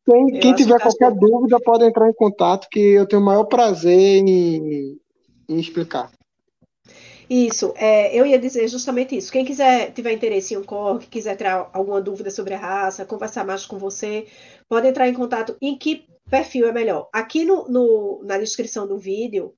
Quem, 0.07 0.41
quem 0.41 0.55
tiver 0.55 0.81
qualquer 0.81 1.13
que... 1.13 1.19
dúvida 1.19 1.59
pode 1.61 1.85
entrar 1.85 2.09
em 2.09 2.15
contato, 2.15 2.69
que 2.71 2.79
eu 2.79 3.07
tenho 3.07 3.21
o 3.21 3.25
maior 3.25 3.45
prazer 3.45 4.23
em, 4.23 4.97
em 5.49 5.59
explicar. 5.59 6.13
Isso, 7.29 7.73
é, 7.77 8.15
eu 8.15 8.27
ia 8.27 8.39
dizer 8.39 8.69
justamente 8.69 9.17
isso. 9.17 9.33
Quem 9.33 9.45
quiser 9.45 9.93
tiver 9.93 10.13
interesse 10.13 10.55
em 10.55 10.59
um 10.59 10.63
corte, 10.63 11.09
quiser 11.09 11.37
ter 11.37 11.47
alguma 11.47 12.01
dúvida 12.01 12.31
sobre 12.31 12.55
a 12.55 12.59
raça, 12.59 13.07
conversar 13.07 13.45
mais 13.45 13.65
com 13.67 13.79
você, 13.79 14.27
pode 14.69 14.87
entrar 14.87 15.09
em 15.09 15.15
contato. 15.15 15.57
Em 15.61 15.77
que 15.77 16.05
perfil 16.31 16.69
é 16.69 16.73
melhor? 16.73 17.09
Aqui 17.13 17.45
no, 17.45 17.69
no 17.69 18.23
na 18.25 18.39
descrição 18.39 18.87
do 18.87 18.99
vídeo 18.99 19.55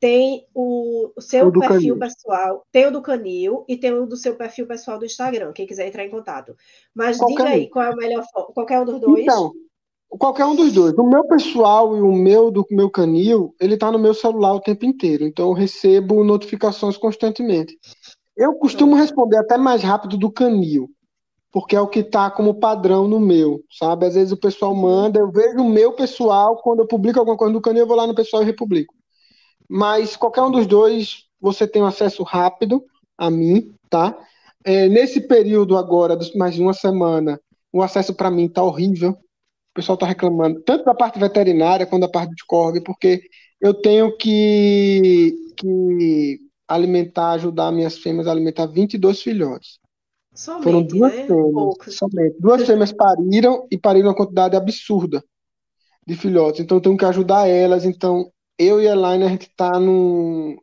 tem 0.00 0.46
o, 0.54 1.12
o 1.16 1.20
seu 1.20 1.48
o 1.48 1.52
perfil 1.52 1.68
canil. 1.68 1.98
pessoal, 1.98 2.66
tem 2.70 2.86
o 2.86 2.90
do 2.90 3.02
Canil 3.02 3.64
e 3.68 3.76
tem 3.76 3.92
o 3.92 4.06
do 4.06 4.16
seu 4.16 4.36
perfil 4.36 4.66
pessoal 4.66 4.98
do 4.98 5.04
Instagram, 5.04 5.52
quem 5.52 5.66
quiser 5.66 5.88
entrar 5.88 6.04
em 6.04 6.10
contato. 6.10 6.54
Mas 6.94 7.18
qualquer 7.18 7.36
diga 7.36 7.48
aí, 7.48 7.68
qual 7.68 7.84
é 7.84 7.90
o 7.90 7.96
melhor 7.96 8.24
qualquer 8.54 8.80
um 8.80 8.84
dos 8.84 9.00
dois? 9.00 9.22
Então, 9.22 9.52
qualquer 10.10 10.44
um 10.44 10.54
dos 10.54 10.72
dois. 10.72 10.94
O 10.94 11.08
meu 11.08 11.24
pessoal 11.26 11.96
e 11.96 12.00
o 12.00 12.12
meu 12.12 12.50
do 12.50 12.64
meu 12.70 12.90
Canil, 12.90 13.54
ele 13.60 13.74
está 13.74 13.90
no 13.90 13.98
meu 13.98 14.14
celular 14.14 14.54
o 14.54 14.60
tempo 14.60 14.84
inteiro, 14.84 15.24
então 15.24 15.48
eu 15.48 15.52
recebo 15.52 16.22
notificações 16.22 16.96
constantemente. 16.96 17.76
Eu 18.36 18.54
costumo 18.54 18.94
responder 18.94 19.36
até 19.38 19.58
mais 19.58 19.82
rápido 19.82 20.16
do 20.16 20.30
Canil, 20.30 20.88
porque 21.50 21.74
é 21.74 21.80
o 21.80 21.88
que 21.88 22.00
está 22.00 22.30
como 22.30 22.60
padrão 22.60 23.08
no 23.08 23.18
meu, 23.18 23.60
sabe? 23.68 24.06
Às 24.06 24.14
vezes 24.14 24.32
o 24.32 24.36
pessoal 24.36 24.74
manda, 24.76 25.18
eu 25.18 25.30
vejo 25.30 25.58
o 25.58 25.68
meu 25.68 25.92
pessoal, 25.92 26.56
quando 26.62 26.80
eu 26.80 26.86
publico 26.86 27.18
alguma 27.18 27.36
coisa 27.36 27.52
no 27.52 27.60
Canil, 27.60 27.82
eu 27.82 27.88
vou 27.88 27.96
lá 27.96 28.06
no 28.06 28.14
pessoal 28.14 28.44
e 28.44 28.46
republico 28.46 28.97
mas 29.68 30.16
qualquer 30.16 30.42
um 30.42 30.50
dos 30.50 30.66
dois 30.66 31.26
você 31.40 31.66
tem 31.66 31.82
um 31.82 31.86
acesso 31.86 32.22
rápido 32.22 32.82
a 33.16 33.30
mim, 33.30 33.74
tá? 33.90 34.16
É, 34.64 34.88
nesse 34.88 35.20
período 35.20 35.76
agora, 35.76 36.18
mais 36.36 36.54
de 36.54 36.62
uma 36.62 36.72
semana, 36.72 37.40
o 37.72 37.82
acesso 37.82 38.14
para 38.14 38.30
mim 38.30 38.48
tá 38.48 38.62
horrível. 38.62 39.10
O 39.10 39.74
pessoal 39.74 39.98
tá 39.98 40.06
reclamando, 40.06 40.60
tanto 40.62 40.84
da 40.84 40.94
parte 40.94 41.18
veterinária 41.18 41.86
quanto 41.86 42.00
da 42.02 42.08
parte 42.08 42.34
de 42.34 42.44
corg, 42.44 42.82
porque 42.82 43.20
eu 43.60 43.74
tenho 43.74 44.16
que, 44.16 45.34
que 45.56 46.38
alimentar, 46.66 47.32
ajudar 47.32 47.70
minhas 47.70 47.98
fêmeas 47.98 48.26
a 48.26 48.32
alimentar 48.32 48.66
22 48.66 49.22
filhotes. 49.22 49.78
Somente, 50.34 50.64
Foram 50.64 50.82
duas 50.82 51.14
né? 51.14 51.26
fêmeas, 51.26 51.94
somente. 51.94 52.36
Duas 52.40 52.66
fêmeas 52.66 52.92
pariram 52.92 53.66
e 53.70 53.78
pariram 53.78 54.08
uma 54.08 54.16
quantidade 54.16 54.56
absurda 54.56 55.22
de 56.06 56.14
filhotes. 56.16 56.60
Então 56.60 56.78
eu 56.78 56.80
tenho 56.80 56.96
que 56.96 57.04
ajudar 57.04 57.48
elas. 57.48 57.84
Então 57.84 58.30
eu 58.58 58.80
e 58.80 58.88
a 58.88 58.92
Elaine, 58.92 59.24
a 59.24 59.28
gente 59.28 59.48
tá 59.56 59.78
num, 59.78 60.58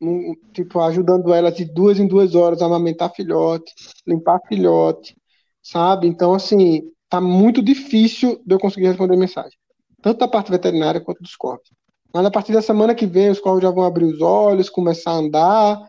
num, 0.00 0.34
tipo, 0.52 0.80
ajudando 0.80 1.32
ela 1.32 1.52
de 1.52 1.64
duas 1.64 1.98
em 1.98 2.06
duas 2.06 2.34
horas 2.34 2.60
a 2.60 2.66
amamentar 2.66 3.14
filhote, 3.14 3.72
limpar 4.06 4.40
filhote, 4.48 5.16
sabe? 5.62 6.06
Então, 6.06 6.34
assim, 6.34 6.90
tá 7.08 7.20
muito 7.20 7.62
difícil 7.62 8.40
de 8.44 8.54
eu 8.54 8.58
conseguir 8.58 8.88
responder 8.88 9.16
mensagem. 9.16 9.56
Tanto 10.02 10.18
da 10.18 10.28
parte 10.28 10.50
veterinária 10.50 11.00
quanto 11.00 11.22
dos 11.22 11.36
corpos. 11.36 11.70
Mas 12.12 12.24
a 12.24 12.30
partir 12.30 12.52
da 12.52 12.62
semana 12.62 12.94
que 12.94 13.06
vem, 13.06 13.30
os 13.30 13.40
corpos 13.40 13.62
já 13.62 13.70
vão 13.70 13.84
abrir 13.84 14.04
os 14.04 14.20
olhos, 14.20 14.70
começar 14.70 15.12
a 15.12 15.16
andar. 15.16 15.80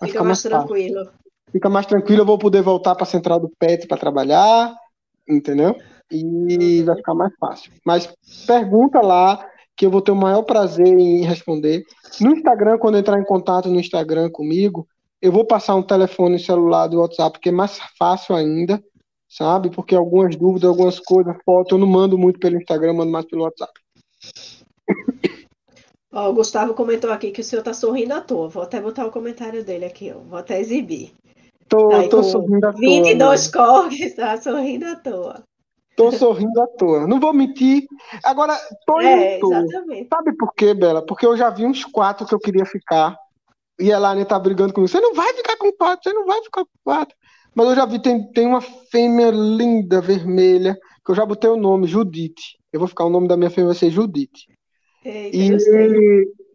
Fica 0.00 0.22
mais, 0.22 0.24
mais 0.24 0.42
tranquilo. 0.42 1.10
Fica 1.50 1.68
mais 1.68 1.86
tranquilo, 1.86 2.22
eu 2.22 2.26
vou 2.26 2.38
poder 2.38 2.62
voltar 2.62 2.94
para 2.94 3.04
a 3.04 3.06
central 3.06 3.38
do 3.38 3.50
PET 3.58 3.86
para 3.86 3.98
trabalhar, 3.98 4.74
entendeu? 5.28 5.76
E 6.10 6.82
vai 6.82 6.96
ficar 6.96 7.14
mais 7.14 7.32
fácil. 7.38 7.72
Mas 7.84 8.12
pergunta 8.46 9.00
lá, 9.00 9.46
que 9.76 9.86
eu 9.86 9.90
vou 9.90 10.00
ter 10.00 10.12
o 10.12 10.16
maior 10.16 10.42
prazer 10.42 10.86
em 10.86 11.22
responder. 11.24 11.82
No 12.20 12.32
Instagram, 12.32 12.78
quando 12.78 12.98
entrar 12.98 13.18
em 13.18 13.24
contato 13.24 13.68
no 13.68 13.80
Instagram 13.80 14.30
comigo, 14.30 14.86
eu 15.20 15.32
vou 15.32 15.44
passar 15.44 15.74
um 15.74 15.82
telefone 15.82 16.38
celular 16.38 16.88
do 16.88 17.00
WhatsApp, 17.00 17.38
que 17.38 17.48
é 17.48 17.52
mais 17.52 17.78
fácil 17.98 18.34
ainda, 18.34 18.82
sabe? 19.28 19.70
Porque 19.70 19.94
algumas 19.94 20.36
dúvidas, 20.36 20.68
algumas 20.68 20.98
coisas, 20.98 21.36
foto, 21.44 21.74
eu 21.74 21.78
não 21.78 21.86
mando 21.86 22.18
muito 22.18 22.38
pelo 22.38 22.56
Instagram, 22.56 22.94
mando 22.94 23.12
mais 23.12 23.24
pelo 23.26 23.44
WhatsApp. 23.44 23.72
Ó, 26.12 26.28
o 26.28 26.34
Gustavo 26.34 26.74
comentou 26.74 27.10
aqui 27.10 27.30
que 27.30 27.40
o 27.40 27.44
senhor 27.44 27.62
tá 27.62 27.72
sorrindo 27.72 28.12
à 28.12 28.20
toa. 28.20 28.48
Vou 28.48 28.62
até 28.62 28.80
botar 28.80 29.06
o 29.06 29.10
comentário 29.10 29.64
dele 29.64 29.86
aqui, 29.86 30.12
ó. 30.14 30.18
Vou 30.18 30.38
até 30.38 30.60
exibir. 30.60 31.12
Tô, 31.68 31.88
tá 31.88 32.08
tô 32.08 32.22
sorrindo 32.22 32.66
à 32.66 32.72
toa. 32.72 32.80
22 32.80 33.48
corres, 33.48 34.14
tá 34.14 34.36
sorrindo 34.36 34.84
à 34.86 34.96
toa. 34.96 35.42
Tô 36.10 36.12
sorrindo 36.12 36.60
à 36.60 36.66
toa. 36.66 37.06
Não 37.06 37.20
vou 37.20 37.32
mentir. 37.32 37.86
Agora, 38.24 38.56
tô 38.86 39.00
é, 39.00 39.38
exatamente. 39.38 40.08
Sabe 40.08 40.36
por 40.36 40.54
quê, 40.54 40.74
Bela? 40.74 41.04
Porque 41.04 41.26
eu 41.26 41.36
já 41.36 41.50
vi 41.50 41.64
uns 41.64 41.84
quatro 41.84 42.26
que 42.26 42.34
eu 42.34 42.38
queria 42.38 42.64
ficar. 42.64 43.16
E 43.78 43.92
a 43.92 43.98
Lani 43.98 44.24
tá 44.24 44.38
brigando 44.38 44.72
comigo. 44.72 44.88
Você 44.88 45.00
não 45.00 45.14
vai 45.14 45.32
ficar 45.34 45.56
com 45.56 45.72
quatro, 45.72 46.02
você 46.02 46.14
não 46.14 46.26
vai 46.26 46.42
ficar 46.42 46.64
com 46.64 46.70
quatro. 46.84 47.14
Mas 47.54 47.68
eu 47.68 47.74
já 47.74 47.84
vi, 47.84 47.98
tem, 47.98 48.30
tem 48.32 48.46
uma 48.46 48.60
fêmea 48.60 49.30
linda, 49.30 50.00
vermelha, 50.00 50.78
que 51.04 51.10
eu 51.10 51.14
já 51.14 51.26
botei 51.26 51.50
o 51.50 51.56
nome, 51.56 51.86
Judite. 51.86 52.58
Eu 52.72 52.80
vou 52.80 52.88
ficar, 52.88 53.04
o 53.04 53.10
nome 53.10 53.28
da 53.28 53.36
minha 53.36 53.50
fêmea 53.50 53.68
vai 53.68 53.76
ser 53.76 53.90
Judite. 53.90 54.46
Eita, 55.04 55.36
e 55.36 55.52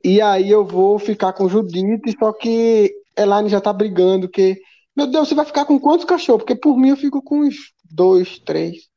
E 0.03 0.21
aí 0.21 0.49
eu 0.49 0.65
vou 0.65 0.97
ficar 0.97 1.33
com 1.33 1.49
Judite, 1.49 2.15
só 2.17 2.31
que 2.31 2.91
Elaine 3.15 3.49
já 3.49 3.61
tá 3.61 3.73
brigando, 3.73 4.29
que, 4.29 4.57
meu 4.95 5.05
Deus, 5.05 5.27
você 5.27 5.35
vai 5.35 5.45
ficar 5.45 5.65
com 5.65 5.79
quantos 5.79 6.05
cachorros? 6.05 6.43
Porque 6.43 6.55
por 6.55 6.77
mim 6.77 6.89
eu 6.89 6.97
fico 6.97 7.21
com 7.21 7.41
uns 7.41 7.73
dois, 7.91 8.39
três 8.39 8.87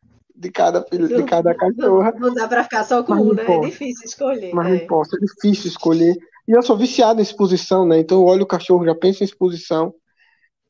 de 0.40 0.50
cada, 0.50 0.80
de 0.80 1.22
cada 1.24 1.54
cachorra. 1.54 2.12
Não, 2.12 2.28
não 2.28 2.34
dá 2.34 2.48
para 2.48 2.64
ficar 2.64 2.82
só 2.84 3.02
com 3.02 3.12
um, 3.12 3.34
né? 3.34 3.44
É 3.46 3.60
difícil 3.60 4.06
escolher. 4.06 4.54
Mas 4.54 4.66
é. 4.68 4.70
não 4.70 4.86
posso, 4.86 5.14
é 5.14 5.18
difícil 5.20 5.68
escolher. 5.68 6.16
E 6.48 6.52
eu 6.52 6.62
sou 6.62 6.78
viciado 6.78 7.20
em 7.20 7.22
exposição, 7.22 7.86
né? 7.86 7.98
Então 7.98 8.18
eu 8.18 8.24
olho 8.24 8.44
o 8.44 8.46
cachorro, 8.46 8.86
já 8.86 8.94
penso 8.94 9.22
em 9.22 9.26
exposição. 9.26 9.92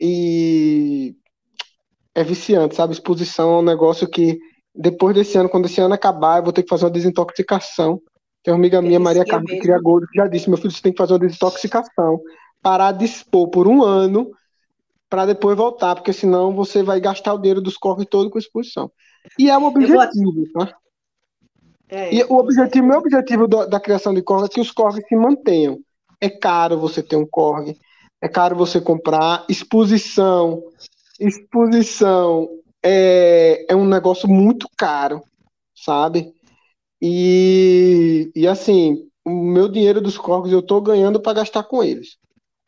E 0.01 1.15
é 2.13 2.25
viciante, 2.25 2.75
sabe? 2.75 2.93
Exposição 2.93 3.55
é 3.55 3.59
um 3.61 3.65
negócio 3.65 4.09
que 4.09 4.41
depois 4.75 5.15
desse 5.15 5.39
ano, 5.39 5.49
quando 5.49 5.67
esse 5.67 5.81
ano 5.81 5.95
acabar, 5.95 6.39
eu 6.39 6.45
vou 6.45 6.53
ter 6.53 6.65
que 6.65 6.69
fazer 6.69 6.87
uma 6.87 6.91
desintoxicação. 6.91 8.03
Tem 8.43 8.53
uma 8.53 8.59
amiga 8.59 8.83
minha, 8.83 8.99
Maria 8.99 9.25
Carmen 9.25 9.55
que 9.55 9.63
cria 9.63 9.79
gordo, 9.79 10.09
que 10.09 10.19
já 10.19 10.27
disse, 10.27 10.49
meu 10.49 10.59
filho, 10.59 10.73
você 10.73 10.83
tem 10.83 10.93
que 10.93 10.99
fazer 10.99 11.13
uma 11.13 11.21
desintoxicação. 11.21 12.21
Parar 12.61 12.91
de 12.91 13.05
expor 13.05 13.49
por 13.51 13.69
um 13.69 13.85
ano 13.85 14.33
para 15.09 15.27
depois 15.27 15.57
voltar, 15.57 15.95
porque 15.95 16.13
senão 16.13 16.55
você 16.55 16.83
vai 16.83 17.01
gastar 17.01 17.35
o 17.35 17.39
dinheiro 17.39 17.61
dos 17.61 17.77
corpos 17.77 18.07
todo 18.11 18.31
com 18.31 18.39
exposição. 18.39 18.91
E 19.39 19.49
é 19.51 19.57
o 19.57 19.65
objetivo, 19.65 20.47
vou... 20.55 20.67
tá? 20.67 20.75
É, 21.89 22.15
e 22.15 22.23
o 22.25 22.37
objetivo, 22.37 22.87
meu 22.87 22.99
objetivo 22.99 23.49
da, 23.49 23.67
da 23.67 23.81
criação 23.81 24.15
de 24.15 24.23
corgos 24.23 24.49
é 24.49 24.53
que 24.53 24.61
os 24.61 24.71
corgos 24.71 25.03
se 25.09 25.17
mantenham. 25.17 25.79
É 26.21 26.29
caro 26.29 26.79
você 26.79 27.03
ter 27.03 27.17
um 27.17 27.27
corg, 27.27 27.77
é 28.21 28.29
caro 28.29 28.55
você 28.55 28.81
comprar. 28.81 29.45
Exposição, 29.49 30.63
exposição 31.19 32.49
é, 32.83 33.67
é 33.69 33.75
um 33.75 33.87
negócio 33.87 34.29
muito 34.29 34.69
caro, 34.77 35.23
sabe? 35.75 36.33
E, 37.03 38.31
e 38.37 38.47
assim, 38.47 39.09
o 39.25 39.31
meu 39.31 39.69
dinheiro 39.69 40.01
dos 40.01 40.17
corgos 40.19 40.53
eu 40.53 40.61
estou 40.61 40.81
ganhando 40.81 41.21
para 41.21 41.35
gastar 41.35 41.65
com 41.65 41.83
eles. 41.83 42.19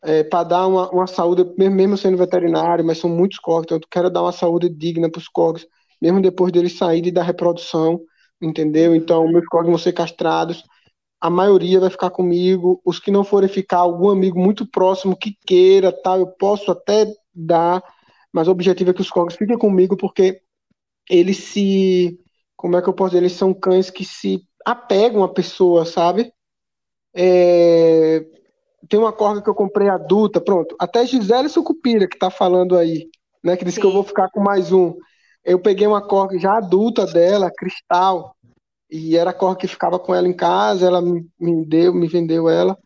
É, 0.05 0.24
para 0.24 0.43
dar 0.43 0.66
uma, 0.66 0.91
uma 0.91 1.07
saúde, 1.07 1.45
mesmo 1.57 1.97
sendo 1.97 2.16
veterinário, 2.16 2.85
mas 2.85 2.99
são 2.99 3.09
muitos 3.09 3.39
corgos, 3.39 3.66
então 3.66 3.77
eu 3.79 3.89
quero 3.89 4.11
dar 4.11 4.23
uma 4.23 4.33
saúde 4.33 4.69
digna 4.69 5.09
para 5.09 5.20
os 5.20 5.29
corgos, 5.29 5.65
mesmo 6.03 6.20
depois 6.20 6.53
deles 6.53 6.77
saírem 6.77 7.12
da 7.12 7.23
reprodução, 7.23 8.01
entendeu? 8.41 8.95
Então, 8.95 9.27
meus 9.29 9.47
corgos 9.47 9.70
vão 9.70 9.79
ser 9.79 9.93
castrados, 9.93 10.65
a 11.20 11.31
maioria 11.31 11.79
vai 11.79 11.89
ficar 11.89 12.11
comigo, 12.11 12.83
os 12.85 12.99
que 12.99 13.12
não 13.12 13.23
forem 13.23 13.49
ficar, 13.49 13.79
algum 13.79 14.11
amigo 14.11 14.39
muito 14.39 14.66
próximo 14.66 15.16
que 15.16 15.37
queira, 15.47 15.93
tal, 16.03 16.19
eu 16.19 16.27
posso 16.27 16.70
até 16.73 17.07
dar, 17.33 17.81
mas 18.33 18.49
o 18.49 18.51
objetivo 18.51 18.91
é 18.91 18.95
que 18.95 19.01
os 19.01 19.11
corgos 19.11 19.37
fiquem 19.37 19.57
comigo, 19.57 19.97
porque 19.97 20.43
eles 21.09 21.39
se 21.39 22.19
como 22.57 22.77
é 22.77 22.83
que 22.83 22.89
eu 22.89 22.93
posso 22.93 23.11
dizer? 23.11 23.23
Eles 23.24 23.33
são 23.33 23.53
cães 23.53 23.91
que 23.91 24.05
se 24.05 24.41
apegam 24.65 25.24
à 25.24 25.29
pessoa, 25.29 25.85
sabe? 25.85 26.33
É... 27.12 28.24
Tem 28.89 29.01
uma 29.01 29.12
corga 29.12 29.43
que 29.43 29.51
eu 29.51 29.55
comprei 29.55 29.89
adulta, 29.89 30.41
pronto. 30.41 30.77
Até 30.79 31.05
Gisele 31.05 31.49
Sucupira, 31.49 32.07
que 32.07 32.16
tá 32.16 32.31
falando 32.31 32.77
aí, 32.77 33.09
né? 33.43 33.57
Que 33.57 33.65
disse 33.65 33.77
Sim. 33.77 33.81
que 33.81 33.87
eu 33.89 33.93
vou 33.93 34.05
ficar 34.05 34.31
com 34.31 34.41
mais 34.41 34.70
um. 34.70 34.95
Eu 35.44 35.59
peguei 35.59 35.86
uma 35.86 36.01
corga 36.01 36.39
já 36.39 36.56
adulta 36.56 37.06
dela, 37.06 37.51
cristal, 37.51 38.36
e 38.90 39.16
era 39.16 39.31
a 39.31 39.35
corga 39.35 39.60
que 39.60 39.66
ficava 39.66 39.98
com 39.98 40.14
ela 40.14 40.28
em 40.28 40.36
casa, 40.36 40.86
ela 40.86 41.01
me, 41.01 41.27
me 41.40 41.64
deu, 41.66 41.94
me 41.94 42.06
vendeu 42.06 42.48
ela, 42.48 42.77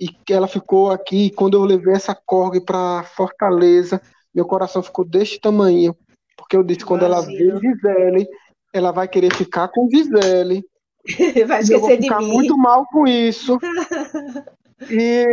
e 0.00 0.08
ela 0.30 0.46
ficou 0.46 0.90
aqui. 0.90 1.30
Quando 1.30 1.56
eu 1.56 1.64
levei 1.64 1.94
essa 1.94 2.14
corga 2.14 2.60
para 2.60 3.02
Fortaleza, 3.02 4.00
meu 4.34 4.46
coração 4.46 4.82
ficou 4.82 5.04
deste 5.04 5.40
tamanho, 5.40 5.96
porque 6.36 6.56
eu 6.56 6.62
disse, 6.62 6.84
quando 6.84 7.04
ela 7.04 7.20
veio 7.20 7.60
Gisele, 7.60 8.26
ela 8.72 8.92
vai 8.92 9.08
querer 9.08 9.34
ficar 9.34 9.68
com 9.68 9.90
Gisele. 9.90 10.64
vai 11.46 11.60
esquecer 11.60 11.74
eu 11.74 11.80
vou 11.80 11.90
ficar 11.90 12.20
muito 12.20 12.56
mal 12.56 12.86
com 12.86 13.06
isso. 13.06 13.58
e, 14.88 15.26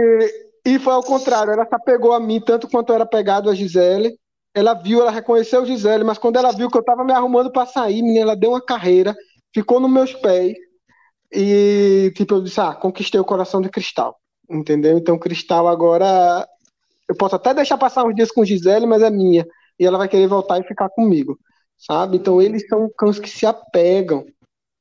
e 0.65 0.79
foi 0.79 0.93
ao 0.93 1.03
contrário, 1.03 1.53
ela 1.53 1.65
se 1.65 1.75
apegou 1.75 2.13
a 2.13 2.19
mim 2.19 2.41
tanto 2.41 2.67
quanto 2.67 2.91
era 2.91 3.05
pegado 3.05 3.49
a 3.49 3.53
Gisele. 3.53 4.17
Ela 4.55 4.73
viu, 4.73 5.01
ela 5.01 5.11
reconheceu 5.11 5.65
Gisele, 5.65 6.03
mas 6.03 6.17
quando 6.17 6.37
ela 6.37 6.51
viu 6.51 6.69
que 6.69 6.77
eu 6.77 6.81
estava 6.81 7.03
me 7.03 7.11
arrumando 7.11 7.51
para 7.51 7.65
sair, 7.65 8.01
menina, 8.01 8.21
ela 8.21 8.35
deu 8.35 8.51
uma 8.51 8.61
carreira, 8.61 9.15
ficou 9.53 9.79
nos 9.79 9.91
meus 9.91 10.13
pés. 10.13 10.55
E 11.31 12.11
tipo, 12.15 12.35
eu 12.35 12.41
disse, 12.41 12.61
ah, 12.61 12.73
conquistei 12.73 13.19
o 13.19 13.25
coração 13.25 13.61
de 13.61 13.69
cristal. 13.69 14.17
Entendeu? 14.49 14.97
Então, 14.97 15.19
cristal 15.19 15.67
agora. 15.67 16.47
Eu 17.07 17.15
posso 17.15 17.35
até 17.35 17.53
deixar 17.53 17.77
passar 17.77 18.05
uns 18.05 18.15
dias 18.15 18.31
com 18.31 18.45
Gisele, 18.45 18.85
mas 18.87 19.01
é 19.03 19.09
minha. 19.09 19.45
E 19.77 19.85
ela 19.85 19.97
vai 19.97 20.07
querer 20.07 20.27
voltar 20.27 20.59
e 20.59 20.63
ficar 20.63 20.89
comigo 20.89 21.37
sabe? 21.77 22.17
Então 22.17 22.41
eles 22.41 22.67
são 22.67 22.89
cães 22.97 23.19
que 23.19 23.29
se 23.29 23.45
apegam, 23.45 24.25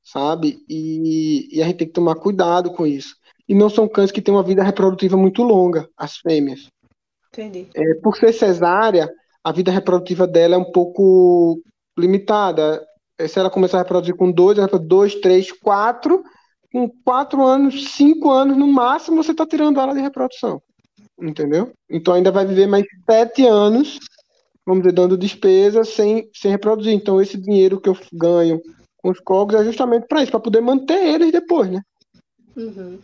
sabe? 0.03 0.59
E, 0.69 1.57
e, 1.57 1.61
a 1.61 1.65
gente 1.65 1.77
tem 1.77 1.87
que 1.87 1.93
tomar 1.93 2.15
cuidado 2.15 2.71
com 2.71 2.85
isso. 2.85 3.15
E 3.47 3.53
não 3.53 3.69
são 3.69 3.87
cães 3.87 4.11
que 4.11 4.21
têm 4.21 4.33
uma 4.33 4.43
vida 4.43 4.63
reprodutiva 4.63 5.17
muito 5.17 5.43
longa, 5.43 5.87
as 5.97 6.17
fêmeas. 6.17 6.67
Entendi. 7.29 7.67
É, 7.75 7.95
por 7.95 8.15
ser 8.15 8.33
cesárea, 8.33 9.09
a 9.45 9.51
vida 9.51 9.71
reprodutiva 9.71 10.25
dela 10.25 10.55
é 10.55 10.57
um 10.57 10.71
pouco 10.71 11.61
limitada. 11.97 12.83
É, 13.17 13.27
se 13.27 13.39
ela 13.39 13.49
começar 13.49 13.77
a 13.77 13.81
reproduzir 13.83 14.15
com 14.15 14.31
dois, 14.31 14.57
ela 14.57 14.67
dois, 14.67 15.15
três, 15.15 15.51
quatro, 15.51 16.23
com 16.73 16.89
quatro 17.05 17.45
anos, 17.45 17.91
cinco 17.91 18.31
anos 18.31 18.57
no 18.57 18.67
máximo, 18.67 19.23
você 19.23 19.31
está 19.31 19.45
tirando 19.45 19.79
ela 19.79 19.93
de 19.93 20.01
reprodução. 20.01 20.61
Entendeu? 21.21 21.71
Então 21.89 22.13
ainda 22.13 22.31
vai 22.31 22.45
viver 22.45 22.67
mais 22.67 22.85
sete 23.07 23.45
anos 23.45 23.99
vamos 24.65 24.83
dizer, 24.83 24.95
dando 24.95 25.17
despesa 25.17 25.83
sem, 25.83 26.29
sem 26.33 26.51
reproduzir. 26.51 26.93
Então, 26.93 27.21
esse 27.21 27.37
dinheiro 27.37 27.79
que 27.79 27.87
eu 27.87 27.97
ganho 28.11 28.59
com 28.97 29.11
os 29.11 29.19
cogos 29.19 29.55
é 29.55 29.63
justamente 29.63 30.07
para 30.07 30.23
isso, 30.23 30.31
para 30.31 30.39
poder 30.39 30.61
manter 30.61 31.13
eles 31.13 31.31
depois, 31.31 31.69
né? 31.69 31.81
Uhum. 32.57 32.97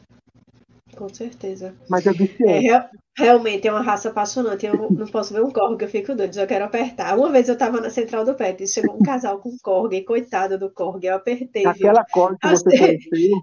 Com 0.95 1.09
certeza. 1.09 1.75
Mas 1.87 2.07
é 2.07 2.11
viciante. 2.11 2.69
É, 2.69 2.89
realmente 3.17 3.67
é 3.67 3.71
uma 3.71 3.81
raça 3.81 4.09
apaixonante. 4.09 4.65
Eu 4.65 4.89
não 4.91 5.07
posso 5.07 5.33
ver 5.33 5.43
um 5.43 5.51
corgo 5.51 5.77
que 5.77 5.85
eu 5.85 5.89
fico 5.89 6.15
doido, 6.15 6.33
já 6.33 6.47
quero 6.47 6.65
apertar. 6.65 7.17
Uma 7.17 7.31
vez 7.31 7.47
eu 7.47 7.53
estava 7.53 7.79
na 7.79 7.89
central 7.89 8.25
do 8.25 8.35
pet 8.35 8.63
e 8.63 8.67
chegou 8.67 8.95
um 8.95 9.03
casal 9.03 9.39
com 9.39 9.55
corgo, 9.61 9.93
e 9.93 10.03
coitado 10.03 10.57
do 10.57 10.71
corgo, 10.71 10.99
eu 11.03 11.15
apertei. 11.15 11.65
Aquela 11.65 12.05
corgo 12.05 12.37
que 12.39 12.47
você 12.47 12.77
conheceu. 12.77 13.39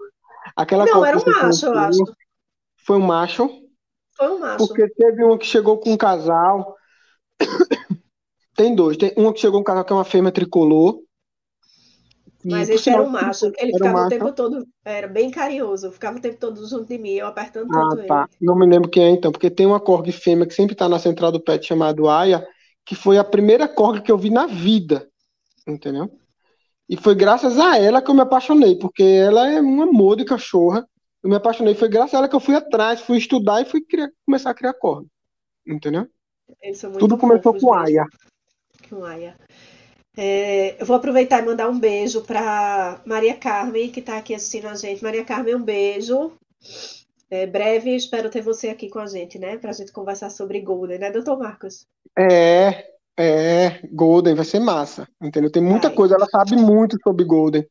Aquela 0.57 0.86
não, 0.86 1.05
era 1.05 1.19
um 1.19 1.24
macho, 1.24 1.66
eu 1.66 1.78
acho. 1.78 2.05
Foi 2.85 2.97
um 2.97 3.07
macho? 3.07 3.51
Foi 4.16 4.31
um 4.31 4.39
macho. 4.39 4.66
Porque 4.66 4.89
teve 4.89 5.24
um 5.24 5.36
que 5.36 5.47
chegou 5.47 5.78
com 5.78 5.93
um 5.93 5.97
casal 5.97 6.74
tem 8.57 8.74
dois. 8.74 8.97
Tem 8.97 9.12
um 9.16 9.32
que 9.32 9.40
chegou 9.40 9.61
um 9.61 9.65
casal 9.65 9.85
que 9.85 9.93
é 9.93 9.97
uma 9.97 10.05
fêmea 10.05 10.32
tricolor. 10.32 11.01
Mas 12.44 12.69
esse 12.69 12.89
era 12.89 13.02
um 13.02 13.09
macho. 13.09 13.51
Ele 13.59 13.73
ficava 13.73 13.93
macho. 13.93 14.06
o 14.06 14.09
tempo 14.09 14.32
todo, 14.32 14.66
era 14.85 15.09
bem 15.09 15.31
carinhoso, 15.31 15.90
ficava 15.90 16.19
o 16.19 16.20
tempo 16.20 16.39
todo 16.39 16.66
junto 16.66 16.86
de 16.86 16.98
mim, 16.98 17.15
eu 17.15 17.27
apertando 17.27 17.69
ah, 17.73 17.90
tanto 17.90 18.06
tá. 18.06 18.28
ele. 18.31 18.47
Não 18.47 18.56
me 18.56 18.66
lembro 18.66 18.89
quem 18.89 19.05
é 19.05 19.10
então, 19.10 19.32
porque 19.32 19.51
tem 19.51 19.66
uma 19.66 19.81
corgi 19.81 20.12
fêmea 20.12 20.47
que 20.47 20.55
sempre 20.55 20.74
está 20.74 20.89
na 20.89 20.98
central 20.98 21.32
do 21.32 21.40
pet 21.40 21.66
chamado 21.66 22.09
Aya, 22.09 22.47
que 22.86 22.94
foi 22.94 23.19
a 23.19 23.24
primeira 23.24 23.66
corgi 23.66 24.02
que 24.02 24.12
eu 24.12 24.19
vi 24.19 24.31
na 24.31 24.47
vida. 24.47 25.09
Entendeu? 25.66 26.10
E 26.89 26.97
foi 26.97 27.15
graças 27.15 27.59
a 27.59 27.77
ela 27.77 28.01
que 28.01 28.10
eu 28.10 28.15
me 28.15 28.23
apaixonei, 28.23 28.77
porque 28.77 29.02
ela 29.02 29.51
é 29.51 29.60
um 29.60 29.82
amor 29.82 30.16
de 30.16 30.24
cachorra. 30.24 30.86
Eu 31.23 31.28
me 31.28 31.36
apaixonei, 31.36 31.74
foi 31.74 31.89
graças 31.89 32.15
a 32.15 32.19
ela 32.19 32.28
que 32.28 32.36
eu 32.36 32.40
fui 32.40 32.55
atrás, 32.55 33.01
fui 33.01 33.19
estudar 33.19 33.60
e 33.60 33.65
fui 33.65 33.81
criar, 33.81 34.09
começar 34.24 34.51
a 34.51 34.55
criar 34.55 34.74
corgi. 34.74 35.09
Entendeu? 35.66 36.06
Tudo 36.98 37.19
começou 37.19 37.52
com 37.52 37.74
Aya 37.74 38.06
com 38.89 39.05
Aya. 39.05 39.36
É, 40.20 40.82
eu 40.82 40.85
vou 40.85 40.97
aproveitar 40.97 41.40
e 41.40 41.47
mandar 41.47 41.69
um 41.69 41.78
beijo 41.78 42.23
para 42.23 43.01
Maria 43.07 43.36
Carmen, 43.36 43.89
que 43.89 44.01
está 44.01 44.19
aqui 44.19 44.35
assistindo 44.35 44.66
a 44.66 44.74
gente. 44.74 45.01
Maria 45.01 45.24
Carmen, 45.24 45.55
um 45.55 45.62
beijo. 45.62 46.32
É, 47.31 47.47
breve, 47.47 47.95
espero 47.95 48.28
ter 48.28 48.40
você 48.40 48.69
aqui 48.69 48.90
com 48.90 48.99
a 48.99 49.07
gente, 49.07 49.39
né? 49.39 49.57
Para 49.59 49.70
a 49.70 49.73
gente 49.73 49.93
conversar 49.93 50.31
sobre 50.31 50.61
Golden, 50.61 50.99
né, 50.99 51.12
doutor 51.12 51.39
Marcos? 51.39 51.86
É, 52.19 52.90
é, 53.16 53.81
Golden 53.93 54.35
vai 54.35 54.45
ser 54.45 54.59
massa, 54.59 55.07
entendeu? 55.23 55.53
Tem 55.53 55.62
muita 55.62 55.86
vai. 55.86 55.97
coisa, 55.97 56.16
ela 56.16 56.27
sabe 56.27 56.57
muito 56.57 56.99
sobre 57.01 57.24
Golden, 57.24 57.65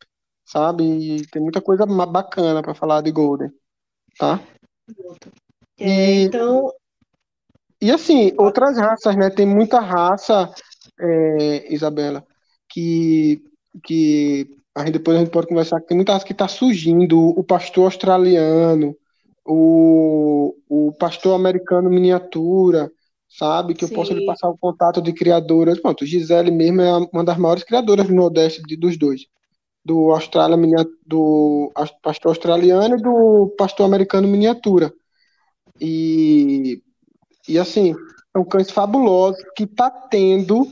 sabe? 0.45 0.85
E 0.85 1.27
tem 1.27 1.41
muita 1.41 1.59
coisa 1.59 1.85
bacana 1.85 2.61
para 2.61 2.73
falar 2.73 3.01
de 3.01 3.11
Golden, 3.11 3.51
tá? 4.17 4.39
É, 5.77 5.85
e, 5.85 6.23
então. 6.23 6.71
E 7.81 7.91
assim, 7.91 8.31
outras 8.37 8.77
raças, 8.77 9.17
né? 9.17 9.29
Tem 9.29 9.45
muita 9.45 9.81
raça 9.81 10.49
é, 10.97 11.73
Isabela, 11.73 12.25
que, 12.77 13.41
que 13.83 14.47
a 14.75 14.85
gente, 14.85 14.93
depois 14.93 15.17
a 15.17 15.19
gente 15.21 15.31
pode 15.31 15.47
conversar, 15.47 15.81
que 15.81 15.87
tem 15.87 15.97
muita 15.97 16.19
que 16.19 16.31
está 16.31 16.47
surgindo, 16.47 17.17
o 17.19 17.43
pastor 17.43 17.85
australiano, 17.85 18.95
o, 19.43 20.53
o 20.69 20.93
pastor 20.93 21.33
americano 21.33 21.89
miniatura, 21.89 22.91
sabe? 23.27 23.73
Que 23.73 23.85
eu 23.85 23.89
posso 23.89 24.13
lhe 24.13 24.23
passar 24.27 24.49
o 24.49 24.57
contato 24.59 25.01
de 25.01 25.11
criadoras. 25.11 25.79
Pronto, 25.79 26.05
Gisele 26.05 26.51
mesmo 26.51 26.81
é 26.81 26.97
uma 27.11 27.23
das 27.23 27.37
maiores 27.39 27.63
criadoras 27.63 28.07
do 28.07 28.13
Nordeste 28.13 28.61
de, 28.61 28.75
dos 28.75 28.95
dois. 28.95 29.21
Do 29.83 30.11
Austrália, 30.11 30.55
do 31.03 31.71
pastor 32.03 32.29
australiano 32.29 32.95
e 32.95 33.01
do 33.01 33.55
pastor 33.57 33.87
americano 33.87 34.27
miniatura. 34.27 34.93
E, 35.81 36.83
e 37.49 37.57
assim, 37.57 37.95
são 38.31 38.45
cães 38.45 38.69
fabulosos 38.69 39.41
que 39.55 39.65
tá 39.65 39.89
tendo 39.89 40.67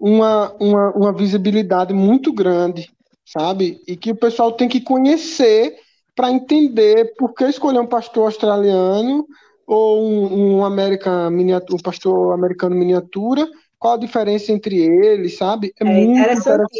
uma, 0.00 0.56
uma, 0.58 0.90
uma 0.92 1.12
visibilidade 1.12 1.92
muito 1.92 2.32
grande, 2.32 2.90
sabe? 3.26 3.82
E 3.86 3.94
que 3.96 4.10
o 4.12 4.16
pessoal 4.16 4.50
tem 4.52 4.66
que 4.66 4.80
conhecer 4.80 5.76
para 6.16 6.30
entender 6.30 7.14
por 7.16 7.34
que 7.34 7.44
escolher 7.44 7.80
um 7.80 7.86
pastor 7.86 8.24
australiano 8.24 9.26
ou 9.66 10.02
um, 10.02 10.56
um, 10.56 10.64
American 10.64 11.30
miniatura, 11.30 11.78
um 11.78 11.82
pastor 11.82 12.32
americano 12.32 12.74
miniatura, 12.74 13.46
qual 13.78 13.94
a 13.94 13.98
diferença 13.98 14.50
entre 14.50 14.78
eles, 14.78 15.36
sabe? 15.36 15.72
É, 15.78 15.86
é 15.86 15.92
muito 15.92 16.18
interessante. 16.18 16.78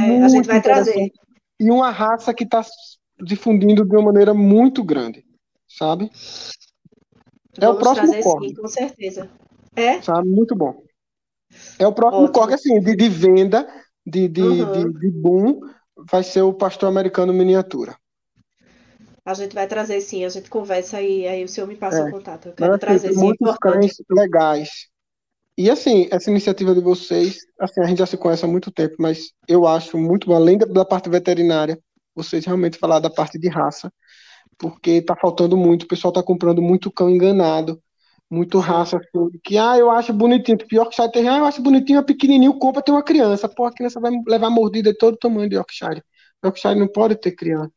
É, 0.00 0.22
a 0.22 0.28
gente 0.28 0.46
vai 0.46 0.62
trazer. 0.62 1.12
E 1.60 1.70
uma 1.70 1.90
raça 1.90 2.34
que 2.34 2.44
está 2.44 2.64
difundindo 3.22 3.84
de 3.84 3.94
uma 3.94 4.06
maneira 4.06 4.34
muito 4.34 4.82
grande, 4.82 5.24
sabe? 5.68 6.10
É 7.58 7.66
Vamos 7.66 7.76
o 7.76 7.80
próximo 7.80 8.10
trazer, 8.10 8.22
sim, 8.22 8.54
com 8.54 8.68
certeza. 8.68 9.30
É? 9.76 10.02
Sabe? 10.02 10.28
Muito 10.28 10.56
bom. 10.56 10.82
É 11.78 11.86
o 11.86 11.92
próximo 11.92 12.24
Ótimo. 12.24 12.32
corte, 12.32 12.54
assim, 12.54 12.80
de, 12.80 12.96
de 12.96 13.08
venda, 13.08 13.66
de, 14.06 14.28
de, 14.28 14.42
uhum. 14.42 14.92
de, 14.92 15.00
de 15.00 15.10
boom, 15.10 15.60
vai 16.10 16.22
ser 16.22 16.42
o 16.42 16.52
pastor 16.52 16.88
americano 16.88 17.32
miniatura. 17.32 17.96
A 19.24 19.34
gente 19.34 19.54
vai 19.54 19.68
trazer 19.68 20.00
sim, 20.00 20.24
a 20.24 20.28
gente 20.28 20.50
conversa 20.50 21.00
e 21.00 21.26
aí 21.26 21.44
o 21.44 21.48
senhor 21.48 21.66
me 21.66 21.76
passa 21.76 21.98
é. 21.98 22.04
o 22.04 22.10
contato. 22.10 22.48
Eu 22.48 22.52
quero 22.54 22.72
Mas, 22.72 22.82
assim, 22.82 22.86
trazer 22.86 23.12
sim. 23.14 23.20
Muitos 23.20 23.56
cães 23.58 23.92
legais. 24.10 24.70
E 25.56 25.70
assim, 25.70 26.08
essa 26.10 26.30
iniciativa 26.30 26.74
de 26.74 26.80
vocês, 26.80 27.38
assim, 27.60 27.80
a 27.80 27.84
gente 27.84 27.98
já 27.98 28.06
se 28.06 28.16
conhece 28.16 28.44
há 28.44 28.48
muito 28.48 28.70
tempo, 28.70 28.96
mas 28.98 29.32
eu 29.46 29.66
acho 29.66 29.98
muito 29.98 30.26
bom, 30.26 30.34
além 30.34 30.58
da 30.58 30.84
parte 30.84 31.08
veterinária, 31.08 31.78
vocês 32.14 32.44
realmente 32.44 32.78
falar 32.78 33.00
da 33.00 33.10
parte 33.10 33.38
de 33.38 33.48
raça, 33.48 33.92
porque 34.58 35.02
tá 35.02 35.14
faltando 35.14 35.56
muito, 35.56 35.82
o 35.82 35.88
pessoal 35.88 36.12
tá 36.12 36.22
comprando 36.22 36.62
muito 36.62 36.90
cão 36.90 37.08
enganado, 37.08 37.80
muito 38.32 38.58
raça, 38.58 38.96
assim, 38.96 39.30
que, 39.44 39.58
ah, 39.58 39.76
eu 39.76 39.90
acho 39.90 40.12
bonitinho, 40.12 40.56
pior 40.56 40.86
que 40.86 41.00
Yorkshire 41.00 41.28
ah, 41.28 41.38
eu 41.38 41.44
acho 41.44 41.60
bonitinho, 41.60 41.98
é 41.98 42.02
pequenininho, 42.02 42.58
compra, 42.58 42.80
tem 42.80 42.94
uma 42.94 43.02
criança, 43.02 43.46
pô, 43.46 43.66
a 43.66 43.72
criança 43.72 44.00
vai 44.00 44.10
levar 44.26 44.48
mordida 44.48 44.90
de 44.90 44.96
todo 44.96 45.18
tamanho 45.18 45.50
de 45.50 45.56
Yorkshire. 45.56 46.02
Yorkshire 46.42 46.78
não 46.78 46.88
pode 46.88 47.16
ter 47.16 47.32
criança 47.32 47.70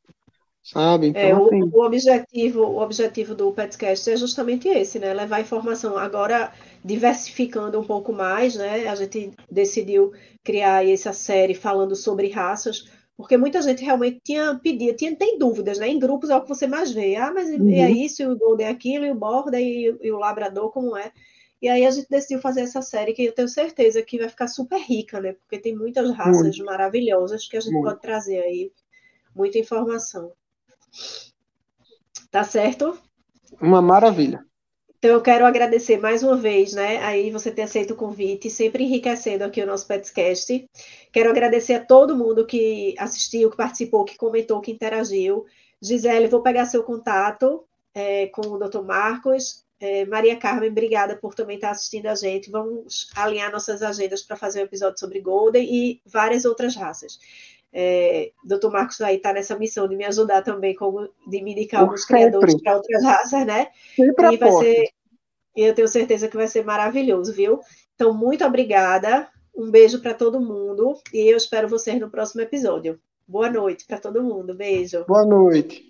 sabe? 0.65 1.07
Então, 1.07 1.21
é, 1.21 1.31
assim... 1.31 1.63
o, 1.63 1.77
o, 1.77 1.85
objetivo, 1.85 2.61
o 2.61 2.81
objetivo 2.81 3.35
do 3.35 3.51
Petcast 3.51 4.09
é 4.09 4.17
justamente 4.17 4.67
esse, 4.67 4.97
né? 4.97 5.13
Levar 5.13 5.39
informação 5.39 5.95
agora 5.95 6.51
diversificando 6.83 7.79
um 7.79 7.83
pouco 7.83 8.11
mais, 8.11 8.55
né? 8.55 8.87
A 8.87 8.95
gente 8.95 9.31
decidiu 9.49 10.11
criar 10.43 10.87
essa 10.87 11.13
série 11.13 11.53
falando 11.53 11.95
sobre 11.95 12.31
raças, 12.31 12.89
porque 13.17 13.37
muita 13.37 13.61
gente 13.61 13.83
realmente 13.83 14.19
tinha 14.23 14.59
pedido, 14.61 14.95
tinha, 14.95 15.15
tem 15.15 15.37
dúvidas, 15.37 15.79
né? 15.79 15.87
Em 15.87 15.99
grupos 15.99 16.29
é 16.29 16.35
o 16.35 16.41
que 16.41 16.49
você 16.49 16.67
mais 16.67 16.91
vê. 16.91 17.15
Ah, 17.15 17.31
mas 17.33 17.49
uhum. 17.49 17.69
é 17.69 17.89
isso, 17.89 18.21
e 18.21 18.27
o 18.27 18.37
Golden 18.37 18.67
é 18.67 18.69
aquilo, 18.69 19.05
e 19.05 19.11
o 19.11 19.15
Border 19.15 19.59
e, 19.59 19.97
e 20.01 20.11
o 20.11 20.17
Labrador, 20.17 20.69
como 20.71 20.97
é? 20.97 21.11
E 21.61 21.69
aí 21.69 21.85
a 21.85 21.91
gente 21.91 22.09
decidiu 22.09 22.39
fazer 22.39 22.61
essa 22.61 22.81
série 22.81 23.13
que 23.13 23.23
eu 23.23 23.33
tenho 23.33 23.47
certeza 23.47 24.01
que 24.03 24.17
vai 24.17 24.27
ficar 24.27 24.47
super 24.47 24.79
rica, 24.79 25.21
né? 25.21 25.33
Porque 25.33 25.57
tem 25.57 25.75
muitas 25.75 26.11
raças 26.11 26.41
Muito. 26.41 26.65
maravilhosas 26.65 27.47
que 27.47 27.55
a 27.55 27.59
gente 27.59 27.71
Muito. 27.71 27.85
pode 27.85 28.01
trazer 28.01 28.39
aí, 28.39 28.71
muita 29.33 29.57
informação. 29.57 30.33
Tá 32.29 32.43
certo? 32.43 32.97
Uma 33.61 33.81
maravilha. 33.81 34.45
Então 35.05 35.13
eu 35.13 35.21
quero 35.21 35.45
agradecer 35.45 35.99
mais 35.99 36.23
uma 36.23 36.35
vez, 36.35 36.73
né? 36.73 36.97
Aí 37.03 37.29
você 37.29 37.51
ter 37.51 37.61
aceito 37.61 37.91
o 37.91 37.95
convite, 37.95 38.49
sempre 38.49 38.83
enriquecendo 38.85 39.43
aqui 39.43 39.61
o 39.61 39.67
nosso 39.67 39.87
podcast. 39.87 40.67
Quero 41.13 41.29
agradecer 41.29 41.75
a 41.75 41.85
todo 41.85 42.17
mundo 42.17 42.43
que 42.43 42.95
assistiu, 42.97 43.51
que 43.51 43.55
participou, 43.55 44.03
que 44.03 44.17
comentou, 44.17 44.59
que 44.61 44.71
interagiu. 44.71 45.45
Gisele, 45.79 46.27
vou 46.27 46.41
pegar 46.41 46.65
seu 46.65 46.81
contato 46.81 47.63
é, 47.93 48.25
com 48.29 48.47
o 48.47 48.57
Dr. 48.57 48.81
Marcos. 48.81 49.63
É, 49.79 50.05
Maria 50.05 50.37
Carmen, 50.37 50.71
obrigada 50.71 51.15
por 51.15 51.35
também 51.35 51.57
estar 51.57 51.69
assistindo 51.69 52.07
a 52.07 52.15
gente. 52.15 52.49
Vamos 52.49 53.11
alinhar 53.15 53.51
nossas 53.51 53.83
agendas 53.83 54.23
para 54.23 54.35
fazer 54.35 54.61
um 54.61 54.65
episódio 54.65 54.99
sobre 54.99 55.21
Golden 55.21 55.71
e 55.71 56.01
várias 56.03 56.45
outras 56.45 56.75
raças. 56.75 57.19
É, 57.77 58.31
Dr. 58.41 58.69
Marcos 58.71 58.97
vai 58.97 59.17
estar 59.17 59.33
nessa 59.33 59.59
missão 59.59 59.85
de 59.85 59.97
me 59.97 60.05
ajudar 60.05 60.41
também, 60.41 60.73
como 60.73 61.09
de 61.27 61.43
me 61.43 61.51
indicar 61.51 61.81
alguns 61.81 62.05
criadores 62.05 62.59
para 62.61 62.77
outras 62.77 63.03
raças, 63.03 63.45
né? 63.45 63.67
Sempre 63.93 64.33
e 64.33 64.37
vai 64.37 64.51
ser, 64.53 64.94
eu 65.55 65.73
tenho 65.73 65.87
certeza 65.87 66.27
que 66.27 66.35
vai 66.35 66.47
ser 66.47 66.63
maravilhoso, 66.65 67.33
viu? 67.33 67.59
Então, 67.95 68.13
muito 68.13 68.43
obrigada. 68.45 69.27
Um 69.55 69.71
beijo 69.71 70.01
para 70.01 70.13
todo 70.13 70.39
mundo 70.39 70.95
e 71.13 71.31
eu 71.31 71.37
espero 71.37 71.67
vocês 71.67 71.99
no 71.99 72.09
próximo 72.09 72.41
episódio. 72.41 72.99
Boa 73.27 73.49
noite 73.49 73.85
para 73.85 73.97
todo 73.97 74.21
mundo. 74.21 74.53
Beijo. 74.53 75.05
Boa 75.07 75.25
noite. 75.25 75.83